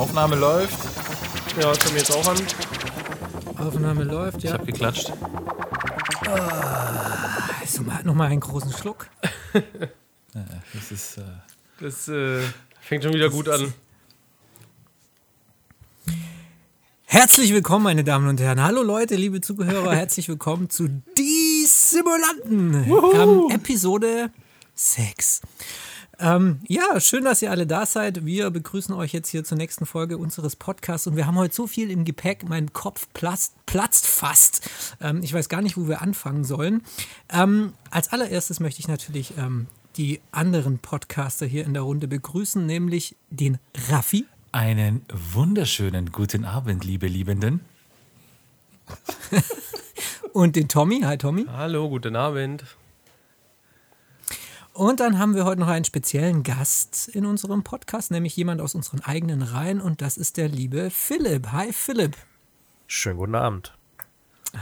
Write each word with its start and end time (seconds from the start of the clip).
Aufnahme 0.00 0.34
läuft. 0.34 0.78
Ja, 1.60 1.68
das 1.74 1.78
haben 1.84 1.90
wir 1.92 1.98
jetzt 1.98 2.10
auch 2.10 2.26
an. 2.26 2.38
Aufnahme 3.66 4.04
läuft, 4.04 4.38
Ich 4.38 4.44
ja. 4.44 4.54
habe 4.54 4.64
geklatscht. 4.64 5.12
Also 7.60 7.82
mal, 7.82 8.02
noch 8.04 8.14
mal 8.14 8.28
einen 8.28 8.40
großen 8.40 8.72
Schluck. 8.72 9.08
Ja, 10.32 10.44
das 10.74 10.92
ist. 10.92 11.18
Äh, 11.18 11.22
Das 11.80 12.06
äh, 12.06 12.40
fängt 12.80 13.02
schon 13.02 13.12
wieder 13.12 13.28
gut 13.30 13.48
an. 13.48 13.74
Herzlich 17.04 17.52
willkommen, 17.52 17.82
meine 17.82 18.04
Damen 18.04 18.28
und 18.28 18.40
Herren. 18.40 18.62
Hallo 18.62 18.84
Leute, 18.84 19.16
liebe 19.16 19.40
Zuhörer, 19.40 19.92
herzlich 19.96 20.28
willkommen 20.28 20.70
zu 20.70 20.88
Die 21.18 21.66
Simulanten. 21.66 22.84
Ähm, 22.84 23.50
Episode 23.50 24.30
6. 24.76 25.40
Ähm, 26.20 26.60
ja, 26.68 27.00
schön, 27.00 27.24
dass 27.24 27.40
ihr 27.40 27.50
alle 27.50 27.66
da 27.66 27.86
seid. 27.86 28.26
Wir 28.26 28.50
begrüßen 28.50 28.94
euch 28.94 29.12
jetzt 29.14 29.30
hier 29.30 29.42
zur 29.42 29.56
nächsten 29.56 29.86
Folge 29.86 30.18
unseres 30.18 30.54
Podcasts 30.54 31.06
und 31.06 31.16
wir 31.16 31.26
haben 31.26 31.36
heute 31.36 31.54
so 31.54 31.66
viel 31.66 31.90
im 31.90 32.04
Gepäck, 32.04 32.46
mein 32.46 32.74
Kopf 32.74 33.08
platzt, 33.14 33.54
platzt 33.64 34.06
fast. 34.06 34.68
Ähm, 35.00 35.22
ich 35.22 35.32
weiß 35.32 35.48
gar 35.48 35.62
nicht, 35.62 35.78
wo 35.78 35.88
wir 35.88 36.02
anfangen 36.02 36.44
sollen. 36.44 36.82
Ähm, 37.30 37.72
als 37.90 38.12
allererstes 38.12 38.60
möchte 38.60 38.80
ich 38.80 38.88
natürlich 38.88 39.32
ähm, 39.38 39.66
die 39.96 40.20
anderen 40.30 40.78
Podcaster 40.78 41.46
hier 41.46 41.64
in 41.64 41.72
der 41.72 41.82
Runde 41.82 42.06
begrüßen, 42.06 42.64
nämlich 42.66 43.16
den 43.30 43.58
Raffi. 43.88 44.26
einen 44.52 45.06
wunderschönen 45.32 46.12
guten 46.12 46.44
Abend, 46.44 46.84
liebe 46.84 47.06
Liebenden. 47.06 47.60
Und 50.32 50.54
den 50.56 50.68
Tommy. 50.68 51.00
Hi 51.00 51.16
Tommy. 51.16 51.46
Hallo, 51.50 51.88
guten 51.88 52.14
Abend. 52.14 52.64
Und 54.80 55.00
dann 55.00 55.18
haben 55.18 55.34
wir 55.34 55.44
heute 55.44 55.60
noch 55.60 55.68
einen 55.68 55.84
speziellen 55.84 56.42
Gast 56.42 57.08
in 57.08 57.26
unserem 57.26 57.62
Podcast, 57.62 58.10
nämlich 58.10 58.34
jemand 58.34 58.62
aus 58.62 58.74
unseren 58.74 59.00
eigenen 59.00 59.42
Reihen 59.42 59.78
und 59.78 60.00
das 60.00 60.16
ist 60.16 60.38
der 60.38 60.48
liebe 60.48 60.88
Philipp. 60.88 61.52
Hi 61.52 61.70
Philipp. 61.70 62.16
Schönen 62.86 63.18
guten 63.18 63.34
Abend. 63.34 63.74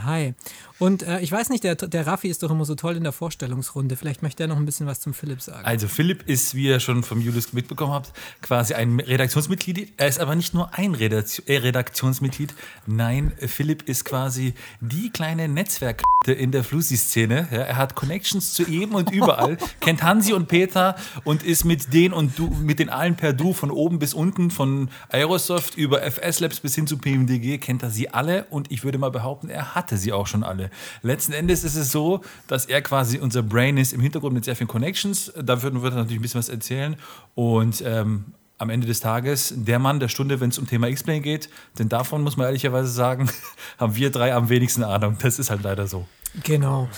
Hi. 0.03 0.35
Und 0.79 1.03
äh, 1.03 1.19
ich 1.19 1.31
weiß 1.31 1.49
nicht, 1.49 1.63
der, 1.63 1.75
der 1.75 2.07
Raffi 2.07 2.29
ist 2.29 2.41
doch 2.41 2.51
immer 2.51 2.65
so 2.65 2.75
toll 2.75 2.95
in 2.95 3.03
der 3.03 3.11
Vorstellungsrunde. 3.11 3.97
Vielleicht 3.97 4.23
möchte 4.23 4.43
er 4.43 4.47
noch 4.47 4.55
ein 4.55 4.65
bisschen 4.65 4.87
was 4.87 5.01
zum 5.01 5.13
Philipp 5.13 5.41
sagen. 5.41 5.65
Also 5.65 5.87
Philipp 5.87 6.27
ist, 6.27 6.55
wie 6.55 6.67
ihr 6.67 6.79
schon 6.79 7.03
vom 7.03 7.21
Julius 7.21 7.51
mitbekommen 7.51 7.91
habt, 7.91 8.13
quasi 8.41 8.73
ein 8.73 8.99
Redaktionsmitglied. 8.99 9.93
Er 9.97 10.07
ist 10.07 10.19
aber 10.19 10.35
nicht 10.35 10.53
nur 10.53 10.73
ein 10.73 10.95
Redaktion, 10.95 11.47
äh, 11.47 11.57
Redaktionsmitglied. 11.57 12.53
Nein, 12.87 13.33
Philipp 13.37 13.83
ist 13.89 14.05
quasi 14.05 14.53
die 14.79 15.09
kleine 15.09 15.49
Netzwerk 15.49 16.03
in 16.27 16.51
der 16.51 16.63
Flussi-Szene. 16.63 17.47
Ja, 17.51 17.57
er 17.59 17.77
hat 17.77 17.95
Connections 17.95 18.53
zu 18.53 18.63
jedem 18.63 18.95
und 18.95 19.11
überall, 19.11 19.57
kennt 19.79 20.03
Hansi 20.03 20.33
und 20.33 20.47
Peter 20.47 20.95
und 21.23 21.43
ist 21.43 21.65
mit 21.65 21.93
denen 21.93 22.13
und 22.13 22.37
du, 22.37 22.47
mit 22.47 22.79
den 22.79 22.89
allen 22.89 23.15
per 23.15 23.33
Du 23.33 23.53
von 23.53 23.71
oben 23.71 23.99
bis 23.99 24.13
unten, 24.13 24.51
von 24.51 24.89
Aerosoft 25.09 25.75
über 25.75 26.01
FS 26.03 26.39
Labs 26.39 26.59
bis 26.59 26.75
hin 26.75 26.87
zu 26.87 26.97
PMDG, 26.97 27.57
kennt 27.57 27.83
er 27.83 27.89
sie 27.89 28.09
alle 28.09 28.45
und 28.49 28.71
ich 28.71 28.83
würde 28.83 28.97
mal 28.97 29.11
behaupten, 29.11 29.49
er 29.49 29.75
hatte 29.75 29.97
sie 29.97 30.13
auch 30.13 30.27
schon 30.27 30.43
alle. 30.43 30.68
Letzten 31.01 31.33
Endes 31.33 31.63
ist 31.63 31.75
es 31.75 31.91
so, 31.91 32.21
dass 32.47 32.65
er 32.65 32.81
quasi 32.81 33.19
unser 33.19 33.43
Brain 33.43 33.77
ist 33.77 33.93
im 33.93 34.01
Hintergrund 34.01 34.33
mit 34.33 34.45
sehr 34.45 34.55
vielen 34.55 34.67
Connections. 34.67 35.31
Dafür 35.41 35.73
wird 35.81 35.93
er 35.93 35.97
natürlich 35.97 36.19
ein 36.19 36.21
bisschen 36.21 36.39
was 36.39 36.49
erzählen 36.49 36.95
und 37.35 37.81
ähm, 37.85 38.25
am 38.57 38.69
Ende 38.69 38.87
des 38.87 38.99
Tages 38.99 39.53
der 39.55 39.79
Mann 39.79 39.99
der 39.99 40.09
Stunde, 40.09 40.39
wenn 40.41 40.49
es 40.49 40.59
um 40.59 40.67
Thema 40.67 40.87
X-Plane 40.89 41.21
geht, 41.21 41.49
denn 41.79 41.89
davon 41.89 42.21
muss 42.21 42.37
man 42.37 42.47
ehrlicherweise 42.47 42.89
sagen, 42.89 43.29
haben 43.77 43.95
wir 43.95 44.11
drei 44.11 44.33
am 44.33 44.49
wenigsten 44.49 44.83
Ahnung. 44.83 45.17
Das 45.21 45.39
ist 45.39 45.49
halt 45.49 45.63
leider 45.63 45.87
so. 45.87 46.07
Genau. 46.43 46.89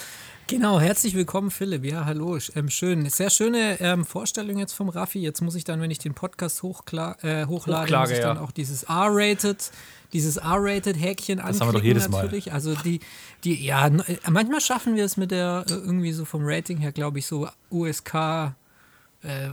Genau, 0.52 0.82
herzlich 0.82 1.16
willkommen, 1.16 1.50
Philipp. 1.50 1.86
Ja, 1.86 2.04
hallo. 2.04 2.38
Ähm, 2.56 2.70
schön. 2.70 3.10
Sehr 3.10 3.30
schöne 3.30 3.80
ähm, 3.80 4.04
Vorstellung 4.04 4.58
jetzt 4.58 4.74
vom 4.74 4.90
Raffi. 4.90 5.20
Jetzt 5.20 5.40
muss 5.40 5.56
ich 5.56 5.64
dann, 5.64 5.80
wenn 5.80 5.92
ich 5.92 6.00
den 6.00 6.14
Podcast 6.14 6.62
hochkla 6.62 7.16
äh, 7.22 7.46
hochlade, 7.46 7.84
Hochklage, 7.84 8.10
muss 8.10 8.12
ich 8.12 8.20
dann 8.20 8.36
ja. 8.36 8.44
auch 8.44 8.52
dieses 8.52 8.84
R-Rated, 8.84 9.72
dieses 10.12 10.36
R-Rated-Häkchen 10.36 11.40
anklicken. 11.40 11.62
haben 11.62 11.70
wir 11.70 11.80
doch 11.80 11.86
jedes 11.86 12.10
Mal. 12.10 12.24
natürlich. 12.24 12.52
Also 12.52 12.76
die, 12.76 13.00
die, 13.46 13.64
ja, 13.64 13.88
äh, 13.88 14.18
manchmal 14.30 14.60
schaffen 14.60 14.98
wir 14.98 15.06
es 15.06 15.16
mit 15.16 15.32
der 15.32 15.64
äh, 15.70 15.72
irgendwie 15.72 16.12
so 16.12 16.26
vom 16.26 16.42
Rating 16.44 16.80
her, 16.80 16.92
glaube 16.92 17.20
ich, 17.20 17.28
so 17.28 17.48
USK. 17.70 18.14
Äh, 18.14 18.52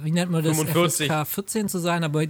wie 0.03 0.11
nennt 0.11 0.33
man 0.33 0.43
das? 0.43 0.57
45. 0.57 1.07
FSK 1.07 1.29
14 1.29 1.69
zu 1.69 1.79
sein, 1.79 2.03
aber, 2.03 2.25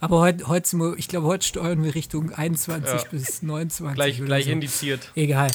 aber 0.00 0.20
heute, 0.20 0.48
heute 0.48 0.76
wir, 0.78 0.94
ich 0.96 1.08
glaube, 1.08 1.26
heute 1.26 1.46
steuern 1.46 1.84
wir 1.84 1.94
Richtung 1.94 2.32
21 2.32 2.90
Ja. 2.90 3.08
bis 3.10 3.42
29. 3.42 3.94
Gleich, 3.94 4.24
gleich 4.24 4.46
so. 4.46 4.50
indiziert. 4.52 5.12
Egal. 5.14 5.50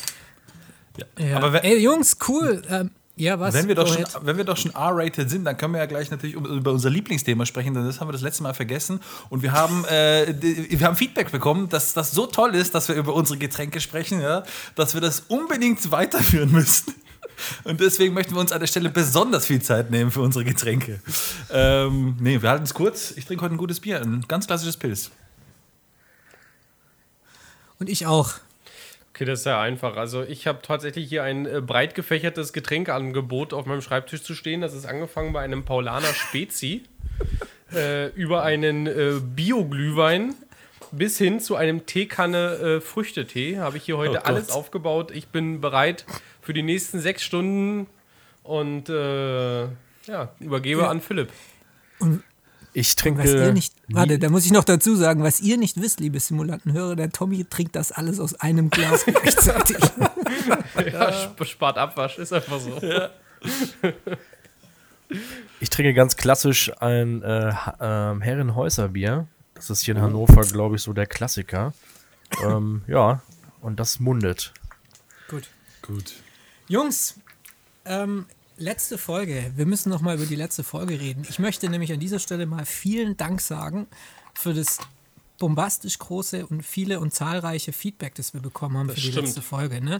Ja. 1.17 1.37
Aber 1.37 1.53
wenn- 1.53 1.63
Ey, 1.63 1.79
Jungs, 1.79 2.17
cool. 2.27 2.61
Ähm, 2.69 2.91
ja, 3.15 3.39
was? 3.39 3.53
Wenn 3.53 3.67
wir, 3.67 3.75
doch 3.75 3.87
schon, 3.87 4.05
wenn 4.23 4.37
wir 4.37 4.43
doch 4.43 4.57
schon 4.57 4.71
R-rated 4.71 5.29
sind, 5.29 5.45
dann 5.45 5.55
können 5.55 5.73
wir 5.73 5.79
ja 5.79 5.85
gleich 5.85 6.09
natürlich 6.09 6.35
über 6.35 6.71
unser 6.71 6.89
Lieblingsthema 6.89 7.45
sprechen, 7.45 7.75
denn 7.75 7.85
das 7.85 7.99
haben 7.99 8.07
wir 8.07 8.11
das 8.13 8.21
letzte 8.21 8.41
Mal 8.41 8.53
vergessen. 8.55 8.99
Und 9.29 9.43
wir 9.43 9.51
haben, 9.51 9.85
äh, 9.85 10.33
wir 10.41 10.87
haben 10.87 10.95
Feedback 10.95 11.31
bekommen, 11.31 11.69
dass 11.69 11.93
das 11.93 12.11
so 12.11 12.25
toll 12.25 12.55
ist, 12.55 12.73
dass 12.73 12.87
wir 12.87 12.95
über 12.95 13.13
unsere 13.13 13.37
Getränke 13.37 13.81
sprechen, 13.81 14.19
ja, 14.19 14.43
dass 14.75 14.95
wir 14.95 15.01
das 15.01 15.21
unbedingt 15.27 15.91
weiterführen 15.91 16.51
müssen. 16.51 16.95
Und 17.63 17.79
deswegen 17.81 18.13
möchten 18.13 18.33
wir 18.35 18.39
uns 18.39 18.51
an 18.51 18.59
der 18.59 18.67
Stelle 18.67 18.89
besonders 18.89 19.45
viel 19.45 19.61
Zeit 19.61 19.91
nehmen 19.91 20.09
für 20.11 20.21
unsere 20.21 20.43
Getränke. 20.45 20.99
Ähm, 21.51 22.15
nee, 22.19 22.41
wir 22.41 22.49
halten 22.49 22.63
es 22.63 22.73
kurz. 22.73 23.11
Ich 23.15 23.25
trinke 23.25 23.43
heute 23.43 23.55
ein 23.55 23.57
gutes 23.57 23.79
Bier, 23.79 24.01
ein 24.01 24.23
ganz 24.27 24.47
klassisches 24.47 24.77
Pilz. 24.77 25.11
Und 27.79 27.89
ich 27.89 28.05
auch. 28.05 28.33
Okay, 29.13 29.25
das 29.25 29.41
ist 29.41 29.45
ja 29.45 29.61
einfach. 29.61 29.95
Also 29.95 30.23
ich 30.23 30.47
habe 30.47 30.63
tatsächlich 30.63 31.07
hier 31.07 31.23
ein 31.23 31.45
äh, 31.45 31.61
breit 31.61 31.93
gefächertes 31.93 32.51
Getränkeangebot 32.51 33.53
auf 33.53 33.67
meinem 33.67 33.83
Schreibtisch 33.83 34.23
zu 34.23 34.33
stehen. 34.33 34.61
Das 34.61 34.73
ist 34.73 34.85
angefangen 34.85 35.33
bei 35.33 35.41
einem 35.41 35.65
Paulaner 35.65 36.07
Spezi, 36.07 36.81
äh, 37.75 38.07
über 38.15 38.41
einen 38.41 38.87
äh, 38.87 39.19
Bio-Glühwein 39.21 40.33
bis 40.91 41.19
hin 41.19 41.39
zu 41.39 41.55
einem 41.55 41.85
Teekanne 41.85 42.53
äh, 42.53 42.81
Früchtetee. 42.81 43.59
Habe 43.59 43.77
ich 43.77 43.83
hier 43.83 43.97
heute 43.97 44.21
Oh 44.23 44.25
alles 44.25 44.49
aufgebaut. 44.49 45.11
Ich 45.11 45.27
bin 45.27 45.61
bereit 45.61 46.05
für 46.41 46.53
die 46.53 46.63
nächsten 46.63 46.99
sechs 46.99 47.21
Stunden 47.23 47.85
und 48.41 48.89
äh, 48.89 49.61
ja, 49.63 50.33
übergebe 50.39 50.81
Ja. 50.81 50.89
an 50.89 51.01
Philipp. 51.01 51.29
Ich 52.73 52.95
trinke. 52.95 53.23
Was 53.23 53.29
ihr 53.31 53.53
nicht, 53.53 53.73
warte, 53.89 54.17
da 54.17 54.29
muss 54.29 54.45
ich 54.45 54.51
noch 54.51 54.63
dazu 54.63 54.95
sagen, 54.95 55.21
was 55.23 55.39
ihr 55.41 55.57
nicht 55.57 55.79
wisst, 55.79 55.99
liebe 55.99 56.19
Simulantenhörer, 56.19 56.95
der 56.95 57.11
Tommy 57.11 57.45
trinkt 57.45 57.75
das 57.75 57.91
alles 57.91 58.19
aus 58.19 58.33
einem 58.39 58.69
Glas 58.71 59.05
gleichzeitig. 59.05 59.77
Ja, 60.91 61.09
sp- 61.13 61.45
spart 61.45 61.77
Abwasch, 61.77 62.17
ist 62.17 62.33
einfach 62.33 62.59
so. 62.59 62.79
Ich 65.59 65.69
trinke 65.69 65.93
ganz 65.93 66.15
klassisch 66.17 66.71
ein 66.81 67.21
äh, 67.21 67.53
ähm, 67.79 68.21
Herrenhäuser 68.21 68.89
Bier. 68.89 69.27
Das 69.53 69.69
ist 69.69 69.81
hier 69.81 69.95
in 69.95 70.01
Hannover, 70.01 70.41
glaube 70.41 70.75
ich, 70.75 70.81
so 70.81 70.93
der 70.93 71.05
Klassiker. 71.05 71.73
ähm, 72.43 72.81
ja, 72.87 73.21
und 73.61 73.79
das 73.79 73.99
mundet. 73.99 74.53
Gut. 75.29 75.43
Gut. 75.83 76.13
Jungs, 76.67 77.15
ähm, 77.85 78.25
letzte 78.63 78.97
Folge. 78.97 79.51
Wir 79.55 79.65
müssen 79.65 79.89
noch 79.89 80.01
mal 80.01 80.15
über 80.15 80.25
die 80.25 80.35
letzte 80.35 80.63
Folge 80.63 80.99
reden. 80.99 81.25
Ich 81.29 81.39
möchte 81.39 81.69
nämlich 81.69 81.91
an 81.93 81.99
dieser 81.99 82.19
Stelle 82.19 82.45
mal 82.45 82.65
vielen 82.65 83.17
Dank 83.17 83.41
sagen 83.41 83.87
für 84.33 84.53
das 84.53 84.79
bombastisch 85.39 85.97
große 85.99 86.45
und 86.47 86.61
viele 86.63 86.99
und 87.01 87.13
zahlreiche 87.13 87.73
Feedback, 87.73 88.15
das 88.15 88.33
wir 88.33 88.39
bekommen 88.39 88.77
haben 88.77 88.87
Das 88.87 88.95
für 88.95 89.01
die 89.01 89.11
stimmt. 89.11 89.25
letzte 89.27 89.41
Folge. 89.41 89.81
Ne? 89.83 89.99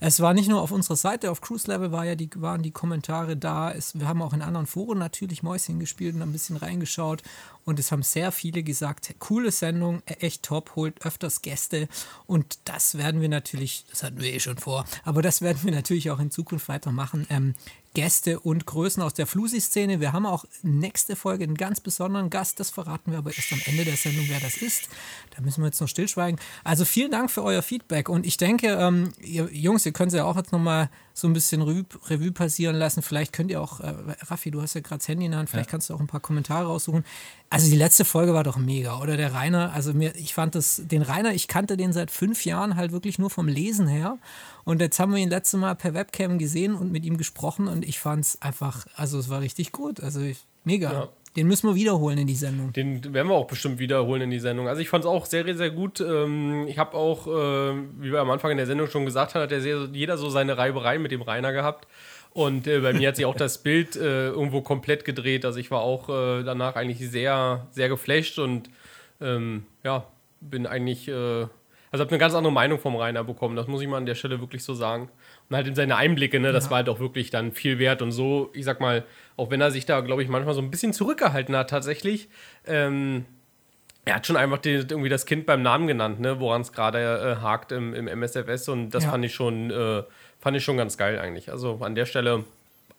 Es 0.00 0.18
war 0.20 0.34
nicht 0.34 0.48
nur 0.48 0.60
auf 0.62 0.72
unserer 0.72 0.96
Seite, 0.96 1.30
auf 1.30 1.40
Cruise 1.42 1.70
Level 1.70 1.92
war 1.92 2.04
ja 2.06 2.16
die, 2.16 2.28
waren 2.36 2.62
die 2.62 2.72
Kommentare 2.72 3.36
da. 3.36 3.70
Es, 3.70 3.96
wir 4.00 4.08
haben 4.08 4.20
auch 4.22 4.32
in 4.32 4.42
anderen 4.42 4.66
Foren 4.66 4.98
natürlich 4.98 5.42
Mäuschen 5.44 5.78
gespielt 5.78 6.16
und 6.16 6.22
ein 6.22 6.32
bisschen 6.32 6.56
reingeschaut. 6.56 7.22
Und 7.64 7.78
es 7.78 7.92
haben 7.92 8.02
sehr 8.02 8.32
viele 8.32 8.62
gesagt, 8.64 9.14
coole 9.20 9.52
Sendung, 9.52 10.02
e- 10.06 10.14
echt 10.14 10.42
top, 10.42 10.72
holt 10.74 11.04
öfters 11.06 11.42
Gäste. 11.42 11.86
Und 12.26 12.58
das 12.64 12.96
werden 12.98 13.20
wir 13.20 13.28
natürlich, 13.28 13.84
das 13.90 14.02
hatten 14.02 14.18
wir 14.18 14.32
eh 14.32 14.40
schon 14.40 14.56
vor, 14.58 14.86
aber 15.04 15.22
das 15.22 15.40
werden 15.42 15.60
wir 15.62 15.72
natürlich 15.72 16.10
auch 16.10 16.18
in 16.18 16.30
Zukunft 16.32 16.68
weitermachen. 16.68 17.26
Ähm, 17.30 17.54
Gäste 17.94 18.38
und 18.38 18.66
Größen 18.66 19.02
aus 19.02 19.14
der 19.14 19.26
Flusi-Szene. 19.26 20.00
Wir 20.00 20.12
haben 20.12 20.26
auch 20.26 20.44
nächste 20.62 21.16
Folge 21.16 21.44
einen 21.44 21.56
ganz 21.56 21.80
besonderen 21.80 22.30
Gast. 22.30 22.60
Das 22.60 22.70
verraten 22.70 23.10
wir 23.10 23.18
aber 23.18 23.34
erst 23.34 23.52
am 23.52 23.60
Ende 23.66 23.84
der 23.84 23.96
Sendung, 23.96 24.26
wer 24.28 24.40
das 24.40 24.58
ist. 24.58 24.88
Da 25.34 25.42
müssen 25.42 25.62
wir 25.62 25.66
jetzt 25.66 25.80
noch 25.80 25.88
stillschweigen. 25.88 26.38
Also 26.62 26.84
vielen 26.84 27.10
Dank 27.10 27.30
für 27.30 27.42
euer 27.42 27.62
Feedback. 27.62 28.08
Und 28.08 28.26
ich 28.26 28.36
denke, 28.36 28.68
ähm, 28.68 29.12
ihr 29.20 29.48
Jungs, 29.52 29.84
ihr 29.86 29.92
könnt 29.92 30.12
ja 30.12 30.24
auch 30.24 30.36
jetzt 30.36 30.52
nochmal 30.52 30.88
so 31.20 31.28
ein 31.28 31.32
bisschen 31.32 31.62
Revue, 31.62 32.32
passieren 32.32 32.76
lassen. 32.76 33.02
Vielleicht 33.02 33.32
könnt 33.32 33.50
ihr 33.50 33.60
auch, 33.60 33.80
äh, 33.80 33.94
Raffi, 34.26 34.50
du 34.50 34.62
hast 34.62 34.74
ja 34.74 34.80
gerade 34.80 34.98
das 34.98 35.08
Handy 35.08 35.26
in 35.26 35.32
der 35.32 35.40
Hand, 35.40 35.50
vielleicht 35.50 35.70
kannst 35.70 35.90
du 35.90 35.94
auch 35.94 36.00
ein 36.00 36.06
paar 36.06 36.20
Kommentare 36.20 36.66
raussuchen. 36.66 37.04
Also 37.50 37.68
die 37.68 37.76
letzte 37.76 38.04
Folge 38.04 38.34
war 38.34 38.44
doch 38.44 38.56
mega, 38.56 39.00
oder? 39.00 39.16
Der 39.16 39.34
Rainer, 39.34 39.72
also 39.72 39.92
mir, 39.92 40.14
ich 40.16 40.34
fand 40.34 40.54
das, 40.54 40.82
den 40.84 41.02
Rainer, 41.02 41.32
ich 41.32 41.48
kannte 41.48 41.76
den 41.76 41.92
seit 41.92 42.10
fünf 42.10 42.44
Jahren 42.44 42.76
halt 42.76 42.92
wirklich 42.92 43.18
nur 43.18 43.30
vom 43.30 43.48
Lesen 43.48 43.88
her. 43.88 44.18
Und 44.64 44.80
jetzt 44.80 44.98
haben 44.98 45.12
wir 45.12 45.18
ihn 45.18 45.30
letzte 45.30 45.56
Mal 45.56 45.74
per 45.74 45.94
Webcam 45.94 46.38
gesehen 46.38 46.74
und 46.74 46.92
mit 46.92 47.04
ihm 47.04 47.16
gesprochen 47.16 47.68
und 47.68 47.84
ich 47.84 47.98
fand 47.98 48.24
es 48.24 48.42
einfach, 48.42 48.86
also 48.94 49.18
es 49.18 49.28
war 49.28 49.40
richtig 49.40 49.72
gut. 49.72 50.00
Also 50.00 50.20
ich, 50.20 50.38
mega. 50.64 50.92
Ja. 50.92 51.08
Den 51.36 51.46
müssen 51.46 51.68
wir 51.68 51.76
wiederholen 51.76 52.18
in 52.18 52.26
die 52.26 52.34
Sendung. 52.34 52.72
Den 52.72 53.14
werden 53.14 53.28
wir 53.28 53.34
auch 53.36 53.46
bestimmt 53.46 53.78
wiederholen 53.78 54.22
in 54.22 54.30
die 54.30 54.40
Sendung. 54.40 54.66
Also 54.66 54.82
ich 54.82 54.88
fand 54.88 55.04
es 55.04 55.08
auch 55.08 55.26
sehr, 55.26 55.44
sehr 55.56 55.70
gut. 55.70 56.00
Ähm, 56.00 56.66
Ich 56.68 56.78
habe 56.78 56.96
auch, 56.96 57.26
äh, 57.28 57.74
wie 58.00 58.10
wir 58.10 58.20
am 58.20 58.30
Anfang 58.30 58.50
in 58.50 58.56
der 58.56 58.66
Sendung 58.66 58.88
schon 58.88 59.04
gesagt 59.04 59.34
haben, 59.34 59.42
hat 59.42 59.52
jeder 59.94 60.16
so 60.18 60.28
seine 60.28 60.58
Reiberei 60.58 60.98
mit 60.98 61.12
dem 61.12 61.22
Rainer 61.22 61.52
gehabt. 61.52 61.86
Und 62.32 62.66
äh, 62.66 62.80
bei 62.80 62.92
mir 62.92 63.08
hat 63.08 63.16
sich 63.16 63.26
auch 63.26 63.36
das 63.36 63.58
Bild 63.58 63.96
äh, 63.96 64.28
irgendwo 64.28 64.60
komplett 64.60 65.04
gedreht. 65.04 65.44
Also 65.44 65.60
ich 65.60 65.70
war 65.70 65.82
auch 65.82 66.08
äh, 66.08 66.42
danach 66.42 66.74
eigentlich 66.74 66.98
sehr, 66.98 67.66
sehr 67.70 67.88
geflasht 67.88 68.38
und 68.38 68.68
ähm, 69.20 69.64
ja, 69.84 70.06
bin 70.40 70.66
eigentlich, 70.66 71.08
also 71.08 71.48
habe 71.92 72.08
eine 72.08 72.18
ganz 72.18 72.34
andere 72.34 72.52
Meinung 72.52 72.78
vom 72.78 72.96
Rainer 72.96 73.24
bekommen. 73.24 73.56
Das 73.56 73.66
muss 73.66 73.82
ich 73.82 73.88
mal 73.88 73.98
an 73.98 74.06
der 74.06 74.14
Stelle 74.14 74.40
wirklich 74.40 74.64
so 74.64 74.74
sagen. 74.74 75.10
Und 75.48 75.56
halt 75.56 75.66
in 75.66 75.74
seine 75.74 75.96
Einblicke, 75.96 76.40
ne, 76.40 76.52
das 76.52 76.70
war 76.70 76.78
halt 76.78 76.88
auch 76.88 77.00
wirklich 77.00 77.30
dann 77.30 77.52
viel 77.52 77.78
wert. 77.78 78.00
Und 78.00 78.12
so, 78.12 78.50
ich 78.54 78.64
sag 78.64 78.80
mal, 78.80 79.04
auch 79.36 79.50
wenn 79.50 79.60
er 79.60 79.70
sich 79.70 79.86
da, 79.86 80.00
glaube 80.00 80.22
ich, 80.22 80.28
manchmal 80.28 80.54
so 80.54 80.60
ein 80.60 80.70
bisschen 80.70 80.92
zurückgehalten 80.92 81.56
hat, 81.56 81.70
tatsächlich, 81.70 82.28
ähm, 82.66 83.24
er 84.04 84.16
hat 84.16 84.26
schon 84.26 84.36
einfach 84.36 84.58
die, 84.58 84.70
irgendwie 84.74 85.08
das 85.10 85.26
Kind 85.26 85.46
beim 85.46 85.62
Namen 85.62 85.86
genannt, 85.86 86.20
ne, 86.20 86.40
woran 86.40 86.62
es 86.62 86.72
gerade 86.72 87.36
äh, 87.38 87.42
hakt 87.42 87.70
im, 87.72 87.94
im 87.94 88.08
MSFS. 88.08 88.68
Und 88.68 88.90
das 88.90 89.04
Ja. 89.04 89.10
fand 89.10 89.24
ich 89.24 89.34
schon, 89.34 89.70
äh, 89.70 90.02
fand 90.40 90.56
ich 90.56 90.64
schon 90.64 90.76
ganz 90.78 90.96
geil 90.96 91.18
eigentlich. 91.18 91.50
Also 91.52 91.78
an 91.82 91.94
der 91.94 92.06
Stelle 92.06 92.44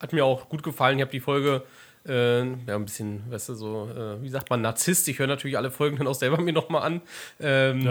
hat 0.00 0.12
mir 0.12 0.24
auch 0.24 0.48
gut 0.48 0.62
gefallen. 0.62 0.98
Ich 0.98 1.02
habe 1.02 1.10
die 1.12 1.20
Folge 1.20 1.62
äh, 2.08 2.38
ja, 2.44 2.44
ein 2.74 2.84
bisschen, 2.84 3.22
weißt 3.30 3.50
du, 3.50 3.54
so, 3.54 3.88
äh, 3.96 4.22
wie 4.22 4.28
sagt 4.28 4.50
man, 4.50 4.60
Narzisst. 4.60 5.06
Ich 5.08 5.18
höre 5.20 5.28
natürlich 5.28 5.56
alle 5.56 5.70
Folgen 5.70 5.98
dann 5.98 6.06
auch 6.08 6.14
selber 6.14 6.40
mir 6.40 6.52
nochmal 6.52 6.82
an. 6.82 7.00
Ähm, 7.40 7.86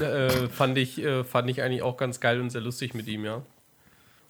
äh, 0.00 0.48
fand, 0.48 0.78
ich, 0.78 1.02
äh, 1.02 1.24
fand 1.24 1.50
ich 1.50 1.62
eigentlich 1.62 1.82
auch 1.82 1.96
ganz 1.96 2.20
geil 2.20 2.40
und 2.40 2.50
sehr 2.50 2.60
lustig 2.60 2.94
mit 2.94 3.08
ihm, 3.08 3.24
ja. 3.24 3.42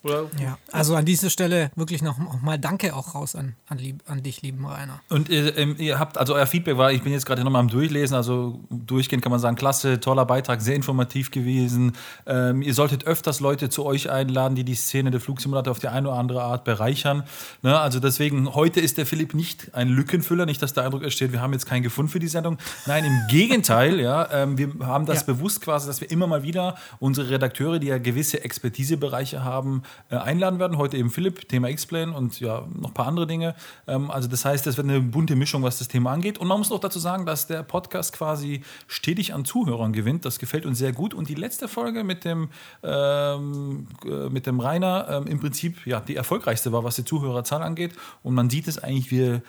Oder? 0.07 0.31
Ja, 0.43 0.59
also 0.73 0.95
an 0.95 1.05
dieser 1.05 1.31
Stelle 1.31 1.71
wirklich 1.77 2.03
noch, 2.03 2.19
noch 2.19 2.41
mal 2.41 2.59
Danke 2.59 2.95
auch 2.95 3.15
raus 3.15 3.35
an, 3.35 3.55
an, 3.69 3.79
lieb, 3.79 4.03
an 4.07 4.23
dich, 4.23 4.43
lieben 4.43 4.65
Rainer. 4.67 5.01
Und 5.09 5.29
ihr, 5.29 5.57
ähm, 5.57 5.77
ihr 5.79 5.99
habt, 5.99 6.19
also 6.19 6.35
euer 6.35 6.47
Feedback 6.47 6.77
war, 6.77 6.93
ich 6.93 7.03
bin 7.03 7.13
jetzt 7.13 7.27
gerade 7.27 7.43
nochmal 7.45 7.61
am 7.61 7.69
Durchlesen, 7.69 8.15
also 8.17 8.61
durchgehend 8.71 9.23
kann 9.23 9.31
man 9.31 9.41
sagen, 9.41 9.57
klasse, 9.57 10.01
toller 10.01 10.25
Beitrag, 10.25 10.61
sehr 10.61 10.75
informativ 10.75 11.31
gewesen. 11.31 11.93
Ähm, 12.27 12.63
ihr 12.63 12.75
solltet 12.75 13.05
öfters 13.07 13.41
Leute 13.41 13.69
zu 13.69 13.85
euch 13.85 14.11
einladen, 14.11 14.55
die 14.55 14.65
die 14.65 14.75
Szene 14.75 15.11
der 15.11 15.21
Flugsimulator 15.21 15.71
auf 15.71 15.79
die 15.79 15.89
eine 15.89 16.09
oder 16.09 16.19
andere 16.19 16.43
Art 16.43 16.65
bereichern. 16.65 17.25
Ne? 17.63 17.79
Also 17.79 18.01
deswegen, 18.01 18.55
heute 18.55 18.81
ist 18.81 18.99
der 18.99 19.07
Philipp 19.07 19.35
nicht 19.35 19.75
ein 19.75 19.89
Lückenfüller, 19.89 20.47
nicht, 20.47 20.63
dass 20.63 20.73
der 20.73 20.85
Eindruck 20.85 21.03
entsteht, 21.03 21.33
wir 21.33 21.41
haben 21.41 21.53
jetzt 21.53 21.67
keinen 21.67 21.83
gefunden 21.83 22.11
für 22.11 22.19
die 22.21 22.29
Sendung. 22.29 22.59
Nein, 22.87 23.05
im 23.05 23.21
Gegenteil, 23.29 24.01
ja, 24.01 24.29
ähm, 24.33 24.59
wir 24.59 24.73
haben 24.87 25.07
das 25.07 25.21
Ja. 25.21 25.35
bewusst 25.35 25.61
quasi, 25.63 25.87
dass 25.87 26.01
wir 26.01 26.11
immer 26.11 26.27
mal 26.27 26.43
wieder 26.43 26.77
unsere 26.99 27.31
Redakteure, 27.31 27.79
die 27.79 27.89
ja 27.89 27.99
gewisse 27.99 28.45
Expertisebereiche 28.45 29.43
haben, 29.45 29.83
einladen 30.09 30.59
werden. 30.59 30.79
Heute 30.79 30.97
eben 30.97 31.11
Philipp, 31.11 31.49
Thema 31.49 31.69
X-Plane 31.71 32.13
und 32.13 32.41
ja, 32.41 32.67
noch 32.75 32.91
ein 32.91 32.95
paar 32.95 33.07
andere 33.07 33.27
Dinge. 33.27 33.55
Ähm, 33.87 34.11
also 34.11 34.29
das 34.29 34.45
heißt, 34.45 34.67
es 34.67 34.77
wird 34.77 34.89
eine 34.89 35.01
bunte 35.01 35.37
Mischung, 35.37 35.63
was 35.63 35.79
das 35.79 35.89
Thema 35.89 36.13
angeht. 36.13 36.39
Und 36.39 36.49
man 36.49 36.59
muss 36.59 36.71
noch 36.71 36.81
dazu 36.81 36.99
sagen, 36.99 37.27
dass 37.27 37.47
der 37.47 37.63
Podcast 37.63 38.13
quasi 38.13 38.63
stetig 38.87 39.35
an 39.35 39.45
Zuhörern 39.45 39.93
gewinnt. 39.93 40.25
Das 40.25 40.39
gefällt 40.39 40.67
uns 40.67 40.79
sehr 40.79 40.93
gut. 40.93 41.15
Und 41.15 41.29
die 41.29 41.35
letzte 41.35 41.69
Folge 41.69 42.05
mit 42.05 42.25
dem, 42.25 42.49
ähm, 42.83 43.87
äh, 44.05 44.29
mit 44.29 44.47
dem 44.47 44.61
Rainer 44.61 45.07
ähm, 45.11 45.27
im 45.27 45.41
Prinzip 45.41 45.87
ja, 45.87 46.01
die 46.01 46.17
erfolgreichste 46.17 46.73
war, 46.73 46.85
was 46.85 46.97
die 46.97 47.05
Zuhörerzahl 47.05 47.63
angeht. 47.63 47.93
Und 48.23 48.35
man 48.35 48.51
sieht 48.51 48.69
es 48.69 48.79
eigentlich, 48.83 49.11
wir 49.11 49.35
äh, 49.35 49.41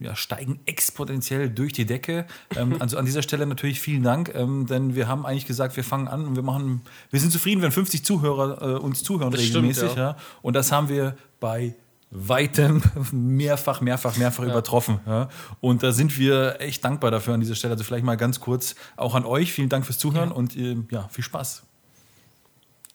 ja, 0.00 0.14
steigen 0.16 0.60
exponentiell 0.66 1.50
durch 1.50 1.72
die 1.72 1.86
Decke. 1.86 2.26
Ähm, 2.56 2.76
also 2.80 2.98
an 2.98 3.04
dieser 3.04 3.22
Stelle 3.22 3.46
natürlich 3.46 3.80
vielen 3.80 4.02
Dank, 4.02 4.32
ähm, 4.34 4.66
denn 4.66 4.94
wir 4.94 5.08
haben 5.08 5.24
eigentlich 5.24 5.46
gesagt, 5.46 5.76
wir 5.76 5.84
fangen 5.84 6.08
an 6.08 6.26
und 6.26 6.36
wir 6.36 6.42
machen, 6.42 6.82
wir 7.10 7.20
sind 7.20 7.32
zufrieden, 7.32 7.62
wenn 7.62 7.72
50 7.72 8.04
Zuhörer 8.04 8.62
äh, 8.62 8.78
uns 8.78 9.02
zuhören 9.02 9.30
Das 9.30 9.40
stimmt, 9.42 9.68
regelmäßig. 9.68 9.96
ja. 9.96 10.10
ja. 10.10 10.16
Und 10.42 10.54
das 10.54 10.72
haben 10.72 10.88
wir 10.88 11.16
bei 11.40 11.74
weitem 12.12 12.82
mehrfach, 13.12 13.80
mehrfach, 13.80 14.16
mehrfach 14.16 14.44
übertroffen. 14.44 15.00
Ja. 15.06 15.28
Und 15.60 15.82
da 15.82 15.92
sind 15.92 16.18
wir 16.18 16.60
echt 16.60 16.84
dankbar 16.84 17.10
dafür 17.10 17.34
an 17.34 17.40
dieser 17.40 17.54
Stelle. 17.54 17.72
Also 17.72 17.84
vielleicht 17.84 18.04
mal 18.04 18.16
ganz 18.16 18.40
kurz 18.40 18.74
auch 18.96 19.14
an 19.14 19.24
euch. 19.24 19.52
Vielen 19.52 19.70
Dank 19.70 19.86
fürs 19.86 19.98
Zuhören 19.98 20.30
und 20.30 20.56
äh, 20.56 20.76
ja, 20.90 21.08
viel 21.08 21.24
Spaß. 21.24 21.62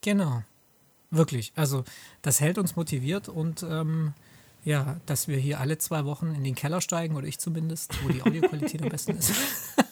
Genau. 0.01 0.43
Wirklich. 1.09 1.51
Also, 1.55 1.83
das 2.21 2.41
hält 2.41 2.57
uns 2.57 2.75
motiviert 2.75 3.29
und 3.29 3.63
ähm, 3.63 4.13
ja, 4.67 4.99
dass 5.05 5.29
wir 5.29 5.37
hier 5.37 5.61
alle 5.61 5.77
zwei 5.77 6.03
Wochen 6.03 6.35
in 6.35 6.43
den 6.43 6.53
Keller 6.53 6.81
steigen, 6.81 7.15
oder 7.15 7.25
ich 7.25 7.39
zumindest, 7.39 8.03
wo 8.03 8.09
die 8.09 8.21
Audioqualität 8.21 8.83
am 8.83 8.89
besten 8.89 9.15
ist. 9.15 9.31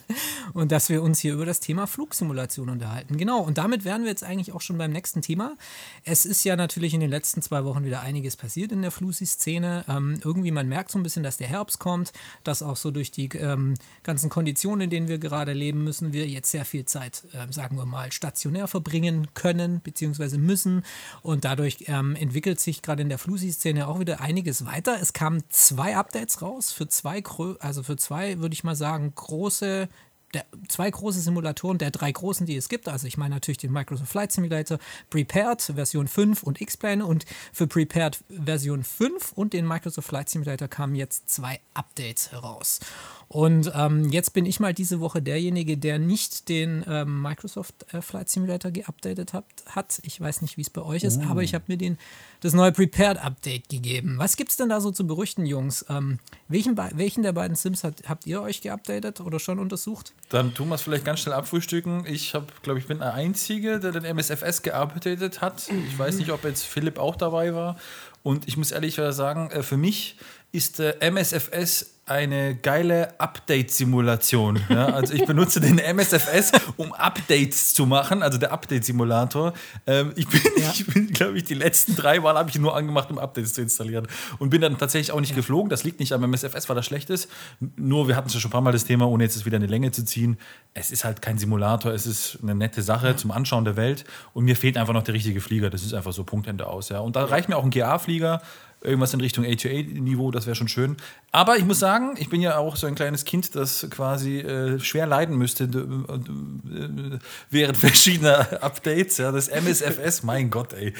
und 0.53 0.71
dass 0.71 0.89
wir 0.89 1.01
uns 1.01 1.19
hier 1.19 1.33
über 1.33 1.45
das 1.45 1.59
Thema 1.59 1.88
Flugsimulation 1.88 2.69
unterhalten. 2.69 3.18
Genau, 3.18 3.42
und 3.42 3.57
damit 3.57 3.86
wären 3.86 4.03
wir 4.03 4.09
jetzt 4.09 4.24
eigentlich 4.24 4.53
auch 4.53 4.62
schon 4.62 4.77
beim 4.77 4.92
nächsten 4.92 5.21
Thema. 5.21 5.57
Es 6.03 6.25
ist 6.25 6.44
ja 6.44 6.56
natürlich 6.56 6.94
in 6.94 7.00
den 7.00 7.09
letzten 7.09 7.42
zwei 7.42 7.63
Wochen 7.65 7.86
wieder 7.86 8.01
einiges 8.01 8.36
passiert 8.36 8.71
in 8.71 8.81
der 8.81 8.92
Flusi-Szene. 8.92 9.86
Ähm, 9.88 10.19
irgendwie, 10.24 10.51
man 10.51 10.68
merkt 10.68 10.92
so 10.92 11.00
ein 11.00 11.03
bisschen, 11.03 11.24
dass 11.24 11.38
der 11.38 11.47
Herbst 11.47 11.80
kommt, 11.80 12.12
dass 12.44 12.63
auch 12.63 12.77
so 12.77 12.92
durch 12.92 13.12
die 13.12 13.30
ähm, 13.36 13.75
ganzen 14.03 14.30
Konditionen, 14.30 14.81
in 14.81 14.89
denen 14.89 15.07
wir 15.07 15.18
gerade 15.18 15.53
leben, 15.53 15.83
müssen 15.83 16.13
wir 16.13 16.27
jetzt 16.27 16.51
sehr 16.51 16.65
viel 16.65 16.86
Zeit, 16.86 17.24
ähm, 17.33 17.51
sagen 17.51 17.77
wir 17.77 17.86
mal, 17.86 18.12
stationär 18.12 18.68
verbringen 18.68 19.27
können, 19.33 19.81
beziehungsweise 19.83 20.38
müssen. 20.38 20.83
Und 21.21 21.45
dadurch 21.45 21.86
ähm, 21.88 22.15
entwickelt 22.15 22.59
sich 22.59 22.81
gerade 22.81 23.01
in 23.01 23.09
der 23.09 23.18
Flusi-Szene 23.18 23.88
auch 23.88 24.00
wieder 24.00 24.21
einiges 24.21 24.65
weiter. 24.65 24.97
Es 25.01 25.13
kamen 25.13 25.44
zwei 25.50 25.95
Updates 25.95 26.42
raus 26.42 26.71
für 26.71 26.88
zwei, 26.88 27.24
also 27.59 27.83
für 27.83 27.97
zwei, 27.97 28.39
würde 28.39 28.53
ich 28.53 28.63
mal 28.63 28.75
sagen, 28.75 29.13
große 29.15 29.89
der, 30.36 30.46
zwei 30.68 30.92
große 30.92 31.20
Simulatoren 31.22 31.78
der 31.78 31.92
drei 31.92 32.12
großen, 32.12 32.46
die 32.46 32.56
es 32.56 32.70
gibt. 32.70 32.88
Also 32.88 33.08
ich 33.08 33.18
meine 33.18 33.36
natürlich 33.36 33.58
den 33.58 33.72
Microsoft 33.72 34.12
Flight 34.12 34.32
Simulator 34.32 34.78
Prepared 35.10 35.62
Version 35.62 36.08
5 36.08 36.44
und 36.44 36.62
X-Plane 36.62 37.06
und 37.06 37.26
für 37.52 37.68
Prepared 37.68 38.20
Version 38.30 38.84
5 38.84 39.32
und 39.32 39.54
den 39.54 39.68
Microsoft 39.68 40.08
Flight 40.08 40.30
Simulator 40.30 40.68
kamen 40.68 40.96
jetzt 40.96 41.30
zwei 41.30 41.60
Updates 41.74 42.32
heraus. 42.32 42.80
Und 43.27 43.72
ähm, 43.75 44.10
jetzt 44.10 44.33
bin 44.33 44.45
ich 44.45 44.60
mal 44.60 44.74
diese 44.74 45.00
Woche 45.00 45.22
derjenige, 45.22 45.77
der 45.77 45.98
nicht 45.98 46.48
den 46.48 46.86
ähm, 46.88 47.22
Microsoft 47.22 47.92
äh, 47.94 48.01
Flight 48.01 48.30
Simulator 48.30 48.72
geupdatet 48.72 49.33
hat, 49.33 49.45
hat. 49.68 50.00
Ich 50.04 50.22
weiß 50.22 50.42
nicht, 50.42 50.57
wie 50.57 50.62
es 50.62 50.69
bei 50.69 50.81
euch 50.81 51.04
ist, 51.04 51.22
aber 51.22 51.42
ich 51.42 51.54
habe 51.56 51.66
mir 51.68 51.77
den, 51.77 51.98
das 52.42 52.54
neue 52.54 52.72
Prepared 52.72 53.18
Update 53.18 53.69
gegeben. 53.69 54.16
Was 54.18 54.38
gibt 54.38 54.51
es 54.51 54.57
denn 54.57 54.69
da 54.69 54.80
so 54.80 54.92
zu 54.92 55.07
berichten, 55.07 55.45
Jungs? 55.45 55.86
Ähm, 55.89 56.19
welchen, 56.48 56.77
welchen 56.77 57.24
der 57.24 57.33
beiden 57.33 57.56
Sims 57.56 57.83
hat, 57.83 58.04
habt 58.07 58.27
ihr 58.27 58.42
euch 58.42 58.62
geupdatet 58.62 59.22
oder 59.22 59.39
schon 59.39 59.57
untersucht? 59.57 60.13
Dann 60.30 60.54
tun 60.54 60.69
wir 60.69 60.75
es 60.75 60.81
vielleicht 60.81 61.06
ganz 61.06 61.21
schnell 61.21 61.33
abfrühstücken. 61.33 62.06
Ich 62.06 62.36
habe, 62.36 62.48
glaube 62.62 62.80
ich, 62.80 62.88
bin 62.88 63.00
der 63.00 63.13
Einzige, 63.13 63.80
der 63.80 63.92
den 63.92 64.06
MSFS 64.06 64.62
gearbeitet 64.62 65.42
hat. 65.42 65.69
Ich 65.88 65.98
weiß 65.98 66.18
nicht, 66.18 66.31
ob 66.31 66.44
jetzt 66.44 66.63
Philipp 66.63 67.00
auch 67.00 67.16
dabei 67.16 67.56
war. 67.56 67.78
Und 68.21 68.48
ich 68.48 68.57
muss 68.57 68.71
ehrlich 68.71 68.95
sagen, 68.95 69.51
äh, 69.51 69.62
für 69.62 69.78
mich 69.78 70.18
ist 70.56 70.80
der 70.80 71.02
MSFS 71.02 71.96
eine 72.07 72.56
geile 72.56 73.19
Update-Simulation. 73.19 74.62
Ja, 74.69 74.86
also 74.86 75.13
ich 75.13 75.25
benutze 75.25 75.60
den 75.60 75.80
MSFS, 75.80 76.52
um 76.78 76.94
Updates 76.94 77.74
zu 77.74 77.88
machen, 77.88 78.22
also 78.22 78.38
der 78.38 78.52
Update-Simulator. 78.52 79.54
Ähm, 79.88 80.13
ich 80.16 80.28
bin, 80.28 80.40
ich 80.56 80.86
bin 80.86 81.07
glaube 81.07 81.38
ich, 81.38 81.46
die 81.46 81.56
letzten 81.56 81.96
drei 81.96 82.19
Mal 82.19 82.36
habe 82.36 82.50
ich 82.50 82.56
ihn 82.56 82.62
nur 82.62 82.75
angemacht, 82.75 83.10
um 83.10 83.18
Updates 83.18 83.54
zu 83.54 83.62
installieren. 83.62 84.07
Und 84.38 84.52
bin 84.52 84.62
dann 84.62 84.78
tatsächlich 84.78 85.12
auch 85.12 85.19
nicht 85.19 85.34
geflogen. 85.34 85.69
Das 85.69 85.83
liegt 85.83 86.00
nicht 86.00 86.14
am 86.14 86.24
MSFS, 86.24 86.69
weil 86.69 86.76
das 86.76 86.85
schlecht 86.85 87.09
ist. 87.09 87.28
Nur, 87.76 88.07
wir 88.07 88.16
hatten 88.16 88.28
es 88.28 88.35
ja 88.35 88.40
schon 88.40 88.50
ein 88.50 88.52
paar 88.52 88.62
Mal 88.62 88.71
das 88.71 88.85
Thema, 88.85 89.07
ohne 89.07 89.24
jetzt 89.24 89.44
wieder 89.44 89.57
eine 89.57 89.68
Länge 89.68 89.92
zu 89.92 90.06
ziehen. 90.06 90.38
Es 90.76 90.92
ist 90.92 91.06
halt 91.06 91.24
kein 91.24 91.40
Simulator, 91.40 91.92
es 91.92 92.06
ist 92.06 92.38
eine 92.44 92.54
nette 92.54 92.83
Sache 92.83 93.16
zum 93.16 93.31
Anschauen 93.31 93.66
der 93.66 93.78
Welt. 93.78 94.06
Und 94.33 94.45
mir 94.45 94.56
fehlt 94.56 94.78
einfach 94.78 94.94
noch 94.94 95.04
der 95.04 95.16
richtige 95.16 95.42
Flieger. 95.42 95.71
Das 95.71 95.83
ist 95.83 95.95
einfach 95.95 96.14
so 96.14 96.24
Punktende 96.24 96.68
aus. 96.68 96.90
Ja. 96.90 97.00
Und 97.00 97.16
da 97.16 97.26
reicht 97.26 97.50
mir 97.50 97.57
auch 97.57 97.64
ein 97.64 97.71
GA-Flieger 97.71 98.44
irgendwas 98.82 99.14
in 99.14 99.22
Richtung 99.22 99.44
A2A-Niveau, 99.46 100.32
das 100.32 100.46
wäre 100.46 100.56
schon 100.56 100.68
schön. 100.68 100.98
Aber 101.32 101.58
ich 101.58 101.66
muss 101.66 101.80
sagen, 101.80 102.16
ich 102.18 102.30
bin 102.30 102.40
ja 102.42 102.58
auch 102.58 102.76
so 102.76 102.86
ein 102.88 102.96
kleines 102.96 103.26
Kind, 103.26 103.56
das 103.56 103.88
quasi 103.90 104.40
äh, 104.40 104.80
schwer 104.80 105.08
leiden 105.08 105.38
müsste 105.38 105.64
äh, 105.66 107.20
während 107.50 107.78
verschiedener 107.80 108.62
Updates. 108.64 109.18
Ja, 109.18 109.32
das 109.32 109.48
MSFS, 109.48 110.24
mein 110.24 110.50
Gott, 110.50 110.74
ey. 110.74 110.94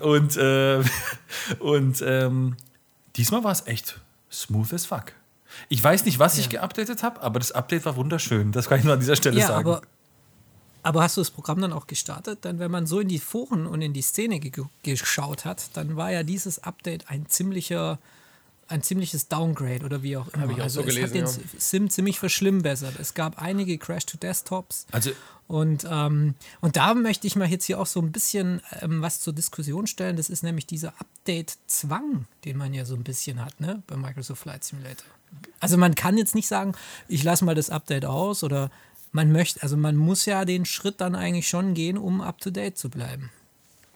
Und, 0.00 0.36
äh, 0.36 0.82
und 1.58 2.02
ähm, 2.06 2.56
diesmal 3.16 3.42
war 3.44 3.52
es 3.52 3.66
echt 3.66 4.00
smooth 4.30 4.72
as 4.72 4.86
fuck. 4.86 5.12
Ich 5.68 5.82
weiß 5.82 6.04
nicht, 6.04 6.18
was 6.18 6.38
ich 6.38 6.50
geupdatet 6.50 7.02
habe, 7.02 7.20
aber 7.22 7.38
das 7.40 7.52
Update 7.52 7.84
war 7.84 7.96
wunderschön. 7.96 8.52
Das 8.52 8.68
kann 8.68 8.78
ich 8.78 8.84
nur 8.84 8.94
an 8.94 9.00
dieser 9.00 9.16
Stelle 9.16 9.40
Ja, 9.40 9.48
sagen. 9.48 9.68
aber, 9.68 9.82
aber 10.88 11.02
hast 11.02 11.18
du 11.18 11.20
das 11.20 11.30
Programm 11.30 11.60
dann 11.60 11.74
auch 11.74 11.86
gestartet? 11.86 12.44
Denn 12.44 12.58
wenn 12.58 12.70
man 12.70 12.86
so 12.86 13.00
in 13.00 13.08
die 13.08 13.18
Foren 13.18 13.66
und 13.66 13.82
in 13.82 13.92
die 13.92 14.00
Szene 14.00 14.40
ge 14.40 14.64
geschaut 14.82 15.44
hat, 15.44 15.68
dann 15.74 15.96
war 15.96 16.10
ja 16.10 16.22
dieses 16.22 16.62
Update 16.62 17.10
ein 17.10 17.28
ziemlicher 17.28 17.98
ein 18.68 18.82
ziemliches 18.82 19.28
Downgrade 19.28 19.84
oder 19.84 20.02
wie 20.02 20.16
auch 20.16 20.28
immer. 20.28 20.50
ich 20.50 20.58
auch 20.58 20.64
also 20.64 20.82
so 20.82 20.86
es 20.86 20.94
gelesen, 20.94 21.24
hat 21.24 21.36
den 21.36 21.60
Sim 21.60 21.90
ziemlich 21.90 22.18
verschlimmbessert. 22.18 22.98
Es 22.98 23.14
gab 23.14 23.40
einige 23.40 23.78
Crash-to-Desktops. 23.78 24.86
also 24.92 25.10
Und, 25.46 25.86
ähm, 25.90 26.34
und 26.60 26.76
da 26.76 26.92
möchte 26.92 27.26
ich 27.26 27.34
mal 27.34 27.48
jetzt 27.48 27.64
hier 27.64 27.80
auch 27.80 27.86
so 27.86 28.00
ein 28.00 28.12
bisschen 28.12 28.60
ähm, 28.82 29.00
was 29.00 29.20
zur 29.20 29.32
Diskussion 29.32 29.86
stellen. 29.86 30.16
Das 30.16 30.28
ist 30.28 30.42
nämlich 30.42 30.66
dieser 30.66 30.92
Update-Zwang, 30.98 32.26
den 32.44 32.58
man 32.58 32.74
ja 32.74 32.84
so 32.84 32.94
ein 32.94 33.04
bisschen 33.04 33.42
hat, 33.42 33.58
ne, 33.58 33.82
bei 33.86 33.96
Microsoft 33.96 34.42
Flight 34.42 34.64
Simulator. 34.64 35.06
Also 35.60 35.76
man 35.78 35.94
kann 35.94 36.18
jetzt 36.18 36.34
nicht 36.34 36.48
sagen, 36.48 36.74
ich 37.08 37.22
lasse 37.24 37.46
mal 37.46 37.54
das 37.54 37.70
Update 37.70 38.04
aus 38.04 38.44
oder 38.44 38.70
man 39.12 39.32
möchte, 39.32 39.62
also 39.62 39.76
man 39.76 39.96
muss 39.96 40.26
ja 40.26 40.44
den 40.44 40.64
Schritt 40.64 41.00
dann 41.00 41.14
eigentlich 41.14 41.48
schon 41.48 41.74
gehen, 41.74 41.98
um 41.98 42.20
up 42.20 42.40
to 42.40 42.50
date 42.50 42.76
zu 42.76 42.90
bleiben. 42.90 43.30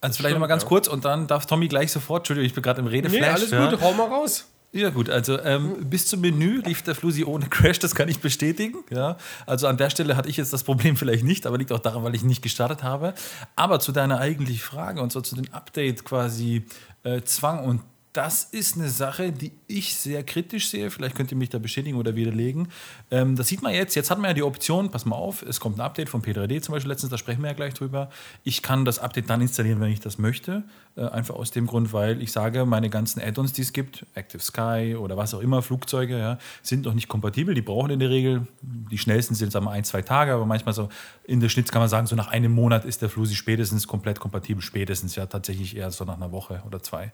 Also 0.00 0.18
vielleicht 0.18 0.34
nochmal 0.34 0.48
ganz 0.48 0.62
ja. 0.62 0.68
kurz 0.68 0.88
und 0.88 1.04
dann 1.04 1.26
darf 1.26 1.46
Tommy 1.46 1.68
gleich 1.68 1.92
sofort, 1.92 2.22
Entschuldigung, 2.22 2.46
ich 2.46 2.54
bin 2.54 2.62
gerade 2.62 2.80
im 2.80 2.88
Redeflash. 2.88 3.20
Nee, 3.20 3.26
alles 3.26 3.50
ja. 3.50 3.70
gut, 3.70 3.80
hau 3.80 3.92
mal 3.92 4.08
raus. 4.08 4.46
Ja 4.74 4.88
gut, 4.88 5.10
also 5.10 5.38
ähm, 5.42 5.90
bis 5.90 6.06
zum 6.06 6.22
Menü 6.22 6.62
lief 6.64 6.80
der 6.80 6.94
Flusi 6.94 7.24
ohne 7.24 7.46
Crash, 7.46 7.78
das 7.78 7.94
kann 7.94 8.08
ich 8.08 8.20
bestätigen. 8.20 8.78
Ja? 8.90 9.18
Also 9.44 9.66
an 9.66 9.76
der 9.76 9.90
Stelle 9.90 10.16
hatte 10.16 10.30
ich 10.30 10.38
jetzt 10.38 10.52
das 10.52 10.64
Problem 10.64 10.96
vielleicht 10.96 11.24
nicht, 11.24 11.46
aber 11.46 11.58
liegt 11.58 11.72
auch 11.72 11.78
daran, 11.78 12.02
weil 12.04 12.14
ich 12.14 12.24
nicht 12.24 12.40
gestartet 12.40 12.82
habe. 12.82 13.12
Aber 13.54 13.80
zu 13.80 13.92
deiner 13.92 14.18
eigentlichen 14.18 14.62
Frage 14.62 15.02
und 15.02 15.12
so 15.12 15.20
zu 15.20 15.36
den 15.36 15.52
Update 15.52 16.04
quasi 16.04 16.64
äh, 17.04 17.20
Zwang 17.22 17.64
und 17.64 17.82
das 18.12 18.44
ist 18.44 18.76
eine 18.76 18.90
Sache, 18.90 19.32
die 19.32 19.52
ich 19.66 19.94
sehr 19.94 20.22
kritisch 20.22 20.68
sehe. 20.68 20.90
Vielleicht 20.90 21.14
könnt 21.14 21.30
ihr 21.30 21.36
mich 21.36 21.48
da 21.48 21.58
bestätigen 21.58 21.96
oder 21.96 22.14
widerlegen. 22.14 22.68
Ähm, 23.10 23.36
das 23.36 23.48
sieht 23.48 23.62
man 23.62 23.72
jetzt. 23.72 23.94
Jetzt 23.94 24.10
hat 24.10 24.18
man 24.18 24.28
ja 24.28 24.34
die 24.34 24.42
Option, 24.42 24.90
pass 24.90 25.06
mal 25.06 25.16
auf, 25.16 25.42
es 25.42 25.60
kommt 25.60 25.78
ein 25.78 25.80
Update 25.80 26.10
von 26.10 26.20
P3D 26.22 26.60
zum 26.60 26.74
Beispiel 26.74 26.90
letztens, 26.90 27.10
da 27.10 27.16
sprechen 27.16 27.42
wir 27.42 27.48
ja 27.48 27.54
gleich 27.54 27.72
drüber. 27.74 28.10
Ich 28.44 28.62
kann 28.62 28.84
das 28.84 28.98
Update 28.98 29.30
dann 29.30 29.40
installieren, 29.40 29.80
wenn 29.80 29.90
ich 29.90 30.00
das 30.00 30.18
möchte. 30.18 30.64
Äh, 30.94 31.06
einfach 31.06 31.36
aus 31.36 31.50
dem 31.50 31.66
Grund, 31.66 31.94
weil 31.94 32.20
ich 32.20 32.32
sage, 32.32 32.66
meine 32.66 32.90
ganzen 32.90 33.22
Add-ons, 33.22 33.54
die 33.54 33.62
es 33.62 33.72
gibt, 33.72 34.04
Active 34.14 34.42
Sky 34.42 34.94
oder 34.94 35.16
was 35.16 35.32
auch 35.32 35.40
immer, 35.40 35.62
Flugzeuge, 35.62 36.18
ja, 36.18 36.38
sind 36.62 36.84
noch 36.84 36.92
nicht 36.92 37.08
kompatibel. 37.08 37.54
Die 37.54 37.62
brauchen 37.62 37.90
in 37.90 37.98
der 37.98 38.10
Regel, 38.10 38.46
die 38.60 38.98
schnellsten 38.98 39.34
sind 39.34 39.52
sagen 39.52 39.64
wir 39.64 39.70
ein, 39.70 39.84
zwei 39.84 40.02
Tage, 40.02 40.34
aber 40.34 40.44
manchmal 40.44 40.74
so 40.74 40.90
in 41.24 41.40
der 41.40 41.48
Schnitt 41.48 41.72
kann 41.72 41.80
man 41.80 41.88
sagen, 41.88 42.06
so 42.06 42.14
nach 42.14 42.28
einem 42.28 42.52
Monat 42.52 42.84
ist 42.84 43.00
der 43.00 43.08
Flusi 43.08 43.34
spätestens 43.34 43.86
komplett 43.86 44.20
kompatibel. 44.20 44.62
Spätestens 44.62 45.16
ja 45.16 45.24
tatsächlich 45.24 45.76
eher 45.76 45.90
so 45.90 46.04
nach 46.04 46.16
einer 46.16 46.30
Woche 46.30 46.62
oder 46.66 46.82
zwei. 46.82 47.10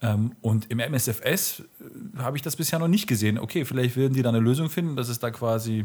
Ähm, 0.00 0.32
und 0.40 0.70
im 0.70 0.78
MSFS 0.78 1.60
äh, 1.60 1.64
habe 2.18 2.38
ich 2.38 2.42
das 2.42 2.56
bisher 2.56 2.78
noch 2.78 2.88
nicht 2.88 3.06
gesehen. 3.08 3.38
Okay, 3.38 3.66
vielleicht 3.66 3.96
werden 3.98 4.14
die 4.14 4.22
da 4.22 4.30
eine 4.30 4.40
Lösung 4.40 4.70
finden, 4.70 4.96
dass 4.96 5.10
es 5.10 5.18
da 5.18 5.30
quasi 5.30 5.84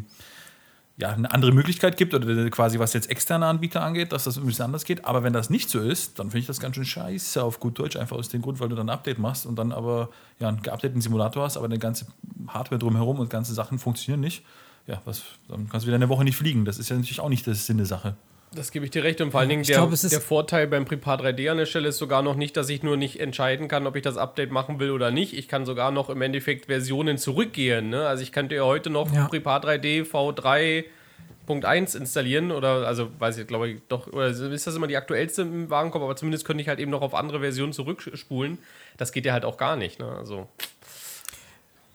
ja, 0.98 1.10
eine 1.10 1.32
andere 1.32 1.52
Möglichkeit 1.52 1.98
gibt 1.98 2.14
oder 2.14 2.50
quasi 2.52 2.78
was 2.78 2.94
jetzt 2.94 3.10
externe 3.10 3.48
Anbieter 3.48 3.82
angeht, 3.82 4.12
dass 4.12 4.26
das 4.26 4.38
ein 4.38 4.46
bisschen 4.46 4.66
anders 4.66 4.86
geht. 4.86 5.06
Aber 5.06 5.24
wenn 5.24 5.34
das 5.34 5.50
nicht 5.50 5.70
so 5.70 5.80
ist, 5.80 6.20
dann 6.20 6.28
finde 6.28 6.40
ich 6.40 6.46
das 6.46 6.60
ganz 6.60 6.76
schön 6.76 6.86
scheiße 6.86 7.42
auf 7.44 7.60
gut 7.60 7.80
Deutsch, 7.80 7.96
einfach 7.96 8.16
aus 8.16 8.30
dem 8.30 8.44
Grund, 8.44 8.60
weil 8.60 8.70
du 8.70 8.76
dann 8.76 8.90
ein 8.90 8.94
Update 8.94 9.18
machst 9.18 9.46
und 9.48 9.56
dann 9.56 9.72
aber 9.72 10.10
ja, 10.40 10.50
einen 10.50 10.62
geupdateten 10.62 11.02
Simulator 11.02 11.46
hast, 11.46 11.58
aber 11.58 11.66
eine 11.66 11.80
ganze 11.80 12.06
Hardware 12.48 12.78
drumherum 12.78 13.20
und 13.20 13.30
ganze 13.30 13.54
Sachen 13.54 13.80
funktionieren 13.80 14.22
nicht. 14.22 14.46
Ja, 14.86 15.02
was, 15.06 15.24
dann 15.48 15.68
kannst 15.70 15.86
du 15.86 15.88
wieder 15.88 15.96
eine 15.96 16.10
Woche 16.10 16.24
nicht 16.24 16.36
fliegen. 16.36 16.66
Das 16.66 16.78
ist 16.78 16.90
ja 16.90 16.96
natürlich 16.96 17.22
auch 17.22 17.30
nicht 17.30 17.48
das 17.48 17.66
Sinn 17.66 17.78
der 17.78 17.86
Sache. 17.88 18.16
Das 18.56 18.72
gebe 18.72 18.86
ich 18.86 18.92
dir 18.92 19.04
recht. 19.04 19.20
Und 19.22 19.32
vor 19.32 19.40
allen 19.40 19.50
Dingen 19.50 19.64
der, 19.64 19.78
glaub, 19.78 19.92
der 19.92 20.22
Vorteil 20.22 20.68
beim 20.68 20.86
Prepar 20.86 21.20
3D 21.20 21.50
an 21.50 21.58
der 21.58 21.66
Stelle 21.66 21.90
ist 21.90 21.98
sogar 21.98 22.22
noch 22.22 22.36
nicht, 22.36 22.56
dass 22.58 22.70
ich 22.70 22.84
nur 22.84 22.98
nicht 22.98 23.20
entscheiden 23.20 23.68
kann, 23.68 23.88
ob 23.88 23.96
ich 23.96 24.04
das 24.04 24.18
Update 24.18 24.52
machen 24.52 24.80
will 24.80 24.92
oder 24.92 25.12
nicht. 25.12 25.34
Ich 25.38 25.48
kann 25.48 25.66
sogar 25.66 25.92
noch 25.92 26.10
im 26.10 26.22
Endeffekt 26.22 26.68
Versionen 26.68 27.18
zurückgehen. 27.18 27.90
Ne? 27.90 28.08
Also 28.08 28.24
ich 28.24 28.32
könnte 28.32 28.56
ja 28.56 28.64
heute 28.64 28.90
noch 28.90 29.12
Ja. 29.14 29.28
Prepar 29.28 29.64
3D 29.64 30.06
V3.1 30.06 31.98
installieren 31.98 32.52
oder 32.52 32.88
also 32.88 33.10
weiß 33.20 33.38
ich 33.38 33.48
glaube 33.48 33.70
ich 33.70 33.82
doch 33.90 34.08
oder 34.08 34.28
ist 34.28 34.68
das 34.68 34.76
immer 34.76 34.88
die 34.88 34.98
aktuellste 34.98 35.42
im 35.42 35.70
Warenkorb, 35.70 36.04
aber 36.04 36.16
zumindest 36.16 36.46
könnte 36.46 36.62
ich 36.62 36.68
halt 36.70 36.80
eben 36.80 36.92
noch 36.92 37.02
auf 37.02 37.14
andere 37.14 37.40
Versionen 37.40 37.74
zurückspulen. 37.74 38.58
Das 38.98 39.12
geht 39.12 39.26
ja 39.26 39.34
halt 39.34 39.46
auch 39.46 39.58
gar 39.58 39.76
nicht. 39.76 40.00
Ne? 40.00 40.06
Also 40.08 40.48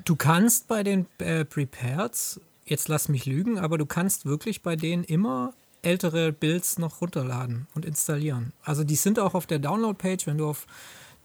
Du 0.04 0.16
kannst 0.16 0.68
bei 0.68 0.82
den 0.82 1.06
äh, 1.18 1.44
Prepareds, 1.44 2.40
jetzt 2.64 2.88
lass 2.88 3.08
mich 3.08 3.26
lügen, 3.26 3.58
aber 3.58 3.76
du 3.76 3.84
kannst 3.84 4.24
wirklich 4.24 4.62
bei 4.62 4.74
denen 4.74 5.04
immer 5.04 5.52
ältere 5.82 6.32
Builds 6.32 6.78
noch 6.78 7.00
runterladen 7.00 7.66
und 7.74 7.84
installieren. 7.84 8.52
Also 8.62 8.84
die 8.84 8.96
sind 8.96 9.18
auch 9.18 9.34
auf 9.34 9.46
der 9.46 9.58
Download-Page, 9.58 10.26
wenn 10.26 10.38
du 10.38 10.46
auf 10.48 10.66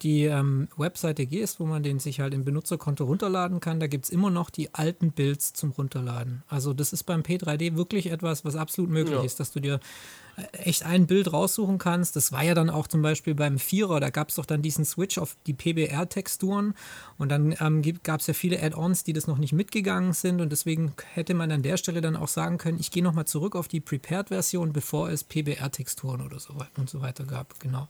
die 0.01 0.23
ähm, 0.25 0.67
Webseite 0.75 1.25
gehst, 1.25 1.59
wo 1.59 1.65
man 1.65 1.81
den 1.81 1.99
sich 1.99 2.19
halt 2.19 2.33
im 2.33 2.43
Benutzerkonto 2.43 3.05
runterladen 3.05 3.59
kann, 3.61 3.79
da 3.79 3.87
gibt 3.87 4.05
es 4.05 4.11
immer 4.11 4.29
noch 4.29 4.49
die 4.49 4.73
alten 4.73 5.11
Builds 5.11 5.53
zum 5.53 5.71
Runterladen. 5.71 6.43
Also 6.49 6.73
das 6.73 6.91
ist 6.91 7.03
beim 7.03 7.21
P3D 7.21 7.77
wirklich 7.77 8.11
etwas, 8.11 8.43
was 8.43 8.55
absolut 8.55 8.89
möglich 8.89 9.15
Ja. 9.19 9.23
ist, 9.23 9.39
dass 9.39 9.51
du 9.51 9.61
dir 9.61 9.79
echt 10.53 10.83
ein 10.83 11.07
Bild 11.07 11.31
raussuchen 11.31 11.77
kannst. 11.77 12.15
Das 12.15 12.31
war 12.31 12.43
ja 12.43 12.53
dann 12.53 12.69
auch 12.69 12.87
zum 12.87 13.01
Beispiel 13.01 13.35
beim 13.35 13.59
Vierer, 13.59 13.99
da 13.99 14.09
gab 14.09 14.29
es 14.29 14.35
doch 14.35 14.45
dann 14.45 14.61
diesen 14.61 14.85
Switch 14.85 15.17
auf 15.17 15.37
die 15.45 15.53
PBR-Texturen 15.53 16.73
und 17.17 17.29
dann 17.29 17.55
ähm, 17.59 17.81
gab 18.03 18.19
es 18.19 18.27
ja 18.27 18.33
viele 18.33 18.61
Add-ons, 18.61 19.03
die 19.03 19.13
das 19.13 19.27
noch 19.27 19.37
nicht 19.37 19.53
mitgegangen 19.53 20.13
sind 20.13 20.41
und 20.41 20.51
deswegen 20.51 20.93
hätte 21.13 21.33
man 21.33 21.51
an 21.51 21.61
der 21.61 21.77
Stelle 21.77 22.01
dann 22.01 22.15
auch 22.15 22.27
sagen 22.27 22.57
können, 22.57 22.79
ich 22.79 22.91
gehe 22.91 23.03
nochmal 23.03 23.25
zurück 23.25 23.55
auf 23.55 23.67
die 23.67 23.79
Prepared-Version, 23.79 24.73
bevor 24.73 25.09
es 25.09 25.23
PBR-Texturen 25.23 26.21
oder 26.21 26.39
so 26.39 26.55
weiter 26.55 26.79
und 26.79 26.89
so 26.89 27.01
weiter 27.01 27.25
gab. 27.25 27.59
Genau. 27.59 27.87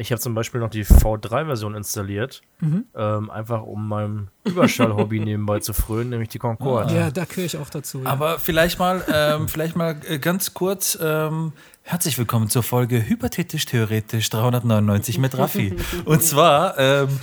Ich 0.00 0.10
habe 0.12 0.20
zum 0.20 0.34
Beispiel 0.34 0.62
noch 0.62 0.70
die 0.70 0.86
V3-Version 0.86 1.74
installiert, 1.74 2.40
ähm, 2.62 3.30
einfach 3.30 3.62
um 3.62 3.86
meinem 3.86 4.28
Überschall-Hobby 4.44 5.20
nebenbei 5.24 5.60
zu 5.60 5.74
frönen, 5.74 6.08
nämlich 6.08 6.30
die 6.30 6.38
Concorde. 6.38 6.94
Ja, 6.94 7.10
da 7.10 7.26
gehöre 7.26 7.44
ich 7.44 7.58
auch 7.58 7.68
dazu. 7.68 8.00
Ja. 8.02 8.08
Aber 8.08 8.38
vielleicht 8.38 8.78
mal, 8.78 9.04
ähm, 9.12 9.46
vielleicht 9.46 9.76
mal 9.76 10.00
äh, 10.08 10.18
ganz 10.18 10.54
kurz. 10.54 10.98
Ähm, 11.02 11.52
herzlich 11.82 12.16
willkommen 12.16 12.48
zur 12.48 12.62
Folge 12.62 13.06
Hypothetisch 13.06 13.66
Theoretisch 13.66 14.30
399 14.30 15.18
mit 15.18 15.36
Raffi. 15.36 15.76
Und 16.06 16.22
zwar, 16.22 16.78
ähm, 16.78 17.20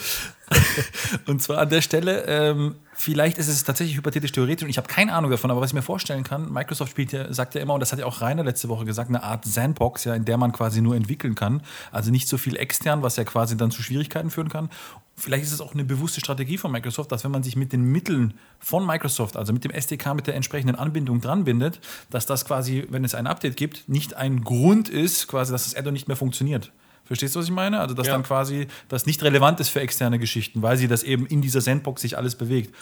und 1.26 1.42
zwar 1.42 1.60
an 1.60 1.70
der 1.70 1.82
Stelle, 1.82 2.24
ähm, 2.26 2.76
vielleicht 2.94 3.38
ist 3.38 3.48
es 3.48 3.64
tatsächlich 3.64 3.98
hypothetisch 3.98 4.32
theoretisch 4.32 4.64
und 4.64 4.70
ich 4.70 4.78
habe 4.78 4.88
keine 4.88 5.14
Ahnung 5.14 5.30
davon, 5.30 5.52
aber 5.52 5.60
was 5.60 5.72
ich 5.72 5.74
mir 5.74 5.82
vorstellen 5.82 6.24
kann, 6.24 6.52
Microsoft 6.52 6.92
spielt 6.92 7.12
ja, 7.12 7.34
sagt 7.34 7.56
ja 7.56 7.62
immer, 7.62 7.74
und 7.74 7.82
das 7.82 7.92
hat 7.92 8.00
ja 8.00 8.06
auch 8.06 8.22
Rainer 8.22 8.44
letzte 8.44 8.70
Woche 8.70 8.86
gesagt, 8.86 9.10
eine 9.10 9.24
Art 9.24 9.46
Sandbox, 9.46 10.06
ja, 10.06 10.16
in 10.16 10.26
der 10.26 10.38
man 10.38 10.54
quasi 10.54 10.82
nur 10.82 10.96
entwickeln 10.96 11.36
kann. 11.36 11.62
Also 11.92 12.12
nicht 12.12 12.28
so 12.28 12.38
viel 12.38 12.56
extern, 12.56 13.04
was 13.04 13.18
ja 13.18 13.26
quasi 13.26 13.58
dann 13.58 13.72
zu 13.72 13.82
Schwierigkeiten 13.84 14.30
führen 14.30 14.50
kann. 14.50 14.70
Vielleicht 15.16 15.44
ist 15.44 15.52
es 15.52 15.62
auch 15.62 15.74
eine 15.74 15.84
bewusste 15.84 16.20
Strategie 16.20 16.58
von 16.58 16.72
Microsoft, 16.72 17.12
dass 17.12 17.24
wenn 17.24 17.32
man 17.32 17.44
sich 17.44 17.56
mit 17.56 17.74
den 17.74 17.84
Mitteln 17.84 18.36
von 18.60 18.86
Microsoft, 18.86 19.36
also 19.36 19.52
mit 19.52 19.64
dem 19.64 19.72
SDK, 19.72 20.14
mit 20.14 20.28
der 20.28 20.36
entsprechenden 20.36 20.76
Anbindung 20.76 21.22
dran 21.22 21.44
bindet, 21.44 21.80
dass 22.10 22.26
das 22.26 22.46
quasi, 22.46 22.86
wenn 22.90 23.04
es 23.04 23.16
ein 23.16 23.28
Update 23.28 23.58
gibt, 23.58 23.90
nicht 23.90 24.16
ein 24.16 24.44
Grund 24.44 24.90
ist, 24.90 25.28
quasi, 25.28 25.52
dass 25.52 25.64
das 25.64 25.76
Addon 25.76 25.94
nicht 25.94 26.08
mehr 26.08 26.18
funktioniert. 26.18 26.72
Verstehst 27.08 27.36
du, 27.36 27.40
was 27.40 27.46
ich 27.46 27.52
meine? 27.52 27.80
Also, 27.80 27.96
dass 27.96 28.08
Ja. 28.08 28.14
dann 28.14 28.24
quasi 28.24 28.68
das 28.90 29.06
nicht 29.06 29.24
relevant 29.24 29.60
ist 29.60 29.70
für 29.70 29.80
externe 29.82 30.20
Geschichten, 30.20 30.62
weil 30.62 30.78
sie 30.78 30.88
das 30.88 31.04
eben 31.04 31.26
in 31.26 31.42
dieser 31.42 31.62
Sandbox 31.62 32.02
sich 32.02 32.18
alles 32.18 32.36
bewegt. 32.36 32.74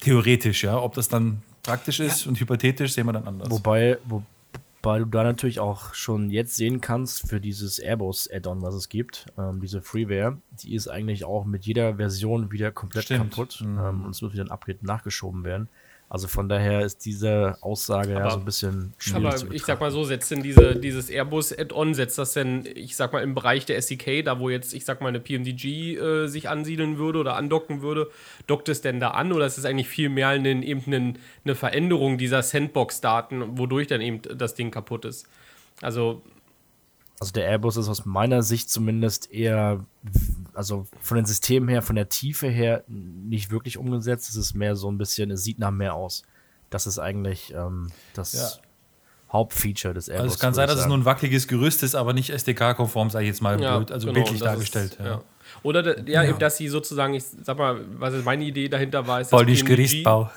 Theoretisch, 0.00 0.64
ja. 0.64 0.78
Ob 0.80 0.94
das 0.94 1.08
dann 1.08 1.42
praktisch 1.62 2.00
ist 2.00 2.26
und 2.26 2.38
hypothetisch, 2.38 2.92
sehen 2.92 3.06
wir 3.06 3.12
dann 3.12 3.26
anders. 3.26 3.50
Wobei, 3.50 3.98
wobei 4.04 4.98
du 4.98 5.04
da 5.06 5.22
natürlich 5.22 5.60
auch 5.60 5.94
schon 5.94 6.30
jetzt 6.30 6.56
sehen 6.56 6.80
kannst, 6.80 7.28
für 7.28 7.40
dieses 7.40 7.78
Airbus-Add-on, 7.78 8.60
was 8.60 8.74
es 8.74 8.88
gibt, 8.88 9.26
ähm, 9.38 9.60
diese 9.60 9.80
Freeware, 9.80 10.36
die 10.62 10.74
ist 10.74 10.88
eigentlich 10.88 11.24
auch 11.24 11.44
mit 11.44 11.64
jeder 11.64 11.96
Version 11.96 12.50
wieder 12.52 12.70
komplett 12.72 13.04
Stimmt. 13.04 13.30
kaputt 13.30 13.60
ähm, 13.62 14.04
und 14.04 14.10
es 14.10 14.20
wird 14.20 14.32
wieder 14.34 14.44
ein 14.44 14.50
Upgrade 14.50 14.78
nachgeschoben 14.82 15.44
werden. 15.44 15.68
Also 16.08 16.28
von 16.28 16.48
daher 16.48 16.82
ist 16.82 16.98
diese 17.06 17.56
Aussage 17.60 18.12
ja 18.12 18.20
Aber- 18.20 18.30
so 18.30 18.36
ein 18.38 18.44
bisschen 18.44 18.94
schwierig 18.98 19.42
Aber 19.42 19.54
ich 19.54 19.64
sag 19.64 19.80
mal 19.80 19.90
so, 19.90 20.04
setzt 20.04 20.30
denn 20.30 20.42
diese, 20.42 20.76
dieses 20.76 21.10
Airbus-Add-on, 21.10 21.94
setzt 21.94 22.18
das 22.18 22.34
denn, 22.34 22.64
ich 22.74 22.94
sag 22.94 23.12
mal, 23.12 23.22
im 23.22 23.34
Bereich 23.34 23.66
der 23.66 23.76
SDK, 23.78 24.22
da 24.22 24.38
wo 24.38 24.48
jetzt, 24.48 24.74
ich 24.74 24.84
sag 24.84 25.00
mal, 25.00 25.08
eine 25.08 25.18
PMDG 25.18 25.96
äh, 25.96 26.26
sich 26.28 26.48
ansiedeln 26.48 26.98
würde 26.98 27.18
oder 27.18 27.34
andocken 27.36 27.82
würde, 27.82 28.10
dockt 28.46 28.68
es 28.68 28.80
denn 28.80 29.00
da 29.00 29.10
an 29.10 29.32
oder 29.32 29.46
ist 29.46 29.58
es 29.58 29.64
eigentlich 29.64 29.88
viel 29.88 30.08
mehr 30.08 30.28
eine, 30.28 30.50
eben 30.64 30.82
eine, 30.86 31.14
eine 31.44 31.54
Veränderung 31.56 32.16
dieser 32.18 32.42
Sandbox-Daten, 32.42 33.58
wodurch 33.58 33.88
dann 33.88 34.00
eben 34.00 34.20
das 34.22 34.54
Ding 34.54 34.70
kaputt 34.70 35.06
ist? 35.06 35.26
Also, 35.80 36.22
Also 37.18 37.32
der 37.32 37.46
Airbus 37.48 37.76
ist 37.76 37.88
aus 37.88 38.04
meiner 38.04 38.42
Sicht 38.42 38.70
zumindest 38.70 39.32
eher, 39.32 39.84
also 40.54 40.86
von 41.00 41.16
den 41.16 41.26
Systemen 41.26 41.68
her, 41.68 41.82
von 41.82 41.96
der 41.96 42.08
Tiefe 42.08 42.48
her 42.48 42.84
nicht 42.88 43.50
wirklich 43.50 43.78
umgesetzt. 43.78 44.28
Es 44.28 44.36
ist 44.36 44.54
mehr 44.54 44.76
so 44.76 44.90
ein 44.90 44.98
bisschen, 44.98 45.30
es 45.30 45.44
sieht 45.44 45.58
nach 45.58 45.70
mehr 45.70 45.94
aus. 45.94 46.22
Das 46.70 46.86
ist 46.86 46.98
eigentlich 46.98 47.52
ähm, 47.54 47.90
das 48.14 48.32
Ja. 48.32 48.48
Hauptfeature 49.32 49.94
des 49.94 50.08
Airbus. 50.08 50.22
also 50.22 50.34
es 50.34 50.40
kann 50.40 50.54
sein, 50.54 50.68
dass 50.68 50.78
es 50.78 50.86
nur 50.86 50.96
ein 50.96 51.04
wackeliges 51.04 51.48
Gerüst 51.48 51.82
ist, 51.82 51.96
aber 51.96 52.12
nicht 52.12 52.30
SDK-konform, 52.30 53.10
sage 53.10 53.24
ich 53.24 53.30
jetzt 53.30 53.42
mal 53.42 53.60
ja, 53.60 53.78
blöd, 53.78 53.90
also 53.90 54.06
genau, 54.06 54.20
bildlich 54.20 54.40
dargestellt. 54.40 54.92
Ist, 54.92 55.00
ja. 55.00 55.06
ja. 55.06 55.22
Oder, 55.64 55.82
da, 55.82 55.90
ja, 56.02 56.22
Ja. 56.22 56.30
eben, 56.30 56.38
dass 56.38 56.56
sie 56.56 56.68
sozusagen, 56.68 57.14
ich 57.14 57.24
sag 57.42 57.58
mal, 57.58 57.80
was 57.98 58.14
ist 58.14 58.24
meine 58.24 58.44
Idee 58.44 58.68
dahinter 58.68 59.06
war, 59.08 59.20
ist, 59.20 59.32
nicht 59.32 59.66
Gerüstbau. 59.66 60.30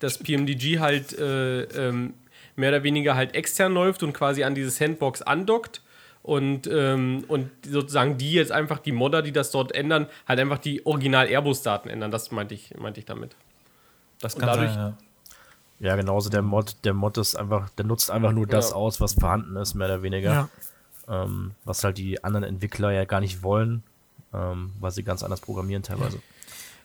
dass 0.00 0.18
PMDG 0.18 0.80
halt 0.80 1.18
äh, 1.18 1.62
ähm, 1.62 2.12
mehr 2.56 2.70
oder 2.70 2.82
weniger 2.82 3.14
halt 3.14 3.34
extern 3.34 3.72
läuft 3.72 4.02
und 4.02 4.12
quasi 4.12 4.44
an 4.44 4.54
diese 4.54 4.70
Sandbox 4.70 5.22
andockt. 5.22 5.80
Und, 6.24 6.66
ähm, 6.66 7.22
und 7.28 7.50
sozusagen 7.68 8.16
die 8.16 8.32
jetzt 8.32 8.50
einfach, 8.50 8.78
die 8.78 8.92
Modder, 8.92 9.20
die 9.20 9.30
das 9.30 9.50
dort 9.50 9.72
ändern, 9.74 10.06
halt 10.26 10.40
einfach 10.40 10.56
die 10.58 10.84
Original-Airbus-Daten 10.86 11.90
ändern. 11.90 12.10
Das 12.10 12.30
meinte 12.32 12.54
ich, 12.54 12.74
meinte 12.78 12.98
ich 12.98 13.04
damit. 13.06 13.36
Das 14.20 14.34
Und 14.34 14.40
kann 14.40 14.48
dadurch- 14.48 14.70
sein, 14.72 14.94
ja. 15.80 15.88
Ja, 15.90 15.96
genauso 15.96 16.30
der 16.30 16.40
Mod, 16.40 16.76
der 16.84 16.94
Mod 16.94 17.18
ist 17.18 17.36
einfach, 17.36 17.68
der 17.70 17.84
nutzt 17.84 18.10
einfach 18.10 18.32
nur 18.32 18.46
das 18.46 18.70
Ja. 18.70 18.76
aus, 18.76 19.00
was 19.02 19.12
vorhanden 19.14 19.54
ist, 19.56 19.74
mehr 19.74 19.86
oder 19.86 20.02
weniger. 20.02 20.32
ja. 20.32 20.48
Ähm, 21.06 21.50
was 21.66 21.84
halt 21.84 21.98
die 21.98 22.24
anderen 22.24 22.44
Entwickler 22.44 22.90
ja 22.90 23.04
gar 23.04 23.20
nicht 23.20 23.42
wollen, 23.42 23.82
ähm, 24.32 24.72
weil 24.80 24.90
sie 24.92 25.02
ganz 25.02 25.22
anders 25.22 25.42
programmieren 25.42 25.82
teilweise. 25.82 26.20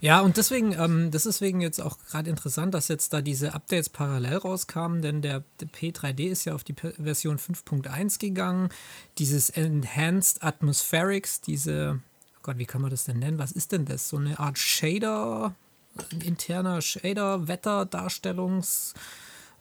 Ja, 0.02 0.22
und 0.22 0.38
deswegen, 0.38 0.72
ähm, 0.74 1.12
das 1.12 1.26
ist 1.26 1.40
deswegen 1.42 1.60
jetzt 1.60 1.82
auch 1.82 1.98
gerade 2.10 2.30
interessant, 2.30 2.74
dass 2.74 2.88
jetzt 2.88 3.12
da 3.12 3.22
diese 3.22 3.54
Updates 3.54 3.90
parallel 3.90 4.38
rauskamen, 4.38 5.02
denn 5.02 5.22
der, 5.22 5.44
der 5.60 5.68
P3D 5.68 6.30
ist 6.30 6.46
ja 6.46 6.56
auf 6.56 6.64
die 6.64 6.74
P 6.74 6.92
Version 6.92 7.38
5.1 7.38 8.20
gegangen. 8.20 8.70
Dieses 9.18 9.50
Enhanced 9.50 10.42
Atmospherics, 10.42 11.42
diese, 11.42 12.00
oh 12.38 12.40
Gott, 12.44 12.58
wie 12.58 12.66
kann 12.66 12.82
man 12.82 12.92
das 12.92 13.04
denn 13.04 13.20
nennen? 13.20 13.40
Was 13.40 13.52
ist 13.52 13.74
denn 13.74 13.84
das? 13.86 14.08
So 14.08 14.18
eine 14.18 14.40
Art 14.40 14.58
Shader, 14.58 15.54
interner 16.24 16.82
Shader, 16.82 17.48
Wetterdarstellungs- 17.48 18.94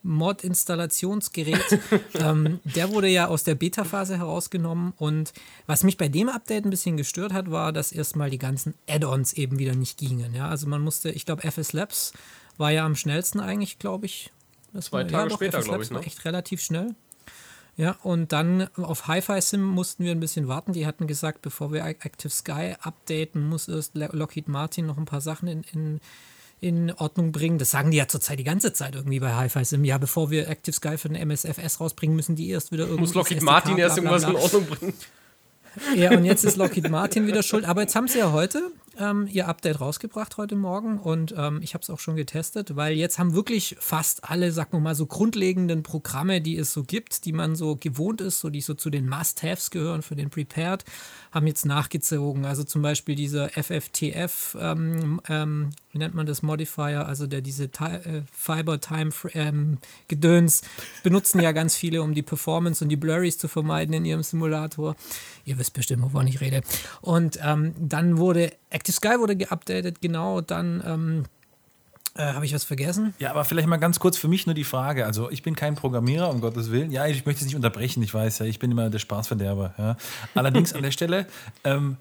Mod-Installationsgerät. 0.09 1.81
ähm, 2.15 2.61
der 2.65 2.91
wurde 2.91 3.09
ja 3.09 3.29
aus 3.29 3.45
der 3.45 3.55
Beta-Phase 3.55 4.19
herausgenommen 4.19 4.95
und 4.97 5.33
was 5.67 5.85
mich 5.85 5.97
bei 5.97 6.09
dem 6.09 6.29
Update 6.29 6.65
ein 6.65 6.71
bisschen 6.71 6.97
gestört 6.97 7.33
hat, 7.33 7.51
war, 7.51 7.73
dass 7.73 7.93
erstmal 7.93 8.31
die 8.31 8.39
ganzen 8.39 8.75
Add-ons 8.89 9.35
eben 9.35 9.59
wieder 9.59 9.75
nicht 9.75 9.99
gingen. 9.99 10.35
Ja? 10.35 10.49
Also 10.49 10.67
man 10.67 10.81
musste, 10.81 11.11
ich 11.11 11.27
glaube, 11.27 11.43
FS 11.49 11.73
Labs 11.73 12.13
war 12.57 12.71
ja 12.71 12.85
am 12.85 12.97
schnellsten 12.97 13.39
eigentlich, 13.41 13.79
glaube 13.79 14.07
ich. 14.07 14.33
Das 14.73 14.87
Zwei 14.87 15.03
war, 15.03 15.09
Tage 15.09 15.23
ja, 15.23 15.29
doch, 15.29 15.37
später, 15.37 15.59
FS 15.59 15.65
glaub 15.67 15.77
Labs 15.77 15.87
ich, 15.87 15.95
war 15.95 16.01
ne? 16.01 16.07
echt 16.07 16.25
relativ 16.25 16.63
schnell. 16.63 16.95
Ja, 17.77 17.97
und 18.03 18.33
dann 18.33 18.69
auf 18.77 19.07
Hi-Fi 19.07 19.41
Sim 19.41 19.63
mussten 19.63 20.05
wir 20.05 20.11
ein 20.11 20.19
bisschen 20.19 20.49
warten. 20.49 20.73
Die 20.73 20.85
hatten 20.85 21.07
gesagt, 21.07 21.43
bevor 21.43 21.73
wir 21.73 21.85
Active 21.85 22.31
Sky 22.31 22.75
updaten, 22.81 23.49
muss 23.49 23.69
erst 23.69 23.95
Lockheed 23.95 24.49
Martin 24.49 24.87
noch 24.87 24.99
ein 24.99 25.05
paar 25.05 25.21
Sachen 25.21 25.47
in, 25.47 25.63
in, 25.73 26.01
in 26.61 26.93
Ordnung 26.93 27.33
bringen. 27.33 27.59
Das 27.59 27.71
sagen 27.71 27.91
die 27.91 27.97
ja 27.97 28.09
zurzeit 28.09 28.39
die 28.39 28.45
ganze 28.45 28.73
Zeit 28.73 28.95
irgendwie 28.95 29.21
bei 29.21 29.35
Hi-Fi 29.35 29.65
Sim. 29.65 29.85
Ja, 29.85 29.99
bevor 29.99 30.31
wir 30.31 30.49
Active 30.49 30.75
Sky 30.75 30.99
für 30.99 31.09
den 31.09 31.17
MSFS 31.17 31.81
rausbringen, 31.81 32.17
müssen 32.17 32.37
die 32.37 32.49
erst 32.49 32.73
wieder 32.73 32.85
irgendwas. 32.85 33.09
Muss 33.09 33.15
Lockheed 33.15 33.43
Martin 33.43 33.79
erst 33.79 33.99
irgendwas 33.99 34.25
in 34.25 34.37
Ordnung 34.37 34.67
bringen. 34.67 34.95
Ja, 35.95 36.11
und 36.11 36.25
jetzt 36.25 36.45
ist 36.45 36.57
Lockheed 36.57 36.91
Martin 36.91 37.27
wieder 37.27 37.43
schuld. 37.43 37.65
Aber 37.65 37.83
jetzt 37.83 37.95
haben 37.95 38.09
sie 38.09 38.19
ja 38.19 38.33
heute 38.33 38.73
ähm, 38.99 39.29
ihr 39.31 39.49
Update 39.49 39.81
rausgebracht 39.81 40.37
heute 40.37 40.57
Morgen 40.57 40.99
und 40.99 41.35
ähm, 41.37 41.61
ich 41.63 41.75
habe 41.75 41.83
es 41.83 41.91
auch 41.91 41.99
schon 41.99 42.17
getestet, 42.17 42.77
weil 42.77 42.95
jetzt 42.95 43.19
haben 43.19 43.35
wirklich 43.35 43.77
fast 43.79 44.29
alle, 44.29 44.53
sagen 44.53 44.73
wir 44.73 44.81
mal, 44.81 44.95
so 44.95 45.07
grundlegenden 45.07 45.83
Programme, 45.83 46.41
die 46.41 46.57
es 46.57 46.73
so 46.73 46.85
gibt, 46.85 47.25
die 47.25 47.33
man 47.33 47.57
so 47.57 47.77
gewohnt 47.77 48.21
ist, 48.21 48.41
so 48.41 48.51
die 48.51 48.61
so 48.61 48.75
zu 48.75 48.91
den 48.91 49.09
Must-Haves 49.09 49.71
gehören 49.71 50.03
für 50.03 50.17
den 50.17 50.31
Prepared, 50.31 50.85
haben 51.31 51.47
jetzt 51.47 51.67
nachgezogen. 51.67 52.45
Also 52.45 52.65
zum 52.65 52.83
Beispiel 52.83 53.15
dieser 53.15 53.51
FFTF, 53.51 54.57
ähm, 54.61 55.21
ähm, 55.29 55.71
wie 55.93 55.99
nennt 55.99 56.15
man 56.15 56.27
das, 56.27 56.43
Modifier, 56.43 57.07
also 57.07 57.27
der 57.27 57.41
diese 57.41 57.65
äh, 57.65 58.23
Fiber 58.33 58.81
Time 58.81 59.11
ähm, 59.35 59.79
Gedöns 60.09 60.63
benutzen 61.03 61.41
ja 61.41 61.53
ganz 61.53 61.77
viele, 61.77 62.03
um 62.03 62.15
die 62.15 62.23
Performance 62.23 62.85
und 62.85 62.89
die 62.89 62.97
Blurries 62.97 63.39
zu 63.39 63.49
vermeiden 63.49 63.95
in 63.95 64.05
ihrem 64.05 64.23
Simulator. 64.23 64.97
Ihr 65.45 65.59
wisst 65.59 65.73
bestimmt, 65.73 66.03
wovon 66.03 66.27
ich 66.27 66.41
rede. 66.41 66.63
Und 67.01 67.39
ähm, 67.43 67.75
dann 67.79 68.19
wurde 68.19 68.53
Active 68.71 68.95
Sky 68.95 69.19
wurde 69.19 69.37
geupdatet, 69.37 70.01
genau, 70.01 70.41
dann 70.41 70.83
ähm, 70.87 71.25
äh, 72.19 72.33
Habe 72.33 72.45
ich 72.45 72.53
was 72.53 72.65
vergessen? 72.65 73.15
Ja, 73.21 73.31
aber 73.31 73.45
vielleicht 73.45 73.69
mal 73.69 73.77
ganz 73.77 74.01
kurz 74.01 74.19
für 74.19 74.27
mich 74.27 74.45
nur 74.45 74.55
die 74.55 74.65
Frage. 74.65 75.07
Also, 75.07 75.31
ich 75.31 75.45
bin 75.45 75.55
kein 75.55 75.77
Programmierer, 75.77 76.29
um 76.31 76.41
Gottes 76.41 76.73
Willen. 76.73 76.91
Ja, 76.91 77.07
ich 77.07 77.25
möchte 77.25 77.41
es 77.41 77.47
nicht 77.47 77.55
unterbrechen, 77.55 78.03
ich 78.03 78.13
weiß 78.13 78.41
ja, 78.41 78.47
ich 78.47 78.59
bin 78.59 78.73
immer 78.73 78.91
der 78.91 78.99
Spaßverderber. 78.99 79.75
Ja. 79.79 79.97
Allerdings 80.35 80.73
an 80.75 80.83
der 80.83 80.91
Stelle, 80.91 81.27
ähm, 81.63 81.97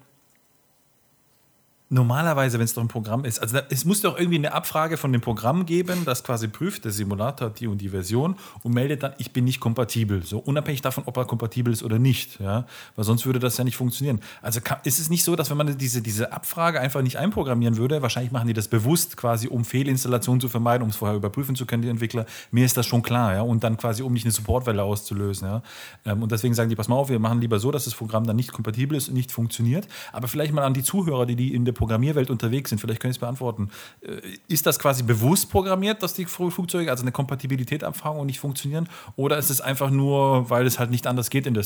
Normalerweise, 1.90 2.58
wenn 2.58 2.66
es 2.66 2.74
doch 2.74 2.82
ein 2.82 2.88
Programm 2.88 3.24
ist, 3.24 3.40
also 3.40 3.56
da, 3.56 3.62
es 3.70 3.86
muss 3.86 4.02
doch 4.02 4.18
irgendwie 4.18 4.36
eine 4.36 4.52
Abfrage 4.52 4.98
von 4.98 5.10
dem 5.10 5.22
Programm 5.22 5.64
geben, 5.64 6.04
das 6.04 6.22
quasi 6.22 6.46
prüft, 6.46 6.84
der 6.84 6.92
Simulator 6.92 7.48
hat 7.48 7.60
die 7.60 7.66
und 7.66 7.78
die 7.78 7.88
Version 7.88 8.36
und 8.62 8.74
meldet 8.74 9.02
dann, 9.02 9.14
ich 9.16 9.32
bin 9.32 9.44
nicht 9.44 9.58
kompatibel. 9.58 10.22
So 10.22 10.38
unabhängig 10.38 10.82
davon, 10.82 11.04
ob 11.06 11.16
er 11.16 11.24
kompatibel 11.24 11.72
ist 11.72 11.82
oder 11.82 11.98
nicht. 11.98 12.40
Ja? 12.40 12.66
Weil 12.94 13.06
sonst 13.06 13.24
würde 13.24 13.38
das 13.38 13.56
ja 13.56 13.64
nicht 13.64 13.76
funktionieren. 13.76 14.20
Also 14.42 14.60
kann, 14.60 14.80
ist 14.84 14.98
es 14.98 15.08
nicht 15.08 15.24
so, 15.24 15.34
dass 15.34 15.48
wenn 15.48 15.56
man 15.56 15.78
diese, 15.78 16.02
diese 16.02 16.30
Abfrage 16.30 16.78
einfach 16.78 17.00
nicht 17.00 17.16
einprogrammieren 17.16 17.78
würde, 17.78 18.02
wahrscheinlich 18.02 18.32
machen 18.32 18.48
die 18.48 18.54
das 18.54 18.68
bewusst 18.68 19.16
quasi, 19.16 19.48
um 19.48 19.64
Fehlinstallationen 19.64 20.42
zu 20.42 20.50
vermeiden, 20.50 20.82
um 20.82 20.90
es 20.90 20.96
vorher 20.96 21.16
überprüfen 21.16 21.56
zu 21.56 21.64
können, 21.64 21.82
die 21.82 21.88
Entwickler. 21.88 22.26
Mir 22.50 22.66
ist 22.66 22.76
das 22.76 22.84
schon 22.84 23.00
klar, 23.00 23.32
ja. 23.32 23.40
Und 23.40 23.64
dann 23.64 23.78
quasi, 23.78 24.02
um 24.02 24.12
nicht 24.12 24.26
eine 24.26 24.32
Supportwelle 24.32 24.82
auszulösen, 24.82 25.48
ja. 25.48 25.62
Ähm, 26.04 26.22
und 26.22 26.32
deswegen 26.32 26.52
sagen 26.52 26.68
die, 26.68 26.76
pass 26.76 26.88
mal 26.88 26.96
auf, 26.96 27.08
wir 27.08 27.18
machen 27.18 27.40
lieber 27.40 27.58
so, 27.58 27.70
dass 27.70 27.86
das 27.86 27.94
Programm 27.94 28.26
dann 28.26 28.36
nicht 28.36 28.52
kompatibel 28.52 28.94
ist 28.94 29.08
und 29.08 29.14
nicht 29.14 29.32
funktioniert. 29.32 29.88
Aber 30.12 30.28
vielleicht 30.28 30.52
mal 30.52 30.64
an 30.64 30.74
die 30.74 30.82
Zuhörer, 30.82 31.24
die, 31.24 31.34
die 31.34 31.54
in 31.54 31.64
der 31.64 31.77
Programmierwelt 31.78 32.28
unterwegs 32.28 32.70
sind, 32.70 32.80
vielleicht 32.80 33.00
können 33.00 33.12
Sie 33.12 33.16
es 33.16 33.20
beantworten. 33.20 33.70
Äh, 34.02 34.20
ist 34.48 34.66
das 34.66 34.78
quasi 34.78 35.02
bewusst 35.02 35.50
programmiert, 35.50 36.02
dass 36.02 36.12
die 36.12 36.26
Flugzeuge 36.26 36.90
also 36.90 37.02
eine 37.02 37.12
Kompatibilität 37.12 37.84
abfangen 37.84 38.20
und 38.20 38.26
nicht 38.26 38.40
funktionieren? 38.40 38.88
Oder 39.16 39.38
ist 39.38 39.48
es 39.48 39.60
einfach 39.60 39.90
nur, 39.90 40.50
weil 40.50 40.66
es 40.66 40.78
halt 40.78 40.90
nicht 40.90 41.06
anders 41.06 41.30
geht 41.30 41.46
in 41.46 41.54
der 41.54 41.62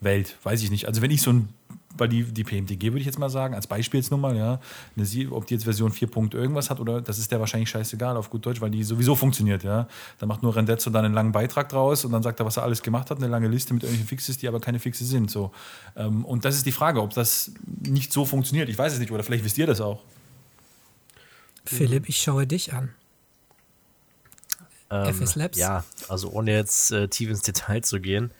Softwarewelt? 0.00 0.36
Weiß 0.42 0.62
ich 0.62 0.70
nicht. 0.70 0.86
Also 0.86 1.02
wenn 1.02 1.10
ich 1.10 1.22
so 1.22 1.32
ein 1.32 1.48
weil 1.98 2.10
die, 2.10 2.24
die 2.24 2.44
PMDG 2.44 2.88
würde 2.88 2.98
ich 2.98 3.06
jetzt 3.06 3.18
mal 3.18 3.30
sagen, 3.30 3.54
als 3.54 3.66
Beispielsnummer, 3.66 4.34
ja, 4.34 4.60
eine, 4.96 5.32
ob 5.32 5.46
die 5.46 5.54
jetzt 5.54 5.64
Version 5.64 5.90
4. 5.90 6.10
irgendwas 6.34 6.68
hat 6.68 6.78
oder 6.78 7.00
das 7.00 7.18
ist 7.18 7.32
der 7.32 7.40
wahrscheinlich 7.40 7.70
scheißegal 7.70 8.18
auf 8.18 8.28
gut 8.28 8.44
Deutsch, 8.44 8.60
weil 8.60 8.68
die 8.68 8.84
sowieso 8.84 9.14
funktioniert, 9.14 9.64
ja. 9.64 9.88
Da 10.18 10.26
macht 10.26 10.42
nur 10.42 10.54
Rendezzo 10.54 10.90
dann 10.90 11.06
einen 11.06 11.14
langen 11.14 11.32
Beitrag 11.32 11.70
draus 11.70 12.04
und 12.04 12.12
dann 12.12 12.22
sagt 12.22 12.38
er, 12.38 12.44
was 12.44 12.58
er 12.58 12.64
alles 12.64 12.82
gemacht 12.82 13.08
hat, 13.08 13.16
eine 13.16 13.28
lange 13.28 13.48
Liste 13.48 13.72
mit 13.72 13.82
irgendwelchen 13.82 14.08
Fixes, 14.08 14.36
die 14.36 14.46
aber 14.46 14.60
keine 14.60 14.78
Fixe 14.78 15.06
sind. 15.06 15.30
So. 15.30 15.52
Ähm, 15.96 16.26
und 16.26 16.44
das 16.44 16.56
ist 16.56 16.66
die 16.66 16.72
Frage, 16.72 17.00
ob 17.00 17.14
das 17.14 17.52
nicht 17.64 18.12
so 18.12 18.26
funktioniert. 18.26 18.68
Ich 18.68 18.76
weiß 18.76 18.92
es 18.92 18.98
nicht, 18.98 19.10
oder 19.10 19.22
vielleicht 19.22 19.46
wisst 19.46 19.56
ihr 19.56 19.66
das 19.66 19.80
auch. 19.80 20.02
Philipp, 21.64 22.10
ich 22.10 22.20
schaue 22.20 22.46
dich 22.46 22.74
an. 22.74 22.90
Ähm, 24.90 25.14
FS 25.14 25.34
Labs? 25.34 25.56
Ja, 25.56 25.82
also 26.10 26.30
ohne 26.30 26.52
jetzt 26.52 26.92
äh, 26.92 27.08
tief 27.08 27.30
ins 27.30 27.40
Detail 27.40 27.80
zu 27.80 28.00
gehen, 28.00 28.32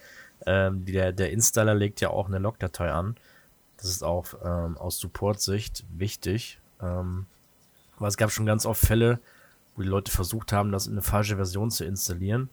ähm, 0.46 0.84
der, 0.84 1.12
der 1.12 1.30
Installer 1.30 1.74
legt 1.74 2.00
ja 2.00 2.10
auch 2.10 2.28
eine 2.28 2.38
Logdatei 2.38 2.90
an 2.90 3.16
das 3.76 3.88
ist 3.88 4.02
auch 4.02 4.26
ähm, 4.44 4.76
aus 4.78 4.98
Support-Sicht 4.98 5.84
wichtig. 5.90 6.60
Ähm, 6.80 7.26
weil 7.98 8.08
es 8.08 8.16
gab 8.16 8.30
schon 8.30 8.46
ganz 8.46 8.66
oft 8.66 8.84
Fälle, 8.84 9.20
wo 9.74 9.82
die 9.82 9.88
Leute 9.88 10.10
versucht 10.10 10.52
haben, 10.52 10.72
das 10.72 10.86
in 10.86 10.92
eine 10.92 11.02
falsche 11.02 11.36
Version 11.36 11.70
zu 11.70 11.84
installieren. 11.84 12.50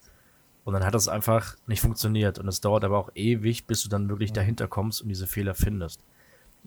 Und 0.63 0.73
dann 0.73 0.85
hat 0.85 0.93
das 0.93 1.07
einfach 1.07 1.55
nicht 1.67 1.81
funktioniert. 1.81 2.39
Und 2.39 2.47
es 2.47 2.61
dauert 2.61 2.83
aber 2.83 2.97
auch 2.97 3.09
ewig, 3.15 3.65
bis 3.65 3.83
du 3.83 3.89
dann 3.89 4.09
wirklich 4.09 4.31
dahinter 4.31 4.67
kommst 4.67 5.01
und 5.01 5.09
diese 5.09 5.27
Fehler 5.27 5.55
findest. 5.55 6.01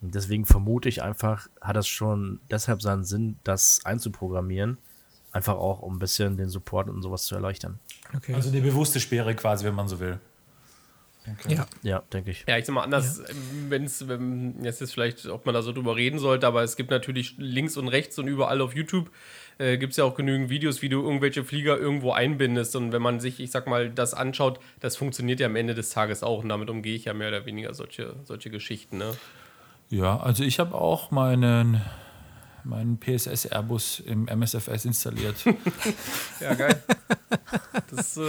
Und 0.02 0.14
deswegen 0.14 0.44
vermute 0.44 0.90
ich 0.90 1.02
einfach, 1.02 1.48
hat 1.62 1.76
das 1.76 1.88
schon 1.88 2.40
deshalb 2.50 2.82
seinen 2.82 3.04
Sinn, 3.04 3.38
das 3.44 3.80
einzuprogrammieren. 3.84 4.76
Einfach 5.32 5.54
auch, 5.54 5.80
um 5.80 5.96
ein 5.96 5.98
bisschen 5.98 6.36
den 6.36 6.48
Support 6.48 6.88
und 6.88 7.02
sowas 7.02 7.24
zu 7.24 7.34
erleichtern. 7.34 7.78
Okay. 8.14 8.34
Also 8.34 8.50
eine 8.50 8.60
bewusste 8.60 9.00
Sperre 9.00 9.34
quasi, 9.34 9.64
wenn 9.64 9.74
man 9.74 9.88
so 9.88 10.00
will. 10.00 10.18
Okay. 11.32 11.54
Ja, 11.54 11.66
ja 11.82 12.02
denke 12.12 12.30
ich. 12.30 12.44
Ja, 12.48 12.56
ich 12.58 12.64
sag 12.64 12.74
mal 12.74 12.82
anders, 12.82 13.18
ja. 13.18 13.34
wenn 13.68 13.84
es, 13.84 14.04
jetzt 14.62 14.82
ist 14.82 14.92
vielleicht, 14.92 15.26
ob 15.26 15.46
man 15.46 15.54
da 15.54 15.62
so 15.62 15.72
drüber 15.72 15.96
reden 15.96 16.18
sollte, 16.18 16.46
aber 16.46 16.62
es 16.62 16.76
gibt 16.76 16.90
natürlich 16.90 17.34
links 17.38 17.76
und 17.76 17.88
rechts 17.88 18.18
und 18.18 18.28
überall 18.28 18.60
auf 18.60 18.74
YouTube 18.74 19.10
äh, 19.58 19.78
gibt 19.78 19.92
es 19.92 19.96
ja 19.96 20.04
auch 20.04 20.14
genügend 20.14 20.50
Videos, 20.50 20.82
wie 20.82 20.88
du 20.88 21.02
irgendwelche 21.02 21.44
Flieger 21.44 21.78
irgendwo 21.78 22.12
einbindest. 22.12 22.76
Und 22.76 22.92
wenn 22.92 23.02
man 23.02 23.20
sich, 23.20 23.40
ich 23.40 23.50
sag 23.50 23.66
mal, 23.66 23.90
das 23.90 24.14
anschaut, 24.14 24.60
das 24.80 24.96
funktioniert 24.96 25.40
ja 25.40 25.46
am 25.46 25.56
Ende 25.56 25.74
des 25.74 25.90
Tages 25.90 26.22
auch. 26.22 26.42
Und 26.42 26.48
damit 26.48 26.70
umgehe 26.70 26.94
ich 26.94 27.06
ja 27.06 27.14
mehr 27.14 27.28
oder 27.28 27.46
weniger 27.46 27.72
solche, 27.74 28.14
solche 28.24 28.50
Geschichten. 28.50 28.98
Ne? 28.98 29.14
Ja, 29.88 30.18
also 30.18 30.44
ich 30.44 30.58
habe 30.58 30.74
auch 30.74 31.10
meinen 31.10 31.80
meinen 32.66 32.98
PSS 32.98 33.46
Airbus 33.46 34.00
im 34.00 34.26
MSFS 34.26 34.84
installiert. 34.84 35.36
ja, 36.40 36.54
geil. 36.54 36.82
Das, 37.94 38.16
äh 38.16 38.22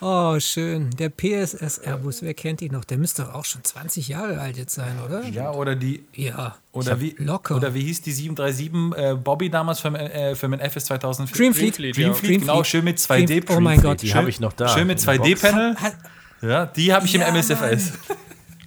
oh, 0.00 0.38
schön. 0.38 0.90
Der 0.90 1.08
PSS 1.08 1.78
Airbus, 1.78 2.22
wer 2.22 2.34
kennt 2.34 2.62
ihn 2.62 2.72
noch? 2.72 2.84
Der 2.84 2.98
müsste 2.98 3.22
doch 3.22 3.34
auch 3.34 3.44
schon 3.44 3.64
20 3.64 4.08
Jahre 4.08 4.40
alt 4.40 4.56
jetzt 4.56 4.74
sein, 4.74 4.98
oder? 5.04 5.24
Ja, 5.24 5.52
oder 5.52 5.74
die. 5.74 6.04
Ja. 6.14 6.56
Oder 6.72 7.00
wie, 7.00 7.14
locker. 7.18 7.56
Oder 7.56 7.74
wie 7.74 7.82
hieß 7.82 8.02
die 8.02 8.12
737 8.12 8.96
äh, 8.96 9.14
Bobby 9.16 9.50
damals 9.50 9.80
für, 9.80 9.88
äh, 9.88 10.34
für 10.34 10.48
mein 10.48 10.60
FS 10.60 10.84
2004? 10.86 11.36
Dreamfleet. 11.36 11.78
Dreamfleet, 11.78 11.96
Dreamfleet, 11.96 12.32
ja. 12.32 12.38
genau, 12.38 12.64
schön 12.64 12.84
mit 12.84 12.98
2D. 12.98 13.44
Oh 13.56 13.60
mein 13.60 13.80
Gott. 13.80 14.02
Die 14.02 14.14
habe 14.14 14.28
ich 14.28 14.38
noch 14.38 14.52
da. 14.52 14.68
Schön 14.68 14.86
mit 14.86 14.98
2D-Panel. 14.98 15.76
Ja, 16.42 16.66
die 16.66 16.92
habe 16.92 17.06
ich 17.06 17.14
ja, 17.14 17.26
im 17.26 17.34
MSFS. 17.34 17.94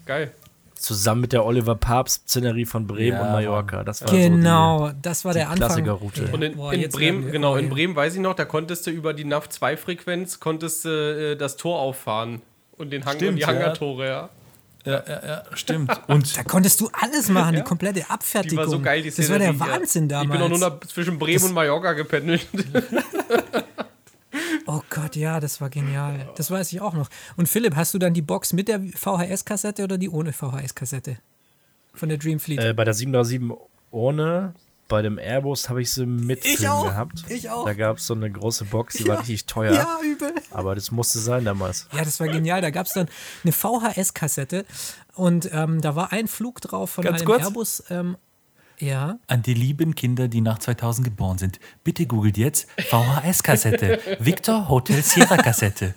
Geil 0.06 0.34
zusammen 0.82 1.22
mit 1.22 1.34
der 1.34 1.46
Oliver 1.46 1.76
Papst 1.76 2.30
Szenerie 2.30 2.66
von 2.66 2.88
Bremen 2.88 3.18
ja, 3.18 3.22
und 3.24 3.32
Mallorca. 3.32 3.84
Das 3.84 4.02
war 4.02 4.12
genau, 4.12 4.88
so 4.88 4.94
die, 4.94 5.02
das 5.02 5.26
war 5.26 5.34
der 5.34 5.50
Anfang. 5.50 5.68
Klassikerroute. 5.68 6.30
Und 6.32 6.42
in, 6.42 6.56
Boah, 6.56 6.74
in 6.74 6.90
Bremen, 6.90 7.32
genau, 7.32 7.56
in 7.56 7.70
Bremen 7.70 7.96
weiß 7.96 8.16
ich 8.16 8.22
noch, 8.22 8.34
da 8.34 8.46
konntest 8.46 8.88
du 8.88 8.92
über 8.92 9.14
die 9.14 9.26
NAV 9.26 9.50
2 9.50 9.78
Frequenz 9.78 10.40
konntest 10.40 10.86
äh, 10.86 11.36
das 11.36 11.58
Tor 11.58 11.80
auffahren 11.80 12.42
und 12.78 12.92
den 12.92 13.06
Hang 13.06 13.16
Stimmt, 13.16 13.32
und 13.32 13.38
die 13.38 13.46
Hangartore, 13.46 14.08
ja. 14.08 14.30
Ja, 14.84 15.04
ja, 15.08 15.28
ja, 15.28 15.44
stimmt. 15.54 15.92
Und 16.08 16.36
da 16.36 16.42
konntest 16.42 16.82
du 16.82 16.90
alles 16.92 17.30
machen, 17.30 17.56
die 17.56 17.62
komplette 17.62 18.10
Abfertigung. 18.10 18.58
Die 18.58 18.58
war 18.58 18.68
so 18.68 18.80
geil, 18.80 19.04
die 19.04 19.12
Das 19.12 19.30
war 19.30 19.38
der 19.38 19.60
Wahnsinn 19.60 20.10
damals. 20.10 20.26
Ich 20.26 20.32
bin 20.32 20.42
auch 20.42 20.50
nur 20.50 20.58
noch 20.58 20.80
zwischen 20.80 21.20
Bremen 21.20 21.36
das 21.36 21.44
und 21.44 21.54
Mallorca 21.54 21.94
gependelt. 21.94 22.48
Oh 24.66 24.82
Gott, 24.90 25.16
ja, 25.16 25.40
das 25.40 25.62
war 25.62 25.70
genial. 25.70 26.30
Das 26.36 26.52
weiß 26.52 26.72
ich 26.74 26.82
auch 26.82 26.94
noch. 26.94 27.10
Und 27.38 27.50
Philipp, 27.50 27.76
hast 27.76 27.94
du 27.94 28.00
dann 28.00 28.14
die 28.14 28.22
Box 28.22 28.54
mit 28.54 28.68
der 28.68 28.80
VHS-Kassette 28.82 29.84
oder 29.84 29.98
die 29.98 30.10
ohne 30.10 30.34
VHS-Kassette? 30.34 31.18
Von 31.94 32.10
der 32.10 32.18
Dreamfleet? 32.18 32.60
Äh, 32.60 32.74
bei 32.74 32.86
der 32.86 32.94
737 32.94 33.58
ohne. 33.92 34.54
Bei 34.88 35.02
dem 35.02 35.18
Airbus 35.18 35.70
habe 35.70 35.82
ich 35.82 35.90
sie 35.90 36.06
mit 36.06 36.46
ich 36.46 36.68
auch, 36.68 36.84
gehabt. 36.84 37.24
Ich 37.30 37.50
auch. 37.50 37.64
Da 37.64 37.74
gab 37.74 37.98
es 37.98 38.08
so 38.08 38.14
eine 38.14 38.30
große 38.30 38.66
Box, 38.66 38.98
die 38.98 39.04
ja, 39.04 39.14
war 39.14 39.20
richtig 39.20 39.46
teuer. 39.46 39.74
Ja, 39.74 40.00
übel. 40.04 40.34
Aber 40.52 40.76
das 40.76 40.92
musste 40.92 41.20
sein 41.20 41.46
damals. 41.46 41.88
Ja, 41.94 42.04
das 42.04 42.20
war 42.20 42.28
genial. 42.28 42.62
Da 42.62 42.72
gab 42.72 42.88
es 42.88 42.94
dann 42.94 43.08
eine 43.44 43.54
VHS-Kassette 43.54 44.66
und 45.16 45.50
ähm, 45.54 45.80
da 45.80 45.96
war 45.96 46.12
ein 46.12 46.28
Flug 46.28 46.60
drauf 46.60 46.90
von 46.90 47.06
Ganz 47.06 47.20
einem 47.20 47.26
kurz. 47.26 47.44
Airbus. 47.44 47.84
Ähm, 47.90 48.18
ja. 48.82 49.18
An 49.28 49.42
die 49.42 49.54
lieben 49.54 49.96
Kinder, 49.96 50.28
die 50.28 50.42
nach 50.42 50.60
2000 50.60 51.06
geboren 51.06 51.38
sind. 51.38 51.60
Bitte 51.84 52.06
googelt 52.06 52.38
jetzt 52.38 52.68
VHS-Kassette. 52.90 54.00
Victor 54.20 54.70
Hotel 54.70 55.02
Sierra 55.04 55.38
Kassette. 55.38 55.94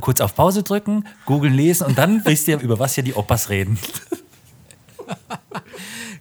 Kurz 0.00 0.20
auf 0.20 0.34
Pause 0.34 0.62
drücken, 0.62 1.04
googeln 1.24 1.54
lesen 1.54 1.86
und 1.86 1.98
dann 1.98 2.24
wisst 2.24 2.48
ihr, 2.48 2.60
über 2.60 2.78
was 2.78 2.94
hier 2.94 3.04
die 3.04 3.14
Opas 3.14 3.48
reden. 3.48 3.78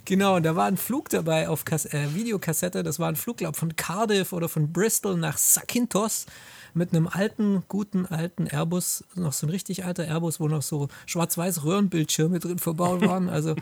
Genau, 0.08 0.36
und 0.36 0.44
da 0.44 0.56
war 0.56 0.68
ein 0.68 0.78
Flug 0.78 1.10
dabei 1.10 1.50
auf 1.50 1.66
Kas 1.66 1.86
äh, 1.88 2.14
Videokassette. 2.14 2.84
Das 2.84 3.00
war 3.00 3.10
ein 3.10 3.16
Flug, 3.16 3.38
glaube 3.38 3.58
von 3.58 3.76
Cardiff 3.76 4.34
oder 4.34 4.48
von 4.48 4.72
Bristol 4.72 5.18
nach 5.18 5.36
Zakynthos 5.36 6.28
mit 6.76 6.94
einem 6.94 7.08
alten, 7.08 7.64
guten 7.70 8.06
alten 8.06 8.48
Airbus, 8.48 9.04
noch 9.16 9.34
so 9.34 9.48
ein 9.48 9.50
richtig 9.50 9.86
alter 9.86 10.06
Airbus, 10.06 10.40
wo 10.40 10.48
noch 10.48 10.62
so 10.62 10.90
schwarz-weiß 11.06 11.64
Röhrenbildschirme 11.64 12.40
drin 12.40 12.60
verbaut 12.60 13.02
waren. 13.08 13.30
Also, 13.30 13.56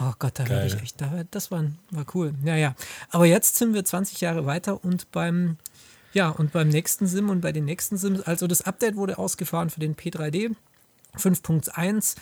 oh 0.00 0.12
Gott, 0.18 0.32
da 0.38 0.48
werde 0.48 0.66
ich 0.66 0.80
echt, 0.82 1.02
das 1.30 1.50
war, 1.50 1.64
war 1.90 2.04
cool. 2.14 2.34
Naja, 2.44 2.74
aber 3.10 3.26
jetzt 3.26 3.56
sind 3.56 3.74
wir 3.74 3.84
20 3.84 4.20
Jahre 4.20 4.46
weiter 4.46 4.84
und 4.84 5.10
beim, 5.10 5.56
ja, 6.12 6.28
und 6.28 6.52
beim 6.52 6.68
nächsten 6.68 7.06
Sim 7.06 7.30
und 7.30 7.40
bei 7.40 7.52
den 7.52 7.64
nächsten 7.64 7.96
Sims, 7.96 8.20
also 8.20 8.46
das 8.46 8.62
Update 8.62 8.96
wurde 8.96 9.18
ausgefahren 9.18 9.70
für 9.70 9.80
den 9.80 9.96
P3D. 9.96 10.54
5.1. 11.16 12.16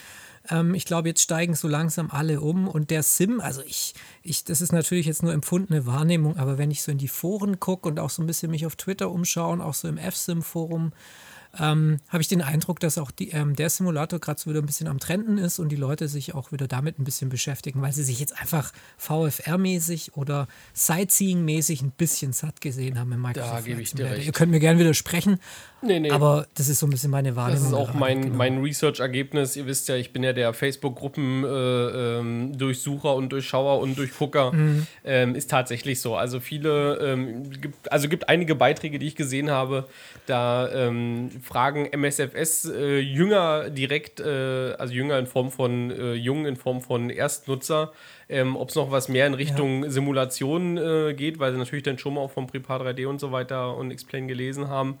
Ähm, 0.49 0.73
ich 0.73 0.85
glaube, 0.85 1.09
jetzt 1.09 1.21
steigen 1.21 1.55
so 1.55 1.67
langsam 1.67 2.09
alle 2.11 2.41
um 2.41 2.67
und 2.67 2.89
der 2.89 3.03
Sim, 3.03 3.39
also 3.39 3.61
ich, 3.61 3.93
ich, 4.23 4.43
das 4.43 4.61
ist 4.61 4.71
natürlich 4.71 5.05
jetzt 5.05 5.23
nur 5.23 5.33
empfundene 5.33 5.85
Wahrnehmung, 5.85 6.37
aber 6.37 6.57
wenn 6.57 6.71
ich 6.71 6.81
so 6.81 6.91
in 6.91 6.97
die 6.97 7.07
Foren 7.07 7.59
gucke 7.59 7.87
und 7.87 7.99
auch 7.99 8.09
so 8.09 8.21
ein 8.21 8.27
bisschen 8.27 8.51
mich 8.51 8.65
auf 8.65 8.75
Twitter 8.75 9.09
umschaue, 9.11 9.63
auch 9.63 9.73
so 9.73 9.87
im 9.87 9.97
F-Sim-Forum, 9.97 10.91
ähm, 11.59 11.97
habe 12.09 12.21
ich 12.21 12.27
den 12.27 12.41
Eindruck, 12.41 12.79
dass 12.79 12.97
auch 12.97 13.11
die, 13.11 13.29
ähm, 13.31 13.55
der 13.55 13.69
Simulator 13.69 14.19
gerade 14.19 14.39
so 14.39 14.49
wieder 14.49 14.61
ein 14.61 14.65
bisschen 14.65 14.87
am 14.87 14.99
Trenden 14.99 15.37
ist 15.37 15.59
und 15.59 15.69
die 15.69 15.75
Leute 15.75 16.07
sich 16.07 16.35
auch 16.35 16.51
wieder 16.51 16.67
damit 16.67 16.99
ein 16.99 17.03
bisschen 17.03 17.29
beschäftigen, 17.29 17.81
weil 17.81 17.93
sie 17.93 18.03
sich 18.03 18.19
jetzt 18.19 18.39
einfach 18.39 18.71
VFR-mäßig 18.99 20.13
oder 20.13 20.47
Sightseeing-mäßig 20.75 21.81
ein 21.81 21.91
bisschen 21.91 22.33
satt 22.33 22.61
gesehen 22.61 22.99
haben 22.99 23.11
im 23.11 23.21
Microsoft. 23.21 23.53
Da 23.53 23.61
gebe 23.61 23.81
ich 23.81 23.91
dir 23.91 24.05
recht. 24.05 24.25
Ihr 24.25 24.33
könnt 24.33 24.51
mir 24.51 24.59
gerne 24.59 24.79
widersprechen, 24.79 25.39
Nee, 25.81 25.99
nee. 25.99 26.09
aber 26.09 26.47
das 26.55 26.69
ist 26.69 26.79
so 26.79 26.87
ein 26.87 26.89
bisschen 26.89 27.11
meine 27.11 27.35
Wahrnehmung. 27.35 27.61
Das 27.61 27.71
ist 27.71 27.77
auch 27.77 27.93
mein, 27.93 28.23
genau. 28.23 28.35
mein 28.35 28.61
Research-Ergebnis. 28.61 29.55
Ihr 29.55 29.67
wisst 29.67 29.87
ja, 29.89 29.95
ich 29.95 30.11
bin 30.11 30.23
ja 30.23 30.33
der 30.33 30.53
Facebook-Gruppen-Durchsucher 30.53 33.13
und 33.13 33.29
Durchschauer 33.29 33.79
und 33.79 33.95
Durchgucker. 33.97 34.53
Ähm, 35.05 35.35
ist 35.35 35.51
tatsächlich 35.51 36.01
so. 36.01 36.15
Also 36.15 36.39
viele, 36.39 36.97
ähm, 36.97 37.51
gibt, 37.61 37.91
also 37.91 38.09
gibt 38.09 38.27
einige 38.27 38.55
Beiträge, 38.55 38.97
die 38.97 39.05
ich 39.07 39.15
gesehen 39.15 39.51
habe, 39.51 39.87
da 40.25 40.67
ähm, 40.71 41.29
fragen 41.43 41.85
MSFS 41.85 42.65
äh, 42.65 42.97
Jünger 42.99 43.69
direkt, 43.69 44.19
äh, 44.19 44.73
also 44.77 44.93
Jünger 44.93 45.19
in 45.19 45.27
Form 45.27 45.51
von 45.51 45.91
äh, 45.91 46.13
Jungen 46.13 46.45
in 46.45 46.55
Form 46.55 46.81
von 46.81 47.11
Erstnutzer, 47.11 47.91
ähm, 48.29 48.55
ob 48.55 48.69
es 48.69 48.75
noch 48.75 48.91
was 48.91 49.09
mehr 49.09 49.27
in 49.27 49.35
Richtung 49.35 49.89
Simulation 49.89 50.77
äh, 50.77 51.13
geht, 51.13 51.39
weil 51.39 51.53
sie 51.53 51.59
natürlich 51.59 51.83
dann 51.83 51.97
schon 51.97 52.13
mal 52.15 52.21
auch 52.21 52.31
vom 52.31 52.47
Prepar 52.47 52.81
3D 52.81 53.07
und 53.07 53.19
so 53.19 53.31
weiter 53.31 53.77
und 53.77 53.91
Explain 53.91 54.27
gelesen 54.27 54.67
haben. 54.69 54.99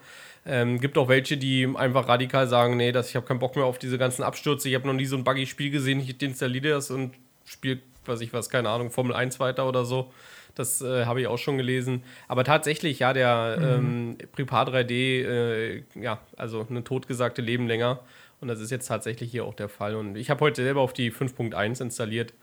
Ähm, 0.49 0.79
gibt 0.79 0.97
auch 0.97 1.09
welche, 1.09 1.35
die 1.35 1.67
einfach 1.75 2.07
radikal 2.07 2.47
sagen, 2.47 2.77
nee, 2.77 2.93
das, 2.93 3.09
ich 3.09 3.17
habe 3.17 3.25
keinen 3.25 3.39
Bock 3.39 3.57
mehr 3.57 3.65
auf 3.65 3.79
diese 3.79 3.97
ganzen 3.97 4.23
Abstürze, 4.23 4.69
ich 4.69 4.75
habe 4.75 4.87
noch 4.87 4.93
nie 4.93 5.05
so 5.05 5.17
ein 5.17 5.25
Buggy-Spiel 5.25 5.71
gesehen, 5.71 5.99
ich 5.99 6.21
installiere 6.21 6.69
das 6.75 6.89
und 6.89 7.15
spiele, 7.43 7.79
weiß 8.05 8.21
ich 8.21 8.31
was, 8.31 8.49
keine 8.49 8.69
Ahnung, 8.69 8.89
Formel 8.89 9.13
1 9.13 9.41
weiter 9.41 9.67
oder 9.67 9.83
so. 9.83 10.11
Das 10.55 10.81
äh, 10.81 11.05
habe 11.05 11.21
ich 11.21 11.27
auch 11.27 11.37
schon 11.37 11.57
gelesen. 11.57 12.03
Aber 12.27 12.43
tatsächlich, 12.43 12.99
ja, 12.99 13.13
der 13.13 13.59
ähm, 13.61 14.17
Prepar 14.31 14.67
3D, 14.67 14.91
äh, 14.91 15.83
ja, 15.93 16.19
also 16.35 16.65
eine 16.67 16.83
totgesagte 16.83 17.43
Leben 17.43 17.67
länger. 17.67 17.99
Und 18.39 18.47
das 18.47 18.59
ist 18.59 18.71
jetzt 18.71 18.87
tatsächlich 18.87 19.29
hier 19.29 19.45
auch 19.45 19.53
der 19.53 19.69
Fall. 19.69 19.95
Und 19.95 20.15
ich 20.15 20.29
habe 20.29 20.39
heute 20.41 20.63
selber 20.63 20.81
auf 20.81 20.93
die 20.93 21.11
5.1 21.11 21.81
installiert 21.81 22.33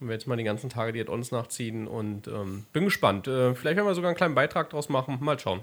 und 0.00 0.08
werde 0.08 0.20
jetzt 0.20 0.26
mal 0.26 0.36
die 0.36 0.44
ganzen 0.44 0.68
Tage 0.68 0.92
die 0.92 1.00
Add-ons 1.00 1.30
nachziehen 1.30 1.86
und 1.86 2.28
ähm, 2.28 2.66
bin 2.72 2.84
gespannt. 2.84 3.26
Äh, 3.26 3.54
vielleicht 3.54 3.76
werden 3.76 3.86
wir 3.86 3.94
sogar 3.94 4.10
einen 4.10 4.16
kleinen 4.16 4.34
Beitrag 4.34 4.68
draus 4.68 4.90
machen. 4.90 5.18
Mal 5.20 5.38
schauen. 5.38 5.60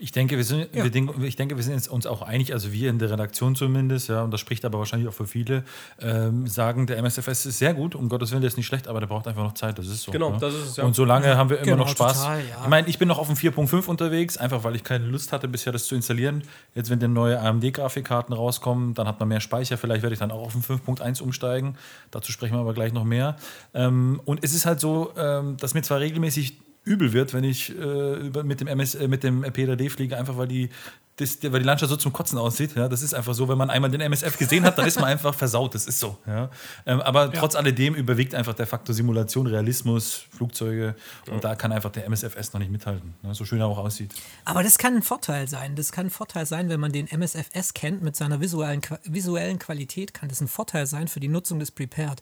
Ich 0.00 0.12
denke, 0.12 0.36
wir 0.36 0.44
sind, 0.44 0.68
wir 0.72 0.90
denken, 0.90 1.24
ich 1.24 1.34
denke, 1.34 1.56
wir 1.56 1.64
sind 1.64 1.74
jetzt 1.74 1.88
uns 1.88 2.06
auch 2.06 2.22
einig, 2.22 2.52
also 2.52 2.72
wir 2.72 2.88
in 2.88 3.00
der 3.00 3.10
Redaktion 3.10 3.56
zumindest, 3.56 4.08
ja, 4.08 4.22
und 4.22 4.30
das 4.30 4.38
spricht 4.40 4.64
aber 4.64 4.78
wahrscheinlich 4.78 5.08
auch 5.08 5.12
für 5.12 5.26
viele, 5.26 5.64
ähm, 6.00 6.46
sagen, 6.46 6.86
der 6.86 6.98
MSFS 6.98 7.46
ist 7.46 7.58
sehr 7.58 7.74
gut, 7.74 7.96
um 7.96 8.08
Gottes 8.08 8.30
Willen, 8.30 8.42
der 8.42 8.46
ist 8.46 8.56
nicht 8.56 8.66
schlecht, 8.66 8.86
aber 8.86 9.00
der 9.00 9.08
braucht 9.08 9.26
einfach 9.26 9.42
noch 9.42 9.54
Zeit, 9.54 9.76
das 9.76 9.88
ist 9.88 10.04
so. 10.04 10.12
Genau, 10.12 10.30
ja. 10.30 10.38
das 10.38 10.54
ist 10.54 10.66
es, 10.68 10.76
ja. 10.76 10.84
Und 10.84 10.94
solange 10.94 11.36
haben 11.36 11.50
wir 11.50 11.56
immer 11.56 11.64
Genau, 11.64 11.76
noch 11.78 11.88
Spaß. 11.88 12.20
total, 12.20 12.38
ja. 12.38 12.44
Ich 12.62 12.68
meine, 12.68 12.86
ich 12.86 12.98
bin 12.98 13.08
noch 13.08 13.18
auf 13.18 13.26
dem 13.26 13.34
4.5 13.34 13.86
unterwegs, 13.86 14.36
einfach 14.36 14.62
weil 14.62 14.76
ich 14.76 14.84
keine 14.84 15.04
Lust 15.04 15.32
hatte, 15.32 15.48
bisher 15.48 15.72
das 15.72 15.86
zu 15.86 15.96
installieren. 15.96 16.44
Jetzt, 16.76 16.90
wenn 16.90 17.00
dann 17.00 17.12
neue 17.12 17.40
AMD-Grafikkarten 17.40 18.32
rauskommen, 18.32 18.94
dann 18.94 19.08
hat 19.08 19.18
man 19.18 19.28
mehr 19.28 19.40
Speicher, 19.40 19.76
vielleicht 19.78 20.02
werde 20.02 20.14
ich 20.14 20.20
dann 20.20 20.30
auch 20.30 20.42
auf 20.42 20.52
den 20.52 20.62
5.1 20.62 21.20
umsteigen. 21.22 21.76
Dazu 22.12 22.30
sprechen 22.30 22.54
wir 22.54 22.60
aber 22.60 22.72
gleich 22.72 22.92
noch 22.92 23.04
mehr. 23.04 23.34
Ähm, 23.74 24.20
und 24.24 24.44
es 24.44 24.54
ist 24.54 24.64
halt 24.64 24.78
so, 24.78 25.12
ähm, 25.16 25.56
dass 25.56 25.74
mir 25.74 25.82
zwar 25.82 25.98
regelmäßig 25.98 26.60
übel 26.88 27.12
wird, 27.12 27.34
wenn 27.34 27.44
ich 27.44 27.76
äh, 27.78 28.42
mit 28.42 28.60
dem 28.60 28.66
MS, 28.66 28.94
äh, 28.94 29.08
mit 29.08 29.22
dem 29.22 29.44
P3D 29.44 29.90
fliege, 29.90 30.16
einfach 30.16 30.36
weil 30.36 30.48
die, 30.48 30.70
das, 31.16 31.38
weil 31.42 31.60
die 31.60 31.66
Landschaft 31.66 31.90
so 31.90 31.96
zum 31.96 32.12
Kotzen 32.12 32.38
aussieht. 32.38 32.76
Ja, 32.76 32.88
das 32.88 33.02
ist 33.02 33.12
einfach 33.12 33.34
so, 33.34 33.48
wenn 33.48 33.58
man 33.58 33.70
einmal 33.70 33.90
den 33.90 34.00
MSF 34.00 34.38
gesehen 34.38 34.64
hat, 34.64 34.78
dann 34.78 34.86
ist 34.86 34.96
man 35.00 35.06
einfach 35.10 35.34
versaut. 35.34 35.74
Das 35.74 35.86
ist 35.86 35.98
so. 35.98 36.16
Ja. 36.26 36.50
Ähm, 36.86 37.00
aber 37.00 37.32
trotz 37.32 37.54
alledem 37.54 37.94
überwiegt 37.94 38.34
einfach 38.34 38.54
der 38.54 38.66
Faktor 38.66 38.94
Simulation, 38.94 39.46
Realismus, 39.46 40.24
Flugzeuge 40.30 40.94
und 41.30 41.44
da 41.44 41.54
kann 41.54 41.72
einfach 41.72 41.90
der 41.90 42.06
MSFS 42.06 42.52
noch 42.52 42.60
nicht 42.60 42.70
mithalten. 42.70 43.14
Ne, 43.22 43.34
so 43.34 43.44
schön 43.44 43.60
er 43.60 43.66
auch 43.66 43.78
aussieht. 43.78 44.14
Aber 44.44 44.62
das 44.62 44.78
kann 44.78 44.94
ein 44.94 45.02
Vorteil 45.02 45.48
sein. 45.48 45.76
Das 45.76 45.92
kann 45.92 46.06
ein 46.06 46.10
Vorteil 46.10 46.46
sein, 46.46 46.68
wenn 46.68 46.80
man 46.80 46.92
den 46.92 47.06
MSFS 47.08 47.74
kennt 47.74 48.02
mit 48.02 48.16
seiner 48.16 48.40
visuellen, 48.40 48.80
visuellen 49.04 49.58
Qualität, 49.58 50.14
kann 50.14 50.28
das 50.28 50.40
ein 50.40 50.48
Vorteil 50.48 50.86
sein 50.86 51.08
für 51.08 51.20
die 51.20 51.28
Nutzung 51.28 51.58
des 51.58 51.70
Prepared. 51.70 52.20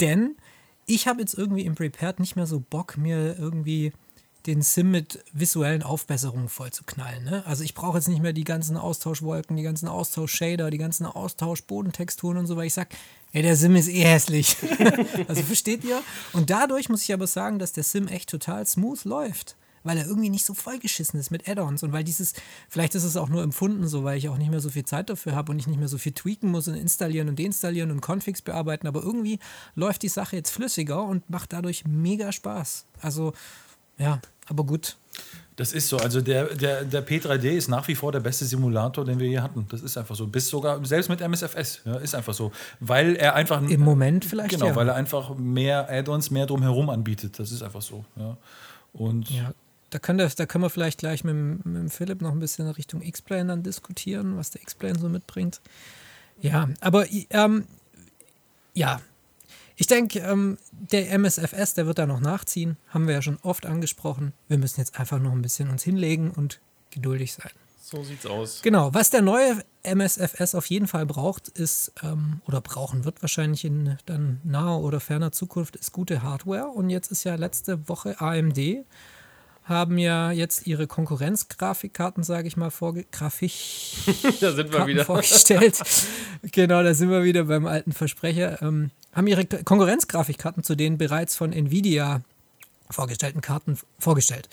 Denn 0.00 0.36
ich 0.86 1.06
habe 1.06 1.20
jetzt 1.20 1.34
irgendwie 1.34 1.64
im 1.64 1.74
Prepared 1.74 2.18
nicht 2.18 2.36
mehr 2.36 2.46
so 2.46 2.60
Bock, 2.60 2.96
mir 2.96 3.36
irgendwie 3.38 3.92
den 4.46 4.62
Sim 4.62 4.90
mit 4.90 5.24
visuellen 5.32 5.82
Aufbesserungen 5.82 6.48
voll 6.48 6.70
zu 6.70 6.84
knallen. 6.84 7.24
Ne? 7.24 7.44
Also 7.46 7.64
ich 7.64 7.74
brauche 7.74 7.98
jetzt 7.98 8.08
nicht 8.08 8.22
mehr 8.22 8.32
die 8.32 8.44
ganzen 8.44 8.76
Austauschwolken, 8.76 9.56
die 9.56 9.62
ganzen 9.62 9.88
Austausch-Shader, 9.88 10.70
die 10.70 10.78
ganzen 10.78 11.06
Austausch-Bodentexturen 11.06 12.38
und 12.38 12.46
so, 12.46 12.56
weil 12.56 12.66
ich 12.66 12.74
sage, 12.74 12.90
ja, 13.32 13.42
der 13.42 13.56
Sim 13.56 13.76
ist 13.76 13.88
eh 13.88 14.04
hässlich. 14.04 14.56
also 15.28 15.42
versteht 15.42 15.84
ihr? 15.84 16.02
Und 16.32 16.50
dadurch 16.50 16.88
muss 16.88 17.02
ich 17.02 17.12
aber 17.12 17.26
sagen, 17.26 17.58
dass 17.58 17.72
der 17.72 17.84
Sim 17.84 18.08
echt 18.08 18.28
total 18.28 18.66
smooth 18.66 19.04
läuft. 19.04 19.56
Weil 19.84 19.98
er 19.98 20.06
irgendwie 20.06 20.30
nicht 20.30 20.44
so 20.44 20.54
vollgeschissen 20.54 21.18
ist 21.18 21.30
mit 21.30 21.48
Add-ons 21.48 21.82
und 21.82 21.92
weil 21.92 22.04
dieses, 22.04 22.34
vielleicht 22.68 22.94
ist 22.94 23.02
es 23.02 23.16
auch 23.16 23.28
nur 23.28 23.42
empfunden 23.42 23.88
so, 23.88 24.04
weil 24.04 24.16
ich 24.16 24.28
auch 24.28 24.38
nicht 24.38 24.50
mehr 24.50 24.60
so 24.60 24.70
viel 24.70 24.84
Zeit 24.84 25.10
dafür 25.10 25.34
habe 25.34 25.50
und 25.50 25.58
ich 25.58 25.66
nicht 25.66 25.78
mehr 25.78 25.88
so 25.88 25.98
viel 25.98 26.12
tweaken 26.12 26.50
muss 26.50 26.68
und 26.68 26.74
installieren 26.74 27.28
und 27.28 27.38
deinstallieren 27.38 27.90
und 27.90 28.00
Configs 28.00 28.42
bearbeiten, 28.42 28.86
aber 28.86 29.02
irgendwie 29.02 29.40
läuft 29.74 30.02
die 30.02 30.08
Sache 30.08 30.36
jetzt 30.36 30.50
flüssiger 30.50 31.02
und 31.02 31.28
macht 31.30 31.52
dadurch 31.52 31.84
mega 31.84 32.30
Spaß. 32.30 32.86
Also, 33.00 33.32
ja, 33.98 34.20
aber 34.48 34.64
gut. 34.64 34.96
Das 35.56 35.72
ist 35.72 35.88
so. 35.88 35.98
Also 35.98 36.20
der, 36.22 36.54
der, 36.54 36.84
der 36.84 37.06
P3D 37.06 37.44
ist 37.50 37.68
nach 37.68 37.86
wie 37.86 37.94
vor 37.94 38.10
der 38.10 38.20
beste 38.20 38.44
Simulator, 38.46 39.04
den 39.04 39.18
wir 39.18 39.28
je 39.28 39.40
hatten. 39.40 39.66
Das 39.70 39.82
ist 39.82 39.98
einfach 39.98 40.14
so. 40.16 40.26
Bis 40.26 40.48
sogar, 40.48 40.84
selbst 40.84 41.10
mit 41.10 41.20
MSFS, 41.20 41.82
ja, 41.84 41.96
ist 41.96 42.14
einfach 42.14 42.32
so. 42.32 42.52
Weil 42.80 43.16
er 43.16 43.34
einfach. 43.34 43.62
Im 43.62 43.80
Moment 43.82 44.24
vielleicht, 44.24 44.50
Genau, 44.50 44.66
ja. 44.68 44.76
weil 44.76 44.88
er 44.88 44.94
einfach 44.94 45.36
mehr 45.36 45.88
Add-ons, 45.90 46.30
mehr 46.30 46.46
drumherum 46.46 46.88
anbietet. 46.88 47.38
Das 47.38 47.52
ist 47.52 47.62
einfach 47.62 47.82
so. 47.82 48.04
Ja. 48.16 48.36
Und 48.94 49.30
Ja, 49.30 49.52
da, 49.90 49.98
können 49.98 50.18
das, 50.18 50.36
da 50.36 50.46
können 50.46 50.64
wir 50.64 50.70
vielleicht 50.70 50.98
gleich 50.98 51.22
mit, 51.22 51.34
mit 51.34 51.76
dem 51.76 51.90
Philipp 51.90 52.22
noch 52.22 52.32
ein 52.32 52.40
bisschen 52.40 52.66
in 52.66 52.72
Richtung 52.72 53.02
X-Plane 53.02 53.46
dann 53.46 53.62
diskutieren, 53.62 54.38
was 54.38 54.50
der 54.50 54.62
X-Plane 54.62 54.98
so 54.98 55.08
mitbringt. 55.10 55.60
Ja, 56.40 56.70
aber 56.80 57.06
ähm, 57.30 57.66
ja, 58.72 59.00
ich 59.82 59.88
denke, 59.88 60.20
ähm, 60.20 60.58
der 60.70 61.10
MSFS, 61.10 61.74
der 61.74 61.88
wird 61.88 61.98
da 61.98 62.06
noch 62.06 62.20
nachziehen, 62.20 62.76
haben 62.90 63.08
wir 63.08 63.14
ja 63.14 63.20
schon 63.20 63.40
oft 63.42 63.66
angesprochen. 63.66 64.32
Wir 64.46 64.56
müssen 64.56 64.78
jetzt 64.78 64.96
einfach 64.96 65.18
noch 65.18 65.32
ein 65.32 65.42
bisschen 65.42 65.70
uns 65.70 65.82
hinlegen 65.82 66.30
und 66.30 66.60
geduldig 66.90 67.32
sein. 67.32 67.50
So 67.80 68.04
sieht's 68.04 68.24
aus. 68.24 68.62
Genau, 68.62 68.94
was 68.94 69.10
der 69.10 69.22
neue 69.22 69.60
MSFS 69.82 70.54
auf 70.54 70.66
jeden 70.66 70.86
Fall 70.86 71.04
braucht, 71.04 71.48
ist, 71.48 71.90
ähm, 72.04 72.42
oder 72.46 72.60
brauchen 72.60 73.04
wird 73.04 73.22
wahrscheinlich 73.22 73.64
in 73.64 73.98
dann 74.06 74.40
naher 74.44 74.78
oder 74.78 75.00
ferner 75.00 75.32
Zukunft, 75.32 75.74
ist 75.74 75.90
gute 75.90 76.22
Hardware. 76.22 76.68
Und 76.68 76.88
jetzt 76.88 77.10
ist 77.10 77.24
ja 77.24 77.34
letzte 77.34 77.88
Woche 77.88 78.20
AMD, 78.20 78.86
haben 79.64 79.98
ja 79.98 80.32
jetzt 80.32 80.66
ihre 80.66 80.86
Konkurrenzgrafikkarten, 80.86 82.22
sage 82.22 82.48
ich 82.48 82.56
mal, 82.56 82.70
vorge 82.70 83.04
Grafik 83.12 83.52
Da 84.40 84.52
sind 84.52 84.72
wir 84.72 84.78
Karten 84.78 84.86
wieder. 84.88 85.04
vorgestellt. 85.06 85.80
genau, 86.42 86.82
da 86.82 86.94
sind 86.94 87.10
wir 87.10 87.22
wieder 87.24 87.44
beim 87.44 87.66
alten 87.66 87.92
Versprecher. 87.92 88.60
Ähm, 88.62 88.90
haben 89.12 89.26
ihre 89.26 89.44
Konkurrenzgrafikkarten 89.44 90.62
zu 90.64 90.74
den 90.74 90.98
bereits 90.98 91.36
von 91.36 91.52
Nvidia 91.52 92.22
vorgestellten 92.90 93.40
Karten 93.40 93.78
vorgestellt. 93.98 94.48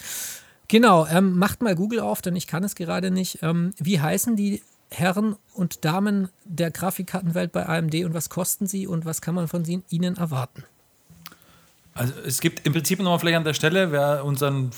Genau, 0.68 1.08
ähm, 1.08 1.38
macht 1.38 1.62
mal 1.62 1.76
Google 1.76 2.00
auf, 2.00 2.22
denn 2.22 2.36
ich 2.36 2.48
kann 2.48 2.64
es 2.64 2.76
gerade 2.76 3.10
nicht. 3.10 3.40
Ähm, 3.42 3.74
wie 3.78 4.00
heißen 4.00 4.36
die 4.36 4.62
Herren 4.92 5.36
und 5.54 5.86
Damen 5.86 6.30
der 6.46 6.72
Grafikkartenwelt 6.72 7.52
bei 7.52 7.66
AMD 7.66 7.96
und 8.06 8.14
was 8.14 8.30
kosten 8.30 8.68
sie 8.68 8.88
und 8.88 9.06
was 9.06 9.22
kann 9.22 9.36
man 9.36 9.48
von 9.48 9.64
ihnen 9.90 10.18
erwarten? 10.18 10.64
Also 11.94 12.14
es 12.26 12.40
gibt 12.40 12.66
im 12.66 12.74
Prinzip 12.74 13.00
nochmal 13.00 13.20
vielleicht 13.20 13.38
an 13.38 13.44
der 13.44 13.54
Stelle, 13.54 13.92
wer 13.92 14.24
unseren 14.24 14.72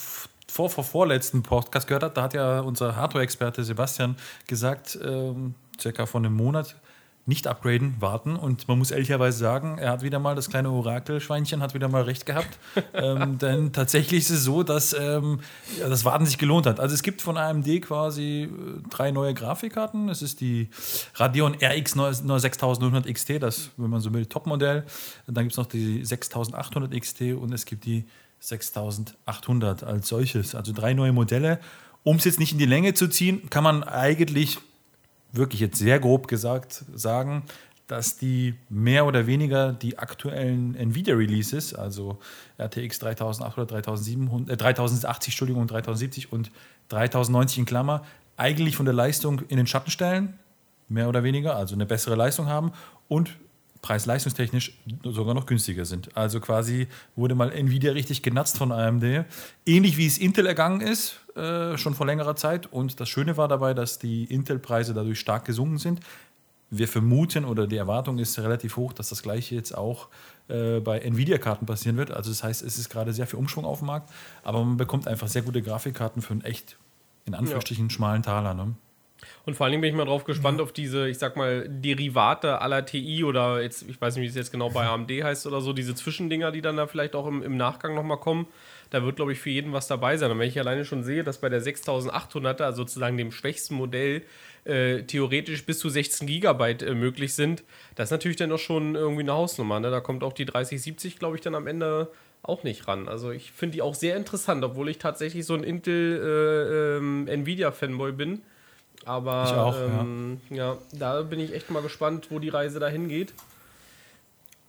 vor, 0.48 0.70
vor 0.70 0.84
vorletzten 0.84 1.44
Podcast 1.44 1.88
gehört 1.88 2.04
hat, 2.04 2.18
da 2.18 2.24
hat 2.24 2.34
ja 2.34 2.60
unser 2.60 2.96
Hardware-Experte 2.96 3.64
Sebastian 3.64 4.18
gesagt, 4.48 5.00
ähm, 5.04 5.56
circa 5.80 6.06
vor 6.06 6.20
einem 6.20 6.34
Monat, 6.34 6.76
nicht 7.26 7.48
upgraden, 7.48 7.96
warten. 8.00 8.36
Und 8.36 8.68
man 8.68 8.80
muss 8.80 8.92
ehrlicherweise 8.92 9.38
sagen, 9.38 9.78
er 9.78 9.92
hat 9.92 10.02
wieder 10.02 10.20
mal, 10.20 10.36
das 10.36 10.50
kleine 10.50 10.72
Orakelschweinchen 10.72 11.62
hat 11.62 11.74
wieder 11.74 11.88
mal 11.88 12.04
recht 12.04 12.26
gehabt. 12.26 12.58
ähm, 12.94 13.38
denn 13.38 13.72
tatsächlich 13.74 14.22
ist 14.24 14.32
es 14.32 14.44
so, 14.44 14.64
dass 14.64 14.94
ähm, 14.94 15.40
das 15.80 16.04
Warten 16.04 16.26
sich 16.26 16.38
gelohnt 16.38 16.66
hat. 16.66 16.80
Also 16.80 16.96
es 16.96 17.04
gibt 17.04 17.22
von 17.22 17.38
AMD 17.38 17.82
quasi 17.82 18.44
äh, 18.44 18.50
drei 18.90 19.12
neue 19.12 19.34
Grafikkarten. 19.34 20.10
Es 20.10 20.22
ist 20.22 20.42
die 20.42 20.70
Radeon 21.16 21.56
RX 21.56 21.92
6900 21.94 23.14
XT, 23.14 23.42
das, 23.42 23.70
wenn 23.78 23.90
man 23.90 24.02
so 24.02 24.14
will, 24.14 24.26
Topmodell. 24.26 24.86
Dann 25.28 25.44
gibt 25.46 25.54
es 25.54 25.58
noch 25.58 25.68
die 25.68 26.04
6800 26.04 27.00
XT 27.00 27.22
und 27.34 27.54
es 27.54 27.66
gibt 27.66 27.86
die 27.86 28.06
6800 28.40 29.84
als 29.84 30.08
solches. 30.08 30.56
Also 30.56 30.74
drei 30.74 30.94
neue 30.94 31.14
Modelle. 31.14 31.60
Um 32.04 32.16
es 32.16 32.26
jetzt 32.26 32.40
nicht 32.40 32.52
in 32.52 32.58
die 32.58 32.66
Länge 32.66 32.96
zu 32.96 33.08
ziehen, 33.08 33.50
kann 33.52 33.64
man 33.64 33.84
eigentlich 33.84 34.58
wirklich 35.32 35.62
jetzt 35.62 35.78
sehr 35.78 36.00
grob 36.00 36.28
gesagt 36.28 36.84
sagen, 36.94 37.44
dass 37.88 38.16
die 38.18 38.56
mehr 38.70 39.06
oder 39.06 39.28
weniger 39.28 39.74
die 39.74 40.00
aktuellen 40.00 40.76
Nvidia-Releases, 40.76 41.74
also 41.74 42.20
RTX 42.58 43.00
3800, 43.00 43.70
3700, 43.72 44.50
äh, 44.50 44.58
3080 44.58 45.34
Entschuldigung, 45.34 45.64
und 45.64 45.72
3070 45.72 46.32
und 46.32 46.52
3090 46.88 47.60
in 47.60 47.66
Klammer, 47.66 48.04
eigentlich 48.38 48.78
von 48.78 48.86
der 48.86 48.94
Leistung 48.94 49.42
in 49.50 49.58
den 49.58 49.68
Schatten 49.68 49.92
stellen. 49.92 50.40
mehr 50.88 51.08
oder 51.08 51.24
weniger, 51.24 51.56
also 51.56 51.74
eine 51.74 51.86
bessere 51.86 52.16
Leistung 52.16 52.48
haben 52.48 52.74
und 53.08 53.38
preis-leistungstechnisch 53.82 54.78
sogar 55.04 55.34
noch 55.34 55.46
günstiger 55.46 55.86
sind. 55.86 56.16
Also 56.18 56.42
quasi 56.42 56.88
wurde 57.16 57.34
mal 57.34 57.50
Nvidia 57.50 57.94
richtig 57.94 58.22
genatzt 58.22 58.58
von 58.58 58.74
AMD. 58.74 59.26
Ähnlich 59.66 59.96
wie 59.96 60.06
es 60.06 60.18
Intel 60.18 60.46
ergangen 60.46 60.82
ist, 60.82 61.21
äh, 61.36 61.78
schon 61.78 61.94
vor 61.96 62.06
längerer 62.06 62.36
Zeit. 62.36 62.72
Und 62.72 63.00
das 63.00 63.10
Schöne 63.10 63.38
war 63.38 63.48
dabei, 63.48 63.74
dass 63.74 64.00
die 64.00 64.26
Intel-Preise 64.26 64.94
dadurch 64.94 65.20
stark 65.20 65.46
gesunken 65.46 65.78
sind. 65.78 66.00
Wir 66.70 66.88
vermuten 66.88 67.44
oder 67.44 67.68
die 67.68 67.76
Erwartung 67.76 68.18
ist 68.18 68.40
relativ 68.40 68.78
hoch, 68.78 68.94
dass 68.94 69.10
das 69.10 69.24
gleiche 69.24 69.56
jetzt 69.56 69.78
auch 69.78 70.08
äh, 70.48 70.80
bei 70.80 71.00
Nvidia-Karten 71.00 71.66
passieren 71.66 71.98
wird. 71.98 72.12
Also 72.12 72.30
das 72.30 72.44
heißt, 72.44 72.64
es 72.64 72.78
ist 72.78 72.90
gerade 72.90 73.12
sehr 73.12 73.28
viel 73.28 73.40
Umschwung 73.40 73.66
auf 73.66 73.80
dem 73.80 73.88
Markt, 73.88 74.10
aber 74.44 74.64
man 74.64 74.78
bekommt 74.78 75.08
einfach 75.08 75.28
sehr 75.28 75.42
gute 75.42 75.62
Grafikkarten 75.62 76.22
für 76.22 76.32
einen 76.32 76.46
echt, 76.46 76.78
in 77.26 77.36
Anführungsstrichen, 77.36 77.90
schmalen 77.90 78.24
Taler. 78.24 78.54
Ne? 78.54 78.74
Und 79.46 79.56
vor 79.56 79.66
allen 79.66 79.72
Dingen 79.72 79.82
bin 79.82 79.90
ich 79.90 79.98
mal 79.98 80.06
drauf 80.06 80.24
gespannt 80.24 80.60
ja. 80.60 80.64
auf 80.64 80.72
diese, 80.72 81.08
ich 81.10 81.18
sag 81.18 81.36
mal, 81.36 81.68
Derivate 81.68 82.62
aller 82.62 82.86
TI 82.86 83.24
oder 83.24 83.62
jetzt, 83.62 83.84
ich 83.84 84.00
weiß 84.00 84.16
nicht, 84.16 84.24
wie 84.24 84.28
es 84.30 84.36
jetzt 84.36 84.52
genau 84.52 84.70
bei 84.70 84.86
AMD 84.86 85.12
heißt 85.12 85.48
oder 85.48 85.62
so, 85.62 85.74
diese 85.74 85.96
Zwischendinger, 85.96 86.52
die 86.52 86.62
dann 86.62 86.78
da 86.78 86.88
vielleicht 86.88 87.16
auch 87.16 87.28
im, 87.28 87.44
im 87.44 87.58
Nachgang 87.58 87.96
nochmal 87.96 88.18
kommen. 88.18 88.48
Da 88.92 89.04
wird, 89.04 89.16
glaube 89.16 89.32
ich, 89.32 89.40
für 89.40 89.50
jeden 89.50 89.74
was 89.74 89.88
dabei 89.88 90.18
sein. 90.18 90.30
Und 90.32 90.38
wenn 90.38 90.48
ich 90.48 90.60
alleine 90.60 90.86
schon 90.86 91.04
sehe, 91.04 91.24
dass 91.24 91.40
bei 91.40 91.50
der 91.50 91.62
6800er, 91.62 92.64
also 92.64 92.84
sozusagen 92.84 93.18
dem 93.18 93.32
schwächsten 93.32 93.76
Modell, 93.76 94.22
äh, 94.66 95.02
theoretisch 95.04 95.66
bis 95.66 95.80
zu 95.80 95.90
16 95.90 96.28
Gigabyte 96.28 96.84
äh, 96.84 96.94
möglich 96.94 97.34
sind, 97.34 97.64
das 97.96 98.08
ist 98.08 98.12
natürlich 98.12 98.38
dann 98.38 98.52
auch 98.52 98.60
schon 98.60 98.96
irgendwie 98.96 99.24
eine 99.24 99.34
Hausnummer. 99.34 99.80
Ne? 99.80 99.90
Da 99.90 100.02
kommt 100.02 100.24
auch 100.24 100.34
die 100.34 100.46
3070, 100.46 101.18
glaube 101.18 101.36
ich, 101.36 101.42
dann 101.42 101.56
am 101.56 101.66
Ende 101.66 102.12
auch 102.44 102.64
nicht 102.64 102.88
ran. 102.88 103.08
Also 103.08 103.32
ich 103.32 103.52
finde 103.52 103.76
die 103.76 103.82
auch 103.82 103.96
sehr 103.96 104.16
interessant, 104.16 104.64
obwohl 104.64 104.90
ich 104.90 104.98
tatsächlich 104.98 105.46
so 105.46 105.56
ein 105.56 105.64
Intel 105.64 106.20
äh, 106.22 106.98
ähm, 106.98 107.26
bin 108.18 108.42
aber 109.06 109.44
ich 109.46 109.52
auch, 109.54 109.76
ähm, 109.80 110.42
ja. 110.50 110.74
ja, 110.74 110.78
da 110.94 111.22
bin 111.24 111.40
ich 111.40 111.54
echt 111.54 111.70
mal 111.72 111.82
gespannt, 111.82 112.28
wo 112.30 112.40
die 112.40 112.50
Reise 112.50 112.80
dahin 112.80 113.08
geht. 113.08 113.34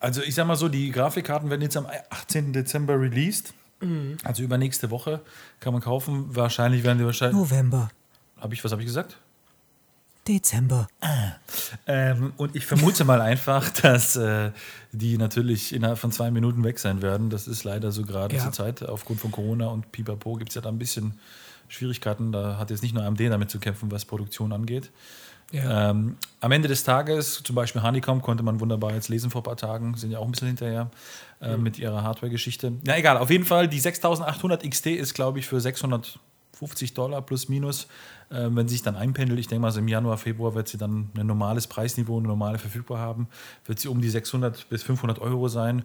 Also 0.01 0.23
ich 0.23 0.35
sag 0.35 0.47
mal 0.47 0.57
so, 0.57 0.69
die 0.69 0.91
Grafikkarten 0.91 1.51
werden 1.51 1.63
jetzt 1.63 1.77
am 1.77 1.87
18. 2.11 2.53
Dezember 2.53 2.99
released. 2.99 3.55
Mhm. 3.83 4.17
Also 4.25 4.43
übernächste 4.43 4.91
Woche 4.91 5.21
kann 5.61 5.73
man 5.73 5.83
kaufen. 5.83 6.35
Wahrscheinlich 6.35 6.85
werden 6.85 6.99
die 6.99 7.05
wahrscheinlich. 7.05 7.37
November. 7.37 7.91
Hab 8.41 8.53
ich, 8.53 8.65
was 8.65 8.73
habe 8.73 8.83
ich 8.83 8.87
gesagt? 8.87 9.19
Dezember. 10.27 10.87
Ah. 11.01 11.33
Ähm, 11.87 12.33
und 12.37 12.55
ich 12.55 12.65
vermute 12.65 13.05
mal 13.05 13.21
einfach, 13.21 13.69
dass 13.71 14.15
äh, 14.17 14.53
die 14.93 15.19
natürlich 15.19 15.75
innerhalb 15.75 15.99
von 15.99 16.13
zwei 16.13 16.31
Minuten 16.31 16.63
weg 16.63 16.79
sein 16.79 17.03
werden. 17.03 17.29
Das 17.29 17.49
ist 17.49 17.65
leider 17.65 17.91
so 17.91 18.05
gerade 18.05 18.37
ja. 18.37 18.43
zur 18.43 18.53
Zeit. 18.53 18.83
Aufgrund 18.83 19.21
von 19.21 19.33
Corona 19.33 19.67
und 19.67 19.91
Pipapo 19.91 20.35
gibt 20.35 20.51
es 20.51 20.55
ja 20.55 20.61
da 20.61 20.69
ein 20.69 20.79
bisschen 20.79 21.19
Schwierigkeiten. 21.73 22.33
Da 22.33 22.59
hat 22.59 22.71
jetzt 22.71 22.83
nicht 22.83 22.95
nur 22.95 23.05
AMD 23.05 23.21
damit 23.21 23.51
zu 23.51 23.59
kämpfen, 23.59 23.91
was 23.91 24.05
Produktion 24.05 24.53
angeht. 24.53 24.91
Ja. 25.53 25.91
Ähm, 25.91 26.17
am 26.41 26.53
Ende 26.53 26.67
des 26.67 26.83
Tages, 26.83 27.43
zum 27.43 27.55
Beispiel 27.55 27.83
Honeycomb, 27.83 28.23
konnte 28.23 28.43
man 28.43 28.59
wunderbar 28.61 28.95
jetzt 28.95 29.09
lesen 29.09 29.31
vor 29.31 29.43
ein 29.43 29.45
paar 29.45 29.57
Tagen, 29.57 29.95
sind 29.97 30.11
ja 30.11 30.19
auch 30.19 30.25
ein 30.25 30.33
bisschen 30.33 30.49
hinterher 30.49 30.91
äh, 31.43 31.57
mhm. 31.57 31.63
mit 31.63 31.79
ihrer 31.79 32.03
Hardware-Geschichte. 32.03 32.73
Na 32.85 32.97
egal, 32.97 33.19
auf 33.19 33.31
jeden 33.31 33.45
Fall, 33.45 33.69
die 33.69 33.79
6800 33.79 34.69
XT 34.69 34.87
ist, 34.87 35.13
glaube 35.13 35.39
ich, 35.39 35.47
für 35.47 35.61
650 35.61 36.95
Dollar 36.95 37.21
plus 37.21 37.51
minus, 37.51 37.85
äh, 38.31 38.49
wenn 38.51 38.67
sie 38.67 38.77
sich 38.77 38.83
dann 38.83 38.97
einpendelt. 38.97 39.39
Ich 39.41 39.47
denke 39.47 39.61
mal, 39.61 39.73
so 39.73 39.81
im 39.81 39.89
Januar, 39.89 40.17
Februar 40.17 40.55
wird 40.55 40.69
sie 40.69 40.79
dann 40.79 41.11
ein 41.19 41.27
normales 41.27 41.67
Preisniveau, 41.67 42.19
eine 42.19 42.29
normale 42.29 42.59
verfügbar 42.59 42.99
haben, 42.99 43.29
wird 43.67 43.79
sie 43.79 43.89
um 43.89 44.01
die 44.01 44.09
600 44.09 44.71
bis 44.71 44.83
500 44.83 45.19
Euro 45.19 45.49
sein. 45.49 45.85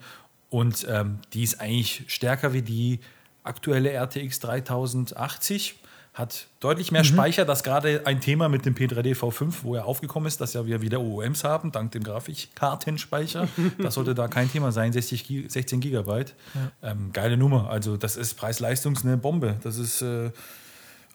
Und 0.49 0.87
ähm, 0.89 1.19
die 1.33 1.43
ist 1.43 1.59
eigentlich 1.59 2.05
stärker 2.07 2.53
wie 2.53 2.61
die 2.61 3.01
aktuelle 3.47 3.91
RTX 3.93 4.39
3080 4.39 5.75
hat 6.17 6.47
deutlich 6.59 6.91
mehr 6.91 7.03
mhm. 7.03 7.07
Speicher. 7.07 7.45
Das 7.45 7.59
ist 7.59 7.63
gerade 7.63 8.01
ein 8.05 8.19
Thema 8.19 8.49
mit 8.49 8.65
dem 8.65 8.73
P3D 8.73 9.15
V5, 9.15 9.53
wo 9.61 9.75
er 9.75 9.85
aufgekommen 9.85 10.27
ist, 10.27 10.41
dass 10.41 10.53
ja 10.53 10.65
wir 10.65 10.81
wieder 10.81 10.99
OOMs 10.99 11.43
haben, 11.43 11.71
dank 11.71 11.91
dem 11.91 12.03
Grafikkartenspeicher. 12.03 13.47
das 13.77 13.93
sollte 13.93 14.15
da 14.15 14.27
kein 14.27 14.51
Thema 14.51 14.71
sein, 14.71 14.91
60, 14.91 15.45
16 15.47 15.79
Gigabyte. 15.79 16.33
Ja. 16.55 16.91
Ähm, 16.91 17.11
geile 17.13 17.37
Nummer. 17.37 17.69
Also 17.69 17.97
das 17.97 18.17
ist 18.17 18.33
Preis-Leistungs 18.33 19.05
eine 19.05 19.17
Bombe. 19.17 19.57
Das 19.61 19.77
ist 19.77 20.01
äh, 20.01 20.31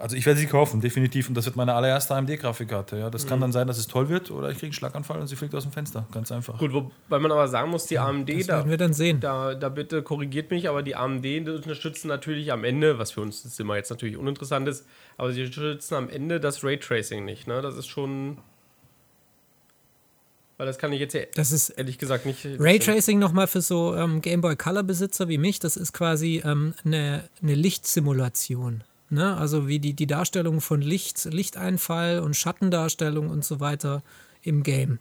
also 0.02 0.16
ich 0.16 0.26
werde 0.26 0.40
sie 0.40 0.46
kaufen, 0.46 0.80
definitiv. 0.80 1.28
Und 1.28 1.36
das 1.36 1.46
wird 1.46 1.54
meine 1.54 1.74
allererste 1.74 2.16
AMD-Grafikkarte. 2.16 2.98
Ja. 2.98 3.08
Das 3.08 3.24
mhm. 3.24 3.28
kann 3.28 3.40
dann 3.40 3.52
sein, 3.52 3.68
dass 3.68 3.78
es 3.78 3.86
toll 3.86 4.08
wird 4.08 4.32
oder 4.32 4.50
ich 4.50 4.56
kriege 4.56 4.66
einen 4.66 4.72
Schlaganfall 4.72 5.20
und 5.20 5.28
sie 5.28 5.36
fliegt 5.36 5.54
aus 5.54 5.62
dem 5.62 5.70
Fenster. 5.70 6.08
Ganz 6.10 6.32
einfach. 6.32 6.58
Gut, 6.58 6.72
wobei 6.72 7.20
man 7.20 7.30
aber 7.30 7.46
sagen 7.46 7.70
muss, 7.70 7.86
die 7.86 8.00
AMD, 8.00 8.28
das 8.28 8.46
da, 8.48 8.68
wir 8.68 8.76
dann 8.76 8.94
sehen. 8.94 9.20
Da, 9.20 9.54
da 9.54 9.68
bitte 9.68 10.02
korrigiert 10.02 10.50
mich, 10.50 10.68
aber 10.68 10.82
die 10.82 10.96
AMD 10.96 11.24
unterstützen 11.48 12.08
natürlich 12.08 12.50
am 12.50 12.64
Ende, 12.64 12.98
was 12.98 13.12
für 13.12 13.20
uns 13.20 13.44
das 13.44 13.60
immer 13.60 13.76
jetzt 13.76 13.90
natürlich 13.90 14.16
uninteressant 14.16 14.66
ist, 14.66 14.86
aber 15.18 15.32
sie 15.32 15.44
unterstützen 15.44 15.94
am 15.94 16.10
Ende 16.10 16.40
das 16.40 16.64
Raytracing 16.64 17.24
nicht. 17.24 17.46
Ne? 17.46 17.62
Das 17.62 17.76
ist 17.76 17.86
schon 17.86 18.38
weil 20.56 20.66
das 20.66 20.78
kann 20.78 20.92
ich 20.92 21.00
jetzt 21.00 21.16
das 21.34 21.50
ist 21.50 21.70
ehrlich 21.70 21.98
gesagt 21.98 22.26
nicht. 22.26 22.44
Raytracing 22.44 23.18
nochmal 23.18 23.46
für 23.46 23.60
so 23.60 23.96
ähm, 23.96 24.20
Game 24.20 24.40
Boy 24.40 24.56
Color 24.56 24.82
Besitzer 24.82 25.28
wie 25.28 25.38
mich, 25.38 25.60
das 25.60 25.76
ist 25.76 25.92
quasi 25.92 26.42
ähm, 26.44 26.74
eine, 26.84 27.28
eine 27.40 27.54
Lichtsimulation. 27.54 28.84
Ne? 29.12 29.36
Also 29.36 29.68
wie 29.68 29.78
die, 29.78 29.92
die 29.92 30.06
Darstellung 30.06 30.62
von 30.62 30.80
Licht, 30.80 31.26
Lichteinfall 31.26 32.20
und 32.20 32.34
Schattendarstellung 32.34 33.28
und 33.28 33.44
so 33.44 33.60
weiter 33.60 34.02
im 34.40 34.62
Game. 34.62 35.00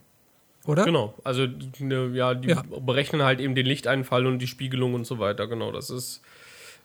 Oder? 0.66 0.84
Genau, 0.84 1.14
also 1.24 1.46
ne, 1.78 2.10
ja, 2.12 2.34
die 2.34 2.50
ja. 2.50 2.62
berechnen 2.62 3.22
halt 3.22 3.40
eben 3.40 3.54
den 3.54 3.64
Lichteinfall 3.64 4.26
und 4.26 4.38
die 4.38 4.46
Spiegelung 4.46 4.92
und 4.92 5.06
so 5.06 5.18
weiter. 5.18 5.46
Genau, 5.46 5.72
das 5.72 5.88
ist. 5.88 6.20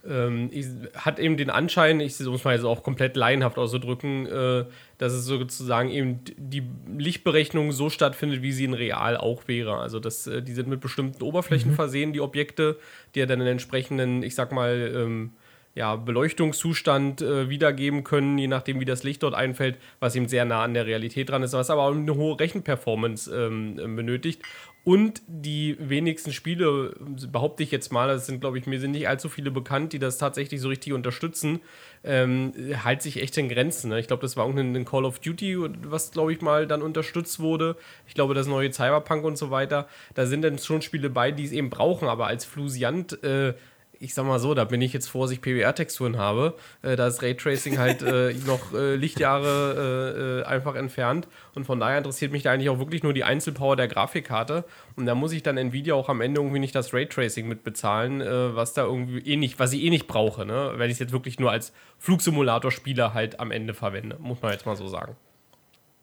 Ähm, 0.08 0.52
hat 0.96 1.20
eben 1.20 1.36
den 1.36 1.50
Anschein, 1.50 2.00
ich 2.00 2.18
muss 2.22 2.46
mal 2.46 2.54
jetzt 2.56 2.64
auch 2.64 2.82
komplett 2.82 3.18
laienhaft 3.18 3.58
auszudrücken, 3.58 4.26
äh, 4.28 4.66
dass 4.98 5.12
es 5.12 5.26
sozusagen 5.26 5.90
eben 5.90 6.22
die 6.38 6.64
Lichtberechnung 6.98 7.74
so 7.74 7.90
stattfindet, 7.90 8.42
wie 8.42 8.54
sie 8.54 8.64
in 8.64 8.74
real 8.74 9.18
auch 9.18 9.50
wäre. 9.50 9.80
Also 9.80 10.00
dass 10.00 10.28
äh, 10.28 10.42
die 10.42 10.54
sind 10.54 10.70
mit 10.70 10.80
bestimmten 10.80 11.22
Oberflächen 11.24 11.72
mhm. 11.72 11.76
versehen, 11.76 12.14
die 12.14 12.22
Objekte, 12.22 12.78
die 13.16 13.20
ja 13.20 13.26
dann 13.26 13.42
in 13.42 13.48
entsprechenden, 13.48 14.24
ich 14.24 14.36
sag 14.36 14.54
mal, 14.54 14.94
ähm, 14.96 15.34
ja, 15.78 15.96
Beleuchtungszustand 15.96 17.22
äh, 17.22 17.50
wiedergeben 17.50 18.04
können, 18.04 18.40
je 18.40 18.48
nachdem, 18.48 18.80
wie 18.80 18.86
das 18.86 19.04
Licht 19.04 19.22
dort 19.22 19.36
einfällt, 19.36 19.78
was 20.00 20.16
eben 20.16 20.28
sehr 20.28 20.44
nah 20.44 20.64
an 20.64 20.74
der 20.74 20.88
Realität 20.88 21.30
dran 21.30 21.44
ist, 21.44 21.54
was 21.54 21.70
aber 21.70 21.84
auch 21.84 21.94
eine 21.94 22.16
hohe 22.16 22.40
Rechenperformance 22.40 23.32
ähm, 23.32 23.78
äh, 23.78 23.88
benötigt. 23.88 24.42
Und 24.84 25.22
die 25.28 25.78
wenigsten 25.80 26.34
Spiele, 26.34 26.96
behaupte 27.32 27.62
ich 27.62 27.70
jetzt 27.70 27.92
mal, 27.92 28.08
das 28.08 28.26
sind, 28.26 28.42
glaube 28.42 28.58
ich, 28.58 28.66
mir 28.66 28.80
sind 28.80 28.92
nicht 28.92 29.08
allzu 29.08 29.30
viele 29.30 29.52
bekannt, 29.52 29.94
die 29.94 30.00
das 30.00 30.18
tatsächlich 30.18 30.62
so 30.62 30.70
richtig 30.70 30.94
unterstützen, 30.94 31.60
ähm, 32.04 32.54
halt 32.84 33.04
sich 33.04 33.22
echt 33.22 33.38
in 33.38 33.48
Grenzen. 33.48 33.90
Ne? 33.90 34.00
Ich 34.00 34.08
glaube, 34.08 34.24
das 34.24 34.36
war 34.36 34.48
irgendein 34.48 34.86
Call 34.86 35.06
of 35.06 35.20
Duty, 35.20 35.58
was, 35.84 36.10
glaube 36.10 36.34
ich, 36.34 36.42
mal 36.42 36.66
dann 36.66 36.82
unterstützt 36.82 37.40
wurde. 37.40 37.76
Ich 38.08 38.16
glaube, 38.16 38.34
das 38.34 38.48
neue 38.48 38.72
Cyberpunk 38.72 39.24
und 39.26 39.38
so 39.38 39.52
weiter. 39.52 39.88
Da 40.16 40.26
sind 40.26 40.42
dann 40.42 40.58
schon 40.58 40.82
Spiele 40.82 41.12
bei, 41.12 41.32
die 41.32 41.44
es 41.44 41.52
eben 41.52 41.70
brauchen, 41.70 42.08
aber 42.08 42.26
als 42.26 42.46
Flusiant 42.46 43.22
äh, 43.24 43.54
ich 44.00 44.14
sag 44.14 44.26
mal 44.26 44.40
so, 44.40 44.54
da 44.54 44.64
bin 44.64 44.82
ich 44.82 44.94
jetzt 44.94 45.10
froh, 45.10 45.24
dass 45.24 45.32
ich 45.32 45.42
PBR-Texturen 45.42 46.18
habe. 46.18 46.56
Äh, 46.82 46.96
da 46.96 47.08
ist 47.08 47.22
Raytracing 47.22 47.78
halt 47.78 48.02
äh, 48.02 48.34
noch 48.46 48.74
äh, 48.74 48.96
Lichtjahre 48.96 50.42
äh, 50.42 50.42
äh, 50.42 50.44
einfach 50.46 50.76
entfernt. 50.76 51.28
Und 51.56 51.66
von 51.66 51.80
daher 51.80 51.98
interessiert 51.98 52.32
mich 52.32 52.44
da 52.44 52.52
eigentlich 52.52 52.70
auch 52.70 52.80
wirklich 52.80 53.04
nur 53.04 53.14
die 53.14 53.24
Einzelpower 53.24 53.76
der 53.76 53.88
Grafikkarte. 53.88 54.66
Und 54.96 55.06
da 55.06 55.16
muss 55.16 55.32
ich 55.32 55.44
dann 55.44 55.58
Nvidia 55.58 55.94
auch 55.96 56.10
am 56.10 56.22
Ende 56.22 56.42
irgendwie 56.42 56.60
nicht 56.60 56.76
das 56.76 56.94
Raytracing 56.94 57.48
mit 57.48 57.64
bezahlen, 57.64 58.22
äh, 58.22 58.56
was 58.56 58.74
da 58.74 58.84
irgendwie 58.84 59.20
eh 59.20 59.38
nicht, 59.38 59.60
was 59.60 59.74
ich 59.74 59.84
eh 59.84 59.90
nicht 59.90 60.08
brauche, 60.08 60.46
ne? 60.46 60.74
Wenn 60.76 60.90
ich 60.90 60.94
es 60.94 61.00
jetzt 61.00 61.14
wirklich 61.14 61.40
nur 61.40 61.52
als 61.52 61.74
Flugsimulator-Spieler 62.00 63.14
halt 63.14 63.40
am 63.40 63.52
Ende 63.52 63.74
verwende, 63.74 64.18
muss 64.20 64.42
man 64.42 64.52
jetzt 64.52 64.66
mal 64.66 64.76
so 64.76 64.88
sagen. 64.88 65.16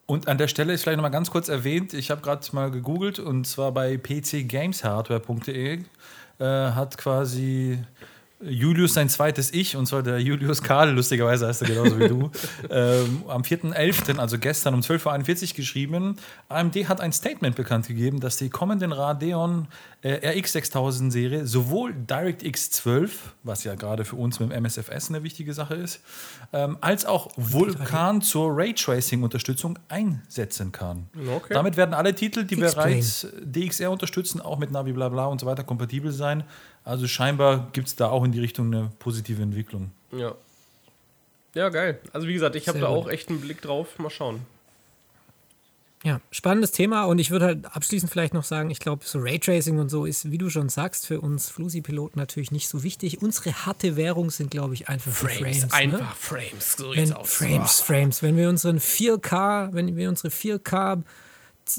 Und 0.06 0.28
an 0.28 0.36
der 0.36 0.48
Stelle 0.48 0.74
ist 0.74 0.82
vielleicht 0.82 0.98
noch 0.98 1.02
mal 1.02 1.08
ganz 1.08 1.30
kurz 1.30 1.48
erwähnt, 1.48 1.94
ich 1.94 2.10
habe 2.10 2.20
gerade 2.20 2.46
mal 2.52 2.70
gegoogelt 2.70 3.18
und 3.18 3.46
zwar 3.46 3.72
bei 3.72 3.96
pcgameshardware.de 3.96 5.78
äh, 6.38 6.44
hat 6.44 6.96
quasi 6.98 7.82
Julius 8.40 8.94
sein 8.94 9.08
zweites 9.08 9.52
Ich, 9.52 9.76
und 9.76 9.86
zwar 9.86 10.02
der 10.02 10.18
Julius 10.18 10.62
Karl, 10.62 10.90
lustigerweise 10.90 11.46
heißt 11.46 11.62
er 11.62 11.68
genauso 11.68 11.98
wie 11.98 12.08
du, 12.08 12.30
ähm, 12.70 13.22
am 13.28 13.42
4.11., 13.42 14.18
also 14.18 14.38
gestern 14.38 14.74
um 14.74 14.80
12.41 14.80 15.50
Uhr 15.50 15.56
geschrieben. 15.56 16.16
AMD 16.48 16.76
hat 16.88 17.00
ein 17.00 17.12
Statement 17.12 17.56
bekannt 17.56 17.86
gegeben, 17.86 18.20
dass 18.20 18.36
die 18.36 18.50
kommenden 18.50 18.92
Radeon 18.92 19.68
äh, 20.02 20.38
RX 20.38 20.52
6000 20.52 21.12
Serie 21.12 21.46
sowohl 21.46 21.94
DirectX 21.94 22.70
12, 22.72 23.34
was 23.44 23.64
ja 23.64 23.74
gerade 23.76 24.04
für 24.04 24.16
uns 24.16 24.40
mit 24.40 24.50
dem 24.50 24.64
MSFS 24.64 25.08
eine 25.08 25.22
wichtige 25.22 25.54
Sache 25.54 25.74
ist, 25.76 26.00
ähm, 26.52 26.76
als 26.80 27.06
auch 27.06 27.30
Vulkan 27.36 28.20
zur 28.20 28.50
Raytracing-Unterstützung 28.54 29.78
einsetzen 29.88 30.72
kann. 30.72 31.08
Okay. 31.16 31.54
Damit 31.54 31.76
werden 31.76 31.94
alle 31.94 32.14
Titel, 32.14 32.44
die 32.44 32.56
bereits 32.56 33.26
DXR 33.40 33.90
unterstützen, 33.90 34.40
auch 34.40 34.58
mit 34.58 34.70
Navi 34.70 34.92
Blabla 34.92 35.26
und 35.26 35.40
so 35.40 35.46
weiter 35.46 35.64
kompatibel 35.64 36.12
sein. 36.12 36.44
Also 36.84 37.06
scheinbar 37.08 37.68
gibt 37.72 37.88
es 37.88 37.96
da 37.96 38.08
auch 38.08 38.24
in 38.24 38.32
die 38.32 38.40
Richtung 38.40 38.66
eine 38.66 38.90
positive 38.98 39.42
Entwicklung. 39.42 39.90
Ja. 40.12 40.34
Ja, 41.54 41.68
geil. 41.68 42.00
Also 42.12 42.26
wie 42.26 42.34
gesagt, 42.34 42.56
ich 42.56 42.68
habe 42.68 42.80
da 42.80 42.88
auch 42.88 43.08
echt 43.08 43.28
einen 43.30 43.40
Blick 43.40 43.62
drauf. 43.62 43.98
Mal 43.98 44.10
schauen. 44.10 44.40
Ja, 46.02 46.20
spannendes 46.30 46.70
Thema 46.72 47.04
und 47.04 47.18
ich 47.18 47.30
würde 47.30 47.46
halt 47.46 47.64
abschließend 47.64 48.12
vielleicht 48.12 48.34
noch 48.34 48.44
sagen, 48.44 48.68
ich 48.68 48.78
glaube, 48.78 49.06
so 49.06 49.18
Raytracing 49.18 49.78
und 49.78 49.88
so 49.88 50.04
ist, 50.04 50.30
wie 50.30 50.36
du 50.36 50.50
schon 50.50 50.68
sagst, 50.68 51.06
für 51.06 51.18
uns 51.22 51.48
Flusi-Piloten 51.48 52.18
natürlich 52.18 52.50
nicht 52.50 52.68
so 52.68 52.82
wichtig. 52.82 53.22
Unsere 53.22 53.64
harte 53.64 53.96
Währung 53.96 54.30
sind, 54.30 54.50
glaube 54.50 54.74
ich, 54.74 54.90
einfach 54.90 55.10
die 55.10 55.38
Frames. 55.38 55.62
ne? 55.62 55.72
einfach 55.72 56.14
Frames. 56.14 56.76
So 56.76 56.94
Wenn. 56.94 57.14
Frames, 57.24 57.80
Frames. 57.80 58.22
Wenn 58.22 58.36
wir 58.36 58.50
unseren 58.50 58.80
4K, 58.80 59.72
wenn 59.72 59.96
wir 59.96 60.10
unsere 60.10 60.28
4K, 60.28 61.02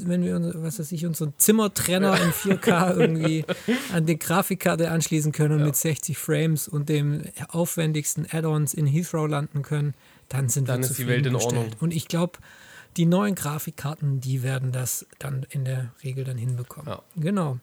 wenn 0.06 0.24
wir, 0.24 0.36
uns- 0.36 0.54
was 0.56 0.80
weiß 0.80 0.92
ich, 0.92 1.06
unseren 1.06 1.34
Zimmertrenner 1.38 2.20
in 2.22 2.32
4K 2.32 2.96
irgendwie 2.98 3.46
an 3.94 4.06
die 4.06 4.18
Grafikkarte 4.18 4.90
anschließen 4.92 5.32
können 5.32 5.60
und 5.60 5.66
mit 5.66 5.76
60 5.76 6.18
Frames 6.18 6.68
und 6.68 6.90
dem 6.90 7.24
aufwendigsten 7.50 8.28
Add-ons 8.32 8.74
in 8.74 8.88
Heathrow 8.88 9.28
landen 9.28 9.62
können, 9.62 9.94
dann 10.30 10.50
sind 10.50 10.70
Dann 10.70 10.82
wir 10.82 10.90
ist 10.90 10.98
die 10.98 11.08
Welt 11.08 11.26
in. 11.26 11.36
Ordnung. 11.36 11.68
Und 11.80 11.94
ich 11.94 12.08
glaube, 12.08 12.40
die 12.98 13.06
neuen 13.06 13.36
Grafikkarten, 13.36 14.22
die 14.22 14.42
werden 14.42 14.72
das 14.72 15.06
dann 15.20 15.46
in 15.50 15.66
der 15.66 15.92
Regel 16.04 16.24
dann 16.24 16.38
hinbekommen. 16.38 16.88
Ja. 16.92 17.02
Genau. 17.16 17.60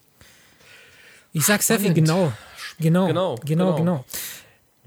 Ich 1.32 1.44
sag 1.46 1.62
Steffi, 1.62 1.84
Spannend. 1.86 1.96
genau. 1.96 2.32
Genau, 2.78 3.06
Genau, 3.06 3.34
genau, 3.44 3.76
genau. 3.76 3.76
genau. 3.76 4.04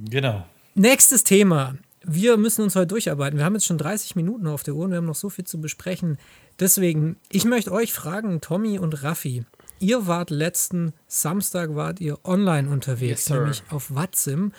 Genau. 0.09 0.45
Nächstes 0.75 1.23
Thema. 1.23 1.75
Wir 2.03 2.37
müssen 2.37 2.61
uns 2.61 2.75
heute 2.75 2.87
durcharbeiten. 2.87 3.39
Wir 3.39 3.45
haben 3.45 3.55
jetzt 3.55 3.65
schon 3.65 3.79
30 3.79 4.15
Minuten 4.15 4.45
auf 4.47 4.61
der 4.61 4.75
Uhr 4.75 4.85
und 4.85 4.91
wir 4.91 4.97
haben 4.97 5.05
noch 5.07 5.15
so 5.15 5.29
viel 5.29 5.45
zu 5.45 5.59
besprechen. 5.59 6.19
Deswegen, 6.59 7.17
ich 7.29 7.45
möchte 7.45 7.71
euch 7.71 7.93
fragen, 7.93 8.41
Tommy 8.41 8.79
und 8.79 9.03
Raffi, 9.03 9.45
ihr 9.79 10.07
wart 10.07 10.29
letzten 10.29 10.93
Samstag 11.07 11.75
wart 11.75 11.99
ihr 11.99 12.17
online 12.23 12.69
unterwegs, 12.69 13.27
Yes, 13.27 13.29
nämlich 13.29 13.63
auf 13.69 13.93
Watzim 13.93 14.53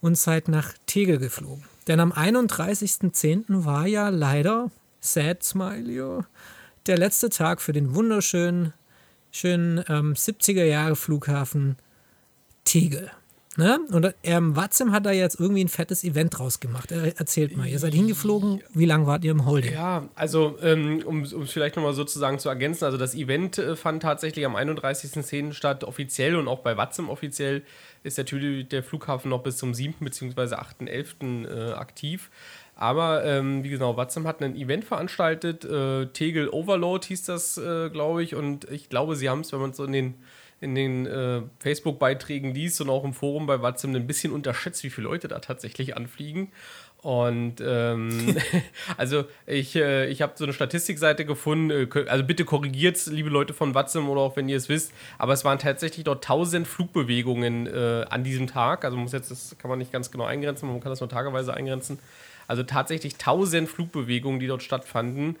und 0.00 0.16
seid 0.16 0.48
nach 0.48 0.72
Tegel 0.86 1.18
geflogen. 1.18 1.64
Denn 1.88 2.00
am 2.00 2.12
31.10. 2.12 3.64
war 3.64 3.86
ja 3.86 4.08
leider, 4.08 4.70
sad 5.00 5.42
smiley, 5.42 6.22
der 6.86 6.98
letzte 6.98 7.28
Tag 7.28 7.60
für 7.60 7.72
den 7.72 7.94
wunderschönen, 7.94 8.72
schönen 9.30 9.84
ähm, 9.88 10.14
70er 10.14 10.64
Jahre 10.64 10.96
Flughafen 10.96 11.76
Tegel. 12.64 13.10
Ne? 13.56 13.80
Und 13.90 14.14
ähm, 14.22 14.56
Watzim 14.56 14.92
hat 14.92 15.04
da 15.04 15.12
jetzt 15.12 15.38
irgendwie 15.38 15.62
ein 15.62 15.68
fettes 15.68 16.04
Event 16.04 16.38
draus 16.38 16.58
gemacht. 16.58 16.90
Er, 16.90 17.18
erzählt 17.18 17.54
mal, 17.54 17.66
ihr 17.66 17.78
seid 17.78 17.92
hingeflogen. 17.92 18.62
Wie 18.72 18.86
lange 18.86 19.06
wart 19.06 19.24
ihr 19.24 19.32
im 19.32 19.44
Holding? 19.44 19.74
Ja, 19.74 20.08
also 20.14 20.56
ähm, 20.62 21.02
um 21.04 21.22
es 21.22 21.34
vielleicht 21.50 21.76
nochmal 21.76 21.92
sozusagen 21.92 22.38
zu 22.38 22.48
ergänzen, 22.48 22.86
also 22.86 22.96
das 22.96 23.14
Event 23.14 23.58
äh, 23.58 23.76
fand 23.76 24.02
tatsächlich 24.02 24.46
am 24.46 24.56
31.10. 24.56 25.52
statt, 25.52 25.84
offiziell 25.84 26.36
und 26.36 26.48
auch 26.48 26.60
bei 26.60 26.78
Watzim 26.78 27.10
offiziell 27.10 27.62
ist 28.04 28.16
natürlich 28.16 28.68
der 28.68 28.82
Flughafen 28.82 29.28
noch 29.28 29.42
bis 29.42 29.58
zum 29.58 29.74
7. 29.74 29.96
bzw. 30.00 30.54
8.11. 30.54 31.46
Äh, 31.46 31.72
aktiv. 31.74 32.30
Aber 32.74 33.22
ähm, 33.24 33.62
wie 33.62 33.68
genau, 33.68 33.98
Watzim 33.98 34.26
hat 34.26 34.42
ein 34.42 34.56
Event 34.56 34.84
veranstaltet, 34.84 35.64
äh, 35.64 36.06
Tegel 36.06 36.48
Overload 36.48 37.06
hieß 37.06 37.24
das, 37.24 37.58
äh, 37.58 37.90
glaube 37.90 38.22
ich, 38.22 38.34
und 38.34 38.64
ich 38.70 38.88
glaube, 38.88 39.14
sie 39.14 39.28
haben 39.28 39.40
es, 39.40 39.52
wenn 39.52 39.60
man 39.60 39.70
es 39.70 39.76
so 39.76 39.84
in 39.84 39.92
den 39.92 40.14
in 40.62 40.74
den 40.76 41.06
äh, 41.06 41.42
Facebook-Beiträgen 41.58 42.54
liest 42.54 42.80
und 42.80 42.88
auch 42.88 43.04
im 43.04 43.12
Forum 43.12 43.46
bei 43.46 43.60
Watzim 43.62 43.94
ein 43.94 44.06
bisschen 44.06 44.32
unterschätzt, 44.32 44.84
wie 44.84 44.90
viele 44.90 45.08
Leute 45.08 45.26
da 45.26 45.40
tatsächlich 45.40 45.96
anfliegen. 45.96 46.52
Und 47.02 47.56
ähm, 47.60 48.36
also 48.96 49.24
ich, 49.44 49.74
äh, 49.74 50.06
ich 50.06 50.22
habe 50.22 50.34
so 50.36 50.44
eine 50.44 50.52
Statistikseite 50.52 51.24
gefunden, 51.24 51.70
äh, 51.70 52.08
also 52.08 52.22
bitte 52.22 52.44
korrigiert's, 52.44 53.06
liebe 53.06 53.28
Leute 53.28 53.54
von 53.54 53.74
Watzim 53.74 54.08
oder 54.08 54.20
auch 54.20 54.36
wenn 54.36 54.48
ihr 54.48 54.56
es 54.56 54.68
wisst, 54.68 54.92
aber 55.18 55.32
es 55.32 55.44
waren 55.44 55.58
tatsächlich 55.58 56.04
dort 56.04 56.24
1000 56.24 56.64
Flugbewegungen 56.64 57.66
äh, 57.66 58.06
an 58.08 58.22
diesem 58.22 58.46
Tag. 58.46 58.84
Also 58.84 58.96
muss 58.96 59.10
jetzt, 59.10 59.32
das 59.32 59.56
kann 59.58 59.68
man 59.68 59.80
nicht 59.80 59.90
ganz 59.90 60.12
genau 60.12 60.24
eingrenzen, 60.24 60.68
man 60.68 60.80
kann 60.80 60.92
das 60.92 61.00
nur 61.00 61.08
tageweise 61.08 61.52
eingrenzen. 61.52 61.98
Also 62.46 62.62
tatsächlich 62.62 63.14
1000 63.14 63.68
Flugbewegungen, 63.68 64.38
die 64.38 64.46
dort 64.46 64.62
stattfanden. 64.62 65.36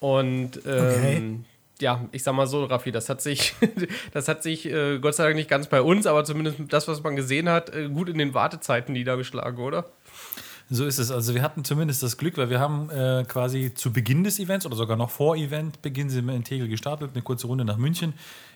Und 0.00 0.62
ähm, 0.66 1.44
ja, 1.82 2.08
ich 2.12 2.22
sag 2.22 2.34
mal 2.34 2.46
so, 2.46 2.64
Raffi, 2.64 2.90
das 2.92 3.08
hat 3.08 3.20
sich, 3.20 3.54
das 4.12 4.28
hat 4.28 4.42
sich 4.42 4.66
äh, 4.66 4.98
Gott 4.98 5.14
sei 5.14 5.24
Dank 5.24 5.36
nicht 5.36 5.50
ganz 5.50 5.66
bei 5.66 5.82
uns, 5.82 6.06
aber 6.06 6.24
zumindest 6.24 6.58
das, 6.68 6.88
was 6.88 7.02
man 7.02 7.16
gesehen 7.16 7.48
hat, 7.48 7.74
äh, 7.74 7.88
gut 7.88 8.08
in 8.08 8.16
den 8.16 8.32
Wartezeiten 8.32 8.94
niedergeschlagen, 8.94 9.58
oder? 9.62 9.86
So 10.70 10.86
ist 10.86 10.98
es. 10.98 11.10
Also 11.10 11.34
wir 11.34 11.42
hatten 11.42 11.64
zumindest 11.64 12.02
das 12.02 12.16
Glück, 12.16 12.38
weil 12.38 12.48
wir 12.48 12.58
haben 12.58 12.88
äh, 12.88 13.24
quasi 13.28 13.74
zu 13.74 13.92
Beginn 13.92 14.24
des 14.24 14.38
Events 14.38 14.64
oder 14.64 14.74
sogar 14.74 14.96
noch 14.96 15.10
vor 15.10 15.36
Eventbeginn 15.36 16.08
sind 16.08 16.26
wir 16.26 16.34
in 16.34 16.44
Tegel 16.44 16.66
gestartet, 16.68 17.10
eine 17.12 17.22
kurze 17.22 17.46
Runde 17.46 17.66
nach 17.66 17.76
München. 17.76 18.14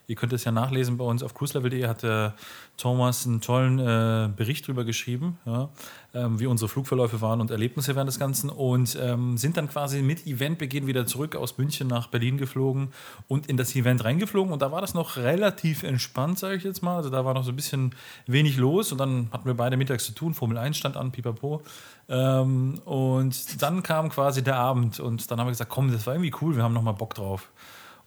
Ihr 0.08 0.14
könnt 0.14 0.32
es 0.32 0.44
ja 0.44 0.52
nachlesen 0.52 0.96
bei 0.96 1.04
uns 1.04 1.22
auf 1.22 1.34
cruiselevel.de 1.34 1.86
hat 1.86 2.02
der 2.02 2.34
Thomas 2.76 3.26
einen 3.26 3.40
tollen 3.40 3.78
äh, 3.78 4.28
Bericht 4.34 4.68
drüber 4.68 4.84
geschrieben, 4.84 5.38
ja, 5.44 5.68
ähm, 6.14 6.38
wie 6.38 6.46
unsere 6.46 6.68
Flugverläufe 6.68 7.20
waren 7.20 7.40
und 7.40 7.50
Erlebnisse 7.50 7.94
während 7.94 8.08
des 8.08 8.18
Ganzen 8.18 8.48
und 8.48 8.96
ähm, 9.00 9.36
sind 9.36 9.56
dann 9.56 9.68
quasi 9.68 10.02
mit 10.02 10.26
Eventbeginn 10.26 10.86
wieder 10.86 11.06
zurück 11.06 11.34
aus 11.34 11.58
München 11.58 11.88
nach 11.88 12.06
Berlin 12.06 12.38
geflogen 12.38 12.88
und 13.26 13.48
in 13.48 13.56
das 13.56 13.74
Event 13.74 14.04
reingeflogen 14.04 14.52
und 14.52 14.62
da 14.62 14.70
war 14.70 14.80
das 14.80 14.94
noch 14.94 15.16
relativ 15.16 15.82
entspannt, 15.82 16.38
sage 16.38 16.56
ich 16.56 16.64
jetzt 16.64 16.82
mal. 16.82 16.96
Also 16.96 17.10
da 17.10 17.24
war 17.24 17.34
noch 17.34 17.44
so 17.44 17.50
ein 17.50 17.56
bisschen 17.56 17.94
wenig 18.26 18.56
los 18.56 18.92
und 18.92 18.98
dann 18.98 19.28
hatten 19.32 19.46
wir 19.46 19.54
beide 19.54 19.76
mittags 19.76 20.04
zu 20.04 20.12
tun, 20.12 20.34
Formel 20.34 20.58
1 20.58 20.76
stand 20.76 20.96
an, 20.96 21.10
pipapo. 21.10 21.62
Ähm, 22.08 22.80
und 22.84 23.62
dann 23.62 23.82
kam 23.82 24.10
quasi 24.10 24.44
der 24.44 24.56
Abend 24.56 25.00
und 25.00 25.30
dann 25.30 25.40
haben 25.40 25.46
wir 25.48 25.52
gesagt, 25.52 25.70
komm, 25.70 25.90
das 25.90 26.06
war 26.06 26.14
irgendwie 26.14 26.34
cool, 26.40 26.54
wir 26.56 26.62
haben 26.62 26.74
nochmal 26.74 26.94
Bock 26.94 27.14
drauf. 27.14 27.50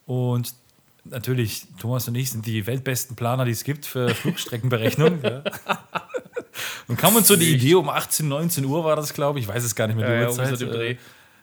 Und 0.06 0.54
natürlich, 1.10 1.64
Thomas 1.80 2.08
und 2.08 2.16
ich 2.16 2.32
sind 2.32 2.46
die 2.46 2.66
weltbesten 2.68 3.16
Planer, 3.16 3.46
die 3.46 3.52
es 3.52 3.64
gibt 3.64 3.86
für 3.86 4.10
Flugstreckenberechnung. 4.16 5.20
ja. 5.24 5.44
Und 6.88 6.98
kam 6.98 7.16
uns 7.16 7.28
so 7.28 7.36
die 7.36 7.54
Idee, 7.54 7.76
um 7.76 7.90
18, 7.90 8.28
19 8.28 8.66
Uhr 8.66 8.84
war 8.84 8.96
das, 8.96 9.14
glaube 9.14 9.40
ich, 9.40 9.46
ich 9.46 9.50
weiß 9.50 9.64
es 9.64 9.76
gar 9.76 9.88
nicht 9.88 9.96
mehr, 9.96 10.08
die 10.08 10.14
Ja, 10.14 10.22
ja, 10.22 10.28
Uhrzeit. 10.28 10.50
so 10.58 10.66
dem 10.66 10.72
Dreh. 10.74 10.92
äh, 10.92 10.98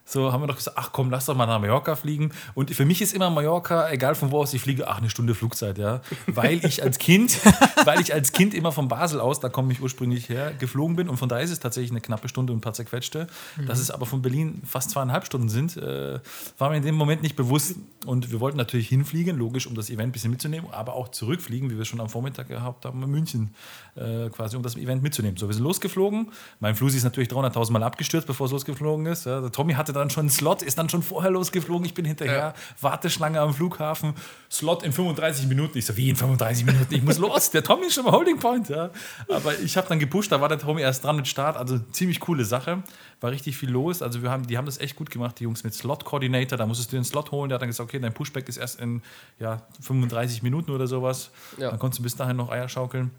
so 0.09 0.33
haben 0.33 0.41
wir 0.43 0.47
doch 0.47 0.57
gesagt, 0.57 0.79
ach 0.79 0.91
komm, 0.93 1.11
lass 1.11 1.27
doch 1.27 1.35
mal 1.35 1.47
nach 1.47 1.61
Mallorca 1.61 1.97
fliegen. 1.97 2.31
Und 2.55 2.71
für 2.71 2.85
mich 2.85 3.03
ist 3.03 3.13
immer 3.13 3.29
Mallorca, 3.29 3.91
egal 3.91 4.15
von 4.15 4.31
wo 4.31 4.39
aus 4.39 4.55
ich 4.55 4.63
fliege, 4.63 4.87
ach, 4.87 4.99
eine 4.99 5.11
Stunde 5.11 5.35
Flugzeit, 5.35 5.79
ja. 5.79 6.01
Weil 6.27 6.65
ich 6.65 6.83
als 6.85 6.99
Kind, 6.99 7.41
weil 7.85 8.01
ich 8.01 8.15
als 8.15 8.31
Kind 8.31 8.55
immer 8.55 8.71
von 8.71 8.87
Basel 8.87 9.19
aus, 9.19 9.41
da 9.41 9.49
komme 9.49 9.73
ich 9.73 9.83
ursprünglich 9.83 10.29
her, 10.29 10.53
geflogen 10.57 10.95
bin. 10.95 11.09
Und 11.09 11.17
von 11.17 11.29
da 11.29 11.41
ist 11.41 11.51
es 11.51 11.59
tatsächlich 11.59 11.91
eine 11.91 12.01
knappe 12.01 12.29
Stunde 12.29 12.53
und 12.53 12.59
ein 12.59 12.63
paar 12.63 12.73
zerquetschte. 12.73 13.27
Dass 13.67 13.81
es 13.81 13.91
aber 13.91 14.07
von 14.07 14.23
Berlin 14.23 14.63
fast 14.65 14.91
zweieinhalb 14.91 15.27
Stunden 15.27 15.49
sind, 15.49 15.77
äh, 15.77 16.21
war 16.57 16.71
mir 16.71 16.77
in 16.77 16.85
dem 16.85 16.95
Moment 16.95 17.23
nicht 17.23 17.35
bewusst. 17.35 17.75
Und 18.07 18.31
wir 18.31 18.39
wollten 18.39 18.59
natürlich 18.59 18.89
hinfliegen, 18.89 19.37
logisch, 19.37 19.67
um 19.67 19.75
das 19.75 19.91
Event 19.91 20.11
ein 20.11 20.13
bisschen 20.13 20.31
mitzunehmen, 20.31 20.71
aber 20.71 20.95
auch 20.95 21.09
zurückfliegen, 21.09 21.69
wie 21.71 21.79
wir 21.79 21.85
schon 21.85 22.01
am 22.01 22.09
Vormittag 22.09 22.47
gehabt 22.47 22.85
haben, 22.85 23.03
in 23.03 23.11
München 23.11 23.55
äh, 23.97 24.29
quasi, 24.31 24.57
um 24.57 24.63
das 24.63 24.77
Event 24.77 25.03
mitzunehmen. 25.03 25.37
So, 25.37 25.49
wir 25.49 25.55
sind 25.55 25.65
losgeflogen. 25.65 26.31
Mein 26.61 26.77
Flusi 26.77 26.99
ist 26.99 27.05
natürlich 27.05 27.29
300.000 27.29 27.73
Mal 27.73 27.83
abgestürzt, 27.83 28.29
bevor 28.29 28.47
es 28.47 28.53
losgeflogen 28.53 29.07
ist. 29.07 29.27
Ja, 29.27 29.41
der 29.41 29.51
Tommy 29.51 29.73
hatte 29.73 29.93
dann 29.99 30.11
schon 30.11 30.23
einen 30.23 30.31
Slot, 30.31 30.63
ist 30.63 30.79
dann 30.79 30.89
schon 30.89 31.03
vorher 31.03 31.31
losgeflogen. 31.31 31.85
Ich 31.87 31.95
bin 31.95 32.05
hinterher, 32.05 32.55
Warteschlange 32.81 33.41
am 33.41 33.55
Flughafen, 33.55 34.15
Slot 34.51 34.83
in 34.83 34.93
35 34.93 35.47
Minuten. 35.47 35.79
Ich 35.79 35.87
so, 35.87 35.97
wie 35.97 36.09
in 36.09 36.17
35 36.17 36.65
Minuten? 36.65 36.95
Ich 36.95 37.03
muss 37.03 37.19
los. 37.19 37.51
Der 37.51 37.63
Tommy 37.63 37.87
ist 37.87 37.95
schon 37.95 38.07
am 38.07 38.13
Holding 38.13 38.39
Point. 38.39 38.69
Ja. 38.69 38.91
Aber 39.29 39.59
ich 39.59 39.77
habe 39.77 39.89
dann 39.89 39.99
gepusht, 39.99 40.33
da 40.33 40.41
war 40.41 40.49
der 40.49 40.59
Tommy 40.59 40.83
erst 40.83 41.05
dran 41.05 41.17
mit 41.17 41.29
Start. 41.29 41.57
Also 41.57 41.79
ziemlich 41.79 42.21
coole 42.21 42.45
Sache. 42.45 42.83
War 43.21 43.31
richtig 43.31 43.57
viel 43.57 43.71
los. 43.71 44.03
Also 44.03 44.23
wir 44.23 44.31
haben, 44.31 44.47
die 44.47 44.59
haben 44.59 44.67
das 44.67 44.79
echt 44.79 44.97
gut 44.97 45.11
gemacht, 45.11 45.39
die 45.39 45.45
Jungs 45.45 45.65
mit 45.65 45.75
Slot 45.75 46.05
Coordinator. 46.05 46.59
Da 46.59 46.67
musstest 46.67 46.93
du 46.93 46.97
den 46.97 47.05
Slot 47.05 47.31
holen. 47.31 47.49
Der 47.49 47.57
hat 47.57 47.63
dann 47.63 47.69
gesagt, 47.69 47.89
okay, 47.89 47.99
dein 47.99 48.13
Pushback 48.13 48.49
ist 48.49 48.57
erst 48.57 48.81
in 48.81 49.03
ja, 49.39 49.63
35 49.81 50.43
Minuten 50.43 50.71
oder 50.71 50.87
sowas. 50.87 51.31
Ja. 51.59 51.71
Dann 51.71 51.79
konntest 51.79 52.01
du 52.01 52.03
bis 52.03 52.17
dahin 52.17 52.37
noch 52.37 52.51
Eier 52.51 52.69
schaukeln. 52.69 53.11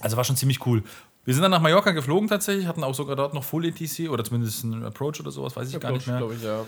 Also 0.00 0.16
war 0.16 0.24
schon 0.24 0.36
ziemlich 0.36 0.64
cool. 0.66 0.82
Wir 1.24 1.34
sind 1.34 1.42
dann 1.42 1.50
nach 1.50 1.60
Mallorca 1.60 1.92
geflogen 1.92 2.28
tatsächlich, 2.28 2.66
hatten 2.66 2.82
auch 2.82 2.94
sogar 2.94 3.14
dort 3.14 3.34
noch 3.34 3.44
Full 3.44 3.66
ETC 3.66 4.08
oder 4.10 4.24
zumindest 4.24 4.64
ein 4.64 4.84
Approach 4.84 5.20
oder 5.20 5.30
sowas, 5.30 5.54
weiß 5.54 5.72
ich 5.72 5.78
gar 5.78 5.92
nicht 5.92 6.06
mehr. 6.06 6.22
ich, 6.34 6.42
ja. 6.42 6.64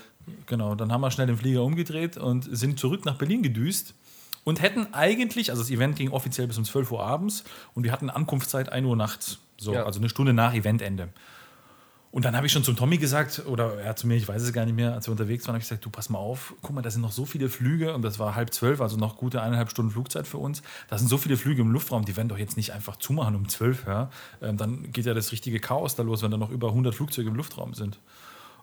Genau, 0.47 0.75
dann 0.75 0.93
haben 0.93 1.01
wir 1.01 1.11
schnell 1.11 1.27
den 1.27 1.39
Flieger 1.39 1.63
umgedreht 1.63 2.17
und 2.19 2.49
sind 2.55 2.79
zurück 2.79 3.05
nach 3.07 3.17
Berlin 3.17 3.43
gedüst 3.43 3.95
und 4.45 4.61
hätten 4.61 4.93
eigentlich, 4.93 5.51
also 5.51 5.63
das 5.63 5.71
Event 5.71 5.97
ging 5.97 6.11
offiziell 6.11 6.47
bis 6.47 6.59
um 6.59 6.65
12 6.65 6.93
Uhr 6.93 7.03
abends 7.03 7.45
und 7.75 7.85
wir 7.85 7.93
hatten 7.93 8.11
Ankunftszeit 8.11 8.71
1 8.71 8.87
Uhr 8.87 8.97
nachts. 8.97 9.39
So, 9.57 9.73
Ja. 9.73 9.85
also 9.85 10.01
eine 10.01 10.09
Stunde 10.09 10.33
nach 10.35 10.55
Eventende. 10.55 11.09
Und 12.13 12.27
dann 12.27 12.37
habe 12.37 12.47
ich 12.47 12.53
schon 12.53 12.63
zum 12.63 12.77
Tommy 12.77 12.99
gesagt, 12.99 13.43
oder 13.47 13.81
er 13.81 13.97
zu 13.97 14.07
mir, 14.07 14.17
ich 14.17 14.29
weiß 14.29 14.43
es 14.43 14.53
gar 14.53 14.67
nicht 14.67 14.77
mehr, 14.77 14.93
als 14.93 15.09
wir 15.09 15.13
unterwegs 15.13 15.47
waren, 15.47 15.55
habe 15.55 15.63
ich 15.63 15.69
gesagt, 15.69 15.83
du 15.83 15.89
pass 15.89 16.11
mal 16.11 16.19
auf, 16.19 16.53
guck 16.61 16.75
mal, 16.75 16.83
da 16.83 16.91
sind 16.91 17.01
noch 17.01 17.11
so 17.11 17.25
viele 17.25 17.49
Flüge 17.49 17.95
und 17.95 18.03
das 18.03 18.19
war 18.19 18.35
halb 18.35 18.53
zwölf, 18.53 18.83
also 18.83 18.99
noch 18.99 19.17
gute 19.17 19.41
eineinhalb 19.41 19.71
Stunden 19.71 19.91
Flugzeit 19.91 20.27
für 20.27 20.37
uns. 20.37 20.63
Da 20.91 20.99
sind 20.99 21.09
so 21.09 21.17
viele 21.17 21.39
Flüge 21.39 21.63
im 21.63 21.73
Luftraum, 21.73 22.05
die 22.05 22.15
werden 22.15 22.29
doch 22.29 22.37
jetzt 22.37 22.59
nicht 22.59 22.75
einfach 22.75 22.97
zumachen 22.97 23.35
um 23.35 23.49
zwölf, 23.49 23.87
ja. 23.87 24.11
Ähm, 24.43 24.59
dann 24.59 24.93
geht 24.93 25.07
ja 25.07 25.15
das 25.15 25.33
richtige 25.33 25.59
Chaos 25.59 25.97
da 25.97 26.03
los, 26.03 26.23
wenn 26.23 26.31
da 26.31 26.37
noch 26.37 26.51
über 26.51 26.69
100 26.69 26.95
Flugzeuge 26.95 27.31
im 27.31 27.35
Luftraum 27.35 27.73
sind. 27.73 27.99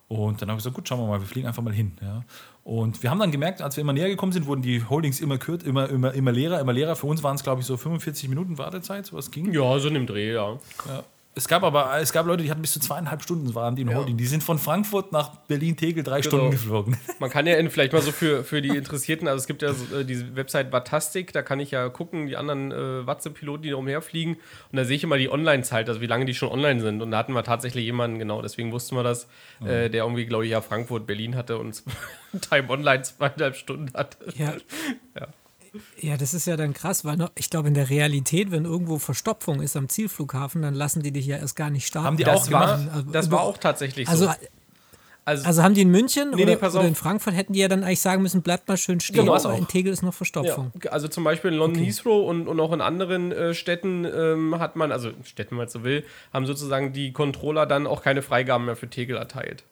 Und 0.09 0.41
dann 0.41 0.49
habe 0.49 0.57
ich 0.59 0.63
gesagt, 0.63 0.75
gut, 0.75 0.87
schauen 0.87 0.99
wir 0.99 1.07
mal, 1.07 1.19
wir 1.19 1.27
fliegen 1.27 1.47
einfach 1.47 1.63
mal 1.63 1.73
hin. 1.73 1.93
Ja. 2.01 2.23
Und 2.63 3.01
wir 3.01 3.09
haben 3.09 3.19
dann 3.19 3.31
gemerkt, 3.31 3.63
als 3.63 3.77
wir 3.77 3.81
immer 3.81 3.93
näher 3.93 4.09
gekommen 4.09 4.31
sind, 4.31 4.45
wurden 4.45 4.61
die 4.61 4.83
Holdings 4.83 5.19
immer 5.21 5.39
kürzer, 5.39 5.65
immer, 5.65 5.89
immer, 5.89 6.13
immer 6.13 6.31
leerer, 6.31 6.59
immer 6.59 6.73
leerer. 6.73 6.95
Für 6.95 7.07
uns 7.07 7.23
waren 7.23 7.35
es, 7.35 7.43
glaube 7.43 7.61
ich, 7.61 7.67
so 7.67 7.77
45 7.77 8.29
Minuten 8.29 8.59
Wartezeit, 8.59 9.07
sowas 9.07 9.31
ging. 9.31 9.51
Ja, 9.53 9.79
so 9.79 9.87
in 9.87 9.95
dem 9.95 10.05
Dreh, 10.05 10.33
ja. 10.33 10.57
Ja. 10.87 11.03
Es 11.35 11.47
gab 11.47 11.63
aber 11.63 11.97
es 12.01 12.11
gab 12.11 12.25
Leute, 12.25 12.43
die 12.43 12.51
hatten 12.51 12.61
bis 12.61 12.73
zu 12.73 12.79
zweieinhalb 12.79 13.21
Stunden 13.21 13.53
waren 13.55 13.75
die 13.75 13.83
in 13.83 13.95
Holding. 13.95 14.17
Die 14.17 14.25
sind 14.25 14.43
von 14.43 14.57
Frankfurt 14.57 15.11
nach 15.11 15.35
Berlin-Tegel 15.47 16.03
drei 16.03 16.19
Genau. 16.21 16.29
Stunden 16.29 16.51
geflogen. 16.51 16.97
Man 17.19 17.29
kann 17.29 17.45
ja 17.47 17.55
in, 17.55 17.69
vielleicht 17.69 17.93
mal 17.93 18.01
so 18.01 18.11
für, 18.11 18.43
für 18.43 18.61
die 18.61 18.75
Interessierten, 18.75 19.27
also 19.27 19.41
es 19.41 19.47
gibt 19.47 19.61
ja 19.61 19.71
so, 19.71 19.95
äh, 19.95 20.03
diese 20.03 20.35
Website 20.35 20.71
Vatastic, 20.71 21.31
da 21.31 21.41
kann 21.41 21.59
ich 21.59 21.71
ja 21.71 21.87
gucken, 21.89 22.25
die 22.27 22.35
anderen 22.35 22.71
äh, 22.71 23.05
Watze-Piloten, 23.07 23.61
die 23.63 23.69
da 23.69 23.75
umherfliegen. 23.77 24.35
Und 24.35 24.75
da 24.75 24.83
sehe 24.83 24.95
ich 24.97 25.03
immer 25.03 25.17
die 25.17 25.31
Online-Zeit, 25.31 25.87
also 25.87 26.01
wie 26.01 26.07
lange 26.07 26.25
die 26.25 26.33
schon 26.33 26.49
online 26.49 26.81
sind. 26.81 27.01
Und 27.01 27.11
da 27.11 27.19
hatten 27.19 27.33
wir 27.33 27.43
tatsächlich 27.43 27.85
jemanden, 27.85 28.19
genau, 28.19 28.41
deswegen 28.41 28.71
wussten 28.71 28.95
wir 28.95 29.03
das, 29.03 29.25
äh, 29.63 29.89
der 29.89 30.03
irgendwie, 30.03 30.25
glaube 30.25 30.45
ich, 30.45 30.51
ja 30.51 30.61
Frankfurt, 30.61 31.05
Berlin 31.07 31.35
hatte 31.35 31.57
und 31.57 31.83
Time 32.49 32.69
Online 32.69 33.03
zweieinhalb 33.03 33.55
Stunden 33.55 33.93
hatte. 33.93 34.17
Ja. 34.35 34.53
ja. 35.17 35.27
Das 36.17 36.33
ist 36.33 36.47
ja 36.47 36.57
dann 36.57 36.73
krass, 36.73 37.05
weil 37.05 37.17
noch, 37.17 37.31
ich 37.35 37.49
glaube, 37.49 37.67
in 37.67 37.73
der 37.73 37.89
Realität, 37.89 38.51
wenn 38.51 38.65
irgendwo 38.65 38.97
Verstopfung 38.99 39.61
ist 39.61 39.75
am 39.75 39.89
Zielflughafen, 39.89 40.61
dann 40.61 40.73
lassen 40.73 41.01
die 41.03 41.11
dich 41.11 41.25
ja 41.25 41.37
erst 41.37 41.55
gar 41.55 41.69
nicht 41.69 41.85
starten. 41.87 42.07
Haben 42.07 42.17
die 42.17 42.23
Das 42.23 42.47
auch 42.47 42.51
war, 42.51 42.77
gemacht? 42.77 43.05
das 43.11 43.31
war 43.31 43.41
auch 43.41 43.57
tatsächlich 43.57 44.07
so. 44.07 44.11
Also, 44.27 44.29
Also, 45.25 45.45
also 45.45 45.61
haben 45.63 45.75
die 45.75 45.81
in 45.81 45.91
München 45.91 46.31
Nee, 46.31 46.43
oder, 46.43 46.55
nee, 46.55 46.67
oder 46.67 46.87
in 46.87 46.95
Frankfurt 46.95 47.35
hätten 47.35 47.53
die 47.53 47.59
ja 47.59 47.67
dann 47.67 47.83
eigentlich 47.83 48.01
sagen 48.01 48.23
müssen, 48.23 48.41
bleibt 48.41 48.67
mal 48.67 48.77
schön 48.77 48.99
stehen, 48.99 49.17
Genau, 49.25 49.35
aber 49.35 49.53
auch. 49.53 49.57
in 49.57 49.67
Tegel 49.67 49.93
ist 49.93 50.01
noch 50.01 50.13
Verstopfung. 50.13 50.71
Ja, 50.83 50.91
also 50.91 51.07
zum 51.07 51.23
Beispiel 51.23 51.51
in 51.51 51.57
London 51.57 51.83
Okay. 51.83 51.91
Heathrow 51.91 52.27
und, 52.27 52.47
und 52.47 52.59
auch 52.59 52.71
in 52.73 52.81
anderen 52.81 53.31
äh, 53.31 53.53
Städten 53.53 54.05
ähm, 54.05 54.57
hat 54.57 54.75
man, 54.75 54.91
also 54.91 55.11
Städten, 55.23 55.51
wenn 55.51 55.57
man 55.57 55.67
es 55.67 55.73
so 55.73 55.83
will, 55.83 56.03
haben 56.33 56.47
sozusagen 56.47 56.93
die 56.93 57.11
Controller 57.13 57.67
dann 57.67 57.85
auch 57.85 58.01
keine 58.01 58.23
Freigaben 58.23 58.65
mehr 58.65 58.75
für 58.75 58.89
Tegel 58.89 59.17
erteilt. 59.17 59.63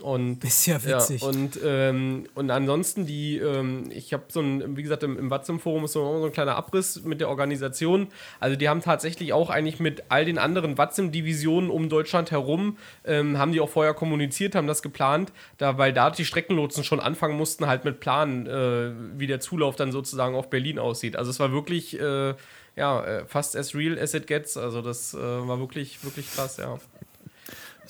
Und, 0.00 0.44
Ist 0.50 0.66
ja 0.66 0.82
witzig. 0.84 1.22
Ja, 1.22 1.28
und, 1.28 1.58
ähm, 1.64 2.26
und 2.34 2.50
ansonsten 2.50 3.06
die, 3.06 3.38
ähm, 3.38 3.90
ich 3.90 4.12
habe 4.12 4.24
so 4.28 4.40
ein, 4.40 4.76
wie 4.76 4.82
gesagt, 4.82 5.02
im, 5.02 5.18
im 5.18 5.30
Watzim-Forum 5.30 5.84
ist 5.84 5.92
so, 5.92 6.18
so 6.18 6.26
ein 6.26 6.32
kleiner 6.32 6.56
Abriss 6.56 7.02
mit 7.02 7.20
der 7.20 7.28
Organisation. 7.28 8.08
Also 8.38 8.56
die 8.56 8.68
haben 8.68 8.80
tatsächlich 8.80 9.32
auch 9.32 9.50
eigentlich 9.50 9.80
mit 9.80 10.04
all 10.08 10.24
den 10.24 10.38
anderen 10.38 10.78
Watzim-Divisionen 10.78 11.70
um 11.70 11.88
Deutschland 11.88 12.30
herum, 12.30 12.78
ähm, 13.04 13.38
haben 13.38 13.52
die 13.52 13.60
auch 13.60 13.68
vorher 13.68 13.94
kommuniziert, 13.94 14.54
haben 14.54 14.66
das 14.66 14.82
geplant, 14.82 15.32
da, 15.58 15.78
weil 15.78 15.92
da 15.92 16.10
die 16.10 16.24
Streckenlotsen 16.24 16.84
schon 16.84 17.00
anfangen 17.00 17.36
mussten, 17.36 17.66
halt 17.66 17.84
mit 17.84 18.00
Planen, 18.00 18.46
äh, 18.46 18.92
wie 19.18 19.26
der 19.26 19.40
Zulauf 19.40 19.76
dann 19.76 19.92
sozusagen 19.92 20.34
auf 20.34 20.50
Berlin 20.50 20.78
aussieht. 20.78 21.16
Also 21.16 21.30
es 21.30 21.40
war 21.40 21.52
wirklich, 21.52 21.98
äh, 21.98 22.34
ja, 22.76 23.04
äh, 23.04 23.24
fast 23.26 23.56
as 23.56 23.74
real 23.74 23.98
as 23.98 24.14
it 24.14 24.26
gets. 24.26 24.56
Also 24.56 24.82
das 24.82 25.14
äh, 25.14 25.18
war 25.18 25.58
wirklich, 25.58 26.02
wirklich 26.04 26.32
krass, 26.32 26.56
ja. 26.56 26.78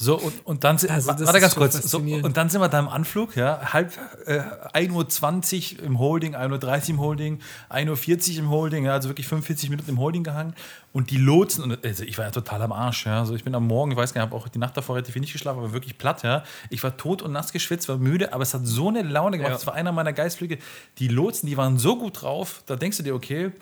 So, 0.03 0.17
und, 0.19 0.47
und 0.47 0.65
dann 0.65 0.79
sind, 0.79 0.91
Also, 0.91 1.09
warte 1.09 1.41
ganz 1.41 1.55
kurz, 1.55 1.75
so, 1.75 1.99
und 1.99 2.35
dann 2.35 2.49
sind 2.49 2.63
wir 2.63 2.69
da 2.71 2.79
im 2.79 2.89
Anflug, 2.89 3.37
ja, 3.37 3.61
halb 3.75 3.93
äh, 4.25 4.41
1.20 4.73 5.79
Uhr 5.79 5.85
im 5.85 5.99
Holding, 5.99 6.35
1.30 6.35 6.83
Uhr 6.85 6.89
im 6.89 7.01
Holding, 7.01 7.41
1.40 7.69 8.33
Uhr 8.33 8.39
im 8.39 8.51
Holding, 8.51 8.85
ja, 8.87 8.93
also 8.93 9.11
wirklich 9.11 9.27
45 9.29 9.69
Minuten 9.69 9.91
im 9.91 9.99
Holding 9.99 10.25
gehangen. 10.25 10.55
Und 10.95 11.11
die 11.11 11.19
Lotsen, 11.19 11.65
und 11.65 11.85
also 11.85 12.03
ich 12.05 12.17
war 12.17 12.25
ja 12.25 12.31
total 12.31 12.63
am 12.63 12.73
Arsch, 12.73 13.05
ja, 13.05 13.21
also 13.21 13.35
ich 13.35 13.45
bin 13.45 13.55
am 13.55 13.67
Morgen, 13.67 13.93
ich 13.93 13.99
weiß 13.99 14.15
gar 14.15 14.23
nicht, 14.23 14.33
habe 14.33 14.43
auch 14.43 14.49
die 14.49 14.59
Nacht 14.59 14.75
davor 14.75 14.97
relativ 14.97 15.15
wenig 15.17 15.35
geschlafen, 15.35 15.59
aber 15.59 15.75
wirklich 15.75 15.99
platt, 15.99 16.23
ja, 16.23 16.45
ich 16.71 16.83
war 16.83 16.97
tot 16.97 17.21
und 17.21 17.33
nass 17.33 17.53
geschwitzt, 17.53 17.87
war 17.91 17.99
müde, 17.99 18.33
aber 18.33 18.43
es 18.43 18.55
hat 18.55 18.67
so 18.67 18.89
eine 18.89 19.03
Laune 19.03 19.37
gemacht, 19.37 19.51
Ja. 19.51 19.57
das 19.57 19.67
war 19.67 19.75
einer 19.75 19.93
meiner 19.93 20.15
Geistflüge, 20.15 20.57
die 20.99 21.09
Lotsen, 21.09 21.47
die 21.47 21.59
waren 21.59 21.77
so 21.79 21.99
gut 21.99 22.23
drauf, 22.23 22.63
da 22.65 22.77
denkst 22.77 22.97
du 22.97 23.03
dir, 23.03 23.15
okay, 23.15 23.53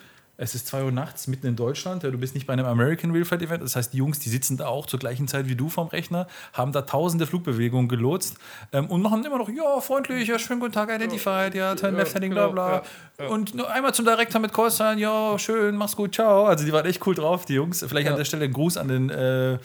es 0.41 0.55
ist 0.55 0.67
2 0.67 0.85
Uhr 0.85 0.91
nachts 0.93 1.27
mitten 1.27 1.47
in 1.47 1.57
Deutschland. 1.57 2.03
ja, 2.03 2.11
Du 2.11 2.17
bist 2.17 2.33
nicht 2.33 2.47
bei 2.47 2.53
einem 2.53 2.65
American 2.65 3.11
Real 3.11 3.25
Flight 3.25 3.41
Event. 3.41 3.61
Das 3.61 3.75
heißt, 3.75 3.91
die 3.91 3.97
Jungs, 3.97 4.19
die 4.19 4.29
sitzen 4.29 4.55
da 4.55 4.67
auch 4.67 4.85
zur 4.85 4.97
gleichen 4.97 5.27
Zeit 5.27 5.49
wie 5.49 5.55
du 5.55 5.67
vom 5.67 5.89
Rechner, 5.89 6.27
haben 6.53 6.71
da 6.71 6.83
tausende 6.83 7.27
Flugbewegungen 7.27 7.89
gelotst 7.89 8.37
ähm, 8.71 8.85
und 8.85 9.01
machen 9.01 9.25
immer 9.25 9.37
noch, 9.37 9.49
ja, 9.49 9.81
freundlich, 9.81 10.29
ja, 10.29 10.39
schönen 10.39 10.61
guten 10.61 10.71
Tag, 10.71 10.89
identified, 10.95 11.55
ja, 11.55 11.75
turn 11.75 11.95
left 11.97 12.15
heading, 12.15 12.31
bla 12.31 12.43
genau, 12.43 12.53
bla. 12.53 12.83
ja, 13.19 13.27
Und 13.27 13.53
nur 13.53 13.69
einmal 13.69 13.93
zum 13.93 14.05
Director 14.05 14.39
mit 14.39 14.53
Call 14.53 14.71
Sign, 14.71 14.97
ja, 14.97 15.37
schön, 15.37 15.75
mach's 15.75 15.97
gut, 15.97 16.15
ciao. 16.15 16.45
Also 16.45 16.63
die 16.63 16.71
waren 16.71 16.85
echt 16.85 17.05
cool 17.05 17.15
drauf, 17.15 17.43
die 17.45 17.55
Jungs. 17.55 17.85
Vielleicht 17.85 18.07
an 18.07 18.15
der 18.15 18.23
Stelle 18.23 18.45
ein 18.45 18.53
Gruß 18.53 18.77
an 18.77 18.87
den 18.87 19.09
äh, 19.09 19.57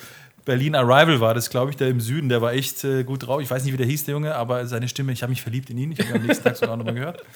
Berlin 0.45 0.75
Arrival 0.75 1.21
war 1.21 1.35
das, 1.35 1.49
glaube 1.51 1.71
ich, 1.71 1.77
der 1.77 1.89
im 1.89 2.01
Süden, 2.01 2.29
der 2.29 2.43
war 2.43 2.53
echt 2.53 2.83
äh, 2.85 3.05
gut 3.05 3.27
drauf. 3.27 3.41
Ich 3.41 3.51
weiß 3.51 3.63
nicht, 3.65 3.73
wie 3.73 3.79
der 3.79 3.87
hieß, 3.87 4.05
der 4.05 4.13
Junge, 4.13 4.35
aber 4.35 4.67
seine 4.67 4.89
Stimme, 4.89 5.13
ich 5.13 5.23
habe 5.23 5.31
mich 5.31 5.41
verliebt 5.41 5.71
in 5.71 5.79
ihn. 5.79 5.93
Ich 5.93 6.01
habe 6.01 6.11
ihn 6.11 6.17
am 6.17 6.27
nächsten 6.27 6.45
Tag 6.45 6.57
sogar 6.57 6.77
nochmal 6.77 6.95
gehört. 6.95 7.23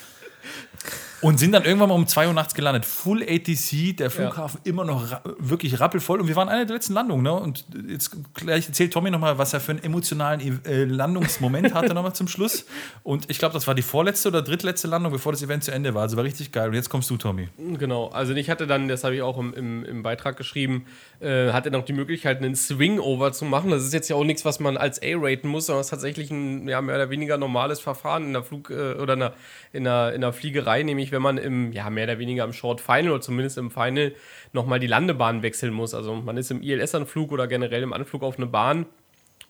Und 1.21 1.39
sind 1.39 1.53
dann 1.53 1.65
irgendwann 1.65 1.89
mal 1.89 1.95
um 1.97 2.07
2 2.07 2.29
Uhr 2.29 2.33
nachts 2.33 2.55
gelandet. 2.55 2.85
Full 2.85 3.23
ATC, 3.23 3.97
der 3.97 4.11
Flughafen 4.11 4.61
immer 4.65 4.85
noch 4.85 5.11
ra 5.11 5.23
wirklich 5.39 5.81
rappelvoll. 5.81 6.21
Und 6.21 6.29
wir 6.29 6.37
waren 6.37 6.49
eine 6.49 6.65
der 6.65 6.77
letzten 6.77 6.93
Landungen. 6.93 7.25
Ne? 7.25 7.33
Und 7.33 7.65
jetzt 7.89 8.17
gleich 8.35 8.69
erzählt 8.69 8.93
Tommy 8.93 9.11
nochmal, 9.11 9.39
was 9.39 9.53
er 9.53 9.61
für 9.61 9.73
einen 9.73 9.83
emotionalen 9.83 10.65
äh, 10.65 10.85
Landungsmoment 10.85 11.75
hatte 11.75 11.95
nochmal 11.95 12.15
zum 12.15 12.29
Schluss. 12.29 12.67
Und 13.03 13.29
ich 13.31 13.39
glaube, 13.39 13.53
das 13.53 13.67
war 13.67 13.75
die 13.75 13.83
vorletzte 13.83 14.29
oder 14.29 14.43
drittletzte 14.43 14.87
Landung, 14.87 15.13
bevor 15.13 15.33
das 15.33 15.43
Event 15.43 15.65
zu 15.65 15.73
Ende 15.73 15.95
war. 15.95 16.03
Also 16.03 16.17
war 16.17 16.25
richtig 16.25 16.53
geil. 16.53 16.69
Und 16.69 16.75
jetzt 16.75 16.89
kommst 16.89 17.11
du, 17.11 17.17
Tommy. 17.17 17.49
Genau, 17.79 18.09
also 18.09 18.33
ich 18.35 18.49
hatte 18.49 18.67
dann, 18.67 18.87
das 18.87 19.03
habe 19.03 19.17
ich 19.17 19.23
auch 19.23 19.39
im, 19.39 19.53
im, 19.55 19.85
im 19.85 20.03
Beitrag 20.03 20.37
geschrieben, 20.37 20.87
äh, 21.21 21.51
hatte 21.51 21.71
noch 21.73 21.85
die 21.85 21.93
Möglichkeit, 21.93 22.39
einen 22.39 22.55
Swing-Over 22.55 23.33
zu 23.33 23.45
machen. 23.45 23.71
Das 23.71 23.85
ist 23.85 23.93
jetzt 23.93 24.09
ja 24.09 24.15
auch 24.15 24.25
nichts, 24.25 24.45
was 24.45 24.61
man 24.61 24.77
als 24.77 25.03
A 25.03 25.07
raten 25.15 25.49
muss, 25.49 25.67
sondern 25.67 25.81
es 25.81 25.89
ist 25.89 25.91
tatsächlich 25.91 26.31
ein 26.31 26.69
ja, 26.69 26.81
mehr 26.81 26.95
oder 26.95 27.11
weniger 27.11 27.39
normales 27.39 27.81
Verfahren 27.81 28.25
in 28.25 28.33
der 28.35 28.45
Flug- 28.45 28.71
äh, 28.71 28.95
oder 28.95 29.15
in 29.15 29.21
der, 29.21 29.35
in, 29.73 29.85
der, 29.85 30.13
in 30.13 30.21
der 30.21 30.33
Fliegerei, 30.33 30.83
nämlich 30.83 31.08
wenn 31.13 31.23
man 31.23 31.39
im, 31.39 31.73
ja, 31.73 31.91
mehr 31.91 32.05
oder 32.05 32.19
weniger 32.19 32.45
im 32.45 32.53
Short 32.53 32.81
Final 32.81 33.11
oder 33.11 33.21
zumindest 33.21 33.59
im 33.59 33.71
Final 33.71 34.13
nochmal 34.53 34.81
die 34.81 34.87
Landebahn 34.87 35.43
wechseln 35.43 35.73
muss. 35.73 35.95
Also 35.95 36.15
man 36.15 36.37
ist 36.37 36.51
im 36.51 36.63
ILS-Anflug 36.63 37.33
oder 37.33 37.47
generell 37.47 37.83
im 37.83 37.93
Anflug 37.93 38.23
auf 38.23 38.37
eine 38.37 38.47
Bahn 38.47 38.87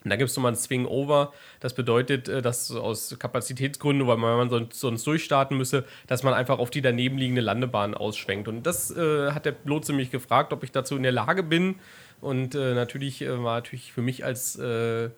und 0.04 0.10
da 0.10 0.16
gibt 0.16 0.30
es 0.30 0.36
nochmal 0.36 0.52
ein 0.52 0.56
Swing-Over. 0.56 1.32
Das 1.60 1.74
bedeutet, 1.74 2.28
äh, 2.28 2.40
dass 2.40 2.70
aus 2.70 3.16
Kapazitätsgründen, 3.18 4.06
weil 4.06 4.16
man 4.16 4.48
sonst, 4.48 4.78
sonst 4.78 5.06
durchstarten 5.06 5.56
müsse, 5.56 5.84
dass 6.06 6.22
man 6.22 6.34
einfach 6.34 6.58
auf 6.58 6.70
die 6.70 6.82
daneben 6.82 7.18
liegende 7.18 7.40
Landebahn 7.40 7.94
ausschwenkt. 7.94 8.48
Und 8.48 8.64
das 8.64 8.90
äh, 8.96 9.32
hat 9.32 9.44
der 9.44 9.56
Lotse 9.64 9.92
mich 9.92 10.10
gefragt, 10.10 10.52
ob 10.52 10.62
ich 10.62 10.72
dazu 10.72 10.96
in 10.96 11.02
der 11.02 11.12
Lage 11.12 11.42
bin. 11.42 11.76
Und 12.20 12.54
äh, 12.54 12.74
natürlich 12.74 13.22
äh, 13.22 13.42
war 13.42 13.56
natürlich 13.56 13.92
für 13.92 14.02
mich 14.02 14.24
als 14.24 14.56
äh, 14.56 15.10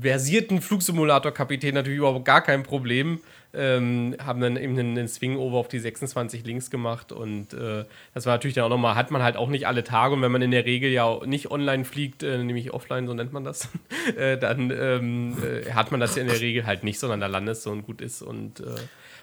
versierten 0.00 0.60
Flugsimulator-Kapitän 0.60 1.74
natürlich 1.74 1.98
überhaupt 1.98 2.24
gar 2.24 2.42
kein 2.42 2.62
Problem. 2.62 3.20
Ähm, 3.54 4.16
haben 4.22 4.40
dann 4.40 4.56
eben 4.56 4.78
einen, 4.78 5.08
Swing-Over 5.08 5.56
auf 5.56 5.68
die 5.68 5.78
26 5.78 6.44
links 6.44 6.70
gemacht 6.70 7.10
und 7.10 7.54
äh, 7.54 7.84
das 8.12 8.26
war 8.26 8.34
natürlich 8.34 8.54
dann 8.54 8.64
auch 8.64 8.68
nochmal, 8.68 8.96
hat 8.96 9.10
man 9.10 9.22
halt 9.22 9.36
auch 9.36 9.48
nicht 9.48 9.66
alle 9.66 9.82
Tage 9.82 10.14
und 10.14 10.20
wenn 10.20 10.32
man 10.32 10.42
in 10.42 10.50
der 10.50 10.66
Regel 10.66 10.90
ja 10.90 11.20
nicht 11.24 11.50
online 11.50 11.86
fliegt, 11.86 12.22
äh, 12.22 12.36
nämlich 12.36 12.74
offline, 12.74 13.06
so 13.06 13.14
nennt 13.14 13.32
man 13.32 13.44
das, 13.44 13.70
äh, 14.16 14.36
dann 14.36 14.70
ähm, 14.70 15.38
äh, 15.42 15.72
hat 15.72 15.90
man 15.90 16.00
das 16.00 16.16
ja 16.16 16.22
in 16.22 16.28
der 16.28 16.40
Regel 16.40 16.66
halt 16.66 16.84
nicht, 16.84 16.98
sondern 16.98 17.20
da 17.20 17.28
landest 17.28 17.64
du 17.64 17.70
und 17.70 17.86
gut 17.86 18.02
ist 18.02 18.20
und 18.20 18.60
äh, 18.60 18.64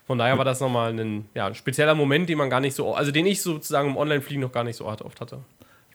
von 0.08 0.18
daher 0.18 0.38
war 0.40 0.46
das 0.46 0.60
nochmal 0.60 0.98
ein, 1.00 1.26
ja, 1.36 1.46
ein 1.46 1.56
spezieller 1.56 1.94
Moment, 1.94 2.28
den 2.28 2.40
man 2.40 2.50
gar 2.50 2.60
nicht 2.60 2.76
so, 2.76 2.96
also 2.96 3.12
den 3.12 3.28
ich 3.28 3.42
sozusagen 3.42 3.90
im 3.90 3.98
Online-Fliegen 3.98 4.42
noch 4.42 4.52
gar 4.52 4.64
nicht 4.64 4.78
so 4.78 4.86
oft 4.86 5.22
hatte. 5.22 5.40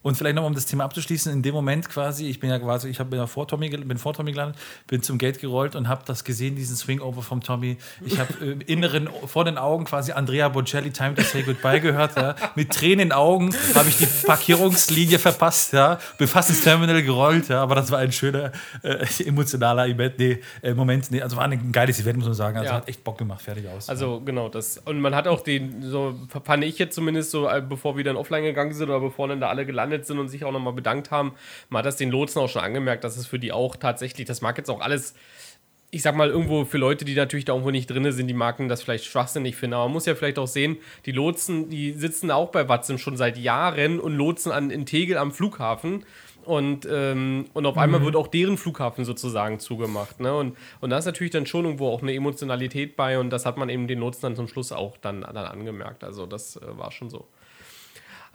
Und 0.02 0.16
vielleicht 0.16 0.36
nochmal, 0.36 0.50
um 0.50 0.54
das 0.54 0.66
Thema 0.66 0.84
abzuschließen, 0.84 1.32
in 1.32 1.42
dem 1.42 1.54
Moment 1.54 1.88
quasi, 1.88 2.26
ich 2.28 2.40
bin 2.40 2.50
ja 2.50 2.58
quasi, 2.58 2.88
ich 2.88 3.00
hab, 3.00 3.10
bin 3.10 3.18
ja 3.18 3.26
vor 3.26 3.48
Tommy, 3.48 3.68
bin 3.70 3.98
vor 3.98 4.14
Tommy 4.14 4.32
gelandet, 4.32 4.58
bin 4.86 5.02
zum 5.02 5.18
Gate 5.18 5.40
gerollt 5.40 5.74
und 5.74 5.88
habe 5.88 6.02
das 6.06 6.24
gesehen, 6.24 6.56
diesen 6.56 6.76
Swing-Over 6.76 7.22
vom 7.22 7.42
Tommy. 7.42 7.78
Ich 8.04 8.18
habe 8.18 8.32
äh, 8.40 8.52
im 8.52 8.60
Inneren, 8.62 9.08
vor 9.26 9.44
den 9.44 9.58
Augen 9.58 9.84
quasi 9.84 10.12
Andrea 10.12 10.48
Bocelli, 10.48 10.90
Time 10.90 11.14
to 11.14 11.22
Say 11.22 11.42
Goodbye 11.42 11.80
gehört. 11.80 12.16
Ja. 12.16 12.34
Mit 12.54 12.70
Tränen 12.72 12.98
in 12.98 13.08
den 13.08 13.12
Augen 13.12 13.54
habe 13.74 13.88
ich 13.88 13.98
die 13.98 14.06
Parkierungslinie 14.26 15.18
verpasst, 15.18 15.72
ja. 15.72 15.98
bin 16.18 16.26
fast 16.26 16.50
ins 16.50 16.62
Terminal 16.62 17.02
gerollt, 17.02 17.48
ja. 17.48 17.62
aber 17.62 17.74
das 17.74 17.90
war 17.90 17.98
ein 17.98 18.12
schöner, 18.12 18.52
äh, 18.82 19.06
emotionaler 19.24 19.86
Event, 19.86 20.18
nee, 20.18 20.40
äh, 20.62 20.74
Moment, 20.74 21.10
nee, 21.10 21.22
also 21.22 21.36
war 21.36 21.44
ein 21.44 21.72
geiles 21.72 22.00
Event, 22.00 22.18
muss 22.18 22.26
man 22.26 22.34
sagen. 22.34 22.56
Also 22.58 22.70
Ja. 22.70 22.76
hat 22.76 22.88
echt 22.88 23.04
Bock 23.04 23.18
gemacht, 23.18 23.42
fertig 23.42 23.68
aus. 23.68 23.88
Also 23.88 24.20
genau, 24.20 24.48
das. 24.48 24.78
Und 24.78 25.00
man 25.00 25.14
hat 25.14 25.28
auch 25.28 25.42
den, 25.42 25.82
so 25.82 26.14
fand 26.44 26.64
ich 26.64 26.78
jetzt 26.78 26.94
zumindest 26.94 27.30
so, 27.30 27.48
äh, 27.48 27.62
bevor 27.66 27.96
wir 27.96 28.04
dann 28.04 28.16
offline 28.16 28.42
gegangen 28.42 28.72
sind 28.72 28.88
oder 28.88 29.00
bevor 29.00 29.28
dann 29.28 29.40
da 29.40 29.48
alle 29.48 29.64
gelandet 29.64 29.87
sind 30.06 30.18
und 30.18 30.28
sich 30.28 30.44
auch 30.44 30.52
nochmal 30.52 30.72
bedankt 30.72 31.10
haben, 31.10 31.32
man 31.68 31.80
hat 31.80 31.86
das 31.86 31.96
den 31.96 32.10
Lotsen 32.10 32.40
auch 32.40 32.48
schon 32.48 32.62
angemerkt, 32.62 33.04
dass 33.04 33.16
es 33.16 33.26
für 33.26 33.38
die 33.38 33.52
auch 33.52 33.76
tatsächlich, 33.76 34.26
das 34.26 34.40
mag 34.40 34.56
jetzt 34.58 34.70
auch 34.70 34.80
alles, 34.80 35.14
ich 35.90 36.02
sag 36.02 36.14
mal, 36.14 36.28
irgendwo 36.28 36.64
für 36.64 36.78
Leute, 36.78 37.04
die 37.04 37.14
natürlich 37.14 37.46
da 37.46 37.54
irgendwo 37.54 37.70
nicht 37.70 37.88
drin 37.88 38.10
sind, 38.12 38.26
die 38.26 38.34
Marken 38.34 38.68
das 38.68 38.82
vielleicht 38.82 39.06
schwachsinnig 39.06 39.56
finden. 39.56 39.74
Aber 39.74 39.84
man 39.84 39.94
muss 39.94 40.06
ja 40.06 40.14
vielleicht 40.14 40.38
auch 40.38 40.46
sehen, 40.46 40.76
die 41.06 41.12
Lotsen, 41.12 41.70
die 41.70 41.92
sitzen 41.92 42.30
auch 42.30 42.50
bei 42.50 42.68
Watzim 42.68 42.98
schon 42.98 43.16
seit 43.16 43.38
Jahren 43.38 43.98
und 43.98 44.14
lotsen 44.14 44.52
an, 44.52 44.70
in 44.70 44.84
Tegel 44.84 45.16
am 45.16 45.32
Flughafen. 45.32 46.04
Und, 46.44 46.88
ähm, 46.90 47.44
und 47.52 47.66
auf 47.66 47.76
einmal 47.76 48.02
wird 48.02 48.16
auch 48.16 48.26
deren 48.26 48.56
Flughafen 48.56 49.04
sozusagen 49.04 49.58
zugemacht. 49.60 50.18
Ne? 50.18 50.34
Und, 50.34 50.56
und 50.80 50.88
da 50.88 50.96
ist 50.96 51.04
natürlich 51.04 51.30
dann 51.30 51.44
schon 51.44 51.66
irgendwo 51.66 51.88
auch 51.88 52.00
eine 52.00 52.14
Emotionalität 52.14 52.96
bei 52.96 53.18
und 53.18 53.28
das 53.28 53.44
hat 53.44 53.58
man 53.58 53.68
eben 53.68 53.86
den 53.86 53.98
Lotsen 53.98 54.22
dann 54.22 54.36
zum 54.36 54.48
Schluss 54.48 54.72
auch 54.72 54.96
dann, 54.96 55.20
dann 55.20 55.36
angemerkt. 55.36 56.04
Also 56.04 56.24
das 56.24 56.56
äh, 56.56 56.60
war 56.78 56.90
schon 56.90 57.10
so. 57.10 57.28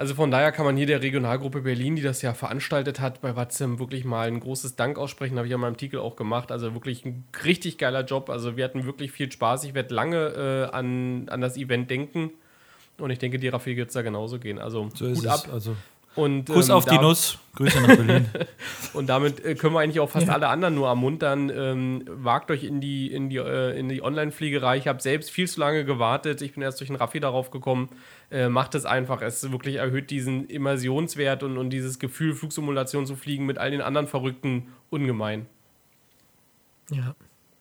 Also 0.04 0.16
von 0.16 0.32
daher 0.32 0.52
kann 0.52 0.66
man 0.66 0.76
hier 0.76 0.86
der 0.86 1.02
Regionalgruppe 1.02 1.62
Berlin, 1.62 1.96
die 1.96 2.02
das 2.02 2.22
ja 2.22 2.34
veranstaltet 2.34 3.00
hat, 3.00 3.22
bei 3.22 3.38
Watzim 3.38 3.80
wirklich 3.80 4.04
mal 4.04 4.28
ein 4.28 4.42
großes 4.42 4.76
Dank 4.76 4.98
aussprechen. 4.98 5.38
Habe 5.38 5.48
ich 5.48 5.52
ja 5.52 5.56
in 5.56 5.62
meinem 5.62 5.76
Artikel 5.76 6.02
auch 6.02 6.18
gemacht. 6.18 6.52
Also 6.52 6.74
wirklich 6.74 7.06
ein 7.06 7.24
richtig 7.46 7.78
geiler 7.78 8.04
Job. 8.04 8.30
Also 8.30 8.58
wir 8.58 8.66
hatten 8.66 8.84
wirklich 8.84 9.14
viel 9.14 9.32
Spaß. 9.32 9.64
Ich 9.64 9.74
werde 9.74 9.96
lange 9.96 10.68
äh, 10.70 10.76
an, 10.76 11.30
an 11.30 11.40
das 11.40 11.56
Event 11.56 11.90
denken. 11.90 12.32
Und 12.98 13.12
ich 13.12 13.20
denke, 13.20 13.40
die 13.40 13.48
Raffi 13.48 13.78
wird 13.78 13.88
es 13.88 13.94
da 13.94 14.02
genauso 14.02 14.40
gehen. 14.40 14.60
Also 14.60 14.90
so 14.94 15.06
es. 15.06 15.26
ab. 15.26 15.48
Also 15.54 15.74
Und, 16.16 16.46
Kuss 16.46 16.70
ähm, 16.70 16.76
auf 16.76 16.86
die 16.86 16.98
Nuss. 16.98 17.40
Grüße 17.56 17.82
nach 17.82 17.96
Berlin. 17.96 18.28
Und 18.94 19.08
damit 19.08 19.44
äh, 19.46 19.56
können 19.56 19.74
wir 19.74 19.80
eigentlich 19.80 20.00
auch 20.00 20.10
fast 20.10 20.28
Ja. 20.28 20.34
alle 20.34 20.48
anderen 20.48 20.74
nur 20.76 20.88
ermuntern. 20.88 21.52
Ähm, 21.56 22.04
wagt 22.08 22.50
euch 22.52 22.64
in 22.64 22.82
die, 22.82 23.12
in 23.12 23.30
die, 23.30 23.38
äh, 23.38 23.78
in 23.78 23.90
die 23.90 24.02
Online-Fliegerei. 24.04 24.78
Ich 24.78 24.88
habe 24.88 25.02
selbst 25.02 25.30
viel 25.30 25.48
zu 25.48 25.60
lange 25.60 25.86
gewartet. 25.86 26.42
Ich 26.42 26.54
bin 26.54 26.64
erst 26.64 26.80
durch 26.80 26.90
den 26.90 26.96
Raffi 26.96 27.20
darauf 27.20 27.52
gekommen. 27.52 27.90
Äh, 28.32 28.50
macht 28.50 28.74
es 28.76 28.86
einfach. 28.86 29.22
Es 29.22 29.52
wirklich 29.52 29.76
erhöht 29.76 30.10
diesen 30.10 30.48
Immersionswert 30.48 31.44
und, 31.44 31.58
und 31.58 31.70
dieses 31.70 32.00
Gefühl, 32.00 32.34
Flugsimulation 32.34 33.06
zu 33.06 33.16
fliegen 33.16 33.46
mit 33.46 33.58
all 33.60 33.72
den 33.72 33.82
anderen 33.82 34.08
Verrückten 34.08 34.68
ungemein. 34.90 35.46
Ja. 36.90 37.16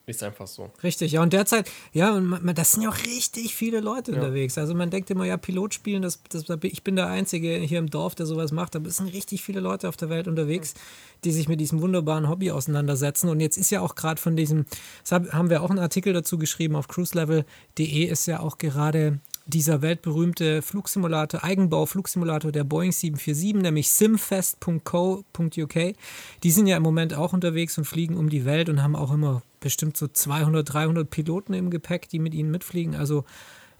Ist 0.05 0.22
einfach 0.24 0.48
so. 0.48 0.70
Richtig, 0.82 1.12
ja, 1.12 1.22
und 1.22 1.32
derzeit, 1.32 1.70
ja, 1.92 2.12
und 2.12 2.26
man, 2.26 2.55
das 2.57 2.72
sind 2.72 2.82
ja 2.82 2.88
auch 2.88 2.98
richtig 3.05 3.55
viele 3.55 3.78
Leute 3.78 4.11
unterwegs. 4.12 4.59
Also 4.59 4.74
man 4.74 4.90
denkt 4.90 5.11
immer, 5.11 5.24
ja, 5.24 5.36
Pilot 5.36 5.74
spielen, 5.74 6.03
das, 6.03 6.20
das, 6.28 6.44
ich 6.62 6.82
bin 6.82 6.96
der 6.96 7.07
Einzige 7.07 7.55
hier 7.59 7.78
im 7.78 7.88
Dorf, 7.88 8.16
der 8.16 8.26
sowas 8.26 8.50
macht, 8.50 8.74
aber 8.74 8.88
es 8.88 8.96
sind 8.96 9.12
richtig 9.12 9.42
viele 9.42 9.61
Leute 9.61 9.88
auf 9.88 9.96
der 9.96 10.09
Welt 10.11 10.26
unterwegs, 10.26 10.74
die 11.22 11.30
sich 11.30 11.48
mit 11.48 11.61
diesem 11.61 11.80
wunderbaren 11.82 12.28
Hobby 12.28 12.50
auseinandersetzen. 12.50 13.28
Und 13.28 13.38
jetzt 13.38 13.57
ist 13.57 13.70
ja 13.70 13.80
auch 13.80 13.94
gerade 13.94 14.20
von 14.20 14.34
diesem, 14.36 14.66
das 15.03 15.12
hab- 15.12 15.32
haben 15.32 15.50
wir 15.50 15.62
auch 15.62 15.70
einen 15.70 15.78
Artikel 15.78 16.12
dazu 16.12 16.36
geschrieben, 16.36 16.74
auf 16.74 16.88
cruiselevel.de 16.88 18.05
ist 18.05 18.26
ja 18.26 18.40
auch 18.40 18.59
gerade 18.59 19.20
dieser 19.47 19.82
weltberühmte 19.82 20.62
Flugsimulator, 20.62 21.43
Eigenbau-Flugsimulator 21.43 22.53
der 22.53 22.64
Boeing 22.64 22.93
747, 22.93 23.62
nämlich 23.62 23.90
simfest.co.uk. 23.90 25.95
Die 26.43 26.51
sind 26.51 26.66
ja 26.66 26.76
im 26.76 26.82
Moment 26.82 27.14
auch 27.14 27.32
unterwegs 27.32 27.78
und 27.78 27.84
fliegen 27.84 28.16
um 28.16 28.28
die 28.28 28.45
Welt 28.45 28.68
und 28.68 28.82
haben 28.82 28.97
auch 28.97 29.12
immer 29.12 29.43
bestimmt 29.61 29.97
so 29.97 30.09
200, 30.09 30.72
300 30.72 31.09
Piloten 31.09 31.55
im 31.55 31.70
Gepäck, 31.70 32.09
die 32.09 32.18
mit 32.18 32.34
ihnen 32.34 32.51
mitfliegen. 32.51 32.95
Also 32.95 33.24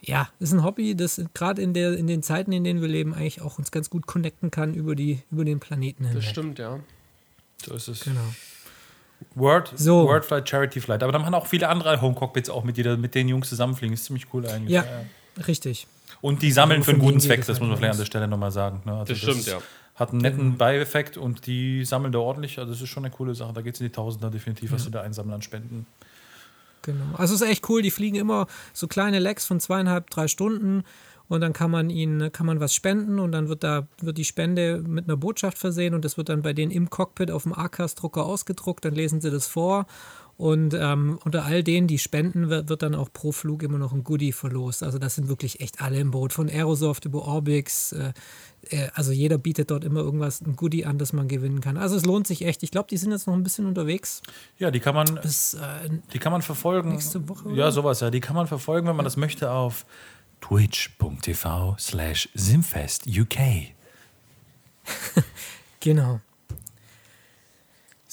ja, 0.01 0.29
ist 0.41 0.53
ein 0.53 0.65
Hobby, 0.65 0.97
das 0.97 1.23
gerade 1.33 1.63
in, 1.63 1.75
der, 1.75 1.97
in 1.97 2.09
den 2.09 2.23
Zeiten, 2.23 2.51
in 2.53 2.65
denen 2.65 2.81
wir 2.81 2.89
leben, 2.89 3.15
eigentlich 3.15 3.41
auch 3.41 3.59
uns 3.59 3.71
ganz 3.71 3.89
gut 3.89 4.07
connecten 4.07 4.51
kann 4.51 4.75
über, 4.75 4.97
die, 4.97 5.23
über 5.31 5.45
den 5.45 5.61
Planeten 5.61 6.05
hinweg. 6.05 6.23
Das 6.23 6.31
stimmt, 6.31 6.59
ja. 6.59 6.81
So 7.65 7.75
ist 7.75 7.87
es. 7.87 8.01
Genau. 8.01 8.21
World, 9.37 9.73
So. 9.77 10.09
World 10.09 10.25
Flight, 10.25 10.49
Charity 10.49 10.81
Flight. 10.81 11.05
Aber 11.05 11.13
dann 11.13 11.23
machen 11.23 11.35
auch 11.35 11.47
viele 11.47 11.69
andere 11.69 12.01
Home-Cockpits 12.01 12.51
auch 12.51 12.65
mit, 12.65 12.77
jeder, 12.77 12.97
mit 12.97 13.15
den 13.15 13.29
Jungs 13.29 13.49
zusammenfliegen. 13.49 13.95
Ist 13.95 14.07
ziemlich 14.07 14.27
cool 14.35 14.45
eigentlich. 14.47 14.73
Ja, 14.73 14.85
richtig. 15.47 15.87
Und 16.21 16.43
die 16.43 16.53
sammeln 16.53 16.83
für 16.83 16.93
einen 16.93 17.01
guten 17.01 17.21
Zweck, 17.21 17.45
das 17.47 17.59
muss 17.61 17.69
man 17.69 17.79
vielleicht 17.79 17.93
an 17.93 17.99
der 17.99 18.05
Stelle 18.05 18.29
nochmal 18.29 18.53
sagen. 18.53 18.83
Ne? 18.85 18.93
Also 18.93 19.13
Das 19.13 19.19
stimmt, 19.19 19.47
ja. 19.47 19.59
Hat 19.95 20.11
einen 20.11 20.21
netten 20.21 20.57
Beieffekt 20.57 21.17
und 21.17 21.47
die 21.47 21.85
sammeln 21.85 22.13
da 22.13 22.19
ordentlich. 22.19 22.59
Also, 22.59 22.73
das 22.73 22.81
ist 22.81 22.89
schon 22.89 23.05
eine 23.05 23.13
coole 23.13 23.35
Sache. 23.35 23.53
Da 23.53 23.61
geht 23.61 23.75
es 23.75 23.81
in 23.81 23.87
die 23.89 23.93
Tausender 23.93 24.31
definitiv, 24.31 24.73
was 24.73 24.85
sie 24.85 24.91
da 24.91 25.03
einsammeln 25.03 25.35
an 25.35 25.43
Spenden. 25.43 25.87
Genau. 26.83 27.05
Also 27.17 27.35
es 27.35 27.43
ist 27.43 27.49
echt 27.49 27.69
cool. 27.69 27.83
Die 27.83 27.91
fliegen 27.91 28.17
immer 28.17 28.47
so 28.73 28.89
kleine 28.89 29.19
Lecks 29.19 29.47
von 29.47 29.61
zweieinhalb, 29.61 30.11
drei 30.11 30.29
Stunden 30.29 30.85
und 31.29 31.41
dann 31.41 31.53
kann 31.53 31.71
man 31.71 31.89
ihnen, 31.91 32.31
kann 32.33 32.47
man 32.47 32.61
was 32.61 32.75
spenden 32.75 33.19
und 33.19 33.33
dann 33.33 33.49
wird 33.49 33.65
da, 33.65 33.87
wird 34.01 34.19
die 34.19 34.25
Spende 34.25 34.83
mit 34.87 35.09
einer 35.09 35.17
Botschaft 35.17 35.57
versehen 35.57 35.95
und 35.95 36.05
das 36.05 36.17
wird 36.17 36.29
dann 36.29 36.43
bei 36.43 36.53
denen 36.53 36.73
im 36.73 36.91
Cockpit 36.91 37.31
auf 37.31 37.45
dem 37.45 37.55
ACAS-Drucker 37.55 38.25
ausgedruckt, 38.25 38.85
dann 38.85 38.95
lesen 38.95 39.21
sie 39.21 39.31
das 39.31 39.47
vor 39.47 39.87
und 40.43 40.75
ähm, 40.75 41.21
unter 41.25 41.45
all 41.45 41.63
denen, 41.63 41.87
die 41.87 42.01
spenden, 42.01 42.49
wird, 42.49 42.69
wird 42.69 42.83
dann 42.83 42.97
auch 42.97 43.13
pro 43.13 43.31
Flug 43.31 43.63
immer 43.63 43.79
noch 43.79 43.93
ein 43.93 44.03
Goodie 44.03 44.33
verlost. 44.33 44.83
Also 44.83 44.99
das 44.99 45.15
sind 45.15 45.29
wirklich 45.29 45.61
echt 45.61 45.81
alle 45.81 46.01
im 46.01 46.11
Boot, 46.11 46.33
von 46.33 46.49
Aerosoft 46.49 47.05
über 47.05 47.23
Orbix, 47.23 47.93
äh, 47.93 48.13
äh, 48.71 48.89
also 48.93 49.13
jeder 49.13 49.39
bietet 49.39 49.71
dort 49.71 49.85
immer 49.85 50.01
irgendwas, 50.01 50.41
ein 50.41 50.57
Goodie 50.57 50.85
an, 50.85 50.99
das 50.99 51.13
man 51.13 51.29
gewinnen 51.29 51.61
kann. 51.61 51.77
Also 51.77 51.95
es 51.95 52.05
lohnt 52.05 52.27
sich 52.27 52.45
echt. 52.45 52.65
Ich 52.65 52.73
glaube, 52.73 52.89
die 52.91 52.97
sind 52.97 53.13
jetzt 53.13 53.29
noch 53.29 53.35
ein 53.35 53.45
bisschen 53.45 53.67
unterwegs. 53.67 54.21
Ja, 54.59 54.73
die 54.73 54.81
kann 54.81 54.97
man, 54.97 55.15
Bis, 55.23 55.55
äh, 55.55 55.89
die 56.13 56.19
kann 56.19 56.33
man 56.33 56.43
verfolgen. 56.43 56.91
Nächste 56.91 57.29
Woche, 57.29 57.47
oder? 57.47 57.57
Ja, 57.57 57.71
sowas, 57.71 58.01
ja. 58.01 58.11
Die 58.11 58.19
kann 58.19 58.35
man 58.35 58.49
verfolgen, 58.49 58.89
wenn 58.89 58.97
man 58.97 59.05
das 59.05 59.17
möchte, 59.17 59.53
auf 59.53 59.87
twitch.tv 60.41 61.77
slash 61.79 62.29
simfest 62.35 63.07
UK. 63.07 63.39
Genau. 65.79 66.21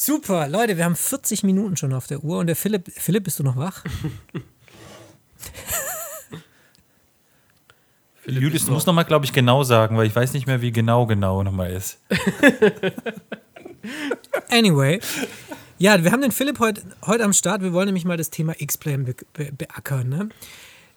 Super, 0.02 0.48
Leute, 0.48 0.78
wir 0.78 0.86
haben 0.86 0.96
40 0.96 1.44
Minuten 1.44 1.76
schon 1.76 1.92
auf 1.92 2.08
der 2.08 2.24
Uhr 2.24 2.40
und 2.40 2.48
der 2.48 2.56
Philipp, 2.56 2.90
Philipp, 2.90 3.26
bist 3.26 3.38
du 3.38 3.44
noch 3.44 3.58
wach? 3.58 3.84
Julius, 8.26 8.66
du 8.66 8.72
musst 8.72 8.88
nochmal, 8.88 9.04
glaube 9.04 9.26
ich, 9.26 9.34
genau 9.34 9.64
sagen, 9.64 9.98
weil 9.98 10.08
ich 10.08 10.16
weiß 10.16 10.32
nicht 10.32 10.48
mehr, 10.48 10.62
wie 10.62 10.72
genau 10.72 11.06
genau 11.06 11.44
nochmal 11.44 11.74
ist. 11.74 12.00
Anyway. 14.50 15.02
Ja, 15.78 16.02
wir 16.02 16.14
haben 16.14 16.22
den 16.22 16.32
Philipp 16.32 16.60
heute 16.60 16.82
heut 17.06 17.20
am 17.20 17.34
Start. 17.34 17.62
Wir 17.62 17.74
wollen 17.74 17.88
nämlich 17.88 18.06
mal 18.06 18.16
das 18.16 18.30
Thema 18.30 18.54
X-Plane 18.58 19.04
be 19.04 19.16
be 19.34 19.52
beackern. 19.52 20.08
Ne? 20.08 20.30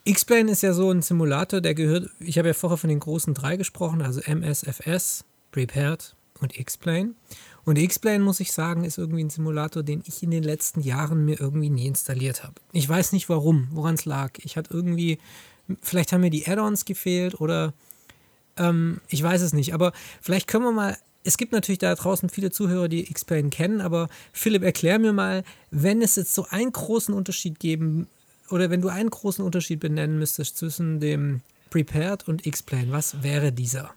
X-Plane 0.04 0.50
ist 0.50 0.62
ja 0.62 0.72
so 0.74 0.92
ein 0.92 1.02
Simulator, 1.02 1.60
der 1.60 1.74
gehört, 1.74 2.08
ich 2.20 2.38
habe 2.38 2.48
ja 2.48 2.54
vorher 2.54 2.76
von 2.76 2.88
den 2.88 3.00
großen 3.00 3.34
drei 3.34 3.56
gesprochen, 3.56 4.00
also 4.00 4.20
MSFS, 4.20 5.24
Prepared 5.50 6.14
und 6.40 6.56
X-Plane. 6.56 7.14
Und 7.64 7.78
X-Plane, 7.78 8.24
muss 8.24 8.40
ich 8.40 8.52
sagen, 8.52 8.84
ist 8.84 8.98
irgendwie 8.98 9.22
ein 9.22 9.30
Simulator, 9.30 9.82
den 9.82 10.02
ich 10.06 10.22
in 10.22 10.30
den 10.30 10.42
letzten 10.42 10.80
Jahren 10.80 11.24
mir 11.24 11.40
irgendwie 11.40 11.70
nie 11.70 11.86
installiert 11.86 12.42
habe. 12.42 12.54
Ich 12.72 12.88
weiß 12.88 13.12
nicht 13.12 13.28
warum, 13.28 13.68
woran 13.70 13.94
es 13.94 14.04
lag. 14.04 14.32
Ich 14.42 14.56
hatte 14.56 14.74
irgendwie, 14.74 15.18
vielleicht 15.80 16.12
haben 16.12 16.22
mir 16.22 16.30
die 16.30 16.46
Add-ons 16.46 16.84
gefehlt 16.84 17.40
oder 17.40 17.72
ähm, 18.56 19.00
ich 19.08 19.22
weiß 19.22 19.42
es 19.42 19.52
nicht. 19.52 19.74
Aber 19.74 19.92
vielleicht 20.20 20.48
können 20.48 20.64
wir 20.64 20.72
mal, 20.72 20.96
es 21.24 21.36
gibt 21.36 21.52
natürlich 21.52 21.78
da 21.78 21.94
draußen 21.94 22.28
viele 22.28 22.50
Zuhörer, 22.50 22.88
die 22.88 23.08
X-Plane 23.10 23.50
kennen, 23.50 23.80
aber 23.80 24.08
Philipp, 24.32 24.64
erklär 24.64 24.98
mir 24.98 25.12
mal, 25.12 25.44
wenn 25.70 26.02
es 26.02 26.16
jetzt 26.16 26.34
so 26.34 26.46
einen 26.50 26.72
großen 26.72 27.14
Unterschied 27.14 27.60
geben 27.60 28.08
oder 28.50 28.70
wenn 28.70 28.82
du 28.82 28.88
einen 28.88 29.10
großen 29.10 29.44
Unterschied 29.44 29.78
benennen 29.78 30.18
müsstest 30.18 30.56
zwischen 30.58 30.98
dem 30.98 31.42
Prepared 31.70 32.26
und 32.26 32.44
X-Plane, 32.44 32.90
was 32.90 33.22
wäre 33.22 33.52
dieser? 33.52 33.94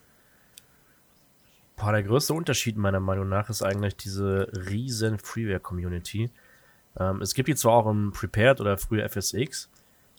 Boah, 1.75 1.91
der 1.91 2.03
größte 2.03 2.33
Unterschied 2.33 2.77
meiner 2.77 3.01
Meinung 3.01 3.27
nach 3.27 3.49
ist 3.49 3.61
eigentlich 3.61 3.97
diese 3.97 4.49
riesen 4.69 5.19
Freeware-Community. 5.19 6.31
Ähm, 6.97 7.21
es 7.21 7.33
gibt 7.33 7.49
die 7.49 7.55
zwar 7.55 7.73
auch 7.73 7.87
im 7.89 8.11
Prepared 8.13 8.61
oder 8.61 8.77
früher 8.77 9.07
FSX, 9.09 9.69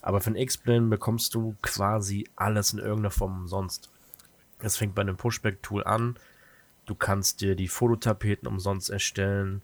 aber 0.01 0.21
für 0.21 0.31
den 0.31 0.41
X-Plane 0.41 0.87
bekommst 0.87 1.33
du 1.33 1.55
quasi 1.63 2.29
alles 2.35 2.73
in 2.73 2.79
irgendeiner 2.79 3.11
Form 3.11 3.35
umsonst. 3.41 3.89
Es 4.59 4.77
fängt 4.77 4.93
bei 4.93 5.01
einem 5.01 5.17
Pushback-Tool 5.17 5.83
an. 5.83 6.17
Du 6.85 6.95
kannst 6.95 7.41
dir 7.41 7.55
die 7.55 7.67
Fototapeten 7.67 8.47
umsonst 8.47 8.89
erstellen. 8.89 9.61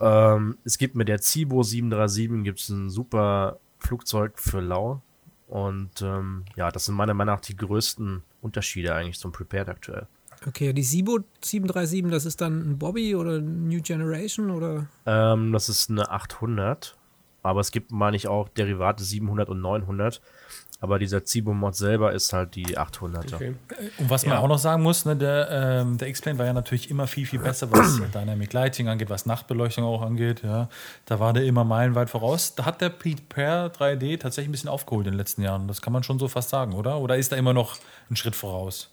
Ähm, 0.00 0.58
es 0.64 0.78
gibt 0.78 0.94
mit 0.94 1.08
der 1.08 1.20
Zibo 1.20 1.62
737 1.62 2.44
gibt's 2.44 2.68
ein 2.68 2.88
super 2.88 3.58
Flugzeug 3.78 4.38
für 4.38 4.60
Lau. 4.60 5.02
Und 5.48 6.02
ähm, 6.02 6.44
ja, 6.56 6.70
das 6.70 6.84
sind 6.84 6.94
meiner 6.94 7.14
Meinung 7.14 7.34
nach 7.34 7.40
die 7.40 7.56
größten 7.56 8.22
Unterschiede 8.42 8.94
eigentlich 8.94 9.18
zum 9.18 9.32
Prepared 9.32 9.68
aktuell. 9.68 10.06
Okay, 10.46 10.72
die 10.72 10.82
Sibo 10.82 11.18
737, 11.42 12.10
das 12.10 12.24
ist 12.24 12.40
dann 12.40 12.70
ein 12.72 12.78
Bobby 12.78 13.14
oder 13.16 13.40
New 13.40 13.80
Generation 13.82 14.50
oder? 14.50 14.86
Ähm, 15.06 15.52
das 15.52 15.68
ist 15.68 15.90
eine 15.90 16.10
800. 16.10 16.94
Aber 17.42 17.60
es 17.60 17.70
gibt, 17.70 17.92
meine 17.92 18.16
ich, 18.16 18.28
auch 18.28 18.48
Derivate 18.48 19.02
700 19.02 19.48
und 19.48 19.60
900. 19.60 20.20
Aber 20.80 20.98
dieser 21.00 21.24
Zibo-Mod 21.24 21.74
selber 21.74 22.12
ist 22.12 22.32
halt 22.32 22.54
die 22.54 22.78
800er. 22.78 23.34
Okay. 23.34 23.54
Und 23.98 24.10
was 24.10 24.24
man 24.26 24.34
Ja. 24.34 24.40
auch 24.40 24.46
noch 24.48 24.58
sagen 24.58 24.82
muss, 24.82 25.04
ne, 25.04 25.16
der, 25.16 25.48
ähm, 25.50 25.98
der 25.98 26.08
X-Plane 26.08 26.38
war 26.38 26.46
ja 26.46 26.52
natürlich 26.52 26.88
immer 26.90 27.06
viel, 27.08 27.26
viel 27.26 27.40
besser, 27.40 27.70
was 27.72 28.00
Dynamic 28.14 28.52
Lighting 28.52 28.88
angeht, 28.88 29.10
was 29.10 29.26
Nachtbeleuchtung 29.26 29.82
auch 29.84 30.02
angeht. 30.02 30.42
Ja. 30.44 30.68
Da 31.06 31.18
war 31.18 31.32
der 31.32 31.44
immer 31.44 31.64
meilenweit 31.64 32.10
voraus. 32.10 32.54
Da 32.54 32.64
hat 32.64 32.80
der 32.80 32.90
Pete 32.90 33.22
Pair 33.28 33.72
3D 33.72 34.18
tatsächlich 34.20 34.48
ein 34.50 34.52
bisschen 34.52 34.70
aufgeholt 34.70 35.06
in 35.06 35.12
den 35.14 35.18
letzten 35.18 35.42
Jahren. 35.42 35.66
Das 35.66 35.80
kann 35.82 35.92
man 35.92 36.02
schon 36.04 36.18
so 36.20 36.28
fast 36.28 36.50
sagen, 36.50 36.74
oder? 36.74 36.98
Oder 36.98 37.16
ist 37.16 37.32
da 37.32 37.36
immer 37.36 37.54
noch 37.54 37.76
ein 38.10 38.14
Schritt 38.16 38.36
voraus? 38.36 38.90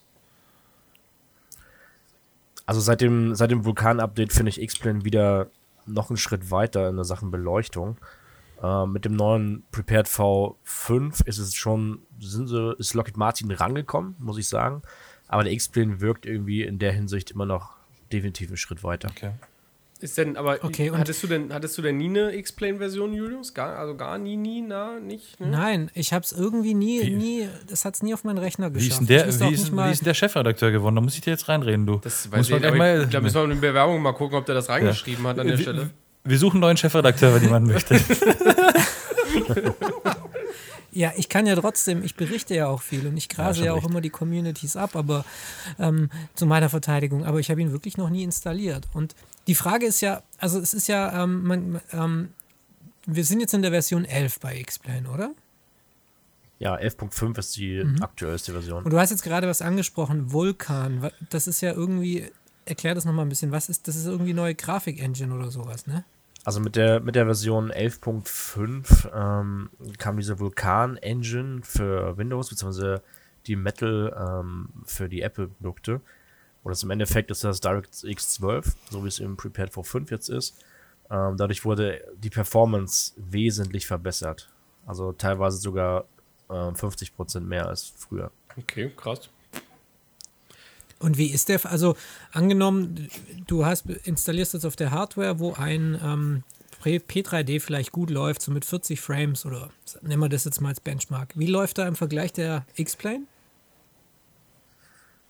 Also 2.65 2.81
seit 2.81 3.01
dem, 3.01 3.35
seit 3.35 3.51
dem 3.51 3.65
Vulkan-Update 3.65 4.33
finde 4.33 4.49
ich 4.49 4.61
X-Plane 4.61 5.05
wieder 5.05 5.47
noch 5.85 6.09
einen 6.09 6.17
Schritt 6.17 6.49
weiter 6.51 6.89
in 6.89 6.95
der 6.95 7.05
Sachen 7.05 7.31
Beleuchtung. 7.31 7.97
Ähm, 8.63 8.91
mit 8.91 9.05
dem 9.05 9.15
neuen 9.15 9.63
Prepared 9.71 10.07
V5 10.07 11.25
ist 11.27 11.37
es 11.37 11.53
schon, 11.53 11.99
sind 12.19 12.47
sie, 12.47 12.75
ist 12.77 12.93
Lockheed 12.93 13.17
Martin 13.17 13.51
rangekommen, 13.51 14.15
muss 14.17 14.37
ich 14.37 14.47
sagen. 14.47 14.81
Aber 15.27 15.43
der 15.43 15.53
X-Plane 15.53 16.01
wirkt 16.01 16.25
irgendwie 16.25 16.63
in 16.63 16.79
der 16.79 16.93
Hinsicht 16.93 17.31
immer 17.31 17.45
noch 17.45 17.75
definitiv 18.11 18.49
einen 18.49 18.57
Schritt 18.57 18.83
weiter. 18.83 19.09
Okay. 19.09 19.31
Ist 20.01 20.17
denn, 20.17 20.35
aber 20.35 20.59
Okay, 20.61 20.89
und- 20.89 20.97
hattest 20.99 21.23
du 21.23 21.27
denn, 21.27 21.53
hattest 21.53 21.77
du 21.77 21.81
denn 21.81 21.95
nie 21.97 22.09
eine 22.09 22.35
X-Plane-Version, 22.35 23.13
Julius? 23.13 23.53
Gar, 23.53 23.77
also 23.77 23.95
gar 23.95 24.17
nie, 24.17 24.35
nie, 24.35 24.61
na, 24.61 24.99
nicht? 24.99 25.39
Ne? 25.39 25.47
Nein, 25.47 25.89
ich 25.93 26.11
habe 26.11 26.23
es 26.25 26.33
irgendwie 26.33 26.73
nie, 26.73 27.01
Wie- 27.01 27.09
nie, 27.15 27.49
das 27.69 27.85
hat 27.85 27.95
es 27.95 28.03
nie 28.03 28.13
auf 28.13 28.25
meinen 28.25 28.37
Rechner 28.37 28.69
geschafft. 28.69 28.85
Wie 28.85 28.89
ist 28.91 28.97
denn 28.99 29.07
der, 29.07 29.27
Ich 29.29 29.39
wie 29.39 29.53
ist, 29.53 29.71
wie 29.75 29.91
ist 29.91 30.01
denn 30.01 30.05
der 30.05 30.13
Chefredakteur 30.13 30.71
geworden? 30.71 30.95
Da 30.95 31.01
muss 31.01 31.15
ich 31.15 31.21
dir 31.21 31.31
jetzt 31.31 31.47
reinreden, 31.47 31.85
du. 31.85 31.99
Das 32.03 32.25
Muss 32.25 32.33
weiß 32.33 32.49
ich 32.49 32.65
aber 32.67 32.75
mal- 32.75 33.03
ich 33.03 33.09
glaube, 33.09 33.23
müssen 33.23 33.35
wir 33.35 33.43
in 33.45 33.49
der 33.61 33.67
Bewerbung 33.69 34.01
mal 34.01 34.11
gucken, 34.11 34.37
ob 34.37 34.45
der 34.45 34.55
das 34.55 34.67
reingeschrieben 34.67 35.25
hat 35.27 35.39
an 35.39 35.47
der 35.47 35.57
wir, 35.57 35.61
Stelle. 35.63 35.89
wir 36.25 36.37
suchen 36.37 36.55
einen 36.55 36.61
neuen 36.61 36.77
Chefredakteur, 36.77 37.33
wenn 37.35 37.43
jemand 37.43 37.67
möchte. 37.67 37.97
Ja, 40.91 41.11
ich 41.17 41.27
kann 41.27 41.45
ja 41.45 41.55
trotzdem, 41.57 42.03
ich 42.05 42.15
berichte 42.15 42.55
ja 42.55 42.67
auch 42.67 42.81
viel 42.81 43.05
und 43.05 43.17
ich 43.17 43.27
grase 43.27 43.57
schon 43.57 43.65
ja, 43.65 43.73
auch 43.73 43.77
recht. 43.79 43.89
immer 43.89 43.99
die 43.99 44.09
Communities 44.09 44.77
ab, 44.77 44.95
aber 44.95 45.25
ähm, 45.77 46.09
zu 46.35 46.45
meiner 46.45 46.69
Verteidigung. 46.69 47.25
Aber 47.25 47.39
ich 47.41 47.49
habe 47.51 47.59
ihn 47.61 47.73
wirklich 47.73 47.97
noch 47.97 48.09
nie 48.09 48.23
installiert. 48.23 48.85
Und 48.93 49.13
die 49.47 49.55
Frage 49.55 49.85
ist 49.85 50.01
ja, 50.01 50.23
also 50.39 50.59
es 50.59 50.73
ist 50.73 50.87
ja, 50.87 51.23
ähm, 51.23 51.43
man, 51.43 51.81
ähm, 51.91 52.29
wir 53.05 53.23
sind 53.23 53.39
jetzt 53.39 53.53
in 53.53 53.61
der 53.61 53.71
Version 53.71 54.05
11 54.05 54.39
bei 54.39 54.57
X-Plane, 54.59 55.09
oder? 55.09 55.31
Ja, 56.57 56.75
11.5 56.75 57.37
ist 57.37 57.55
die 57.57 57.83
Mhm. 57.83 58.01
aktuellste 58.01 58.53
Version. 58.53 58.83
Und 58.83 58.91
du 58.91 58.97
hast 58.99 59.09
jetzt 59.11 59.23
gerade 59.23 59.47
was 59.47 59.61
angesprochen, 59.61 60.31
Vulkan. 60.31 61.11
Das 61.29 61.47
ist 61.47 61.61
ja 61.61 61.73
irgendwie, 61.73 62.31
erklär 62.65 62.95
das 62.95 63.05
nochmal 63.05 63.25
ein 63.25 63.29
bisschen, 63.29 63.51
was 63.51 63.69
ist, 63.69 63.87
das 63.87 63.95
ist 63.95 64.05
irgendwie 64.05 64.33
neue 64.33 64.55
Grafik-Engine 64.55 65.33
oder 65.35 65.51
sowas, 65.51 65.85
ne? 65.85 66.05
Also 66.45 66.59
mit 66.59 66.75
der, 66.75 66.99
mit 66.99 67.15
der 67.15 67.25
Version 67.25 67.71
11.5 67.71 69.09
ähm, 69.13 69.69
kam 69.97 70.17
diese 70.17 70.39
Vulkan-Engine 70.39 71.61
für 71.63 72.17
Windows, 72.17 72.49
beziehungsweise 72.49 73.01
die 73.47 73.55
Metal 73.55 74.15
ähm, 74.17 74.69
für 74.85 75.09
die 75.09 75.21
Apple-Produkte. 75.21 76.01
Und 76.65 76.71
das 76.71 76.81
im 76.81 76.89
Endeffekt 76.89 77.29
ist 77.29 77.43
das 77.43 77.61
DirectX 77.61 78.33
12, 78.33 78.75
so 78.89 79.03
wie 79.03 79.07
es 79.07 79.19
im 79.19 79.37
Prepared 79.37 79.71
for 79.71 79.85
5 79.85 80.09
jetzt 80.09 80.29
ist. 80.29 80.57
Ähm, 81.11 81.37
dadurch 81.37 81.63
wurde 81.63 82.01
die 82.17 82.31
Performance 82.31 83.13
wesentlich 83.17 83.85
verbessert. 83.85 84.49
Also 84.87 85.11
teilweise 85.13 85.57
sogar 85.57 86.05
ähm, 86.49 86.73
50% 86.73 87.41
mehr 87.41 87.67
als 87.67 87.93
früher. 87.95 88.31
Okay, 88.57 88.91
krass. 88.97 89.29
Und 90.97 91.19
wie 91.19 91.27
ist 91.27 91.49
der, 91.49 91.63
also 91.67 91.95
angenommen, 92.31 93.09
du 93.45 93.63
hast 93.63 93.85
installierst 93.85 94.55
jetzt 94.55 94.65
auf 94.65 94.75
der 94.75 94.89
Hardware, 94.89 95.37
wo 95.37 95.53
ein 95.53 96.01
ähm, 96.03 96.43
P- 96.81 96.97
P3D 96.97 97.59
vielleicht 97.61 97.91
gut 97.91 98.09
läuft, 98.09 98.41
so 98.41 98.51
mit 98.51 98.65
40 98.65 98.99
Frames 98.99 99.45
oder 99.45 99.69
nehmen 100.01 100.23
wir 100.23 100.29
das 100.29 100.45
jetzt 100.45 100.61
mal 100.61 100.69
als 100.69 100.79
Benchmark. 100.79 101.29
Wie 101.35 101.45
läuft 101.45 101.77
da 101.77 101.87
im 101.87 101.95
Vergleich 101.95 102.33
der 102.33 102.65
X-Plane? 102.75 103.27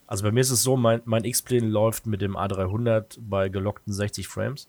Also 0.08 0.24
bei 0.24 0.32
mir 0.32 0.42
ist 0.42 0.52
es 0.52 0.64
so, 0.64 0.78
mein, 0.78 1.02
mein 1.06 1.24
X-Plane 1.24 1.68
läuft 1.68 2.06
mit 2.06 2.22
dem 2.22 2.36
A300 2.38 3.18
bei 3.20 3.50
gelockten 3.50 3.92
60 3.92 4.28
Frames, 4.28 4.68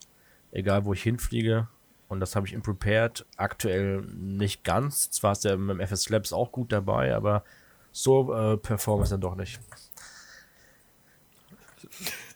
egal 0.50 0.84
wo 0.84 0.92
ich 0.92 1.02
hinfliege. 1.02 1.68
Und 2.08 2.20
das 2.20 2.36
habe 2.36 2.46
ich 2.46 2.52
im 2.52 2.62
Prepared 2.62 3.26
aktuell 3.36 4.02
nicht 4.02 4.64
ganz. 4.64 5.10
Zwar 5.10 5.32
ist 5.32 5.44
der 5.44 5.56
mit 5.56 5.78
dem 5.78 5.86
FS 5.86 6.08
Labs 6.08 6.32
auch 6.32 6.52
gut 6.52 6.72
dabei, 6.72 7.14
aber 7.14 7.44
so 7.92 8.32
äh, 8.32 8.58
es 9.02 9.10
dann 9.10 9.20
doch 9.20 9.34
nicht. 9.34 9.60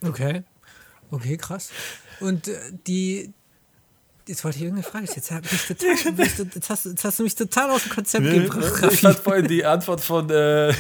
Okay. 0.03 0.45
Okay, 1.11 1.37
krass. 1.37 1.71
Und 2.21 2.49
äh, 2.49 2.73
die. 2.87 3.33
Jetzt 4.31 4.45
wollte 4.45 4.59
ich 4.59 4.63
irgendeine 4.65 4.89
Frage 4.89 5.07
stellen. 5.09 5.43
Jetzt, 5.51 5.67
total, 5.69 5.91
jetzt, 6.55 6.71
hast, 6.71 6.85
du- 6.87 6.91
jetzt 6.91 7.05
hast 7.05 7.19
du 7.19 7.23
mich 7.25 7.35
total 7.35 7.71
aus 7.71 7.83
dem 7.83 7.91
Konzept 7.93 8.25
gebracht. 8.25 8.93
Ich 8.93 9.01
fand 9.01 9.19
vorhin 9.19 9.49
die 9.49 9.65
Antwort 9.65 10.01
von 10.01 10.31
äh, 10.31 10.69
äh, 10.71 10.75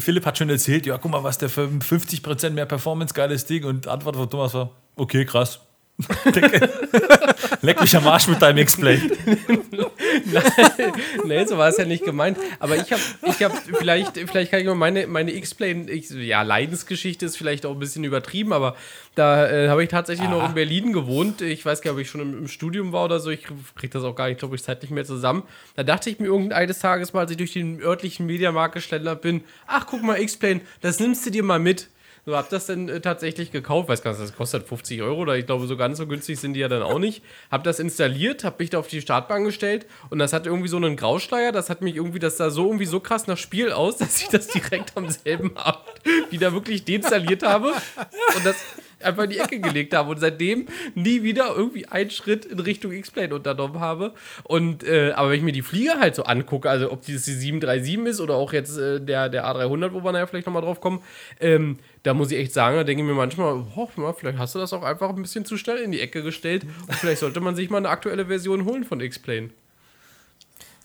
Philipp 0.00 0.26
hat 0.26 0.36
schon 0.36 0.50
erzählt, 0.50 0.84
ja, 0.84 0.98
guck 0.98 1.10
mal, 1.12 1.22
was 1.22 1.38
der 1.38 1.48
für 1.48 1.66
50% 1.68 2.50
mehr 2.50 2.66
Performance, 2.66 3.14
geiles 3.14 3.46
Ding. 3.46 3.64
Und 3.64 3.84
die 3.84 3.88
Antwort 3.88 4.16
von 4.16 4.28
Thomas 4.28 4.52
war, 4.54 4.70
okay, 4.96 5.24
krass. 5.24 5.60
Leck 7.62 7.80
mich 7.80 7.96
am 7.96 8.06
Arsch 8.06 8.28
mit 8.28 8.40
deinem 8.40 8.58
X-Play. 8.58 8.98
nee, 11.24 11.44
so 11.44 11.58
war 11.58 11.68
es 11.68 11.76
ja 11.76 11.84
nicht 11.84 12.04
gemeint. 12.04 12.38
Aber 12.60 12.76
ich 12.76 12.92
habe, 12.92 13.02
ich 13.26 13.42
habe, 13.42 13.54
vielleicht, 13.78 14.16
vielleicht 14.16 14.50
kann 14.50 14.60
ich 14.60 14.66
mal 14.66 14.74
meine, 14.74 15.06
meine 15.06 15.32
X-Plane, 15.34 15.90
ich- 15.90 16.10
ja, 16.10 16.42
Leidensgeschichte 16.42 17.26
ist 17.26 17.36
vielleicht 17.36 17.66
auch 17.66 17.72
ein 17.72 17.78
bisschen 17.78 18.04
übertrieben, 18.04 18.52
aber 18.52 18.76
da 19.16 19.48
äh, 19.50 19.68
habe 19.68 19.82
ich 19.82 19.88
tatsächlich 19.88 20.28
noch 20.28 20.46
in 20.48 20.54
Berlin 20.54 20.92
gewohnt. 20.92 21.40
Ich 21.42 21.64
weiß 21.64 21.82
gar 21.82 21.90
nicht, 21.92 21.96
ob 21.98 22.02
ich 22.02 22.10
schon 22.10 22.20
im, 22.20 22.38
im 22.38 22.48
Studium 22.48 22.92
war 22.92 23.04
oder 23.04 23.18
so. 23.18 23.30
Ich 23.30 23.44
kriege 23.74 23.92
das 23.92 24.04
auch 24.04 24.14
gar 24.14 24.28
nicht, 24.28 24.38
glaube 24.38 24.54
ich, 24.54 24.62
zeitlich 24.62 24.90
mehr 24.90 25.04
zusammen. 25.04 25.42
Da 25.74 25.82
dachte 25.82 26.10
ich 26.10 26.20
mir 26.20 26.26
irgendeines 26.26 26.78
Tages 26.78 27.12
mal, 27.12 27.20
als 27.20 27.32
ich 27.32 27.36
durch 27.36 27.52
den 27.52 27.80
örtlichen 27.82 28.26
Mediamarkt 28.26 28.74
geschlendert 28.74 29.22
bin, 29.22 29.42
ach, 29.66 29.86
guck 29.86 30.02
mal, 30.02 30.20
X-Plane, 30.20 30.60
das 30.80 31.00
nimmst 31.00 31.26
du 31.26 31.30
dir 31.30 31.42
mal 31.42 31.58
mit. 31.58 31.88
So, 32.28 32.36
hab 32.36 32.50
das 32.50 32.66
dann 32.66 32.90
äh, 32.90 33.00
tatsächlich 33.00 33.52
gekauft. 33.52 33.88
Weiß 33.88 34.02
gar 34.02 34.10
nicht, 34.10 34.22
das 34.22 34.36
kostet 34.36 34.68
50 34.68 35.00
Euro 35.00 35.22
oder 35.22 35.38
ich 35.38 35.46
glaube, 35.46 35.66
so 35.66 35.78
ganz 35.78 35.96
so 35.96 36.06
günstig 36.06 36.38
sind 36.38 36.52
die 36.52 36.60
ja 36.60 36.68
dann 36.68 36.82
auch 36.82 36.98
nicht. 36.98 37.24
Hab 37.50 37.64
das 37.64 37.78
installiert, 37.78 38.44
hab 38.44 38.60
mich 38.60 38.68
da 38.68 38.80
auf 38.80 38.86
die 38.86 39.00
Startbahn 39.00 39.44
gestellt 39.44 39.86
und 40.10 40.18
das 40.18 40.34
hat 40.34 40.44
irgendwie 40.44 40.68
so 40.68 40.76
einen 40.76 40.94
Grauschleier. 40.94 41.52
Das 41.52 41.70
hat 41.70 41.80
mich 41.80 41.96
irgendwie, 41.96 42.18
das 42.18 42.36
sah 42.36 42.50
so 42.50 42.66
irgendwie 42.66 42.84
so 42.84 43.00
krass 43.00 43.28
nach 43.28 43.38
Spiel 43.38 43.72
aus, 43.72 43.96
dass 43.96 44.20
ich 44.20 44.28
das 44.28 44.48
direkt 44.48 44.94
am 44.94 45.08
selben 45.08 45.56
Abend 45.56 45.88
wieder 46.28 46.52
wirklich 46.52 46.84
deinstalliert 46.84 47.44
habe 47.44 47.68
und 47.68 48.44
das 48.44 48.56
einfach 49.02 49.24
in 49.24 49.30
die 49.30 49.38
Ecke 49.38 49.60
gelegt 49.60 49.94
habe 49.94 50.10
und 50.10 50.20
seitdem 50.20 50.66
nie 50.94 51.22
wieder 51.22 51.54
irgendwie 51.56 51.86
einen 51.86 52.10
Schritt 52.10 52.44
in 52.44 52.58
Richtung 52.60 52.92
X-Plane 52.92 53.34
unternommen 53.34 53.80
habe. 53.80 54.14
Und 54.44 54.84
äh, 54.84 55.12
aber 55.12 55.30
wenn 55.30 55.38
ich 55.38 55.44
mir 55.44 55.52
die 55.52 55.62
Flieger 55.62 55.98
halt 55.98 56.14
so 56.14 56.24
angucke, 56.24 56.68
also 56.68 56.90
ob 56.92 57.00
das 57.06 57.24
die 57.24 57.32
737 57.32 58.06
ist 58.06 58.20
oder 58.20 58.34
auch 58.34 58.52
jetzt 58.52 58.76
äh, 58.78 59.00
der, 59.00 59.28
der 59.28 59.46
A300, 59.46 59.92
wo 59.92 60.02
wir 60.02 60.12
nachher 60.12 60.26
vielleicht 60.26 60.46
nochmal 60.46 60.62
drauf 60.62 60.80
kommen, 60.80 61.02
ähm, 61.40 61.78
da 62.02 62.14
muss 62.14 62.30
ich 62.30 62.38
echt 62.38 62.52
sagen, 62.52 62.76
da 62.76 62.84
denke 62.84 63.02
ich 63.02 63.08
mir 63.08 63.14
manchmal, 63.14 63.62
oh, 63.76 63.88
mal, 63.96 64.14
vielleicht 64.14 64.38
hast 64.38 64.54
du 64.54 64.58
das 64.58 64.72
auch 64.72 64.82
einfach 64.82 65.10
ein 65.10 65.22
bisschen 65.22 65.44
zu 65.44 65.56
schnell 65.56 65.78
in 65.78 65.92
die 65.92 66.00
Ecke 66.00 66.22
gestellt 66.22 66.64
und 66.86 66.94
vielleicht 66.94 67.20
sollte 67.20 67.40
man 67.40 67.56
sich 67.56 67.70
mal 67.70 67.78
eine 67.78 67.88
aktuelle 67.88 68.26
Version 68.26 68.64
holen 68.64 68.84
von 68.84 69.00
X-Plane. 69.00 69.50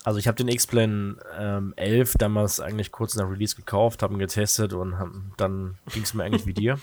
Also 0.04 0.20
ich 0.20 0.28
habe 0.28 0.36
den 0.36 0.50
X-Plane 0.50 1.16
ähm, 1.40 1.74
11 1.78 2.16
damals 2.20 2.60
eigentlich 2.60 2.92
kurz 2.92 3.16
nach 3.16 3.30
Release 3.30 3.56
gekauft, 3.56 4.04
habe 4.04 4.14
ihn 4.14 4.20
getestet 4.20 4.74
und 4.74 5.00
hab, 5.00 5.10
dann 5.38 5.76
ging 5.94 6.04
es 6.04 6.14
mir 6.14 6.24
eigentlich 6.24 6.46
wie 6.46 6.54
dir. 6.54 6.78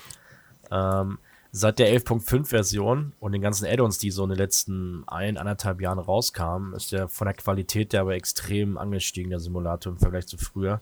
Ähm, 0.71 1.19
seit 1.51 1.79
der 1.79 1.93
11.5 1.93 2.45
Version 2.45 3.13
und 3.19 3.33
den 3.33 3.41
ganzen 3.41 3.65
Add-ons, 3.65 3.97
die 3.97 4.11
so 4.11 4.23
in 4.23 4.29
den 4.29 4.37
letzten 4.37 5.03
ein, 5.07 5.37
anderthalb 5.37 5.81
Jahren 5.81 5.99
rauskamen, 5.99 6.73
ist 6.73 6.91
der 6.91 7.07
von 7.07 7.25
der 7.25 7.33
Qualität 7.33 7.93
der 7.93 8.01
aber 8.01 8.15
extrem 8.15 8.77
angestiegen, 8.77 9.29
der 9.29 9.39
Simulator 9.39 9.91
im 9.91 9.99
Vergleich 9.99 10.27
zu 10.27 10.37
früher. 10.37 10.81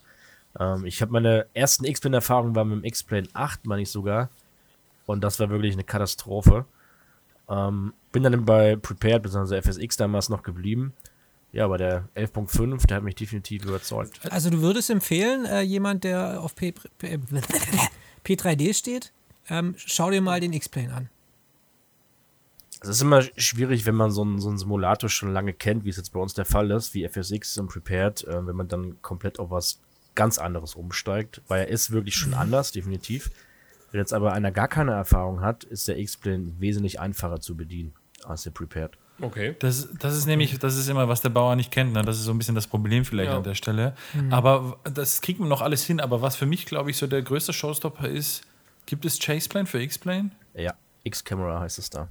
Ähm, 0.60 0.86
ich 0.86 1.02
habe 1.02 1.12
meine 1.12 1.48
ersten 1.54 1.86
X-Plane-Erfahrungen 1.86 2.56
war 2.56 2.66
mit 2.66 2.80
dem 2.80 2.84
X-Plane 2.86 3.28
8, 3.34 3.66
meine 3.66 3.82
ich 3.82 3.90
sogar. 3.90 4.30
Und 5.06 5.24
das 5.24 5.40
war 5.40 5.50
wirklich 5.50 5.74
eine 5.74 5.84
Katastrophe. 5.84 6.66
Ähm, 7.50 7.94
bin 8.12 8.24
dann 8.24 8.46
bei 8.46 8.76
Prepared 8.76 9.24
bzw. 9.24 9.62
FSX 9.62 9.98
damals 9.98 10.30
noch 10.30 10.44
geblieben. 10.44 10.94
Ja, 11.52 11.66
aber 11.66 11.80
der 11.80 12.08
11.5, 12.16 12.86
der 12.86 12.98
hat 12.98 13.04
mich 13.04 13.16
definitiv 13.16 13.66
überzeugt. 13.66 14.20
Also 14.32 14.52
du 14.52 14.62
würdest 14.62 14.92
empfehlen, 14.92 15.46
äh, 15.46 15.62
jemand, 15.62 16.04
der 16.04 16.42
auf 16.42 16.56
P 16.56 16.74
P 16.74 17.20
P3D 18.26 18.76
steht, 18.76 19.12
ähm, 19.50 19.76
schau 19.78 20.10
dir 20.12 20.22
mal 20.22 20.40
den 20.40 20.54
X-Plane 20.54 20.94
an. 20.94 21.10
Es 22.82 22.88
ist 22.90 23.02
immer 23.02 23.22
schwierig, 23.36 23.86
wenn 23.86 23.96
man 23.96 24.10
so 24.12 24.22
einen, 24.22 24.40
so 24.40 24.48
einen 24.48 24.58
Simulator 24.58 25.10
schon 25.10 25.34
lange 25.34 25.54
kennt, 25.54 25.84
wie 25.84 25.90
es 25.90 25.98
jetzt 25.98 26.14
bei 26.14 26.20
uns 26.20 26.34
der 26.34 26.46
Fall 26.46 26.72
ist, 26.72 26.94
wie 26.94 27.08
FSX 27.08 27.58
und 27.58 27.68
Prepared, 27.68 28.24
äh, 28.26 28.46
wenn 28.48 28.56
man 28.56 28.68
dann 28.70 29.02
komplett 29.02 29.38
auf 29.40 29.52
was 29.52 29.80
ganz 30.16 30.38
anderes 30.38 30.76
umsteigt, 30.76 31.42
weil 31.48 31.62
er 31.62 31.68
ist 31.68 31.92
wirklich 31.92 32.16
schon 32.16 32.34
anders, 32.34 32.72
definitiv. 32.72 33.32
Wenn 33.92 34.00
jetzt 34.00 34.14
aber 34.14 34.34
einer 34.34 34.52
gar 34.52 34.68
keine 34.68 34.92
Erfahrung 34.92 35.42
hat, 35.42 35.64
ist 35.66 35.88
der 35.88 35.98
X-Plane 35.98 36.54
wesentlich 36.60 37.00
einfacher 37.00 37.42
zu 37.42 37.56
bedienen 37.58 37.94
als 38.24 38.44
der 38.44 38.52
Prepared. 38.52 38.98
Okay. 39.22 39.56
Das, 39.60 39.90
das 40.00 40.16
ist 40.16 40.26
nämlich, 40.28 40.58
das 40.60 40.78
ist 40.78 40.88
immer, 40.88 41.10
was 41.10 41.20
der 41.22 41.30
Bauer 41.30 41.56
nicht 41.58 41.72
kennt. 41.72 41.92
Ne? 41.94 42.04
Das 42.04 42.18
ist 42.18 42.24
so 42.24 42.32
ein 42.32 42.38
bisschen 42.38 42.56
das 42.56 42.68
Problem 42.68 43.04
vielleicht 43.04 43.32
Ja. 43.32 43.38
an 43.38 43.44
der 43.44 43.56
Stelle. 43.56 43.94
Aber 44.30 44.78
das 44.86 45.20
kriegt 45.22 45.40
man 45.42 45.50
noch 45.50 45.62
alles 45.62 45.84
hin. 45.84 46.00
Aber 46.00 46.22
was 46.22 46.38
für 46.38 46.46
mich, 46.46 46.66
glaube 46.66 46.90
ich, 46.92 46.98
so 46.98 47.08
der 47.08 47.22
größte 47.22 47.52
Showstopper 47.52 48.08
ist, 48.08 48.44
gibt 48.90 49.06
es 49.06 49.20
Chaseplane 49.20 49.68
für 49.68 49.82
X-Plane? 49.82 50.32
Ja, 50.56 50.74
X-Camera 51.04 51.60
heißt 51.62 51.78
es 51.78 51.90
da. 51.90 52.10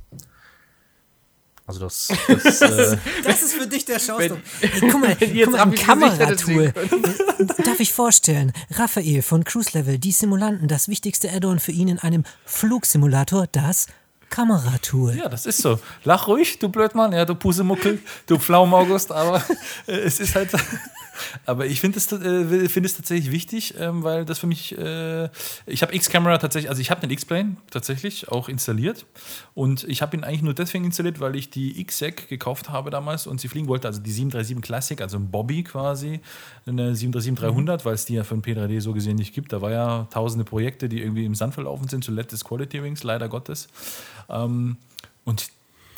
Also 1.66 1.80
das, 1.80 2.08
das 2.28 2.62
äh, 2.62 2.96
Das 3.24 3.42
ist 3.42 3.54
für 3.54 3.66
dich 3.66 3.84
der 3.84 3.98
Showstopper. 3.98 4.40
Hey, 4.60 4.70
guck 4.80 5.00
mal, 5.00 5.16
Jetzt 5.20 5.44
guck 5.44 5.52
mal 5.54 5.62
ein 5.62 5.74
Kameratool. 5.74 6.72
Darf 7.64 7.80
ich 7.80 7.92
vorstellen, 7.92 8.52
Raphael 8.70 9.22
von 9.22 9.44
Cruise 9.44 9.76
Level, 9.76 9.98
die 9.98 10.12
Simulanten, 10.12 10.68
das 10.68 10.88
wichtigste 10.88 11.30
Add-on 11.30 11.58
für 11.58 11.72
ihn 11.72 11.88
in 11.88 11.98
einem 11.98 12.24
Flugsimulator, 12.46 13.48
das 13.48 13.88
Kameratool. 14.30 15.16
Ja, 15.16 15.28
das 15.28 15.46
ist 15.46 15.58
so. 15.58 15.80
Lach 16.04 16.28
ruhig, 16.28 16.58
du 16.58 16.68
Blödmann, 16.68 17.12
ja, 17.12 17.24
du 17.24 17.34
Pusemuckel, 17.34 17.98
du 18.26 18.38
Pflaum 18.38 18.72
August, 18.72 19.10
aber 19.10 19.44
äh, 19.86 19.92
es 19.92 20.20
ist 20.20 20.36
halt. 20.36 20.50
Aber 21.46 21.66
ich 21.66 21.80
finde 21.80 21.98
es, 21.98 22.10
äh, 22.12 22.68
find 22.68 22.96
tatsächlich 22.96 23.30
wichtig, 23.30 23.74
ähm, 23.78 24.02
weil 24.02 24.24
das 24.24 24.38
für 24.38 24.46
mich. 24.46 24.76
Äh, 24.76 25.28
ich 25.66 25.82
habe 25.82 25.94
X-Camera 25.94 26.38
tatsächlich, 26.38 26.70
also 26.70 26.80
ich 26.80 26.90
habe 26.90 27.00
den 27.00 27.10
X-Plane 27.10 27.56
tatsächlich 27.70 28.28
auch 28.28 28.48
installiert. 28.48 29.06
Und 29.54 29.84
ich 29.84 30.02
habe 30.02 30.16
ihn 30.16 30.24
eigentlich 30.24 30.42
nur 30.42 30.54
deswegen 30.54 30.84
installiert, 30.84 31.20
weil 31.20 31.36
ich 31.36 31.50
die 31.50 31.80
X-Sec 31.80 32.28
gekauft 32.28 32.70
habe 32.70 32.90
damals 32.90 33.26
und 33.26 33.40
sie 33.40 33.48
fliegen 33.48 33.68
wollte, 33.68 33.88
also 33.88 34.00
die 34.00 34.10
737 34.10 34.62
Classic, 34.62 35.00
also 35.00 35.16
ein 35.16 35.30
Bobby 35.30 35.62
quasi, 35.62 36.20
eine 36.66 36.94
737-300, 36.94 37.84
weil 37.84 37.94
es 37.94 38.04
die 38.04 38.14
ja 38.14 38.24
für 38.24 38.34
ein 38.34 38.42
P3D 38.42 38.80
so 38.80 38.92
gesehen 38.92 39.16
nicht 39.16 39.34
gibt. 39.34 39.52
Da 39.52 39.60
war 39.60 39.70
ja 39.70 40.06
tausende 40.10 40.44
Projekte, 40.44 40.88
die 40.88 41.00
irgendwie 41.00 41.24
im 41.24 41.34
Sand 41.34 41.54
verlaufen 41.54 41.88
sind, 41.88 42.04
zuletzt 42.04 42.32
des 42.32 42.44
Quality 42.44 42.82
Wings, 42.82 43.02
leider 43.02 43.28
Gottes. 43.28 43.68
Ähm, 44.28 44.76
und 45.24 45.48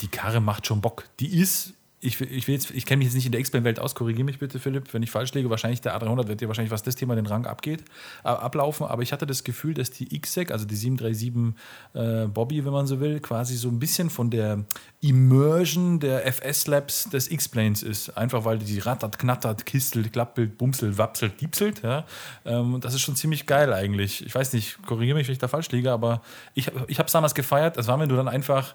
die 0.01 0.09
Karre 0.09 0.41
macht 0.41 0.67
schon 0.67 0.81
Bock. 0.81 1.05
Die 1.21 1.39
ist, 1.39 1.75
ich, 2.03 2.19
ich, 2.21 2.49
ich 2.49 2.87
kenne 2.87 2.99
mich 2.99 3.09
jetzt 3.09 3.15
nicht 3.15 3.27
in 3.27 3.33
der 3.33 3.41
X-Plane-Welt 3.43 3.79
aus, 3.79 3.95
korrigiere 3.95 4.25
mich 4.25 4.39
bitte, 4.39 4.59
Philipp, 4.59 4.95
wenn 4.95 5.03
ich 5.03 5.11
falsch 5.11 5.35
liege. 5.35 5.51
Wahrscheinlich 5.51 5.83
der 5.83 6.01
A300 6.01 6.29
wird 6.29 6.41
dir 6.41 6.49
wahrscheinlich, 6.49 6.73
was 6.73 6.83
das 6.83 6.97
Thema 6.97 7.15
den 7.15 7.27
Rang 7.27 7.45
abgeht, 7.45 7.85
ablaufen. 8.23 8.87
Aber 8.87 9.03
ich 9.03 9.13
hatte 9.13 9.27
das 9.27 9.45
Gefühl, 9.45 9.75
dass 9.75 9.91
die 9.91 10.15
X-Sec, 10.15 10.51
also 10.51 10.65
die 10.65 10.77
737 10.77 11.55
äh, 11.93 12.27
Bobby, 12.27 12.65
wenn 12.65 12.73
man 12.73 12.87
so 12.87 13.01
will, 13.01 13.21
quasi 13.21 13.55
so 13.57 13.69
ein 13.69 13.79
bisschen 13.79 14.09
von 14.09 14.31
der 14.31 14.65
Immersion 15.03 16.01
der 16.01 16.27
FS-Labs 16.27 17.11
des 17.11 17.31
X-Planes 17.31 17.83
ist. 17.83 18.17
Einfach 18.17 18.47
weil 18.47 18.59
die 18.59 18.79
rattert, 18.79 19.19
knattert, 19.19 19.67
kistelt, 19.67 20.11
klappelt, 20.11 20.57
bumselt, 20.57 20.97
wapselt, 20.97 21.39
diepselt. 21.43 21.83
Ja? 21.83 22.07
Ähm, 22.47 22.79
das 22.81 22.95
ist 22.95 23.03
schon 23.03 23.17
ziemlich 23.17 23.45
geil 23.45 23.75
eigentlich. 23.75 24.25
Ich 24.25 24.35
weiß 24.35 24.55
nicht, 24.55 24.83
korrigiere 24.87 25.19
mich, 25.19 25.29
wenn 25.29 25.35
ich 25.35 25.39
da 25.39 25.49
falsch 25.49 25.71
liege, 25.71 25.93
aber 25.93 26.23
ich, 26.55 26.71
ich 26.89 26.99
habe 26.99 27.09
es 27.09 27.13
damals 27.13 27.35
gefeiert. 27.35 27.77
Das 27.77 27.89
war, 27.89 28.01
wenn 28.01 28.09
du 28.09 28.17
dann 28.17 28.29
einfach 28.29 28.75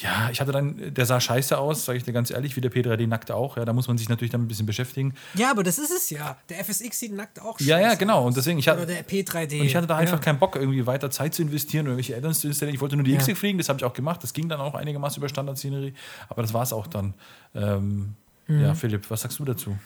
Ja, 0.00 0.28
ich 0.32 0.40
hatte 0.40 0.50
dann, 0.50 0.92
der 0.92 1.06
sah 1.06 1.20
scheiße 1.20 1.56
aus, 1.56 1.84
sage 1.84 1.98
ich 1.98 2.04
dir 2.04 2.12
ganz 2.12 2.30
ehrlich, 2.32 2.56
wie 2.56 2.60
der 2.60 2.72
P3D 2.72 3.06
nackt 3.06 3.30
auch. 3.30 3.56
Ja, 3.56 3.64
da 3.64 3.72
muss 3.72 3.86
man 3.86 3.96
sich 3.96 4.08
natürlich 4.08 4.32
dann 4.32 4.42
ein 4.42 4.48
bisschen 4.48 4.66
beschäftigen. 4.66 5.14
Ja, 5.34 5.52
aber 5.52 5.62
das 5.62 5.78
ist 5.78 5.92
es 5.92 6.10
ja. 6.10 6.36
Der 6.48 6.64
FSX 6.64 6.98
sieht 6.98 7.12
nackt 7.12 7.40
auch 7.40 7.60
Ja, 7.60 7.78
ja, 7.78 7.86
scheiße 7.90 7.98
genau. 7.98 8.26
Und 8.26 8.36
deswegen, 8.36 8.58
ich 8.58 8.68
Oder 8.68 8.80
hatte, 8.82 8.86
der 8.92 9.06
P3D. 9.06 9.60
und 9.60 9.66
ich 9.66 9.76
hatte 9.76 9.86
da 9.86 9.96
einfach 9.96 10.16
ja. 10.16 10.22
keinen 10.22 10.40
Bock, 10.40 10.56
irgendwie 10.56 10.84
weiter 10.86 11.10
Zeit 11.10 11.34
zu 11.34 11.42
investieren 11.42 11.86
oder 11.86 11.92
irgendwelche 11.96 12.16
Add-ons 12.16 12.40
zu 12.40 12.48
installieren. 12.48 12.74
Ich 12.74 12.80
wollte 12.80 12.96
nur 12.96 13.04
die 13.04 13.12
Ja. 13.12 13.24
X 13.24 13.38
fliegen, 13.38 13.58
das 13.58 13.68
habe 13.68 13.78
ich 13.78 13.84
auch 13.84 13.92
gemacht. 13.94 14.22
Das 14.24 14.32
ging 14.32 14.48
dann 14.48 14.60
auch 14.60 14.74
einigermaßen 14.74 15.18
über 15.20 15.28
Standard-Szenerie. 15.28 15.94
Aber 16.28 16.42
das 16.42 16.52
war 16.52 16.62
es 16.64 16.72
auch 16.72 16.86
dann. 16.88 17.14
Ähm, 17.54 18.16
Mhm. 18.46 18.60
Ja, 18.60 18.74
Philipp, 18.74 19.10
was 19.10 19.22
sagst 19.22 19.38
du 19.38 19.44
dazu? 19.44 19.76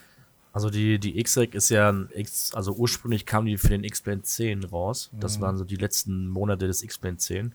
Also 0.52 0.70
die, 0.70 0.98
die 0.98 1.18
X-Reg 1.20 1.54
ist 1.54 1.68
ja 1.68 1.90
ein 1.90 2.08
X, 2.14 2.52
also 2.54 2.72
ursprünglich 2.72 3.26
kam 3.26 3.44
die 3.44 3.56
für 3.58 3.68
den 3.68 3.84
X-Plane 3.84 4.22
10 4.22 4.64
raus. 4.64 5.10
Das 5.12 5.40
waren 5.40 5.56
so 5.56 5.64
die 5.64 5.76
letzten 5.76 6.26
Monate 6.28 6.66
des 6.66 6.82
X-Plane 6.82 7.18
10. 7.18 7.54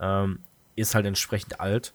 Ähm, 0.00 0.38
ist 0.78 0.94
halt 0.94 1.06
entsprechend 1.06 1.60
alt. 1.60 1.92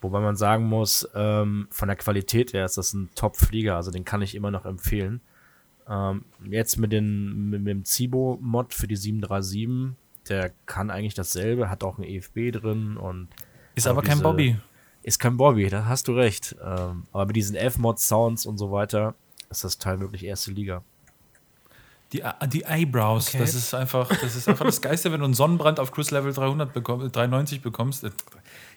Wobei 0.00 0.20
man 0.20 0.36
sagen 0.36 0.64
muss, 0.64 1.08
ähm, 1.14 1.66
von 1.70 1.88
der 1.88 1.96
Qualität 1.96 2.52
her 2.52 2.64
ist 2.64 2.78
das 2.78 2.94
ein 2.94 3.10
Top-Flieger, 3.16 3.74
also 3.76 3.90
den 3.90 4.04
kann 4.04 4.22
ich 4.22 4.34
immer 4.36 4.50
noch 4.52 4.64
empfehlen. 4.64 5.20
Ähm, 5.88 6.24
jetzt 6.44 6.76
mit, 6.78 6.92
den, 6.92 7.50
mit, 7.50 7.62
mit 7.62 7.70
dem 7.70 7.84
Zibo-Mod 7.84 8.74
für 8.74 8.86
die 8.86 8.94
737, 8.96 9.96
der 10.28 10.52
kann 10.66 10.90
eigentlich 10.90 11.14
dasselbe, 11.14 11.68
hat 11.68 11.82
auch 11.82 11.98
ein 11.98 12.04
EFB 12.04 12.52
drin 12.52 12.96
und 12.96 13.28
Ist 13.74 13.86
auch 13.88 13.92
aber 13.92 14.02
kein 14.02 14.12
diese- 14.18 14.22
Bobby. 14.22 14.56
Ist 15.02 15.18
kein 15.20 15.36
Bobby, 15.36 15.68
da 15.70 15.86
hast 15.86 16.06
du 16.08 16.12
recht. 16.12 16.54
Ähm, 16.62 17.04
aber 17.12 17.26
mit 17.26 17.36
diesen 17.36 17.56
F-Mod-Sounds 17.56 18.44
und 18.46 18.58
so 18.58 18.70
weiter 18.70 19.14
ist 19.50 19.64
das 19.64 19.78
Teil 19.78 20.00
wirklich 20.00 20.24
erste 20.24 20.50
Liga. 20.52 20.82
Die, 22.12 22.22
die 22.46 22.62
Eyebrows, 22.64 23.28
Okay. 23.28 23.38
das 23.38 23.54
ist 23.54 23.74
einfach 23.74 24.08
das 24.08 24.34
ist 24.34 24.48
einfach 24.48 24.64
das 24.64 24.80
Geiste, 24.80 25.12
wenn 25.12 25.20
du 25.20 25.26
einen 25.26 25.34
Sonnenbrand 25.34 25.78
auf 25.78 25.92
Cruise 25.92 26.14
Level 26.14 26.32
300 26.32 26.72
bekomm, 26.72 27.00
390 27.12 27.60
bekommst, 27.60 28.02
äh, 28.04 28.10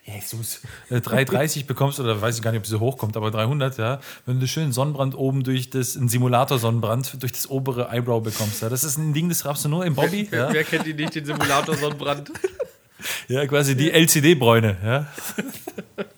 Jesus, 0.04 0.62
äh, 0.90 1.00
330 1.00 1.66
bekommst 1.66 2.00
oder 2.02 2.20
weiß 2.22 2.36
ich 2.36 2.42
gar 2.42 2.52
nicht, 2.52 2.60
ob 2.60 2.66
sie 2.66 2.78
hochkommt, 2.80 3.16
aber 3.16 3.32
300, 3.32 3.78
ja, 3.78 4.00
wenn 4.26 4.40
du 4.42 4.48
schön 4.48 4.74
Sonnenbrand 4.74 5.16
oben 5.16 5.44
durch 5.44 5.70
das, 5.70 5.96
ein 5.96 6.10
Simulator-Sonnenbrand 6.10 7.22
durch 7.22 7.32
das 7.32 7.50
obere 7.50 7.88
Eyebrow 7.90 8.22
bekommst, 8.22 8.62
ja, 8.64 8.68
das 8.70 8.84
ist 8.84 8.98
ein 8.98 9.14
Ding, 9.14 9.30
das 9.30 9.46
raffst 9.46 9.64
du 9.64 9.70
nur 9.70 9.86
im 9.86 9.96
Bobby, 9.96 10.28
ja, 10.32 10.52
Wer 10.52 10.64
kennt 10.66 10.86
ihn 10.88 10.98
nicht, 10.98 11.16
den 11.16 11.26
Simulator 11.26 11.76
Sonnenbrand? 11.78 12.32
ja 13.30 13.46
quasi 13.48 13.78
die 13.78 13.92
LCD-Bräune, 13.92 14.78
ja. 14.84 15.08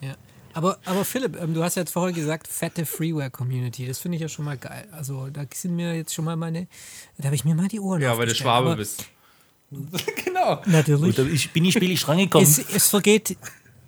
Ja. 0.02 0.16
Aber, 0.54 0.78
aber 0.86 1.04
Philipp, 1.04 1.40
ähm, 1.42 1.54
du 1.54 1.64
hast 1.64 1.76
ja 1.76 1.82
jetzt 1.82 1.92
vorher 1.92 2.14
gesagt, 2.14 2.48
fette 2.48 2.86
Freeware-Community. 2.86 3.88
Das 3.88 4.00
finde 4.00 4.18
ich 4.18 4.22
ja 4.22 4.30
schon 4.30 4.46
mal 4.46 4.58
geil. 4.58 4.88
Also 4.92 5.28
da 5.32 5.44
sind 5.54 5.76
mir 5.76 5.96
jetzt 5.96 6.14
schon 6.14 6.26
mal 6.26 6.36
meine, 6.36 6.68
da 7.18 7.26
habe 7.26 7.36
ich 7.36 7.46
mir 7.46 7.56
mal 7.56 7.68
die 7.68 7.80
Ohren 7.80 8.02
Ja, 8.02 8.18
weil 8.18 8.28
du. 8.28 8.36
Schwabe 8.36 8.68
Aber 8.68 8.76
bist. 8.78 9.06
genau. 10.26 10.62
Natürlich. 10.66 11.18
ich 11.34 11.52
bin 11.52 11.64
nicht 11.64 11.80
billig 11.80 12.08
rangekommen. 12.08 12.48
Es, 12.48 12.60
es, 12.60 12.90
vergeht, 12.90 13.38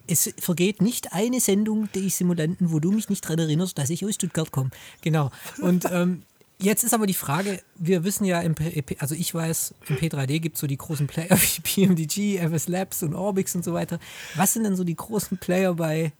es 0.07 0.33
vergeht 0.39 0.81
nicht 0.81 1.13
eine 1.13 1.39
Sendung 1.39 1.89
des 1.93 2.17
Simulanten, 2.17 2.71
wo 2.71 2.79
du 2.79 2.91
mich 2.91 3.09
nicht 3.09 3.23
daran 3.23 3.39
erinnerst, 3.39 3.77
dass 3.77 3.89
ich 3.89 4.05
aus 4.05 4.15
Stuttgart 4.15 4.51
komme. 4.51 4.71
Genau. 5.01 5.31
Und 5.61 5.85
ähm, 5.91 6.23
jetzt 6.59 6.83
ist 6.83 6.93
aber 6.93 7.07
die 7.07 7.13
Frage, 7.13 7.61
wir 7.75 8.03
wissen 8.03 8.25
ja, 8.25 8.41
im 8.41 8.55
P 8.55 8.83
also 8.99 9.15
ich 9.15 9.33
weiß, 9.33 9.75
im 9.87 9.97
P3D 9.97 10.39
gibt 10.39 10.55
es 10.55 10.61
so 10.61 10.67
die 10.67 10.77
großen 10.77 11.07
Player 11.07 11.29
wie 11.37 11.61
PMDG, 11.61 12.37
FS 12.37 12.67
Labs 12.67 13.03
und 13.03 13.13
Orbix 13.13 13.55
und 13.55 13.63
so 13.63 13.73
weiter. 13.73 13.99
Was 14.35 14.53
sind 14.53 14.63
denn 14.63 14.75
so 14.75 14.83
die 14.83 14.95
großen 14.95 15.37
Player 15.37 15.73
bei, 15.73 16.11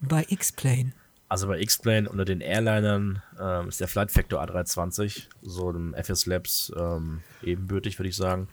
bei 0.00 0.24
X-Plane? 0.28 0.92
Also 1.28 1.48
bei 1.48 1.60
X-Plane 1.60 2.08
unter 2.08 2.24
den 2.24 2.40
Airlinern 2.40 3.22
ähm, 3.40 3.68
ist 3.68 3.80
der 3.80 3.88
Flight 3.88 4.12
Factor 4.12 4.42
A320, 4.42 5.24
so 5.42 5.72
dem 5.72 5.92
FS 5.94 6.26
Labs 6.26 6.72
ähm, 6.76 7.20
ebenbürtig, 7.42 7.98
würde 7.98 8.08
ich 8.08 8.16
sagen. 8.16 8.48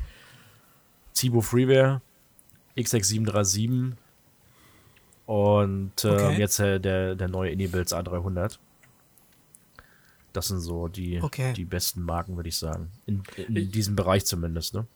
Zibo 1.13 1.41
Freeware, 1.41 2.01
XX737 2.75 3.93
und 5.27 6.05
ähm, 6.05 6.11
Okay. 6.11 6.37
jetzt 6.39 6.59
äh, 6.59 6.79
der, 6.79 7.15
der 7.15 7.27
neue 7.27 7.51
Inibills 7.51 7.93
A300. 7.93 8.57
Das 10.33 10.47
sind 10.47 10.59
so 10.61 10.87
die, 10.87 11.21
Okay. 11.21 11.53
die 11.53 11.65
besten 11.65 12.01
Marken, 12.01 12.35
würde 12.35 12.49
ich 12.49 12.57
sagen. 12.57 12.89
In, 13.05 13.21
in 13.47 13.69
diesem 13.71 13.95
Bereich 13.95 14.25
zumindest, 14.25 14.73
ne? 14.73 14.87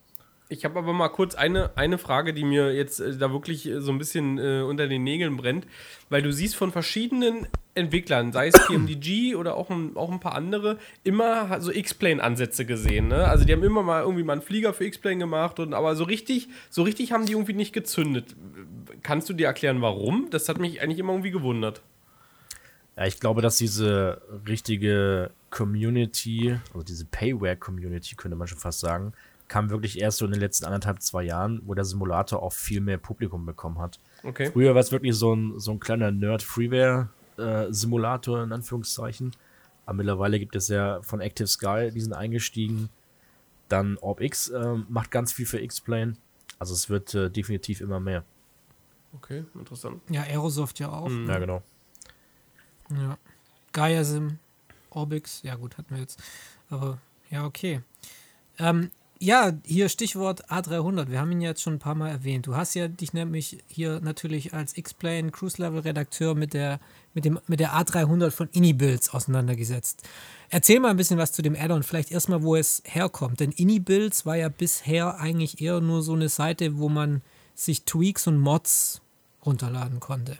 Ich 0.49 0.63
habe 0.63 0.79
aber 0.79 0.93
mal 0.93 1.09
kurz 1.09 1.35
eine, 1.35 1.75
eine 1.75 1.97
Frage, 1.97 2.33
die 2.33 2.45
mir 2.45 2.73
jetzt 2.73 2.99
äh, 2.99 3.17
da 3.17 3.31
wirklich 3.31 3.67
äh, 3.67 3.81
so 3.81 3.91
ein 3.91 3.97
bisschen 3.97 4.37
äh, 4.37 4.61
unter 4.61 4.87
den 4.87 5.03
Nägeln 5.03 5.35
brennt, 5.35 5.67
weil 6.09 6.21
du 6.21 6.31
siehst 6.31 6.55
von 6.55 6.71
verschiedenen 6.71 7.47
Entwicklern, 7.75 8.31
sei 8.31 8.47
es 8.47 8.67
PMDG 8.67 9.35
oder 9.35 9.55
auch 9.55 9.69
ein, 9.69 9.97
auch 9.97 10.11
ein 10.11 10.19
paar 10.21 10.35
andere, 10.35 10.77
immer 11.03 11.59
so 11.59 11.71
X-Plane-Ansätze 11.71 12.65
gesehen. 12.65 13.09
Ne? 13.09 13.27
Also 13.27 13.43
die 13.43 13.51
haben 13.51 13.63
immer 13.63 13.83
mal 13.83 14.01
irgendwie 14.01 14.23
mal 14.23 14.33
einen 14.33 14.41
Flieger 14.41 14.73
für 14.73 14.85
X-Plane 14.85 15.17
gemacht, 15.17 15.59
und, 15.59 15.73
aber 15.73 15.95
so 15.95 16.05
richtig, 16.05 16.47
so 16.69 16.83
richtig 16.83 17.11
haben 17.11 17.25
die 17.25 17.33
irgendwie 17.33 17.53
nicht 17.53 17.73
gezündet. 17.73 18.35
Kannst 19.03 19.29
du 19.29 19.33
dir 19.33 19.47
erklären, 19.47 19.81
warum? 19.81 20.29
Das 20.31 20.47
hat 20.47 20.59
mich 20.59 20.81
eigentlich 20.81 20.99
immer 20.99 21.13
irgendwie 21.13 21.31
gewundert. 21.31 21.81
Ja, 22.95 23.05
ich 23.05 23.19
glaube, 23.19 23.41
dass 23.41 23.57
diese 23.57 24.21
richtige 24.47 25.29
Community, 25.51 26.57
also 26.73 26.83
diese 26.83 27.05
Payware-Community, 27.05 28.15
könnte 28.15 28.35
man 28.35 28.47
schon 28.47 28.57
fast 28.57 28.79
sagen, 28.79 29.13
kam 29.47 29.69
wirklich 29.69 29.99
erst 29.99 30.17
so 30.17 30.25
in 30.25 30.31
den 30.31 30.41
letzten 30.41 30.65
anderthalb, 30.65 31.01
zwei 31.01 31.23
Jahren, 31.23 31.61
wo 31.65 31.73
der 31.73 31.85
Simulator 31.85 32.43
auch 32.43 32.51
viel 32.53 32.81
mehr 32.81 32.97
Publikum 32.97 33.45
bekommen 33.45 33.79
hat. 33.79 33.99
Okay. 34.23 34.51
Früher 34.51 34.75
war 34.75 34.81
es 34.81 34.91
wirklich 34.91 35.15
so 35.15 35.33
ein, 35.33 35.57
so 35.59 35.71
ein 35.71 35.79
kleiner 35.79 36.11
Nerd-Freeware-Simulator, 36.11 38.43
in 38.43 38.51
Anführungszeichen. 38.51 39.31
Aber 39.85 39.95
mittlerweile 39.95 40.39
gibt 40.39 40.55
es 40.55 40.67
ja 40.67 41.01
von 41.01 41.21
Active 41.21 41.47
Sky, 41.47 41.89
die 41.93 42.01
sind 42.01 42.13
eingestiegen. 42.13 42.89
Dann 43.69 43.97
OrbX 43.97 44.49
ähm, 44.49 44.85
macht 44.89 45.11
ganz 45.11 45.31
viel 45.31 45.45
für 45.45 45.61
X-Plane. 45.61 46.17
Also 46.59 46.73
es 46.73 46.89
wird 46.89 47.13
äh, 47.13 47.29
definitiv 47.29 47.81
immer 47.81 47.99
mehr. 47.99 48.23
Okay, 49.13 49.45
interessant. 49.55 50.01
Ja, 50.09 50.23
Aerosoft 50.23 50.79
ja 50.79 50.89
auch. 50.89 51.09
Ja, 51.09 51.37
genau. 51.39 51.61
Ja. 52.89 53.17
Gaia 53.71 54.03
Sim, 54.03 54.39
Orbix, 54.89 55.41
ja 55.43 55.55
gut, 55.55 55.77
hatten 55.77 55.93
wir 55.93 56.01
jetzt. 56.01 56.21
Aber 56.69 56.97
ja, 57.29 57.45
okay. 57.45 57.81
Ähm, 58.59 58.91
ja, 59.19 59.53
hier 59.63 59.89
Stichwort 59.89 60.49
A300. 60.51 61.09
Wir 61.09 61.19
haben 61.19 61.31
ihn 61.31 61.41
jetzt 61.41 61.61
schon 61.61 61.73
ein 61.73 61.79
paar 61.79 61.95
Mal 61.95 62.09
erwähnt. 62.09 62.47
Du 62.47 62.55
hast 62.55 62.73
ja 62.73 62.87
dich 62.87 63.13
nämlich 63.13 63.63
hier 63.67 63.99
natürlich 63.99 64.53
als 64.53 64.77
X-Plane 64.77 65.31
Cruise 65.31 65.61
Level 65.61 65.79
Redakteur 65.79 66.35
mit 66.35 66.53
der, 66.53 66.79
mit, 67.13 67.25
dem, 67.25 67.39
mit 67.47 67.59
der 67.59 67.73
A300 67.73 68.31
von 68.31 68.49
Inibuilds 68.51 69.13
auseinandergesetzt. 69.13 70.07
Erzähl 70.49 70.79
mal 70.79 70.89
ein 70.89 70.97
bisschen 70.97 71.17
was 71.17 71.31
zu 71.31 71.41
dem 71.41 71.55
Add-on. 71.55 71.83
Vielleicht 71.83 72.11
erstmal, 72.11 72.43
wo 72.43 72.55
es 72.55 72.81
herkommt. 72.85 73.39
Denn 73.39 73.51
Inibuilds 73.51 74.25
war 74.25 74.35
ja 74.35 74.49
bisher 74.49 75.19
eigentlich 75.19 75.61
eher 75.61 75.81
nur 75.81 76.01
so 76.01 76.13
eine 76.13 76.29
Seite, 76.29 76.77
wo 76.77 76.89
man 76.89 77.21
sich 77.55 77.83
Tweaks 77.83 78.27
und 78.27 78.37
Mods 78.37 79.01
runterladen 79.45 79.99
konnte. 79.99 80.37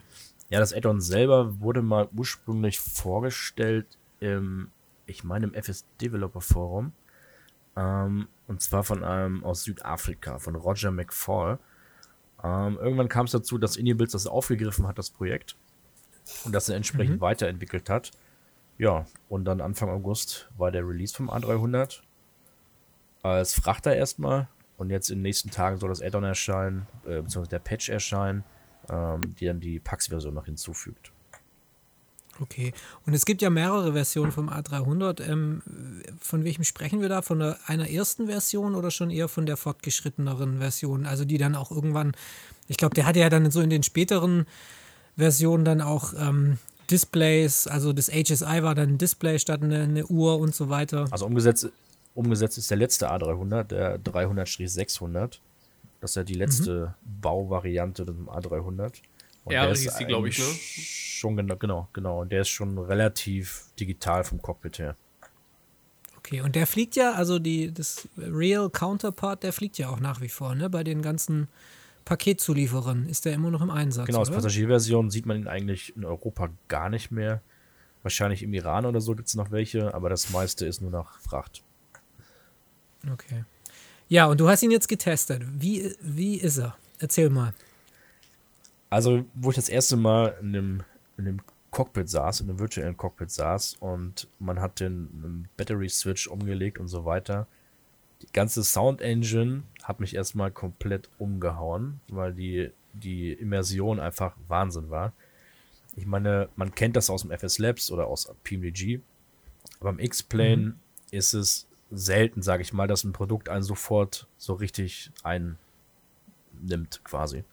Ja, 0.50 0.60
das 0.60 0.74
Add-on 0.74 1.02
selber 1.02 1.60
wurde 1.60 1.82
mal 1.82 2.08
ursprünglich 2.16 2.80
vorgestellt 2.80 3.86
im, 4.20 4.70
ich 5.06 5.24
meine, 5.24 5.48
im 5.48 5.54
FS 5.54 5.86
Developer 6.00 6.42
Forum. 6.42 6.94
Ähm, 7.78 8.28
und 8.48 8.62
zwar 8.62 8.84
von 8.84 9.04
einem 9.04 9.44
aus 9.44 9.64
Südafrika, 9.64 10.40
von 10.40 10.56
Roger 10.56 10.92
McFall. 10.92 11.60
Ähm, 12.44 12.78
irgendwann 12.82 13.08
kam 13.08 13.26
es 13.26 13.32
dazu, 13.32 13.58
dass 13.58 13.78
Inibuilds 13.78 14.12
das 14.12 14.28
aufgegriffen 14.28 14.88
hat, 14.88 14.98
das 14.98 15.10
Projekt. 15.10 15.56
Und 16.44 16.54
das 16.54 16.66
dann 16.66 16.76
entsprechend 16.76 17.22
weiterentwickelt 17.22 17.90
hat. 17.90 18.12
Ja, 18.78 19.06
und 19.30 19.46
dann 19.46 19.62
Anfang 19.62 19.90
August 19.90 20.50
war 20.58 20.72
der 20.72 20.86
Release 20.86 21.14
vom 21.14 21.30
A300. 21.30 22.02
Als 23.24 23.54
Frachter 23.54 23.96
erstmal. 23.96 24.50
Und 24.76 24.90
jetzt 24.90 25.10
in 25.10 25.20
den 25.20 25.24
nächsten 25.24 25.52
Tagen 25.52 25.78
soll 25.78 25.90
das 25.90 26.02
Add-on 26.02 26.26
erscheinen, 26.26 26.86
äh, 27.06 27.22
beziehungsweise 27.22 27.50
der 27.50 27.60
Patch 27.60 27.90
erscheinen 27.90 28.44
ähm, 28.90 29.22
die 29.36 29.46
dann 29.46 29.60
die 29.60 29.80
Pax-Version 29.80 30.34
noch 30.34 30.46
hinzufügt. 30.46 31.12
Okay. 32.40 32.74
Und 33.06 33.14
es 33.14 33.26
gibt 33.26 33.42
ja 33.42 33.50
mehrere 33.50 33.94
Versionen 33.94 34.32
vom 34.32 34.50
A300. 34.50 35.22
Ähm, 35.28 35.62
von 36.20 36.44
welchem 36.44 36.64
sprechen 36.64 37.02
wir 37.02 37.10
da? 37.10 37.22
Von 37.22 37.40
der, 37.40 37.58
einer 37.66 37.90
ersten 37.90 38.28
Version 38.28 38.76
oder 38.76 38.92
schon 38.92 39.10
eher 39.10 39.28
von 39.28 39.46
der 39.46 39.58
fortgeschritteneren 39.58 40.60
Version? 40.60 41.06
Also 41.06 41.26
die 41.26 41.38
dann 41.38 41.56
auch 41.56 41.72
irgendwann, 41.72 42.14
ich 42.68 42.78
glaube, 42.78 42.96
der 42.96 43.06
hatte 43.06 43.20
ja 43.20 43.30
dann 43.30 43.50
so 43.52 43.62
in 43.62 43.70
den 43.70 43.84
späteren 43.84 44.46
Versionen 45.16 45.66
dann 45.66 45.82
auch 45.82 46.14
ähm, 46.18 46.58
Displays, 46.90 47.68
also 47.68 47.92
das 47.92 48.08
HSI 48.10 48.64
war 48.64 48.76
dann 48.76 48.92
ein 48.92 48.98
Display 48.98 49.40
statt 49.40 49.62
eine, 49.62 49.82
eine 49.82 50.06
Uhr 50.06 50.40
und 50.40 50.56
so 50.56 50.70
weiter. 50.70 51.08
Also 51.12 51.26
umgesetzt, 51.26 51.70
umgesetzt 52.16 52.58
ist 52.58 52.70
der 52.70 52.78
letzte 52.78 53.12
A300, 53.12 53.64
der 53.64 54.00
300-600. 54.00 55.40
Das 56.00 56.12
ist 56.12 56.16
ja 56.16 56.24
die 56.24 56.36
letzte 56.36 56.94
Bauvariante 57.02 58.06
des 58.06 58.16
A300. 58.16 58.94
Und 59.44 59.54
Ja, 59.54 59.66
der 59.66 59.70
hieß 59.76 59.88
ist 59.88 59.98
die, 59.98 60.06
glaub 60.06 60.26
ich, 60.26 60.38
ne? 60.38 60.46
Schon 61.18 61.36
genau, 61.36 61.56
genau, 61.56 61.88
genau. 61.94 62.22
Und 62.22 62.32
der 62.32 62.42
ist 62.42 62.50
schon 62.50 62.78
relativ 62.78 63.66
digital 63.80 64.24
vom 64.24 64.42
Cockpit 64.42 64.78
her. 64.78 64.96
Okay, 66.18 66.42
und 66.42 66.56
der 66.56 66.68
fliegt 66.68 66.96
ja, 66.96 67.14
also 67.14 67.40
die, 67.40 67.74
das 67.74 68.08
Real 68.18 68.70
Counterpart, 68.70 69.44
der 69.44 69.54
fliegt 69.54 69.78
ja 69.78 69.90
auch 69.90 70.00
nach 70.00 70.22
wie 70.22 70.30
vor, 70.30 70.54
ne? 70.56 70.70
Bei 70.70 70.84
den 70.84 71.02
ganzen 71.02 71.48
Paketzulieferern 72.06 73.10
ist 73.10 73.26
der 73.26 73.34
immer 73.34 73.50
noch 73.50 73.62
im 73.62 73.72
Einsatz. 73.72 74.06
Genau, 74.06 74.20
als 74.20 74.30
oder? 74.30 74.38
Passagierversion 74.38 75.10
sieht 75.10 75.26
man 75.26 75.38
ihn 75.38 75.48
eigentlich 75.48 75.96
in 75.96 76.06
Europa 76.06 76.50
gar 76.68 76.90
nicht 76.90 77.12
mehr. 77.12 77.42
Wahrscheinlich 78.04 78.44
im 78.44 78.54
Iran 78.54 78.86
oder 78.86 79.02
so 79.02 79.16
gibt 79.16 79.28
es 79.28 79.36
noch 79.36 79.52
welche, 79.52 79.94
aber 79.94 80.10
das 80.10 80.30
meiste 80.30 80.66
ist 80.66 80.82
nur 80.82 80.92
nach 80.92 81.20
Fracht. 81.20 81.64
Okay. 83.12 83.44
Ja, 84.08 84.28
und 84.28 84.40
du 84.40 84.48
hast 84.48 84.62
ihn 84.64 84.72
jetzt 84.72 84.88
getestet. 84.88 85.44
Wie, 85.60 85.96
wie 86.00 86.36
ist 86.36 86.58
er? 86.58 86.78
Erzähl 87.00 87.30
mal. 87.30 87.54
Also, 88.90 89.26
wo 89.34 89.50
ich 89.50 89.56
das 89.56 89.68
erste 89.68 89.98
Mal 89.98 90.38
in 90.42 90.54
dem, 90.54 90.84
in 91.18 91.26
dem 91.26 91.42
Cockpit 91.72 92.10
saß, 92.10 92.42
in 92.42 92.50
einem 92.50 92.60
virtuellen 92.60 92.98
Cockpit 92.98 93.30
saß 93.30 93.78
und 93.80 94.28
man 94.40 94.60
hat 94.60 94.80
den 94.80 95.48
Battery 95.58 95.90
Switch 95.90 96.28
umgelegt 96.28 96.80
und 96.80 96.88
so 96.88 97.06
weiter. 97.06 97.48
Die 98.22 98.32
ganze 98.34 98.64
Sound 98.64 99.02
Engine 99.02 99.64
hat 99.84 100.00
mich 100.00 100.16
erstmal 100.16 100.50
komplett 100.52 101.10
umgehauen, 101.20 102.00
weil 102.08 102.34
die, 102.34 102.72
die 102.94 103.34
Immersion 103.34 104.00
einfach 104.00 104.36
Wahnsinn 104.48 104.90
war. 104.90 105.14
Ich 105.96 106.06
meine, 106.06 106.50
man 106.56 106.74
kennt 106.74 106.96
das 106.96 107.10
aus 107.10 107.24
dem 107.24 107.32
FS 107.32 107.60
Labs 107.60 107.92
oder 107.92 108.08
aus 108.08 108.32
PMDG. 108.44 109.02
Beim 109.80 110.00
X-Plane 110.00 110.58
mhm. 110.58 110.76
ist 111.12 111.34
es 111.34 111.68
selten, 111.92 112.42
sage 112.42 112.64
ich 112.64 112.74
mal, 112.74 112.88
dass 112.88 113.04
ein 113.04 113.14
Produkt 113.14 113.50
einen 113.50 113.64
sofort 113.64 114.28
so 114.38 114.54
richtig 114.54 115.12
einnimmt, 115.24 117.04
quasi. 117.04 117.44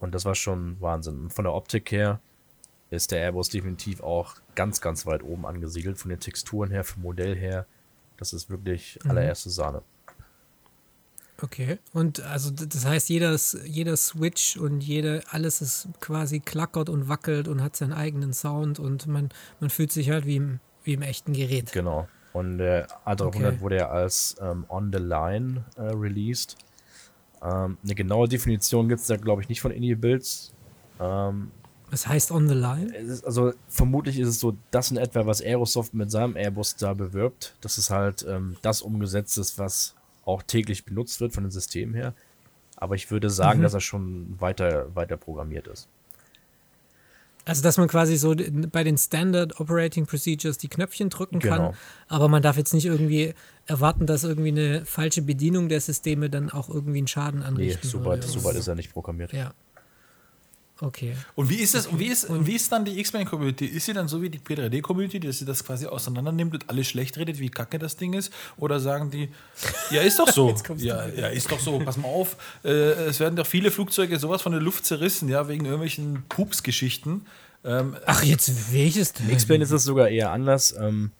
Und 0.00 0.14
das 0.14 0.24
war 0.24 0.34
schon 0.34 0.80
Wahnsinn. 0.80 1.20
Und 1.22 1.32
von 1.32 1.44
der 1.44 1.54
Optik 1.54 1.90
her 1.90 2.20
ist 2.90 3.10
der 3.10 3.20
Airbus 3.20 3.50
definitiv 3.50 4.00
auch 4.00 4.36
ganz, 4.54 4.80
ganz 4.80 5.06
weit 5.06 5.22
oben 5.22 5.46
angesiedelt. 5.46 5.98
Von 5.98 6.10
den 6.10 6.20
Texturen 6.20 6.70
her, 6.70 6.84
vom 6.84 7.02
Modell 7.02 7.36
her. 7.36 7.66
Das 8.16 8.32
ist 8.32 8.50
wirklich 8.50 8.98
mhm. 9.02 9.10
allererste 9.10 9.50
Sahne. 9.50 9.82
Okay. 11.40 11.78
Und 11.92 12.20
also 12.20 12.50
das 12.50 12.84
heißt, 12.84 13.08
jeder, 13.08 13.36
jeder 13.64 13.96
Switch 13.96 14.56
und 14.56 14.80
jede, 14.80 15.22
alles 15.30 15.60
ist 15.60 15.88
quasi 16.00 16.40
klackert 16.40 16.88
und 16.88 17.08
wackelt 17.08 17.46
und 17.46 17.62
hat 17.62 17.76
seinen 17.76 17.92
eigenen 17.92 18.32
Sound 18.32 18.80
und 18.80 19.06
man, 19.06 19.28
man 19.60 19.70
fühlt 19.70 19.92
sich 19.92 20.10
halt 20.10 20.26
wie 20.26 20.36
im, 20.36 20.60
wie 20.82 20.94
im 20.94 21.02
echten 21.02 21.32
Gerät. 21.32 21.72
Genau. 21.72 22.08
Und 22.32 22.58
der 22.58 22.88
A300 23.06 23.26
okay. 23.26 23.60
wurde 23.60 23.76
ja 23.76 23.88
als 23.88 24.36
ähm, 24.40 24.64
On 24.68 24.92
the 24.92 24.98
Line 24.98 25.64
äh, 25.76 25.82
released. 25.82 26.56
Ähm, 27.42 27.78
eine 27.82 27.94
genaue 27.94 28.28
Definition 28.28 28.88
gibt 28.88 29.00
es 29.00 29.06
da, 29.06 29.16
glaube 29.16 29.42
ich, 29.42 29.48
nicht 29.48 29.60
von 29.60 29.70
Indie-Builds. 29.70 30.52
Ähm, 31.00 31.50
was 31.90 32.06
heißt 32.06 32.30
on 32.32 32.48
the 32.48 32.54
line? 32.54 32.94
Ist, 32.94 33.24
also 33.24 33.52
vermutlich 33.68 34.18
ist 34.18 34.28
es 34.28 34.40
so 34.40 34.56
das 34.70 34.90
in 34.90 34.96
etwa, 34.96 35.26
was 35.26 35.40
Aerosoft 35.40 35.94
mit 35.94 36.10
seinem 36.10 36.36
Airbus 36.36 36.76
da 36.76 36.92
bewirbt. 36.92 37.56
Das 37.60 37.78
ist 37.78 37.90
halt 37.90 38.26
ähm, 38.28 38.56
das 38.62 38.82
umgesetzt 38.82 39.38
ist, 39.38 39.58
was 39.58 39.94
auch 40.24 40.42
täglich 40.42 40.84
benutzt 40.84 41.20
wird 41.20 41.32
von 41.32 41.44
dem 41.44 41.50
System 41.50 41.94
her. 41.94 42.14
Aber 42.76 42.94
ich 42.94 43.10
würde 43.10 43.30
sagen, 43.30 43.60
mhm. 43.60 43.62
dass 43.62 43.74
er 43.74 43.80
schon 43.80 44.38
weiter, 44.38 44.94
weiter 44.94 45.16
programmiert 45.16 45.66
ist. 45.66 45.88
Also, 47.48 47.62
dass 47.62 47.78
man 47.78 47.88
quasi 47.88 48.16
so 48.16 48.34
bei 48.70 48.84
den 48.84 48.98
Standard 48.98 49.58
Operating 49.58 50.06
Procedures 50.06 50.58
die 50.58 50.68
Knöpfchen 50.68 51.08
drücken 51.08 51.38
kann, 51.38 51.58
genau. 51.58 51.74
aber 52.06 52.28
man 52.28 52.42
darf 52.42 52.56
jetzt 52.56 52.74
nicht 52.74 52.86
irgendwie 52.86 53.34
erwarten, 53.66 54.06
dass 54.06 54.24
irgendwie 54.24 54.48
eine 54.48 54.84
falsche 54.84 55.22
Bedienung 55.22 55.68
der 55.68 55.80
Systeme 55.80 56.30
dann 56.30 56.50
auch 56.50 56.68
irgendwie 56.68 56.98
einen 56.98 57.08
Schaden 57.08 57.42
anrichten 57.42 57.80
Nee, 57.82 57.90
so 57.90 58.04
weit, 58.04 58.24
so 58.24 58.44
weit 58.44 58.56
ist 58.56 58.68
er 58.68 58.74
nicht 58.74 58.92
programmiert. 58.92 59.32
Ja. 59.32 59.52
Okay. 60.80 61.16
Und 61.34 61.50
wie 61.50 61.56
ist 61.56 61.74
das, 61.74 61.88
und 61.88 61.98
wie 61.98 62.06
ist, 62.06 62.26
und 62.26 62.46
wie 62.46 62.54
ist 62.54 62.70
dann 62.70 62.84
die 62.84 63.00
X-Men-Community? 63.00 63.66
Ist 63.66 63.86
sie 63.86 63.92
dann 63.92 64.06
so 64.06 64.22
wie 64.22 64.30
die 64.30 64.38
P3D-Community, 64.38 65.18
dass 65.18 65.38
sie 65.38 65.44
das 65.44 65.64
quasi 65.64 65.86
auseinander 65.86 66.30
nimmt 66.30 66.54
und 66.54 66.70
alles 66.70 66.86
schlecht 66.86 67.18
redet, 67.18 67.40
wie 67.40 67.48
kacke 67.48 67.78
das 67.78 67.96
Ding 67.96 68.12
ist? 68.12 68.32
Oder 68.56 68.78
sagen 68.78 69.10
die, 69.10 69.28
ja, 69.90 70.02
ist 70.02 70.20
doch 70.20 70.28
so. 70.28 70.54
ja, 70.76 71.08
ja, 71.08 71.28
ist 71.28 71.50
doch 71.50 71.58
so, 71.58 71.80
pass 71.80 71.96
mal 71.96 72.06
auf. 72.06 72.36
Äh, 72.64 72.68
es 73.08 73.18
werden 73.18 73.34
doch 73.34 73.46
viele 73.46 73.72
Flugzeuge 73.72 74.18
sowas 74.18 74.42
von 74.42 74.52
der 74.52 74.60
Luft 74.60 74.86
zerrissen, 74.86 75.28
ja, 75.28 75.48
wegen 75.48 75.64
irgendwelchen 75.64 76.22
Pups-Geschichten. 76.28 77.26
Ähm, 77.64 77.96
Ach, 78.06 78.22
jetzt 78.22 78.72
welches 78.72 79.14
denn? 79.14 79.30
X-Men 79.30 79.62
ist 79.62 79.72
es 79.72 79.82
sogar 79.82 80.08
eher 80.08 80.30
anders. 80.30 80.76
Ähm, 80.78 81.10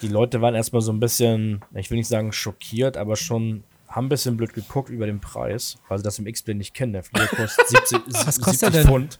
die 0.00 0.08
Leute 0.08 0.40
waren 0.40 0.54
erstmal 0.54 0.80
so 0.80 0.92
ein 0.92 1.00
bisschen, 1.00 1.62
ich 1.74 1.90
will 1.90 1.98
nicht 1.98 2.08
sagen 2.08 2.32
schockiert, 2.32 2.96
aber 2.96 3.16
schon 3.16 3.64
haben 3.88 4.06
ein 4.06 4.08
bisschen 4.08 4.36
blöd 4.36 4.52
geguckt 4.52 4.90
über 4.90 5.06
den 5.06 5.20
Preis, 5.20 5.78
weil 5.88 5.98
sie 5.98 6.04
das 6.04 6.18
im 6.18 6.26
X-Plane 6.26 6.58
nicht 6.58 6.74
kennen. 6.74 6.92
Der 6.92 7.02
Flieger 7.02 7.26
kostet 7.26 7.68
70, 7.88 8.00
Was 8.08 8.40
kostet 8.40 8.72
70 8.72 8.72
denn? 8.72 8.86
Pfund. 8.86 9.18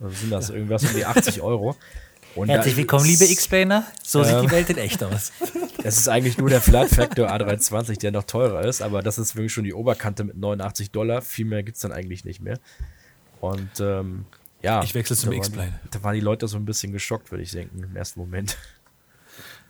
Also 0.00 0.14
sind 0.14 0.30
das 0.30 0.50
irgendwas 0.50 0.84
um 0.84 0.94
die 0.94 1.04
80 1.04 1.42
Euro. 1.42 1.76
Und 2.34 2.48
Herzlich 2.48 2.76
willkommen, 2.76 3.04
liebe 3.04 3.24
X-Planer. 3.24 3.84
So 4.02 4.22
sieht 4.22 4.40
die 4.40 4.44
ähm, 4.44 4.50
Welt 4.50 4.70
in 4.70 4.78
echt 4.78 5.02
aus. 5.02 5.32
Es 5.84 5.96
ist 5.96 6.08
eigentlich 6.08 6.36
nur 6.36 6.50
der 6.50 6.60
Flight 6.60 6.88
Factor 6.88 7.30
A320, 7.30 8.00
der 8.00 8.10
noch 8.10 8.24
teurer 8.24 8.64
ist, 8.64 8.82
aber 8.82 9.00
das 9.00 9.16
ist 9.16 9.36
wirklich 9.36 9.52
schon 9.52 9.62
die 9.62 9.72
Oberkante 9.72 10.24
mit 10.24 10.36
89 10.36 10.90
Dollar. 10.90 11.22
Viel 11.22 11.46
mehr 11.46 11.62
gibt 11.62 11.76
es 11.76 11.82
dann 11.82 11.92
eigentlich 11.92 12.24
nicht 12.24 12.40
mehr. 12.42 12.58
Und 13.40 13.78
ähm, 13.78 14.26
ja. 14.60 14.82
Ich 14.82 14.94
wechsle 14.94 15.16
zum 15.16 15.32
X-Plane. 15.32 15.78
Da 15.90 16.02
waren 16.02 16.14
die 16.14 16.20
Leute 16.20 16.48
so 16.48 16.56
ein 16.56 16.64
bisschen 16.64 16.92
geschockt, 16.92 17.30
würde 17.30 17.44
ich 17.44 17.52
denken, 17.52 17.82
im 17.84 17.96
ersten 17.96 18.18
Moment. 18.18 18.56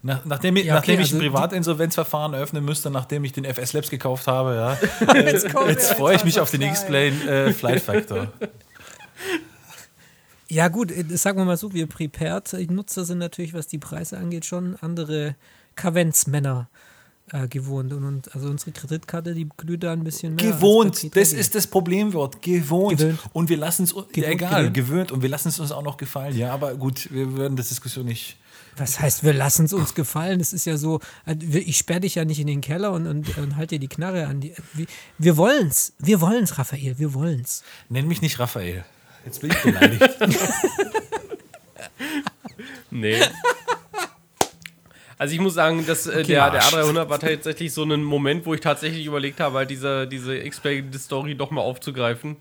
Nach, 0.03 0.25
nachdem, 0.25 0.57
ja, 0.57 0.63
okay, 0.63 0.73
nachdem 0.73 0.95
ich 0.95 1.01
also 1.01 1.17
ein 1.17 1.21
Privatinsolvenzverfahren 1.21 2.35
eröffnen 2.35 2.65
müsste, 2.65 2.91
nachdem 2.91 3.25
ich 3.25 3.33
den 3.33 3.45
FS 3.45 3.73
Labs 3.73 3.91
gekauft 3.91 4.27
habe, 4.29 4.55
ja, 4.55 5.15
jetzt, 5.15 5.47
äh, 5.47 5.69
jetzt 5.69 5.95
freue 5.95 6.15
ich 6.17 6.25
mich 6.25 6.39
auf 6.39 6.51
den 6.51 6.63
X-Plane 6.63 7.25
äh, 7.29 7.53
Flight 7.53 7.83
Factor. 7.83 8.29
Ja, 10.51 10.69
gut, 10.69 10.91
äh, 10.91 11.05
sagen 11.17 11.39
wir 11.39 11.45
mal 11.45 11.59
so, 11.59 11.75
wir 11.75 11.87
Prepared-Nutzer 11.87 13.05
sind 13.05 13.19
natürlich, 13.19 13.53
was 13.53 13.67
die 13.67 13.77
Preise 13.77 14.17
angeht, 14.17 14.47
schon 14.47 14.77
andere 14.81 15.37
Kavenzmänner 15.77 16.71
äh, 17.33 17.49
gewohnt. 17.49 17.93
Und, 17.93 18.05
und, 18.05 18.35
also 18.35 18.49
unsere 18.49 18.73
Kreditkarte, 18.73 19.35
die 19.35 19.47
glüht 19.59 19.83
da 19.83 19.93
ein 19.93 20.05
bisschen 20.05 20.35
mehr. 20.35 20.53
Gewohnt, 20.53 21.15
das 21.15 21.35
ist 21.35 21.55
das 21.55 21.67
Problemwort. 21.67 22.41
Gewohnt. 22.41 22.99
Gewöhnt. 22.99 23.19
Und 23.35 23.51
wir 23.51 23.59
lassen 23.59 23.85
es, 23.85 23.95
ja, 24.15 24.29
egal, 24.29 24.71
gewöhnt. 24.71 24.75
gewöhnt. 24.75 25.13
Und 25.13 25.23
wir 25.23 25.29
lassen 25.29 25.49
es 25.49 25.61
uns 25.61 25.71
auch 25.71 25.83
noch 25.83 25.99
gefallen. 25.99 26.35
Ja, 26.37 26.55
aber 26.55 26.75
gut, 26.75 27.13
wir 27.13 27.35
würden 27.35 27.57
das 27.57 27.69
Diskussion 27.69 28.07
nicht 28.07 28.39
was 28.79 29.01
heißt, 29.01 29.25
wir 29.25 29.33
lassen 29.33 29.67
es 29.67 29.73
uns 29.73 29.95
gefallen? 29.95 30.39
Das 30.39 30.53
ist 30.53 30.65
ja 30.65 30.77
so, 30.77 31.01
äh, 31.27 31.35
ich 31.43 31.77
sperre 31.77 32.01
dich 32.01 32.15
ja 32.17 32.25
nicht 32.25 32.41
in 32.41 32.47
den 32.47 32.61
Keller 32.61 32.93
und, 32.93 33.07
und, 33.07 33.37
und 33.39 33.57
halte 33.57 33.77
dir 33.77 33.81
die 33.81 33.89
Knarre 33.89 34.27
an. 34.27 34.41
Die, 34.41 34.55
wir 35.19 35.37
wollen's. 35.37 35.93
Wir 35.99 36.21
wollen's, 36.21 36.59
Raphael. 36.59 36.99
Wir 36.99 37.15
wollen's. 37.15 37.63
Nenn 37.89 38.09
mich 38.09 38.23
nicht 38.23 38.39
Raphael. 38.39 38.85
Jetzt 39.25 39.41
bin 39.41 39.51
ich 39.51 39.59
beleidigt. 39.59 40.19
nee. 42.91 43.21
Also 45.19 45.35
ich 45.35 45.41
muss 45.41 45.55
sagen, 45.55 45.85
dass 45.85 46.07
äh, 46.07 46.11
okay, 46.11 46.25
der, 46.25 46.51
der 46.51 46.63
A300 46.63 47.09
war 47.09 47.19
tatsächlich 47.19 47.73
so 47.73 47.83
ein 47.83 48.05
Moment, 48.05 48.47
wo 48.47 48.55
ich 48.55 48.61
tatsächlich 48.61 49.05
überlegt 49.05 49.41
habe, 49.41 49.59
halt 49.59 49.71
diese, 49.71 50.07
diese 50.07 50.37
X-Play-Story 50.37 51.35
doch 51.35 51.51
mal 51.51 51.61
aufzugreifen. 51.61 52.37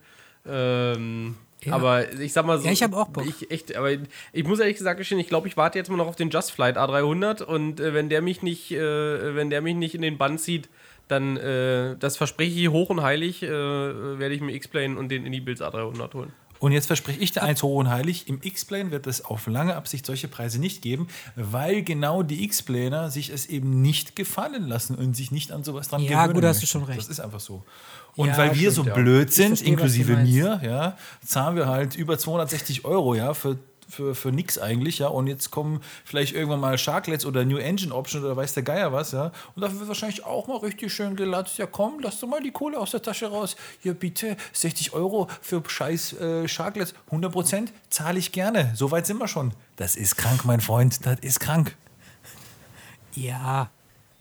Ähm, 0.46 1.36
ja. 1.64 1.74
Aber 1.74 2.12
ich 2.14 2.34
sag 2.34 2.45
mal 2.45 2.60
so. 2.60 2.66
Ja, 2.66 2.72
ich 2.72 2.84
habe 2.84 2.95
auch 2.95 3.08
Bock. 3.08 3.26
Ich, 3.26 3.49
echt, 3.51 3.76
aber 3.76 3.91
ich 3.91 4.43
muss 4.45 4.60
ehrlich 4.60 4.78
gesagt 4.78 4.97
gestehen, 4.99 5.20
ich 5.20 5.28
glaube, 5.28 5.47
ich 5.47 5.58
warte 5.58 5.78
jetzt 5.78 5.89
mal 5.89 5.97
noch 5.97 6.08
auf 6.08 6.16
den 6.16 6.30
Just 6.30 6.51
Flight 6.51 6.78
A300 6.78 7.43
und 7.43 7.80
äh, 7.80 7.93
wenn 7.93 8.10
der 8.10 8.22
mich 8.22 8.41
nicht, 8.41 8.72
äh, 8.72 9.36
wenn 9.36 9.49
der 9.49 9.62
mich 9.62 9.76
nicht 9.76 9.95
in 9.95 10.01
den 10.01 10.18
Bann 10.18 10.38
zieht, 10.38 10.70
dann, 11.08 11.38
äh, 11.38 11.95
das 11.97 12.18
verspreche 12.18 12.60
ich 12.60 12.70
hoch 12.70 12.89
und 12.89 13.01
heilig, 13.01 13.41
äh, 13.43 13.49
werde 13.49 14.36
ich 14.36 14.41
mir 14.41 14.53
X-Plane 14.53 14.97
und 14.97 15.10
den 15.10 15.26
Indie-Builds 15.26 15.62
A300 15.62 16.14
holen. 16.14 16.34
Und 16.60 16.72
jetzt 16.72 16.88
verspreche 16.88 17.20
ich 17.20 17.32
dir 17.32 17.43
eins 17.43 17.64
hoch 17.64 17.78
und 17.78 17.89
heilig, 17.89 18.28
im 18.28 18.39
X-Plane 18.41 18.91
wird 18.91 19.08
es 19.08 19.24
auf 19.24 19.47
lange 19.47 19.76
Absicht 19.76 20.05
solche 20.05 20.28
Preise 20.28 20.60
nicht 20.60 20.82
geben, 20.82 21.08
weil 21.36 21.84
genau 21.84 22.24
die 22.24 22.43
X-Planer 22.45 23.10
sich 23.10 23.30
es 23.30 23.45
eben 23.45 23.82
nicht 23.82 24.16
gefallen 24.16 24.68
lassen 24.68 24.95
und 24.95 25.16
sich 25.16 25.32
nicht 25.32 25.51
an 25.51 25.64
sowas 25.64 25.89
dran 25.89 26.01
ja, 26.01 26.08
gewöhnen. 26.08 26.28
Ja, 26.28 26.34
gut, 26.34 26.43
hast 26.43 26.62
du 26.62 26.68
schon 26.68 26.84
recht. 26.84 26.99
Das 26.99 27.08
ist 27.08 27.20
einfach 27.20 27.39
so. 27.39 27.64
Und 28.16 28.30
ja, 28.30 28.38
weil 28.38 28.55
wir 28.55 28.72
stimmt, 28.72 28.88
so 28.88 28.93
blöd 28.93 29.32
sind, 29.32 29.47
verstehe, 29.49 29.70
inklusive 29.70 30.18
mir, 30.18 30.60
ja, 30.64 30.97
zahlen 31.24 31.55
wir 31.55 31.68
halt 31.68 31.95
über 31.95 32.18
260 32.18 32.84
Euro, 32.84 33.14
ja, 33.14 33.34
für 33.34 33.60
für, 33.88 34.16
für 34.16 34.32
nix 34.32 34.58
eigentlich, 34.58 35.00
ja. 35.00 35.08
Und 35.08 35.28
jetzt 35.28 35.52
kommen 35.52 35.82
vielleicht 36.06 36.36
irgendwann 36.36 36.60
mal 36.60 36.78
Sharklets 36.78 37.26
oder 37.26 37.46
New 37.46 37.58
Engine 37.58 37.94
Option 37.94 38.24
oder 38.24 38.36
weiß 38.36 38.54
der 38.54 38.64
Geier 38.64 38.92
was, 38.94 39.12
ja. 39.12 39.32
Und 39.56 39.62
dafür 39.62 39.80
wird 39.80 39.88
wahrscheinlich 39.88 40.26
auch 40.26 40.48
mal 40.48 40.58
richtig 40.58 40.94
schön 40.94 41.16
gelatscht. 41.16 41.58
Ja, 41.58 41.66
komm, 41.66 42.00
lass 42.02 42.20
doch 42.20 42.28
mal 42.28 42.42
die 42.42 42.52
Kohle 42.52 42.80
aus 42.80 42.92
der 42.92 43.02
Tasche 43.02 43.28
raus. 43.28 43.56
Hier 43.82 43.94
bitte, 43.94 44.38
60 44.54 44.94
Euro 44.94 45.28
für 45.42 45.64
scheiß 45.66 46.14
äh, 46.14 46.48
Sharklets. 46.48 46.94
100 47.08 47.32
Prozent 47.32 47.74
zahle 47.90 48.20
ich 48.20 48.32
gerne. 48.32 48.72
So 48.76 48.92
weit 48.92 49.06
sind 49.06 49.18
wir 49.18 49.28
schon. 49.28 49.54
Das 49.76 49.96
ist 49.96 50.16
krank, 50.16 50.46
mein 50.46 50.62
Freund. 50.62 51.06
Das 51.06 51.20
ist 51.22 51.40
krank. 51.40 51.76
Ja, 53.14 53.72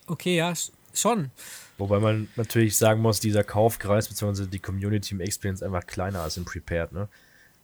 okay, 0.07 0.37
ja, 0.37 0.55
schon. 0.95 1.31
Wobei 1.79 1.99
man 1.99 2.29
natürlich 2.37 2.79
sagen 2.79 3.03
muss, 3.03 3.21
dieser 3.21 3.45
Kaufkreis 3.45 4.09
bzw. 4.09 4.47
die 4.47 4.59
Community 4.59 5.15
im 5.15 5.21
Experience 5.21 5.63
einfach 5.63 5.87
kleiner 5.87 6.23
als 6.23 6.37
im 6.37 6.45
Prepared. 6.45 6.93
Ne? 6.93 7.09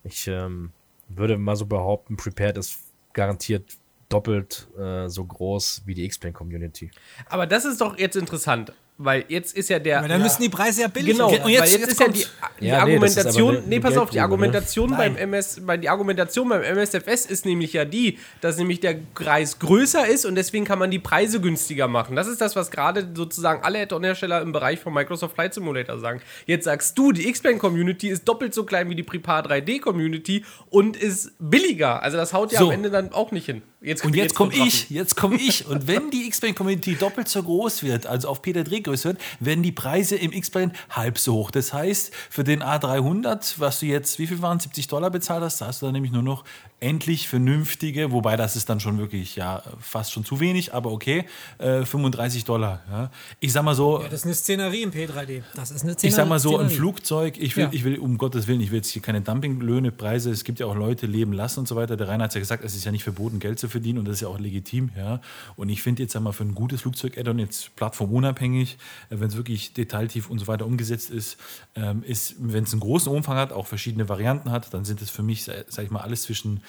Ich 0.05 0.27
ähm, 0.29 0.73
würde 1.17 1.39
mal 1.39 1.57
so 1.57 1.67
behaupten, 1.67 2.17
Prepared 2.17 2.57
ist 2.57 2.79
garantiert 3.13 3.77
doppelt 4.09 4.69
äh, 4.79 5.09
so 5.09 5.25
groß 5.25 5.83
wie 5.87 5.95
die 5.95 6.05
X-Plane-Community. 6.05 6.91
Aber 7.27 7.47
das 7.47 7.65
ist 7.65 7.81
doch 7.81 7.99
jetzt 7.99 8.17
interessant. 8.17 8.73
Weil 8.99 9.25
jetzt 9.29 9.57
ist 9.57 9.71
ja 9.71 9.79
der. 9.79 9.99
Aber 9.99 10.09
dann 10.09 10.21
ja. 10.21 10.25
müssen 10.25 10.43
die 10.43 10.49
Preise 10.49 10.83
ja 10.83 10.89
billig 10.89 11.13
Genau, 11.13 11.29
und 11.29 11.49
jetzt, 11.49 11.73
jetzt, 11.73 11.89
ist 11.89 12.01
ja 12.01 12.09
die, 12.09 12.25
die 12.61 12.67
ja, 12.67 12.81
Argumentation. 12.81 13.55
Nee, 13.55 13.61
nee 13.67 13.81
pass 13.81 13.97
auf, 13.97 14.11
die 14.11 14.19
ne? 14.19 14.23
Argumentation 14.23 14.91
ne? 14.91 14.97
beim 14.97 15.17
MS, 15.17 15.61
bei, 15.67 15.77
die 15.79 15.89
Argumentation 15.89 16.49
beim 16.49 16.63
MSFS 16.63 17.27
ist 17.27 17.47
nämlich 17.47 17.73
ja 17.73 17.85
die, 17.87 18.19
dass 18.43 18.59
nämlich 18.59 18.81
der 18.81 18.99
Preis 19.15 19.59
größer 19.59 20.07
ist 20.07 20.27
und 20.27 20.35
deswegen 20.35 20.67
kann 20.67 20.79
man 20.79 20.91
die 20.91 20.99
Preise 20.99 21.41
günstiger 21.41 21.89
machen. 21.89 22.17
Das 22.17 22.29
ist 22.29 22.41
das, 22.41 22.55
was 22.55 22.71
gerade 22.71 23.09
sozusagen 23.15 23.65
alle 23.65 23.81
Add-on-Hersteller 23.81 24.43
im 24.43 24.53
Bereich 24.53 24.79
von 24.79 24.93
Microsoft 24.93 25.35
Flight 25.35 25.55
Simulator 25.55 25.99
sagen. 25.99 26.21
Jetzt 26.47 26.65
sagst 26.65 26.97
du, 26.97 27.13
die 27.13 27.29
X-Plane-Community 27.29 28.09
ist 28.09 28.29
doppelt 28.29 28.53
so 28.53 28.65
klein 28.65 28.91
wie 28.91 28.95
die 28.95 29.03
Prepar 29.03 29.45
3D-Community 29.47 30.45
und 30.69 30.97
ist 30.99 31.33
billiger. 31.39 32.03
Also 32.03 32.19
das 32.19 32.35
haut 32.35 32.53
ja 32.53 32.59
so. 32.59 32.67
am 32.67 32.73
Ende 32.73 32.91
dann 32.91 33.13
auch 33.13 33.33
nicht 33.33 33.47
hin. 33.47 33.63
Jetzt, 33.83 34.05
Und 34.05 34.15
jetzt 34.15 34.35
komme 34.37 34.55
ich, 34.55 34.91
jetzt 34.91 35.17
komme 35.17 35.37
ich. 35.37 35.67
Und 35.67 35.89
wenn 35.89 36.11
die 36.11 36.27
X-Plane-Community 36.27 36.95
doppelt 36.95 37.29
so 37.29 37.43
groß 37.43 37.83
wird, 37.83 38.07
also 38.07 38.29
auf 38.29 38.41
Peter 38.41 38.63
Dreh 38.63 38.81
größer 38.81 39.11
wird, 39.11 39.21
werden 39.41 39.65
die 39.65 39.73
Preise 39.73 40.15
im 40.15 40.31
X-Plane 40.33 40.73
halb 40.91 41.19
so 41.19 41.35
hoch. 41.35 41.51
Das 41.51 41.73
heißt, 41.73 42.13
für 42.31 42.45
den 42.45 42.63
A300, 42.63 43.55
was 43.59 43.81
du 43.81 43.87
jetzt, 43.87 44.21
wie 44.21 44.29
viel 44.29 44.41
waren 44.41 44.61
70 44.61 44.87
Dollar 44.87 45.11
bezahlt 45.11 45.43
hast, 45.43 45.61
da 45.61 45.67
hast 45.67 45.83
du 45.83 45.87
dann 45.87 45.95
nämlich 45.95 46.13
nur 46.13 46.23
noch 46.23 46.45
endlich 46.83 47.29
vernünftige, 47.29 48.11
wobei 48.13 48.37
das 48.37 48.57
ist 48.57 48.69
dann 48.69 48.81
schon 48.81 48.99
wirklich, 48.99 49.37
ja, 49.37 49.63
fast 49.81 50.13
schon 50.13 50.25
zu 50.25 50.41
wenig, 50.41 50.75
aber 50.75 50.91
okay, 50.91 51.25
äh, 51.59 51.85
35 51.85 52.45
Dollar. 52.45 52.81
Ja. 52.91 53.11
Ich 53.41 53.53
sag 53.53 53.63
mal 53.63 53.75
so, 53.75 54.01
Ja, 54.03 54.09
das 54.09 54.21
ist 54.21 54.25
eine 54.27 54.35
Szenerie 54.35 54.83
im 54.83 54.91
P3D. 54.91 55.43
Das 55.55 55.71
ist 55.71 55.83
eine 55.83 55.93
Szenerie. 55.95 56.09
ich 56.09 56.15
sag 56.15 56.29
mal 56.29 56.39
so, 56.39 56.51
ein 56.59 56.67
Szenerie. 56.67 56.75
Flugzeug, 56.77 57.39
ich 57.39 57.57
will, 57.57 57.65
Ja. 57.65 57.71
ich 57.73 57.85
will, 57.85 57.99
um 57.99 58.19
Gottes 58.19 58.47
Willen, 58.49 58.61
ich 58.61 58.71
will 58.71 58.79
jetzt 58.79 58.91
hier 58.91 59.01
keine 59.01 59.21
Dumpinglöhne, 59.21 59.93
Preise, 59.93 60.31
es 60.31 60.45
gibt 60.45 60.59
ja 60.59 60.67
auch 60.67 60.75
Leute, 60.75 61.07
leben 61.07 61.33
lassen 61.33 61.61
und 61.61 61.69
so 61.69 61.77
weiter. 61.77 61.97
Der 61.97 62.09
Rainer 62.09 62.25
hat 62.25 62.35
ja 62.35 62.41
gesagt, 62.41 62.65
es 62.65 62.75
ist 62.75 62.85
ja 62.85 62.91
nicht 62.93 63.05
verboten, 63.05 63.39
Geld 63.39 63.59
zu 63.61 63.69
verdienen 63.69 63.99
und 64.01 64.07
das 64.07 64.15
ist 64.17 64.21
ja 64.23 64.29
auch 64.29 64.41
legitim, 64.41 64.91
ja. 64.97 65.21
Und 65.57 65.69
ich 65.69 65.83
finde 65.83 66.03
jetzt 66.03 66.17
einmal 66.17 66.33
für 66.33 66.45
ein 66.45 66.55
gutes 66.55 66.81
Flugzeug-Add-on, 66.83 67.39
jetzt 67.39 67.75
plattformunabhängig, 67.77 68.77
äh, 69.11 69.21
wenn 69.21 69.29
es 69.29 69.37
wirklich 69.37 69.73
detailtief 69.73 70.29
und 70.29 70.39
so 70.41 70.47
weiter 70.49 70.67
umgesetzt 70.67 71.11
ist, 71.11 71.37
ähm, 71.77 72.03
ist, 72.03 72.35
wenn 72.39 72.65
es 72.65 72.73
einen 72.73 72.81
großen 72.81 73.13
Umfang 73.13 73.37
hat, 73.37 73.53
auch 73.53 73.67
verschiedene 73.67 74.09
Varianten 74.09 74.51
hat, 74.51 74.75
dann 74.75 74.85
sind 74.85 75.01
es 75.01 75.11
für 75.11 75.23
mich, 75.23 75.45
sag 75.45 75.85
ich 75.85 75.91
mal, 75.91 76.01
alles 76.01 76.23
zwischen 76.23 76.63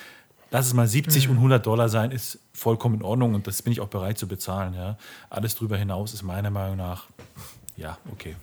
Lass 0.54 0.68
es 0.68 0.76
mal 0.76 0.88
70 0.88 1.30
und 1.30 1.38
100 1.38 1.66
Dollar 1.66 1.90
sein, 1.90 2.12
ist 2.12 2.38
vollkommen 2.54 2.98
in 2.98 3.02
Ordnung 3.02 3.34
und 3.34 3.48
das 3.48 3.64
bin 3.64 3.74
ich 3.74 3.82
auch 3.82 3.88
bereit 3.88 4.20
zu 4.20 4.28
bezahlen. 4.28 4.76
Ja. 4.76 4.98
Alles 5.32 5.56
drüber 5.56 5.78
hinaus 5.78 6.14
ist 6.14 6.22
meiner 6.22 6.52
Meinung 6.52 6.78
nach, 6.78 7.08
ja, 7.76 7.98
okay. 8.12 8.36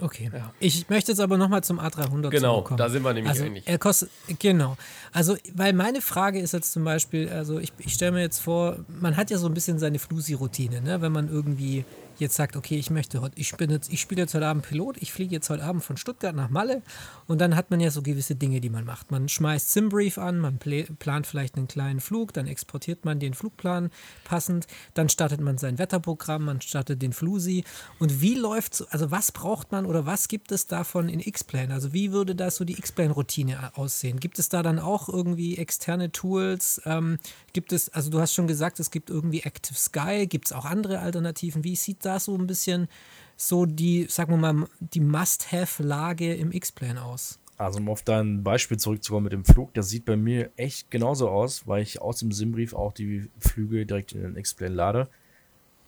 Okay. 0.00 0.32
Ich 0.58 0.88
möchte 0.88 1.12
jetzt 1.12 1.20
aber 1.20 1.38
nochmal 1.38 1.62
zum 1.62 1.78
A300 1.78 2.30
Genau, 2.30 2.54
zurückkommen. 2.54 2.76
da 2.76 2.88
sind 2.88 3.04
wir 3.04 3.14
nämlich 3.14 3.30
also, 3.30 3.44
einig. 3.44 3.62
Er 3.66 3.78
kostet, 3.78 4.10
genau. 4.40 4.76
Also, 5.12 5.36
weil 5.54 5.72
meine 5.74 6.00
Frage 6.00 6.40
ist 6.40 6.54
jetzt 6.54 6.72
zum 6.72 6.82
Beispiel, 6.82 7.28
also 7.28 7.60
ich, 7.60 7.72
ich 7.78 7.94
stelle 7.94 8.10
mir 8.10 8.20
jetzt 8.22 8.40
vor, 8.40 8.78
man 9.00 9.16
hat 9.16 9.30
ja 9.30 9.38
so 9.38 9.46
ein 9.46 9.54
bisschen 9.54 9.78
seine 9.78 10.00
Flusi-Routine, 10.00 10.80
ne? 10.80 11.02
wenn 11.02 11.12
man 11.12 11.28
irgendwie 11.28 11.84
jetzt 12.22 12.36
sagt, 12.36 12.56
okay, 12.56 12.78
ich 12.78 12.90
möchte 12.90 13.20
heute, 13.20 13.38
ich 13.38 13.54
bin 13.56 13.70
jetzt, 13.70 13.92
ich 13.92 14.00
spiele 14.00 14.22
jetzt 14.22 14.34
heute 14.34 14.46
Abend 14.46 14.66
Pilot, 14.66 14.96
ich 15.00 15.12
fliege 15.12 15.34
jetzt 15.34 15.50
heute 15.50 15.62
Abend 15.64 15.84
von 15.84 15.96
Stuttgart 15.98 16.34
nach 16.34 16.48
Malle 16.48 16.80
und 17.26 17.40
dann 17.40 17.54
hat 17.54 17.70
man 17.70 17.80
ja 17.80 17.90
so 17.90 18.00
gewisse 18.00 18.34
Dinge, 18.34 18.60
die 18.60 18.70
man 18.70 18.84
macht. 18.84 19.10
Man 19.10 19.28
schmeißt 19.28 19.72
Simbrief 19.72 20.16
an, 20.16 20.38
man 20.38 20.58
pla- 20.58 20.86
plant 20.98 21.26
vielleicht 21.26 21.56
einen 21.56 21.68
kleinen 21.68 22.00
Flug, 22.00 22.32
dann 22.32 22.46
exportiert 22.46 23.04
man 23.04 23.20
den 23.20 23.34
Flugplan 23.34 23.90
passend, 24.24 24.66
dann 24.94 25.08
startet 25.08 25.40
man 25.40 25.58
sein 25.58 25.78
Wetterprogramm, 25.78 26.46
man 26.46 26.60
startet 26.60 27.02
den 27.02 27.12
Flusi 27.12 27.64
und 27.98 28.20
wie 28.22 28.34
läuft 28.34 28.74
so, 28.74 28.86
also 28.90 29.10
was 29.10 29.32
braucht 29.32 29.72
man 29.72 29.84
oder 29.84 30.06
was 30.06 30.28
gibt 30.28 30.52
es 30.52 30.66
davon 30.66 31.08
in 31.08 31.20
X-Plane? 31.20 31.74
Also 31.74 31.92
wie 31.92 32.12
würde 32.12 32.34
da 32.34 32.50
so 32.50 32.64
die 32.64 32.78
X-Plane-Routine 32.78 33.76
aussehen? 33.76 34.20
Gibt 34.20 34.38
es 34.38 34.48
da 34.48 34.62
dann 34.62 34.78
auch 34.78 35.08
irgendwie 35.08 35.58
externe 35.58 36.12
Tools? 36.12 36.80
Ähm, 36.84 37.18
gibt 37.52 37.72
es, 37.72 37.88
also 37.88 38.10
du 38.10 38.20
hast 38.20 38.34
schon 38.34 38.46
gesagt, 38.46 38.80
es 38.80 38.90
gibt 38.90 39.10
irgendwie 39.10 39.40
Active 39.40 39.74
Sky, 39.74 40.26
gibt 40.26 40.46
es 40.46 40.52
auch 40.52 40.64
andere 40.64 41.00
Alternativen? 41.00 41.64
Wie 41.64 41.76
sieht 41.76 42.04
da 42.04 42.11
so 42.20 42.36
ein 42.36 42.46
bisschen 42.46 42.88
so 43.36 43.66
die, 43.66 44.06
sagen 44.08 44.32
wir 44.32 44.52
mal, 44.52 44.68
die 44.80 45.00
Must-Have-Lage 45.00 46.34
im 46.34 46.52
X-Plane 46.52 47.02
aus? 47.02 47.38
Also 47.58 47.78
um 47.78 47.88
auf 47.88 48.02
dein 48.02 48.42
Beispiel 48.42 48.78
zurückzukommen 48.78 49.24
mit 49.24 49.32
dem 49.32 49.44
Flug, 49.44 49.72
das 49.74 49.88
sieht 49.88 50.04
bei 50.04 50.16
mir 50.16 50.50
echt 50.56 50.90
genauso 50.90 51.28
aus, 51.28 51.66
weil 51.66 51.82
ich 51.82 52.00
aus 52.00 52.18
dem 52.18 52.32
Simbrief 52.32 52.74
auch 52.74 52.92
die 52.92 53.30
Flüge 53.38 53.86
direkt 53.86 54.12
in 54.12 54.22
den 54.22 54.36
X-Plane 54.36 54.74
lade. 54.74 55.08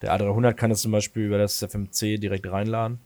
Der 0.03 0.14
A300 0.14 0.53
kann 0.55 0.70
das 0.70 0.83
zum 0.83 0.93
Beispiel 0.93 1.27
über 1.27 1.39
das 1.39 1.62
FMC 1.62 2.18
direkt 2.18 2.47
reinladen. 2.47 2.99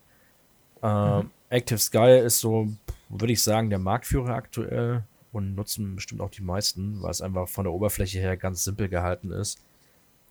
Ähm, 0.82 1.30
Active 1.50 1.78
Sky 1.78 2.20
ist 2.24 2.40
so, 2.40 2.68
würde 3.08 3.32
ich 3.32 3.42
sagen, 3.42 3.70
der 3.70 3.78
Marktführer 3.78 4.34
aktuell 4.34 5.04
und 5.32 5.54
nutzen 5.54 5.94
bestimmt 5.94 6.20
auch 6.20 6.30
die 6.30 6.42
meisten, 6.42 7.00
weil 7.02 7.10
es 7.10 7.22
einfach 7.22 7.48
von 7.48 7.64
der 7.64 7.72
Oberfläche 7.72 8.18
her 8.18 8.36
ganz 8.36 8.64
simpel 8.64 8.88
gehalten 8.88 9.30
ist. 9.30 9.58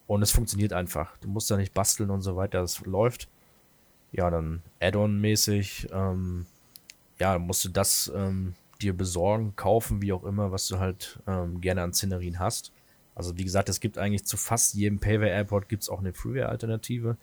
Und 0.07 0.21
es 0.21 0.31
funktioniert 0.31 0.73
einfach. 0.73 1.17
Du 1.17 1.27
musst 1.27 1.51
da 1.51 1.57
nicht 1.57 1.73
basteln 1.73 2.09
und 2.09 2.21
so 2.21 2.35
weiter, 2.35 2.61
es 2.61 2.79
läuft. 2.85 3.27
Ja, 4.13 4.29
dann 4.29 4.63
Add-on-mäßig, 4.79 5.89
ähm, 5.91 6.45
ja, 7.19 7.37
musst 7.37 7.65
du 7.65 7.69
das 7.69 8.11
ähm, 8.15 8.55
dir 8.81 8.95
besorgen, 8.95 9.53
kaufen, 9.55 10.01
wie 10.01 10.13
auch 10.13 10.23
immer, 10.23 10.51
was 10.51 10.67
du 10.67 10.79
halt 10.79 11.19
ähm, 11.27 11.59
gerne 11.59 11.83
an 11.83 11.93
Szenerien 11.93 12.39
hast. 12.39 12.71
Also 13.15 13.37
wie 13.37 13.43
gesagt, 13.43 13.67
es 13.67 13.79
gibt 13.79 13.97
eigentlich 13.97 14.25
zu 14.25 14.37
fast 14.37 14.75
jedem 14.75 14.99
Payware 14.99 15.31
Airport 15.31 15.67
gibt 15.67 15.83
es 15.83 15.89
auch 15.89 15.99
eine 15.99 16.13
Freeware-Alternative. 16.13 17.17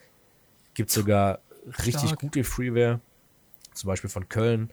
Gibt 0.74 0.91
sogar 0.91 1.39
richtig 1.78 2.09
Stark. 2.09 2.18
gute 2.18 2.45
Freeware, 2.45 3.01
zum 3.72 3.89
Beispiel 3.89 4.11
von 4.11 4.28
Köln. 4.28 4.70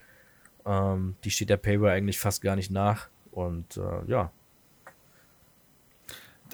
Ähm, 0.65 1.15
die 1.23 1.31
steht 1.31 1.49
der 1.49 1.57
Payware 1.57 1.93
eigentlich 1.93 2.19
fast 2.19 2.41
gar 2.41 2.55
nicht 2.55 2.71
nach. 2.71 3.07
Und 3.31 3.77
äh, 3.77 4.05
ja, 4.07 4.31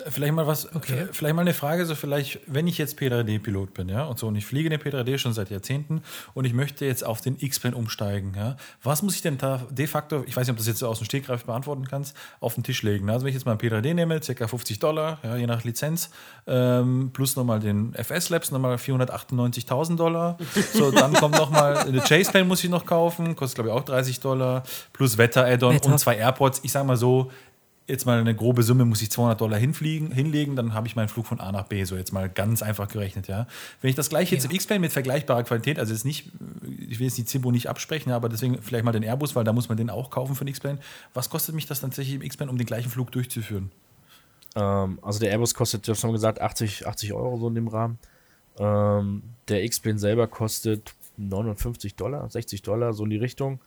Vielleicht 0.09 0.33
mal 0.33 0.47
was, 0.47 0.73
Okay. 0.75 1.07
vielleicht 1.11 1.35
mal 1.35 1.41
eine 1.41 1.53
Frage, 1.53 1.85
so 1.85 1.95
vielleicht, 1.95 2.39
wenn 2.47 2.67
ich 2.67 2.77
jetzt 2.77 2.99
P3D-Pilot 2.99 3.73
bin, 3.73 3.89
ja, 3.89 4.03
und 4.05 4.19
so, 4.19 4.27
und 4.27 4.35
ich 4.35 4.45
fliege 4.45 4.69
den 4.69 4.79
P3D 4.79 5.17
schon 5.17 5.33
seit 5.33 5.49
Jahrzehnten 5.49 6.01
und 6.33 6.45
ich 6.45 6.53
möchte 6.53 6.85
jetzt 6.85 7.05
auf 7.05 7.21
den 7.21 7.37
X-Plane 7.39 7.75
umsteigen, 7.75 8.33
ja, 8.35 8.57
was 8.83 9.01
muss 9.03 9.15
ich 9.15 9.21
denn 9.21 9.37
da 9.37 9.61
de 9.69 9.87
facto, 9.87 10.23
ich 10.27 10.35
weiß 10.35 10.47
nicht, 10.47 10.51
ob 10.51 10.57
du 10.57 10.61
das 10.61 10.67
jetzt 10.67 10.79
so 10.79 10.87
aus 10.87 10.99
dem 10.99 11.05
Stegreif 11.05 11.45
beantworten 11.45 11.85
kannst, 11.87 12.15
auf 12.39 12.53
den 12.55 12.63
Tisch 12.63 12.83
legen? 12.83 13.09
Also 13.09 13.23
wenn 13.23 13.29
ich 13.29 13.35
jetzt 13.35 13.45
mal 13.45 13.53
einen 13.53 13.61
P3D 13.61 13.93
nehme, 13.93 14.19
ca. 14.19 14.47
50 14.47 14.79
Dollar, 14.79 15.19
ja, 15.23 15.35
je 15.35 15.47
nach 15.47 15.63
Lizenz, 15.63 16.09
ähm, 16.45 17.11
plus 17.13 17.35
nochmal 17.35 17.59
den 17.59 17.93
FS-Labs, 17.95 18.51
nochmal 18.51 18.75
498.000 18.77 19.95
Dollar, 19.97 20.37
so, 20.73 20.91
dann 20.91 21.13
kommt 21.13 21.35
nochmal, 21.35 21.77
eine 21.77 21.99
Chase-Plane 22.01 22.45
muss 22.45 22.63
ich 22.63 22.69
noch 22.69 22.85
kaufen, 22.85 23.35
kostet 23.35 23.55
glaube 23.55 23.69
ich 23.69 23.75
auch 23.75 23.83
30 23.85 24.19
Dollar, 24.19 24.63
plus 24.93 25.17
Wetter-Add-on 25.17 25.75
Wetter. 25.75 25.89
und 25.91 25.99
zwei 25.99 26.15
AirPods, 26.17 26.61
ich 26.63 26.71
sage 26.71 26.85
mal 26.85 26.97
so, 26.97 27.31
jetzt 27.87 28.05
mal 28.05 28.19
eine 28.19 28.35
grobe 28.35 28.63
Summe, 28.63 28.83
muss 28.85 29.01
ich 29.01 29.09
200 29.09 29.39
Dollar 29.39 29.57
hinfliegen, 29.57 30.11
hinlegen, 30.11 30.55
dann 30.55 30.73
habe 30.73 30.87
ich 30.87 30.95
meinen 30.95 31.07
Flug 31.07 31.25
von 31.25 31.39
A 31.39 31.51
nach 31.51 31.63
B, 31.63 31.83
so 31.85 31.95
jetzt 31.95 32.11
mal 32.11 32.27
ganz 32.29 32.61
einfach 32.61 32.89
gerechnet, 32.89 33.27
ja. 33.27 33.47
Wenn 33.81 33.89
ich 33.89 33.95
das 33.95 34.09
gleiche 34.09 34.35
jetzt 34.35 34.43
Ja. 34.43 34.49
im 34.49 34.55
X-Plane 34.55 34.81
mit 34.81 34.91
vergleichbarer 34.91 35.43
Qualität, 35.43 35.79
also 35.79 35.93
jetzt 35.93 36.03
nicht, 36.03 36.29
ich 36.89 36.99
will 36.99 37.07
jetzt 37.07 37.17
die 37.17 37.23
Zimbo 37.25 37.49
nicht 37.51 37.69
absprechen, 37.69 38.11
aber 38.11 38.27
deswegen 38.27 38.61
vielleicht 38.61 38.83
mal 38.83 38.91
den 38.91 39.03
Airbus, 39.03 39.35
weil 39.35 39.45
da 39.45 39.53
muss 39.53 39.69
man 39.69 39.77
den 39.77 39.89
auch 39.89 40.09
kaufen 40.09 40.35
für 40.35 40.43
den 40.43 40.49
X-Plane. 40.49 40.79
Was 41.13 41.29
kostet 41.29 41.55
mich 41.55 41.65
das 41.65 41.79
tatsächlich 41.79 42.15
im 42.15 42.21
X-Plane, 42.23 42.51
um 42.51 42.57
den 42.57 42.67
gleichen 42.67 42.89
Flug 42.91 43.11
durchzuführen? 43.11 43.71
Ähm, 44.55 44.99
also 45.01 45.19
der 45.19 45.31
Airbus 45.31 45.53
kostet, 45.53 45.87
du 45.87 45.91
hast 45.93 46.01
schon 46.01 46.11
gesagt, 46.11 46.41
80, 46.41 46.85
80 46.87 47.13
Euro 47.13 47.37
so 47.37 47.47
in 47.47 47.55
dem 47.55 47.69
Rahmen. 47.69 47.99
Ähm, 48.59 49.23
der 49.47 49.63
X-Plane 49.63 49.99
selber 49.99 50.27
kostet 50.27 50.93
59 51.15 51.95
Dollar, 51.95 52.29
60 52.29 52.63
Dollar, 52.63 52.91
so 52.93 53.05
in 53.05 53.11
die 53.11 53.17
Richtung. 53.17 53.59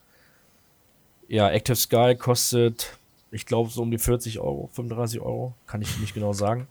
Ja, 1.28 1.48
Active 1.50 1.76
Sky 1.76 2.16
kostet, 2.18 2.98
ich 3.30 3.46
glaube, 3.46 3.70
so 3.70 3.82
um 3.82 3.90
die 3.90 3.98
40 3.98 4.40
Euro, 4.40 4.68
35 4.72 5.20
Euro, 5.20 5.54
kann 5.66 5.82
ich 5.82 5.98
nicht 6.00 6.14
genau 6.14 6.32
sagen. 6.32 6.66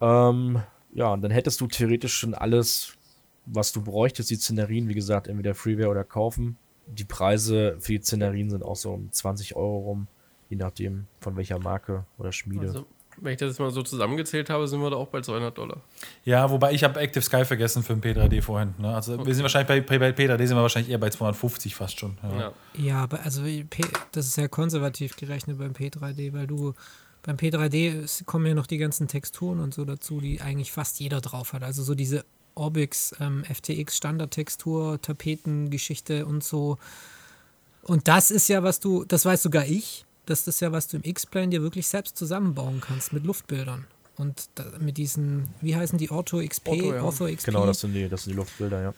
Ähm, 0.00 0.62
ja, 0.92 1.12
und 1.12 1.22
dann 1.22 1.30
hättest 1.30 1.60
du 1.60 1.66
theoretisch 1.66 2.14
schon 2.14 2.34
alles, 2.34 2.94
was 3.46 3.72
du 3.72 3.82
bräuchtest, 3.82 4.30
die 4.30 4.36
Szenerien, 4.36 4.88
wie 4.88 4.94
gesagt, 4.94 5.28
entweder 5.28 5.54
Freeware 5.54 5.88
oder 5.88 6.04
kaufen. 6.04 6.58
Die 6.86 7.04
Preise 7.04 7.76
für 7.78 7.92
die 7.92 8.02
Szenerien 8.02 8.50
sind 8.50 8.62
auch 8.62 8.76
so 8.76 8.92
um 8.92 9.10
20 9.10 9.54
Euro 9.54 9.78
rum, 9.78 10.08
je 10.50 10.56
nachdem 10.56 11.06
von 11.20 11.36
welcher 11.36 11.58
Marke 11.58 12.04
oder 12.18 12.32
Schmiede. 12.32 12.66
Also, 12.66 12.86
wenn 13.22 13.32
ich 13.32 13.38
das 13.38 13.50
jetzt 13.50 13.60
mal 13.60 13.70
so 13.70 13.82
zusammengezählt 13.82 14.50
habe, 14.50 14.66
sind 14.66 14.80
wir 14.80 14.90
da 14.90 14.96
auch 14.96 15.08
bei 15.08 15.20
200 15.20 15.56
Dollar. 15.56 15.78
Ja, 16.24 16.50
wobei 16.50 16.72
ich 16.72 16.84
habe 16.84 17.00
Active 17.00 17.22
Sky 17.22 17.44
vergessen 17.44 17.82
für 17.82 17.94
den 17.94 18.02
P3D 18.02 18.42
vorhin. 18.42 18.74
Ne? 18.78 18.94
Also 18.94 19.24
wir 19.24 19.34
sind 19.34 19.42
wahrscheinlich 19.42 19.68
bei, 19.68 19.80
bei, 19.80 19.98
bei 19.98 20.10
P3D 20.10 20.46
sind 20.46 20.56
wir 20.56 20.62
wahrscheinlich 20.62 20.90
eher 20.90 20.98
bei 20.98 21.10
250 21.10 21.74
fast 21.74 21.98
schon. 21.98 22.18
Ja. 22.22 22.38
Ja. 22.38 22.52
Ja, 22.74 23.02
aber 23.02 23.20
also 23.24 23.42
P, 23.42 23.84
das 24.12 24.26
ist 24.26 24.34
sehr 24.34 24.48
konservativ 24.48 25.16
gerechnet 25.16 25.58
beim 25.58 25.72
P3D, 25.72 26.32
weil 26.32 26.46
du 26.46 26.74
beim 27.22 27.36
P3D 27.36 28.02
es 28.02 28.24
kommen 28.26 28.46
ja 28.46 28.54
noch 28.54 28.66
die 28.66 28.78
ganzen 28.78 29.08
Texturen 29.08 29.60
und 29.60 29.72
so 29.72 29.84
dazu, 29.84 30.20
die 30.20 30.40
eigentlich 30.40 30.72
fast 30.72 30.98
jeder 31.00 31.20
drauf 31.20 31.52
hat. 31.52 31.62
Also 31.62 31.82
so 31.82 31.94
diese 31.94 32.24
Orbix 32.54 33.14
ähm, 33.20 33.44
FTX 33.44 33.96
Standardtextur, 33.96 35.00
Tapetengeschichte 35.00 36.26
und 36.26 36.42
so. 36.44 36.78
Und 37.82 38.08
das 38.08 38.30
ist 38.30 38.48
ja, 38.48 38.62
was 38.62 38.80
du, 38.80 39.04
das 39.04 39.24
weiß 39.24 39.42
sogar 39.42 39.64
ich, 39.66 40.04
das 40.26 40.46
ist 40.46 40.60
ja, 40.60 40.72
was 40.72 40.88
du 40.88 40.96
im 40.96 41.04
X-Plane 41.04 41.48
dir 41.48 41.62
wirklich 41.62 41.86
selbst 41.86 42.16
zusammenbauen 42.16 42.80
kannst 42.80 43.12
mit 43.12 43.24
Luftbildern. 43.24 43.86
Und 44.16 44.50
da, 44.54 44.64
mit 44.78 44.98
diesen, 44.98 45.48
wie 45.60 45.74
heißen 45.74 45.98
die, 45.98 46.10
Ortho 46.10 46.46
XP, 46.46 46.68
Ortho, 46.68 46.94
ja. 46.94 47.02
Ortho 47.02 47.26
XP. 47.26 47.46
Genau, 47.46 47.66
das 47.66 47.80
sind 47.80 47.94
die, 47.94 48.08
das 48.08 48.24
sind 48.24 48.32
die 48.32 48.36
Luftbilder, 48.36 48.82
ja. 48.82 48.94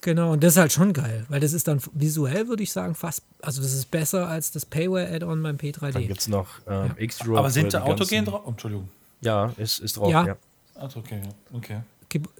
Genau, 0.00 0.32
und 0.32 0.44
das 0.44 0.52
ist 0.52 0.58
halt 0.58 0.72
schon 0.72 0.92
geil, 0.92 1.26
weil 1.28 1.40
das 1.40 1.52
ist 1.52 1.66
dann 1.66 1.80
visuell, 1.92 2.48
würde 2.48 2.62
ich 2.62 2.72
sagen, 2.72 2.94
fast, 2.94 3.22
also 3.42 3.60
das 3.62 3.72
ist 3.72 3.90
besser 3.90 4.28
als 4.28 4.52
das 4.52 4.64
Payware-Add-on 4.64 5.42
beim 5.42 5.56
Dann 5.58 5.72
P3D. 5.72 6.06
gibt 6.06 6.20
es 6.20 6.28
noch 6.28 6.46
ähm, 6.68 6.92
X-Road. 6.96 7.38
Aber 7.38 7.50
sind 7.50 7.74
da 7.74 7.82
Autogen 7.82 8.24
drauf? 8.24 8.42
Oh, 8.44 8.50
Entschuldigung. 8.50 8.88
Ja, 9.20 9.52
ist, 9.56 9.80
ist 9.80 9.96
drauf, 9.96 10.10
Ja. 10.10 10.26
ja. 10.26 10.36
Also 10.76 11.00
okay, 11.00 11.20
ja. 11.24 11.56
okay. 11.56 11.80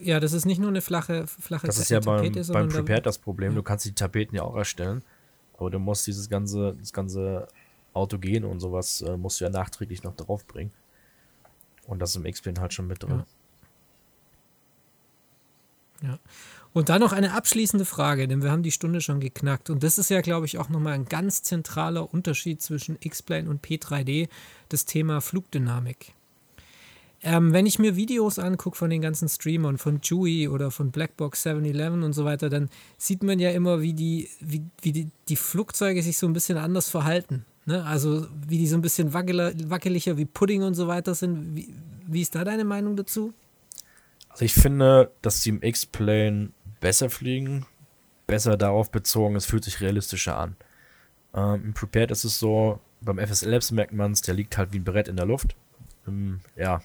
Ja, 0.01 0.21
das 0.21 0.33
ist 0.33 0.47
nicht 0.47 0.61
nur 0.61 0.71
eine 0.71 0.81
flache, 0.81 1.27
flache 1.27 1.67
Das 1.67 1.79
ist 1.79 1.91
ja 1.91 2.01
beim, 2.01 2.25
Tapete, 2.25 2.53
beim 2.53 2.69
Prepared 2.69 3.05
das 3.05 3.19
Problem. 3.19 3.55
Du 3.55 3.63
kannst 3.63 3.85
die 3.85 3.93
Tapeten 3.93 4.37
ja 4.37 4.43
auch 4.43 4.57
erstellen, 4.57 5.03
aber 5.59 5.71
du 5.71 5.79
musst 5.79 6.07
dieses 6.07 6.29
ganze, 6.31 6.75
das 6.79 6.93
ganze 6.93 7.49
Autogen 7.93 8.45
und 8.45 8.61
sowas 8.61 9.03
äh, 9.03 9.17
musst 9.17 9.41
du 9.41 9.45
ja 9.45 9.51
nachträglich 9.51 10.03
noch 10.03 10.15
draufbringen. 10.15 10.73
Und 11.87 12.01
das 12.01 12.11
ist 12.11 12.17
im 12.17 12.27
X-Plane 12.27 12.61
halt 12.61 12.75
schon 12.75 12.87
mit 12.87 13.03
drin. 13.03 13.25
Ja. 16.03 16.19
Und 16.73 16.91
dann 16.91 17.01
noch 17.01 17.13
eine 17.13 17.33
abschließende 17.33 17.85
Frage, 17.85 18.29
denn 18.29 18.43
wir 18.43 18.53
haben 18.53 18.63
die 18.63 18.71
Stunde 18.71 19.01
schon 19.01 19.21
geknackt. 19.21 19.71
Und 19.71 19.83
das 19.83 19.99
ist 19.99 20.11
ja, 20.11 20.21
glaube 20.21 20.47
ich, 20.47 20.59
auch 20.59 20.69
nochmal 20.69 20.93
ein 20.93 21.07
ganz 21.07 21.43
zentraler 21.43 22.13
Unterschied 22.13 22.63
zwischen 22.63 22.99
X-Plane 23.01 23.49
und 23.49 23.65
P3D, 23.65 24.29
das 24.69 24.85
Thema 24.85 25.21
Flugdynamik. 25.21 26.13
Ähm, 27.21 27.53
wenn 27.53 27.67
ich 27.67 27.81
mir 27.81 27.97
Videos 27.97 28.39
angucke 28.39 28.77
von 28.77 28.91
den 28.91 29.01
ganzen 29.01 29.29
Streamern, 29.29 29.77
von 29.77 30.01
Chewy 30.01 30.47
oder 30.47 30.71
von 30.71 30.93
Blackbox 30.93 31.43
711 31.43 32.05
und 32.05 32.13
so 32.13 32.25
weiter, 32.25 32.49
dann 32.49 32.69
sieht 32.97 33.25
man 33.25 33.41
ja 33.41 33.51
immer, 33.51 33.81
wie 33.81 33.93
die, 33.93 34.29
wie, 34.41 34.63
wie 34.83 34.93
die, 34.93 35.09
die 35.29 35.37
Flugzeuge 35.37 36.03
sich 36.03 36.17
so 36.17 36.29
ein 36.29 36.33
bisschen 36.33 36.59
anders 36.59 36.89
verhalten. 36.89 37.45
Ne? 37.69 37.85
Also 37.85 38.27
wie 38.47 38.57
die 38.57 38.67
so 38.67 38.77
ein 38.77 38.81
bisschen 38.81 39.13
wackeliger, 39.13 40.17
wie 40.17 40.25
Pudding 40.25 40.63
und 40.63 40.73
so 40.73 40.89
weiter 40.89 41.15
sind. 41.15 41.55
Wie, 41.55 41.69
wie 42.07 42.23
ist 42.23 42.35
da 42.35 42.43
deine 42.43 42.65
Meinung 42.65 42.97
dazu? 42.97 43.35
Also 44.31 44.47
ich 44.47 44.55
finde, 44.55 45.13
dass 45.21 45.43
die 45.43 45.51
im 45.51 45.63
X-Plane 45.63 46.49
besser 46.81 47.11
fliegen, 47.11 47.67
besser 48.27 48.57
darauf 48.57 48.91
bezogen, 48.91 49.37
es 49.37 49.45
fühlt 49.45 49.65
sich 49.65 49.83
realistischer 49.83 50.39
an. 50.39 50.57
Ähm, 51.35 51.63
Im 51.67 51.75
Prepared 51.75 52.11
ist 52.11 52.25
es 52.25 52.39
so, 52.39 52.81
beim 53.03 53.19
FSL 53.19 53.51
Labs 53.51 53.71
merkt 53.71 53.93
man 53.93 54.13
es, 54.13 54.23
der 54.23 54.35
liegt 54.35 54.57
halt 54.57 54.73
wie 54.73 54.79
ein 54.79 54.85
Brett 54.85 55.07
in 55.07 55.17
der 55.17 55.27
Luft. 55.27 55.55
Im, 56.07 56.41
ja, 56.57 56.81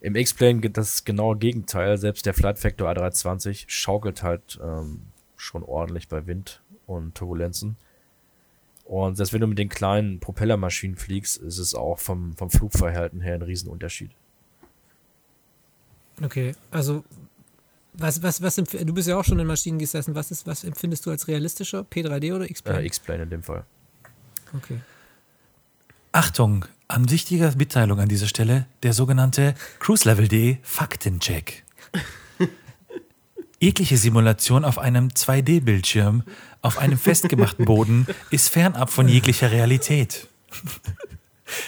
im 0.00 0.16
X-Plane 0.16 0.60
geht 0.60 0.78
das 0.78 1.04
genaue 1.04 1.36
Gegenteil. 1.36 1.98
Selbst 1.98 2.24
der 2.24 2.32
Flight 2.32 2.58
Factor 2.58 2.88
A320 2.88 3.64
schaukelt 3.66 4.22
halt 4.22 4.58
ähm, 4.62 5.02
schon 5.36 5.62
ordentlich 5.62 6.08
bei 6.08 6.26
Wind 6.26 6.62
und 6.86 7.14
Turbulenzen. 7.14 7.76
Und 8.86 9.16
selbst 9.16 9.32
wenn 9.32 9.40
du 9.40 9.48
mit 9.48 9.58
den 9.58 9.68
kleinen 9.68 10.20
Propellermaschinen 10.20 10.96
fliegst, 10.96 11.38
ist 11.38 11.58
es 11.58 11.74
auch 11.74 11.98
vom, 11.98 12.36
vom 12.36 12.50
Flugverhalten 12.50 13.20
her 13.20 13.34
ein 13.34 13.42
Riesenunterschied. 13.42 14.12
Okay, 16.22 16.54
also 16.70 17.04
was, 17.94 18.22
was, 18.22 18.42
was 18.42 18.54
du 18.54 18.94
bist 18.94 19.08
ja 19.08 19.18
auch 19.18 19.24
schon 19.24 19.38
in 19.38 19.46
Maschinen 19.46 19.78
gesessen. 19.78 20.14
Was, 20.14 20.30
ist, 20.30 20.46
was 20.46 20.64
empfindest 20.64 21.04
du 21.06 21.10
als 21.10 21.28
realistischer? 21.28 21.80
P3D 21.80 22.34
oder 22.34 22.48
X-Plane? 22.48 22.80
Äh, 22.80 22.86
X-Plane 22.86 23.22
in 23.24 23.30
dem 23.30 23.42
Fall. 23.42 23.64
Okay. 24.54 24.80
Achtung, 26.12 26.64
an 26.88 27.10
wichtiger 27.10 27.54
Mitteilung 27.56 27.98
an 27.98 28.08
dieser 28.08 28.26
Stelle, 28.26 28.66
der 28.82 28.92
sogenannte 28.92 29.54
Cruise 29.80 30.08
Level 30.08 30.28
D 30.28 30.58
Faktencheck. 30.62 31.64
Eklige 33.60 33.96
Simulation 33.96 34.64
auf 34.64 34.78
einem 34.78 35.08
2D-Bildschirm 35.08 36.24
auf 36.60 36.78
einem 36.78 36.98
festgemachten 36.98 37.64
Boden 37.64 38.06
ist 38.30 38.50
fernab 38.50 38.90
von 38.90 39.08
jeglicher 39.08 39.50
Realität. 39.50 40.28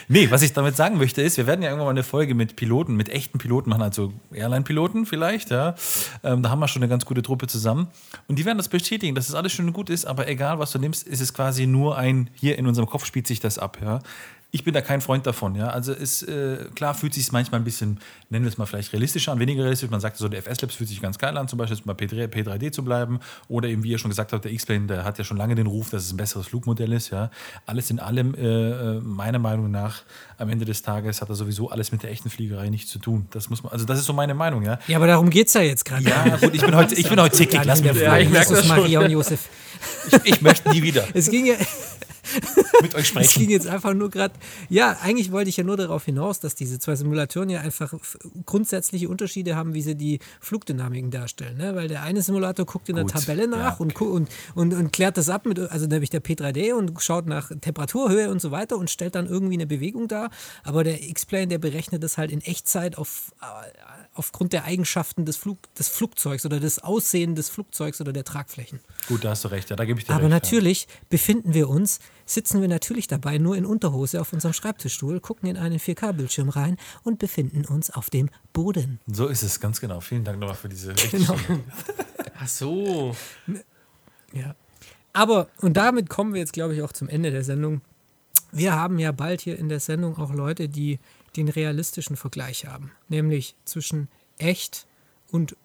Nee, 0.09 0.28
was 0.30 0.43
ich 0.43 0.53
damit 0.53 0.76
sagen 0.76 0.99
möchte 0.99 1.22
ist, 1.22 1.36
wir 1.36 1.47
werden 1.47 1.62
ja 1.62 1.68
irgendwann 1.68 1.86
mal 1.86 1.93
eine 1.93 2.03
Folge 2.03 2.34
mit 2.34 2.57
Piloten, 2.57 2.97
mit 2.97 3.11
echten 3.11 3.39
Piloten 3.39 3.70
machen, 3.70 3.82
also 3.82 4.12
Airline-Piloten 4.32 5.07
vielleicht, 5.07 5.51
ja. 5.51 5.76
Ähm, 6.24 6.43
da 6.43 6.51
haben 6.51 6.59
wir 6.59 6.66
schon 6.66 6.82
eine 6.82 6.91
ganz 6.91 7.05
gute 7.05 7.22
Truppe 7.22 7.47
zusammen. 7.47 7.86
Und 8.26 8.41
die 8.41 8.45
werden 8.45 8.59
das 8.59 8.68
bestätigen, 8.68 9.14
dass 9.14 9.28
das 9.28 9.36
alles 9.36 9.53
schön 9.53 9.66
und 9.66 9.74
gut 9.74 9.89
ist, 9.89 10.05
aber 10.05 10.26
egal, 10.26 10.59
was 10.59 10.72
du 10.72 10.80
nimmst, 10.80 11.07
ist 11.07 11.20
es 11.20 11.32
quasi 11.32 11.68
nur 11.68 11.97
ein, 11.97 12.28
hier 12.34 12.59
in 12.59 12.66
unserem 12.66 12.89
Kopf 12.89 13.05
spielt 13.05 13.28
sich 13.28 13.39
das 13.39 13.59
ab, 13.59 13.78
ja 13.80 14.01
ich 14.51 14.64
bin 14.64 14.72
da 14.72 14.80
kein 14.80 15.03
Freund 15.03 15.26
davon. 15.26 15.55
Ja? 15.55 15.68
Also 15.68 15.92
ist 15.92 16.22
äh, 16.22 16.64
klar, 16.74 16.94
fühlt 16.94 17.12
sich 17.12 17.30
manchmal 17.32 17.61
ein 17.61 17.64
bisschen, 17.64 18.01
nennen 18.30 18.46
wir 18.46 18.49
es 18.49 18.57
mal 18.57 18.64
vielleicht 18.64 18.92
realistischer 18.94 19.32
an, 19.32 19.38
weniger 19.40 19.62
realistisch. 19.62 19.90
Man 19.90 20.01
sagt 20.01 20.16
so, 20.16 20.26
der 20.28 20.42
FS 20.42 20.62
Labs 20.62 20.74
fühlt 20.74 20.88
sich 20.88 21.03
ganz 21.03 21.18
geil 21.18 21.36
an, 21.36 21.49
zum 21.49 21.59
Beispiel 21.59 21.78
bei 21.84 21.92
P3, 21.92 22.28
P3D 22.28 22.72
zu 22.72 22.82
bleiben. 22.82 23.20
Oder 23.49 23.68
eben, 23.68 23.82
wie 23.82 23.90
ihr 23.90 23.99
schon 23.99 24.09
gesagt 24.09 24.32
habt, 24.32 24.44
der 24.46 24.53
X-Plane, 24.53 24.86
der 24.86 25.05
hat 25.05 25.18
ja 25.18 25.24
schon 25.24 25.36
lange 25.36 25.55
den 25.55 25.66
Ruf, 25.66 25.90
dass 25.90 26.05
es 26.05 26.12
ein 26.12 26.16
besseres 26.16 26.46
Flugmodell 26.46 26.92
ist. 26.94 27.11
Ja? 27.11 27.30
Alles 27.66 27.90
in 27.90 28.01
allem, 28.01 28.34
äh, 28.34 28.40
äh, 28.40 29.01
meiner 29.01 29.38
Meinung 29.38 29.70
nach, 29.70 30.03
am 30.38 30.49
Ende 30.49 30.64
des 30.64 30.80
Tages 30.80 31.20
hat 31.20 31.28
er 31.28 31.34
sowieso 31.34 31.68
alles 31.68 31.92
mit 31.92 32.03
der 32.03 32.11
echten 32.11 32.30
Fliegerei 32.30 32.70
nichts 32.70 32.90
zu 32.90 32.99
tun. 32.99 33.26
Das 33.30 33.51
muss 33.51 33.62
man, 33.62 33.72
also 33.72 33.84
das 33.84 33.99
ist 33.99 34.07
so 34.07 34.14
meine 34.14 34.32
Meinung, 34.32 34.62
ja. 34.62 34.78
Ja, 34.86 34.96
aber 34.96 35.09
darum 35.09 35.28
geht 35.28 35.49
es 35.49 35.55
ja 35.55 35.61
jetzt 35.61 35.84
gerade. 35.84 36.05
Ja, 36.05 36.36
gut, 36.36 36.55
ich 36.55 36.62
bin 36.62 36.74
heute, 36.74 36.94
ich 36.94 37.09
bin 37.09 37.20
heute 37.20 37.36
zickig, 37.36 37.64
lass 37.64 37.82
mich 37.82 37.94
ja, 37.96 38.16
ich 38.16 38.30
merke 38.30 38.55
das 38.55 38.66
schon. 38.66 38.76
Maria 38.76 39.01
und 39.01 39.11
Josef. 39.11 39.49
Ich, 40.07 40.34
ich 40.34 40.40
möchte 40.40 40.70
nie 40.70 40.82
wieder. 40.82 41.05
Es 41.12 41.30
ging 41.30 41.46
ja 41.46 41.55
mit 42.82 42.94
euch 42.94 43.08
sprechen. 43.08 43.26
Es 43.26 43.34
ging 43.34 43.50
jetzt 43.50 43.66
einfach 43.66 43.94
nur 43.94 44.10
gerade, 44.10 44.34
ja, 44.68 44.98
eigentlich 45.02 45.32
wollte 45.32 45.48
ich 45.48 45.56
ja 45.56 45.64
nur 45.64 45.76
darauf 45.76 46.04
hinaus, 46.04 46.40
dass 46.40 46.54
diese 46.54 46.78
zwei 46.78 46.96
Simulatoren 46.96 47.48
ja 47.48 47.60
einfach 47.60 47.94
grundsätzliche 48.44 49.08
Unterschiede 49.08 49.56
haben, 49.56 49.74
wie 49.74 49.82
sie 49.82 49.94
die 49.94 50.18
Flugdynamiken 50.40 51.10
darstellen. 51.10 51.56
Ne? 51.56 51.74
Weil 51.74 51.88
der 51.88 52.02
eine 52.02 52.22
Simulator 52.22 52.66
guckt 52.66 52.88
in 52.88 52.96
Gut, 52.96 53.12
der 53.12 53.20
Tabelle 53.20 53.48
nach 53.48 53.78
ja, 53.78 53.86
okay. 53.86 54.04
und, 54.04 54.28
und, 54.54 54.74
und, 54.74 54.92
klärt 54.92 55.16
das 55.16 55.28
ab, 55.28 55.46
mit, 55.46 55.58
also 55.58 55.86
nämlich 55.86 56.10
der 56.10 56.22
P3D 56.22 56.72
und 56.72 57.00
schaut 57.02 57.26
nach 57.26 57.50
Temperaturhöhe 57.60 58.30
und 58.30 58.40
so 58.40 58.50
weiter 58.50 58.76
und 58.76 58.90
stellt 58.90 59.14
dann 59.14 59.26
irgendwie 59.26 59.54
eine 59.54 59.66
Bewegung 59.66 60.08
dar. 60.08 60.30
Aber 60.64 60.84
der 60.84 61.02
X-Plane, 61.02 61.48
der 61.48 61.58
berechnet 61.58 62.02
das 62.02 62.18
halt 62.18 62.30
in 62.30 62.40
Echtzeit 62.40 62.98
auf, 62.98 63.32
äh, 63.40 63.44
aufgrund 64.14 64.52
der 64.52 64.64
Eigenschaften 64.64 65.24
des, 65.24 65.36
Flug, 65.36 65.58
des 65.74 65.88
Flugzeugs 65.88 66.44
oder 66.44 66.60
des 66.60 66.80
Aussehens 66.80 67.38
des 67.38 67.48
Flugzeugs 67.48 68.00
oder 68.00 68.12
der 68.12 68.24
Tragflächen. 68.24 68.80
Gut, 69.06 69.24
da 69.24 69.30
hast 69.30 69.44
du 69.44 69.48
recht, 69.48 69.70
ja, 69.70 69.76
da 69.76 69.84
gebe 69.84 69.98
ich 69.98 70.06
dir 70.06 70.12
Aber 70.12 70.24
recht. 70.24 70.32
Aber 70.32 70.34
natürlich 70.34 70.82
ja. 70.82 70.88
befinden 71.08 71.54
wir 71.54 71.68
uns 71.68 72.00
sitzen 72.28 72.60
wir 72.60 72.68
natürlich 72.68 73.06
dabei 73.06 73.38
nur 73.38 73.56
in 73.56 73.64
Unterhose 73.64 74.20
auf 74.20 74.32
unserem 74.32 74.52
Schreibtischstuhl, 74.52 75.20
gucken 75.20 75.48
in 75.48 75.56
einen 75.56 75.78
4K-Bildschirm 75.78 76.48
rein 76.48 76.76
und 77.02 77.18
befinden 77.18 77.64
uns 77.64 77.90
auf 77.90 78.10
dem 78.10 78.30
Boden. 78.52 79.00
So 79.06 79.26
ist 79.26 79.42
es, 79.42 79.60
ganz 79.60 79.80
genau. 79.80 80.00
Vielen 80.00 80.24
Dank 80.24 80.38
nochmal 80.38 80.56
für 80.56 80.68
diese 80.68 80.94
genau. 80.94 81.36
Ach 82.38 82.48
so. 82.48 83.16
Ja. 84.32 84.54
Aber, 85.12 85.48
und 85.60 85.76
damit 85.76 86.08
kommen 86.08 86.34
wir 86.34 86.40
jetzt, 86.40 86.52
glaube 86.52 86.74
ich, 86.74 86.82
auch 86.82 86.92
zum 86.92 87.08
Ende 87.08 87.30
der 87.30 87.44
Sendung. 87.44 87.80
Wir 88.52 88.74
haben 88.74 88.98
ja 88.98 89.12
bald 89.12 89.40
hier 89.40 89.58
in 89.58 89.68
der 89.68 89.80
Sendung 89.80 90.16
auch 90.18 90.32
Leute, 90.32 90.68
die 90.68 90.98
den 91.36 91.48
realistischen 91.48 92.16
Vergleich 92.16 92.66
haben, 92.66 92.92
nämlich 93.08 93.54
zwischen 93.64 94.08
echt 94.38 94.86
und 95.30 95.56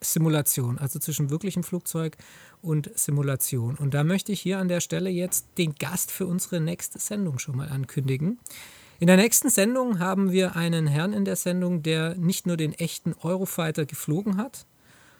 Simulation, 0.00 0.78
also 0.78 0.98
zwischen 0.98 1.30
wirklichem 1.30 1.62
Flugzeug 1.62 2.16
und 2.62 2.90
Simulation. 2.94 3.76
Und 3.76 3.94
da 3.94 4.04
möchte 4.04 4.32
ich 4.32 4.40
hier 4.40 4.58
an 4.58 4.68
der 4.68 4.80
Stelle 4.80 5.10
jetzt 5.10 5.46
den 5.58 5.74
Gast 5.74 6.10
für 6.10 6.26
unsere 6.26 6.60
nächste 6.60 6.98
Sendung 6.98 7.38
schon 7.38 7.56
mal 7.56 7.68
ankündigen. 7.68 8.38
In 8.98 9.06
der 9.06 9.16
nächsten 9.16 9.48
Sendung 9.48 9.98
haben 9.98 10.30
wir 10.30 10.56
einen 10.56 10.86
Herrn 10.86 11.14
in 11.14 11.24
der 11.24 11.36
Sendung, 11.36 11.82
der 11.82 12.16
nicht 12.16 12.46
nur 12.46 12.58
den 12.58 12.74
echten 12.74 13.14
Eurofighter 13.22 13.86
geflogen 13.86 14.36
hat, 14.36 14.66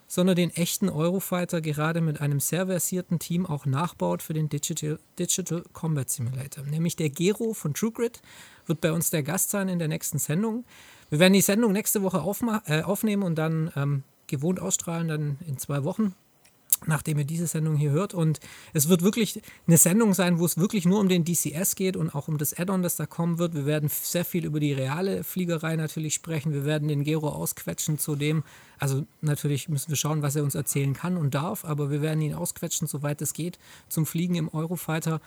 sondern 0.07 0.37
den 0.37 0.51
echten 0.51 0.89
Eurofighter 0.89 1.61
gerade 1.61 2.01
mit 2.01 2.21
einem 2.21 2.41
sehr 2.41 2.67
versierten 2.67 3.21
Team 3.21 3.47
auch 3.47 3.65
nachbaut 3.65 4.23
für 4.23 4.35
den 4.35 4.49
Digital, 4.49 4.99
Digital 5.19 5.63
Combat 5.73 6.11
Simulator. 6.11 6.65
Nämlich 6.65 6.97
der 6.97 7.11
Gero 7.11 7.55
von 7.55 7.73
TrueGrid 7.73 8.21
wird 8.67 8.81
bei 8.81 8.93
uns 8.93 9.11
der 9.11 9.23
Gast 9.23 9.51
sein 9.51 9.69
in 9.69 9.79
der 9.79 9.89
nächsten 9.89 10.19
Sendung. 10.19 10.65
Wir 11.11 11.21
werden 11.21 11.33
die 11.33 11.41
Sendung 11.41 11.73
nächste 11.73 12.03
Woche 12.03 12.19
äh, 12.67 12.83
aufnehmen 12.83 13.23
und 13.23 13.37
dann 13.37 13.73
ähm, 13.77 14.03
gewohnt 14.31 14.61
ausstrahlen, 14.61 15.09
dann 15.09 15.39
in 15.47 15.59
zwei 15.59 15.85
Wochen 15.85 16.15
nachdem 16.87 17.19
ihr 17.19 17.25
diese 17.25 17.47
Sendung 17.47 17.77
hier 17.77 17.91
hört. 17.91 18.15
Und 18.15 18.41
es 18.73 18.89
wird 18.89 19.03
wirklich 19.03 19.41
eine 19.67 19.77
Sendung 19.77 20.15
sein, 20.15 20.39
wo 20.39 20.45
es 20.45 20.57
wirklich 20.57 20.85
nur 20.85 21.01
um 21.01 21.09
den 21.09 21.25
DCS 21.25 21.75
geht 21.75 21.97
und 21.97 22.15
auch 22.15 22.29
um 22.29 22.39
das 22.39 22.59
Add-on, 22.59 22.83
das 22.83 22.97
da 22.97 23.07
kommen 23.07 23.39
wird. 23.39 23.55
Wir 23.55 23.67
werden 23.67 23.89
sehr 23.91 24.25
viel 24.25 24.45
über 24.45 24.61
die 24.61 24.73
reale 24.73 25.25
Fliegerei 25.25 25.77
natürlich 25.77 26.15
sprechen. 26.15 26.53
Wir 26.53 26.65
werden 26.65 26.89
den 26.89 27.05
Gero 27.05 27.29
ausquetschen 27.29 27.99
zu 27.99 28.17
dem, 28.17 28.45
also 28.79 29.05
natürlich 29.21 29.69
müssen 29.69 29.91
wir 29.91 29.97
schauen, 29.97 30.23
was 30.23 30.37
er 30.37 30.43
uns 30.43 30.55
erzählen 30.55 30.95
kann 30.95 31.17
und 31.17 31.35
darf, 31.35 31.65
aber 31.65 31.91
wir 31.91 32.03
werden 32.03 32.23
ihn 32.23 32.35
ausquetschen, 32.35 32.89
soweit 32.89 33.21
es 33.21 33.35
geht, 33.35 33.59
zum 33.89 34.07
Fliegen 34.07 34.35
im 34.35 34.49
Eurofighter. 34.49 35.21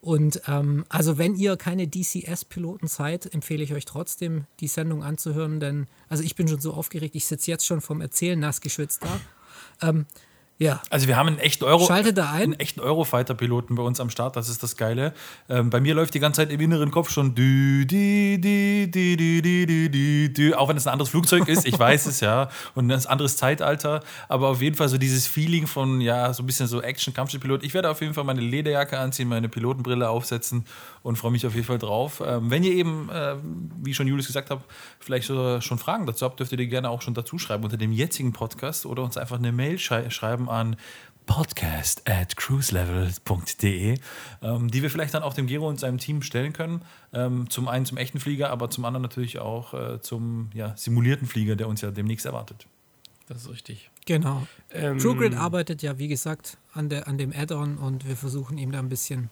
Und 0.00 0.42
ähm, 0.48 0.84
also 0.88 1.18
wenn 1.18 1.34
ihr 1.34 1.56
keine 1.56 1.86
DCS-Piloten 1.86 2.86
seid, 2.86 3.32
empfehle 3.34 3.62
ich 3.62 3.74
euch 3.74 3.84
trotzdem, 3.84 4.46
die 4.60 4.68
Sendung 4.68 5.04
anzuhören, 5.04 5.60
denn 5.60 5.88
also 6.08 6.22
ich 6.22 6.36
bin 6.36 6.48
schon 6.48 6.60
so 6.60 6.72
aufgeregt, 6.72 7.14
ich 7.14 7.26
sitze 7.26 7.50
jetzt 7.50 7.66
schon 7.66 7.80
vom 7.82 8.00
Erzählen 8.00 8.38
nass 8.38 8.60
geschwitzt 8.60 9.02
da. 9.02 9.88
Ähm, 9.88 10.06
ja. 10.60 10.82
Also 10.90 11.08
wir 11.08 11.16
haben 11.16 11.28
einen 11.28 11.38
echten 11.38 11.64
Euro, 11.64 11.86
Schaltet 11.86 12.18
da 12.18 12.32
ein. 12.32 12.42
einen 12.42 12.52
echten 12.60 12.80
Eurofighter-Piloten 12.80 13.76
bei 13.76 13.82
uns 13.82 13.98
am 13.98 14.10
Start. 14.10 14.36
Das 14.36 14.50
ist 14.50 14.62
das 14.62 14.76
Geile. 14.76 15.14
Ähm, 15.48 15.70
bei 15.70 15.80
mir 15.80 15.94
läuft 15.94 16.12
die 16.12 16.20
ganze 16.20 16.42
Zeit 16.42 16.52
im 16.52 16.60
inneren 16.60 16.90
Kopf 16.90 17.10
schon 17.10 17.34
dü, 17.34 17.86
dü, 17.86 18.38
dü, 18.38 18.86
dü, 18.86 19.16
dü, 19.16 19.40
dü, 19.40 19.88
dü, 19.88 20.28
dü, 20.28 20.54
auch 20.54 20.68
wenn 20.68 20.76
es 20.76 20.86
ein 20.86 20.92
anderes 20.92 21.08
Flugzeug 21.08 21.48
ist. 21.48 21.66
Ich 21.66 21.78
weiß 21.78 22.04
es 22.04 22.20
ja 22.20 22.50
und 22.74 22.92
ein 22.92 23.06
anderes 23.06 23.38
Zeitalter. 23.38 24.02
Aber 24.28 24.48
auf 24.48 24.60
jeden 24.60 24.76
Fall 24.76 24.90
so 24.90 24.98
dieses 24.98 25.26
Feeling 25.26 25.66
von 25.66 26.02
ja 26.02 26.34
so 26.34 26.42
ein 26.42 26.46
bisschen 26.46 26.66
so 26.66 26.82
Action-Kampfpilot. 26.82 27.64
Ich 27.64 27.72
werde 27.72 27.88
auf 27.88 28.02
jeden 28.02 28.12
Fall 28.12 28.24
meine 28.24 28.42
Lederjacke 28.42 28.98
anziehen, 28.98 29.28
meine 29.28 29.48
Pilotenbrille 29.48 30.10
aufsetzen 30.10 30.66
und 31.02 31.16
freue 31.16 31.30
mich 31.30 31.46
auf 31.46 31.54
jeden 31.54 31.66
Fall 31.66 31.78
drauf. 31.78 32.22
Ähm, 32.22 32.50
wenn 32.50 32.64
ihr 32.64 32.74
eben, 32.74 33.08
äh, 33.08 33.36
wie 33.82 33.94
schon 33.94 34.06
Julius 34.06 34.26
gesagt 34.26 34.50
hat, 34.50 34.60
vielleicht 34.98 35.26
so, 35.26 35.58
schon 35.62 35.78
Fragen 35.78 36.04
dazu 36.04 36.26
habt, 36.26 36.38
dürft 36.38 36.52
ihr 36.52 36.58
die 36.58 36.68
gerne 36.68 36.90
auch 36.90 37.00
schon 37.00 37.14
dazu 37.14 37.38
schreiben 37.38 37.64
unter 37.64 37.78
dem 37.78 37.92
jetzigen 37.92 38.34
Podcast 38.34 38.84
oder 38.84 39.02
uns 39.02 39.16
einfach 39.16 39.38
eine 39.38 39.52
Mail 39.52 39.78
schrei 39.78 40.10
schreiben 40.10 40.49
an 40.50 40.76
podcast 41.30 42.08
at 42.08 42.36
cruiselevel.de, 42.36 43.98
ähm, 44.42 44.70
die 44.70 44.82
wir 44.82 44.90
vielleicht 44.90 45.14
dann 45.14 45.22
auch 45.22 45.32
dem 45.32 45.46
Gero 45.46 45.68
und 45.68 45.78
seinem 45.78 45.98
Team 45.98 46.22
stellen 46.22 46.52
können. 46.52 46.82
Ähm, 47.12 47.48
zum 47.48 47.68
einen 47.68 47.86
zum 47.86 47.98
echten 47.98 48.18
Flieger, 48.18 48.50
aber 48.50 48.68
zum 48.68 48.84
anderen 48.84 49.02
natürlich 49.02 49.38
auch 49.38 49.72
äh, 49.72 50.00
zum 50.00 50.50
ja, 50.54 50.76
simulierten 50.76 51.28
Flieger, 51.28 51.54
der 51.54 51.68
uns 51.68 51.82
ja 51.82 51.92
demnächst 51.92 52.26
erwartet. 52.26 52.66
Das 53.28 53.42
ist 53.42 53.48
richtig. 53.48 53.90
Genau. 54.06 54.44
Ähm, 54.72 54.98
TrueGrid 54.98 55.36
arbeitet 55.36 55.82
ja, 55.82 55.98
wie 55.98 56.08
gesagt, 56.08 56.58
an, 56.72 56.88
der, 56.88 57.06
an 57.06 57.16
dem 57.16 57.32
Add-on 57.32 57.78
und 57.78 58.08
wir 58.08 58.16
versuchen 58.16 58.58
ihm 58.58 58.72
da 58.72 58.80
ein 58.80 58.88
bisschen, 58.88 59.30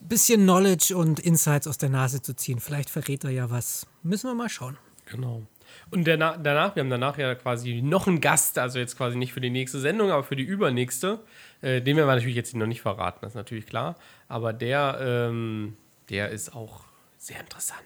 bisschen 0.00 0.44
Knowledge 0.44 0.96
und 0.96 1.20
Insights 1.20 1.66
aus 1.66 1.76
der 1.76 1.90
Nase 1.90 2.22
zu 2.22 2.34
ziehen. 2.34 2.60
Vielleicht 2.60 2.88
verrät 2.88 3.24
er 3.24 3.30
ja 3.30 3.50
was. 3.50 3.86
Müssen 4.02 4.30
wir 4.30 4.34
mal 4.34 4.48
schauen. 4.48 4.78
Genau. 5.04 5.42
Und 5.90 6.06
danach, 6.06 6.38
danach, 6.42 6.76
wir 6.76 6.82
haben 6.82 6.90
danach 6.90 7.18
ja 7.18 7.34
quasi 7.34 7.80
noch 7.82 8.06
einen 8.06 8.20
Gast, 8.20 8.58
also 8.58 8.78
jetzt 8.78 8.96
quasi 8.96 9.16
nicht 9.16 9.32
für 9.32 9.40
die 9.40 9.50
nächste 9.50 9.80
Sendung, 9.80 10.10
aber 10.10 10.24
für 10.24 10.36
die 10.36 10.42
übernächste. 10.42 11.20
Äh, 11.60 11.80
den 11.80 11.96
werden 11.96 12.08
wir 12.08 12.14
natürlich 12.14 12.36
jetzt 12.36 12.54
noch 12.54 12.66
nicht 12.66 12.82
verraten, 12.82 13.18
das 13.22 13.32
ist 13.32 13.36
natürlich 13.36 13.66
klar. 13.66 13.96
Aber 14.28 14.52
der, 14.52 14.98
ähm, 15.00 15.76
der 16.10 16.30
ist 16.30 16.54
auch 16.54 16.84
sehr 17.18 17.40
interessant. 17.40 17.80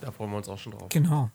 Da 0.00 0.12
freuen 0.12 0.30
wir 0.30 0.36
uns 0.36 0.48
auch 0.48 0.58
schon 0.58 0.72
drauf. 0.72 0.88
Genau. 0.90 1.30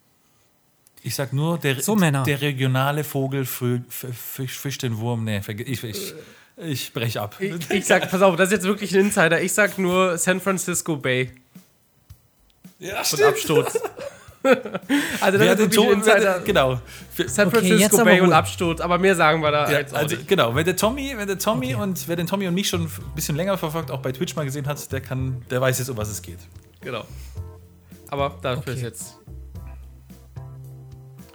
Ich 1.01 1.15
sag 1.15 1.33
nur, 1.33 1.57
der, 1.57 1.81
So, 1.81 1.95
der 1.95 2.41
regionale 2.41 3.03
Vogel 3.03 3.45
fisch, 3.45 4.57
fischt 4.57 4.83
den 4.83 4.97
Wurm. 4.99 5.25
Nee, 5.25 5.41
ich, 5.65 5.83
ich, 5.83 6.13
ich 6.55 6.93
brech 6.93 7.19
ab. 7.19 7.35
Ich, 7.39 7.69
ich 7.69 7.85
sag, 7.85 8.09
pass 8.09 8.21
auf, 8.21 8.37
das 8.37 8.47
ist 8.47 8.53
jetzt 8.53 8.65
wirklich 8.65 8.93
ein 8.93 9.01
Insider. 9.01 9.41
Ich 9.41 9.51
sag 9.51 9.77
nur 9.77 10.17
San 10.17 10.39
Francisco 10.39 10.95
Bay 10.95 11.31
Ja, 12.79 12.99
und 13.11 13.21
Absturz. 13.21 13.79
also 15.21 15.37
das 15.37 15.59
ist 15.59 15.77
wer 15.77 15.91
Insider. 15.91 16.39
genau. 16.41 16.79
Für- 17.11 17.29
San 17.29 17.47
Okay, 17.47 17.57
jetzt 17.59 17.67
Francisco 17.69 17.95
aber 18.01 18.05
Bay 18.11 18.21
und. 18.21 18.33
Absturz, 18.33 18.81
aber 18.81 18.97
mehr 18.97 19.15
sagen 19.15 19.41
wir 19.41 19.51
da 19.51 19.71
Ja, 19.71 19.79
jetzt 19.79 19.93
auch 19.93 19.99
also 19.99 20.15
nicht. 20.15 20.27
genau, 20.27 20.53
wenn 20.55 20.65
der 20.65 20.75
Tommy, 20.75 21.13
wenn 21.15 21.27
der 21.27 21.39
Tommy 21.39 21.75
und 21.75 22.07
wer 22.07 22.15
den 22.15 22.27
Tommy 22.27 22.47
und 22.47 22.53
mich 22.53 22.67
schon 22.67 22.83
ein 22.83 22.91
bisschen 23.15 23.35
länger 23.35 23.57
verfolgt, 23.57 23.89
auch 23.91 24.01
bei 24.01 24.11
Twitch 24.11 24.35
mal 24.35 24.43
gesehen 24.45 24.67
hat, 24.67 24.91
der 24.91 25.01
kann, 25.01 25.41
der 25.49 25.61
weiß 25.61 25.79
jetzt, 25.79 25.89
um 25.89 25.97
was 25.97 26.09
es 26.09 26.21
geht. 26.21 26.39
Genau. 26.81 27.05
Aber 28.09 28.37
dafür 28.41 28.59
Okay. 28.61 28.73
ist 28.73 28.81
jetzt 28.81 29.15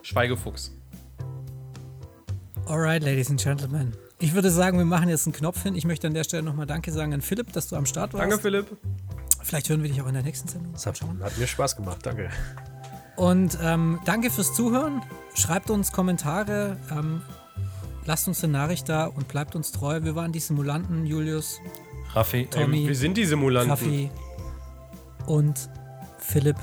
Schweigefuchs. 0.02 0.72
Alright, 2.66 3.02
ladies 3.02 3.30
and 3.30 3.40
gentlemen. 3.42 3.94
Ich 4.20 4.34
würde 4.34 4.50
sagen, 4.50 4.78
wir 4.78 4.84
machen 4.84 5.08
jetzt 5.08 5.26
einen 5.26 5.32
Knopf 5.32 5.62
hin. 5.62 5.74
Ich 5.76 5.84
möchte 5.84 6.06
an 6.06 6.14
der 6.14 6.24
Stelle 6.24 6.42
nochmal 6.42 6.66
Danke 6.66 6.90
sagen 6.92 7.14
an 7.14 7.20
Philipp, 7.20 7.52
dass 7.52 7.68
du 7.68 7.76
am 7.76 7.86
Start 7.86 8.12
warst. 8.12 8.22
Danke, 8.22 8.38
Philipp. 8.38 8.66
Vielleicht 9.42 9.68
hören 9.70 9.82
wir 9.82 9.88
dich 9.88 10.02
auch 10.02 10.08
in 10.08 10.14
der 10.14 10.22
nächsten 10.22 10.48
Sendung. 10.48 10.72
Das 10.72 10.84
hat, 10.86 11.00
hat 11.22 11.38
mir 11.38 11.46
Spaß 11.46 11.76
gemacht, 11.76 11.98
danke. 12.02 12.28
Und 13.18 13.58
ähm, 13.60 13.98
danke 14.04 14.30
fürs 14.30 14.54
Zuhören. 14.54 15.02
Schreibt 15.34 15.70
uns 15.70 15.90
Kommentare. 15.90 16.76
Ähm, 16.92 17.20
lasst 18.06 18.28
uns 18.28 18.44
eine 18.44 18.52
Nachricht 18.52 18.88
da 18.88 19.06
und 19.06 19.26
bleibt 19.26 19.56
uns 19.56 19.72
treu. 19.72 20.00
Wir 20.04 20.14
waren 20.14 20.30
die 20.30 20.38
Simulanten, 20.38 21.04
Julius, 21.04 21.58
Raffi, 22.14 22.46
Tommy. 22.46 22.86
Wir 22.86 22.94
sind 22.94 23.16
die 23.16 23.24
Simulanten. 23.24 23.70
Kaffee 23.70 24.10
und 25.26 25.68
Philipp. 26.18 26.56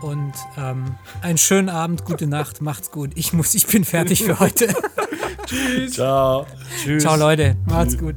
Und 0.00 0.32
ähm, 0.56 0.94
einen 1.22 1.38
schönen 1.38 1.68
Abend, 1.68 2.04
gute 2.04 2.28
Nacht, 2.28 2.62
macht's 2.62 2.92
gut. 2.92 3.10
Ich 3.16 3.32
muss, 3.32 3.52
ich 3.56 3.66
bin 3.66 3.84
fertig 3.84 4.22
für 4.22 4.38
heute. 4.40 4.72
Ciao. 5.90 6.46
Tschüss. 6.80 7.02
Ciao 7.02 7.16
Leute, 7.16 7.56
macht's 7.66 7.98
gut. 7.98 8.14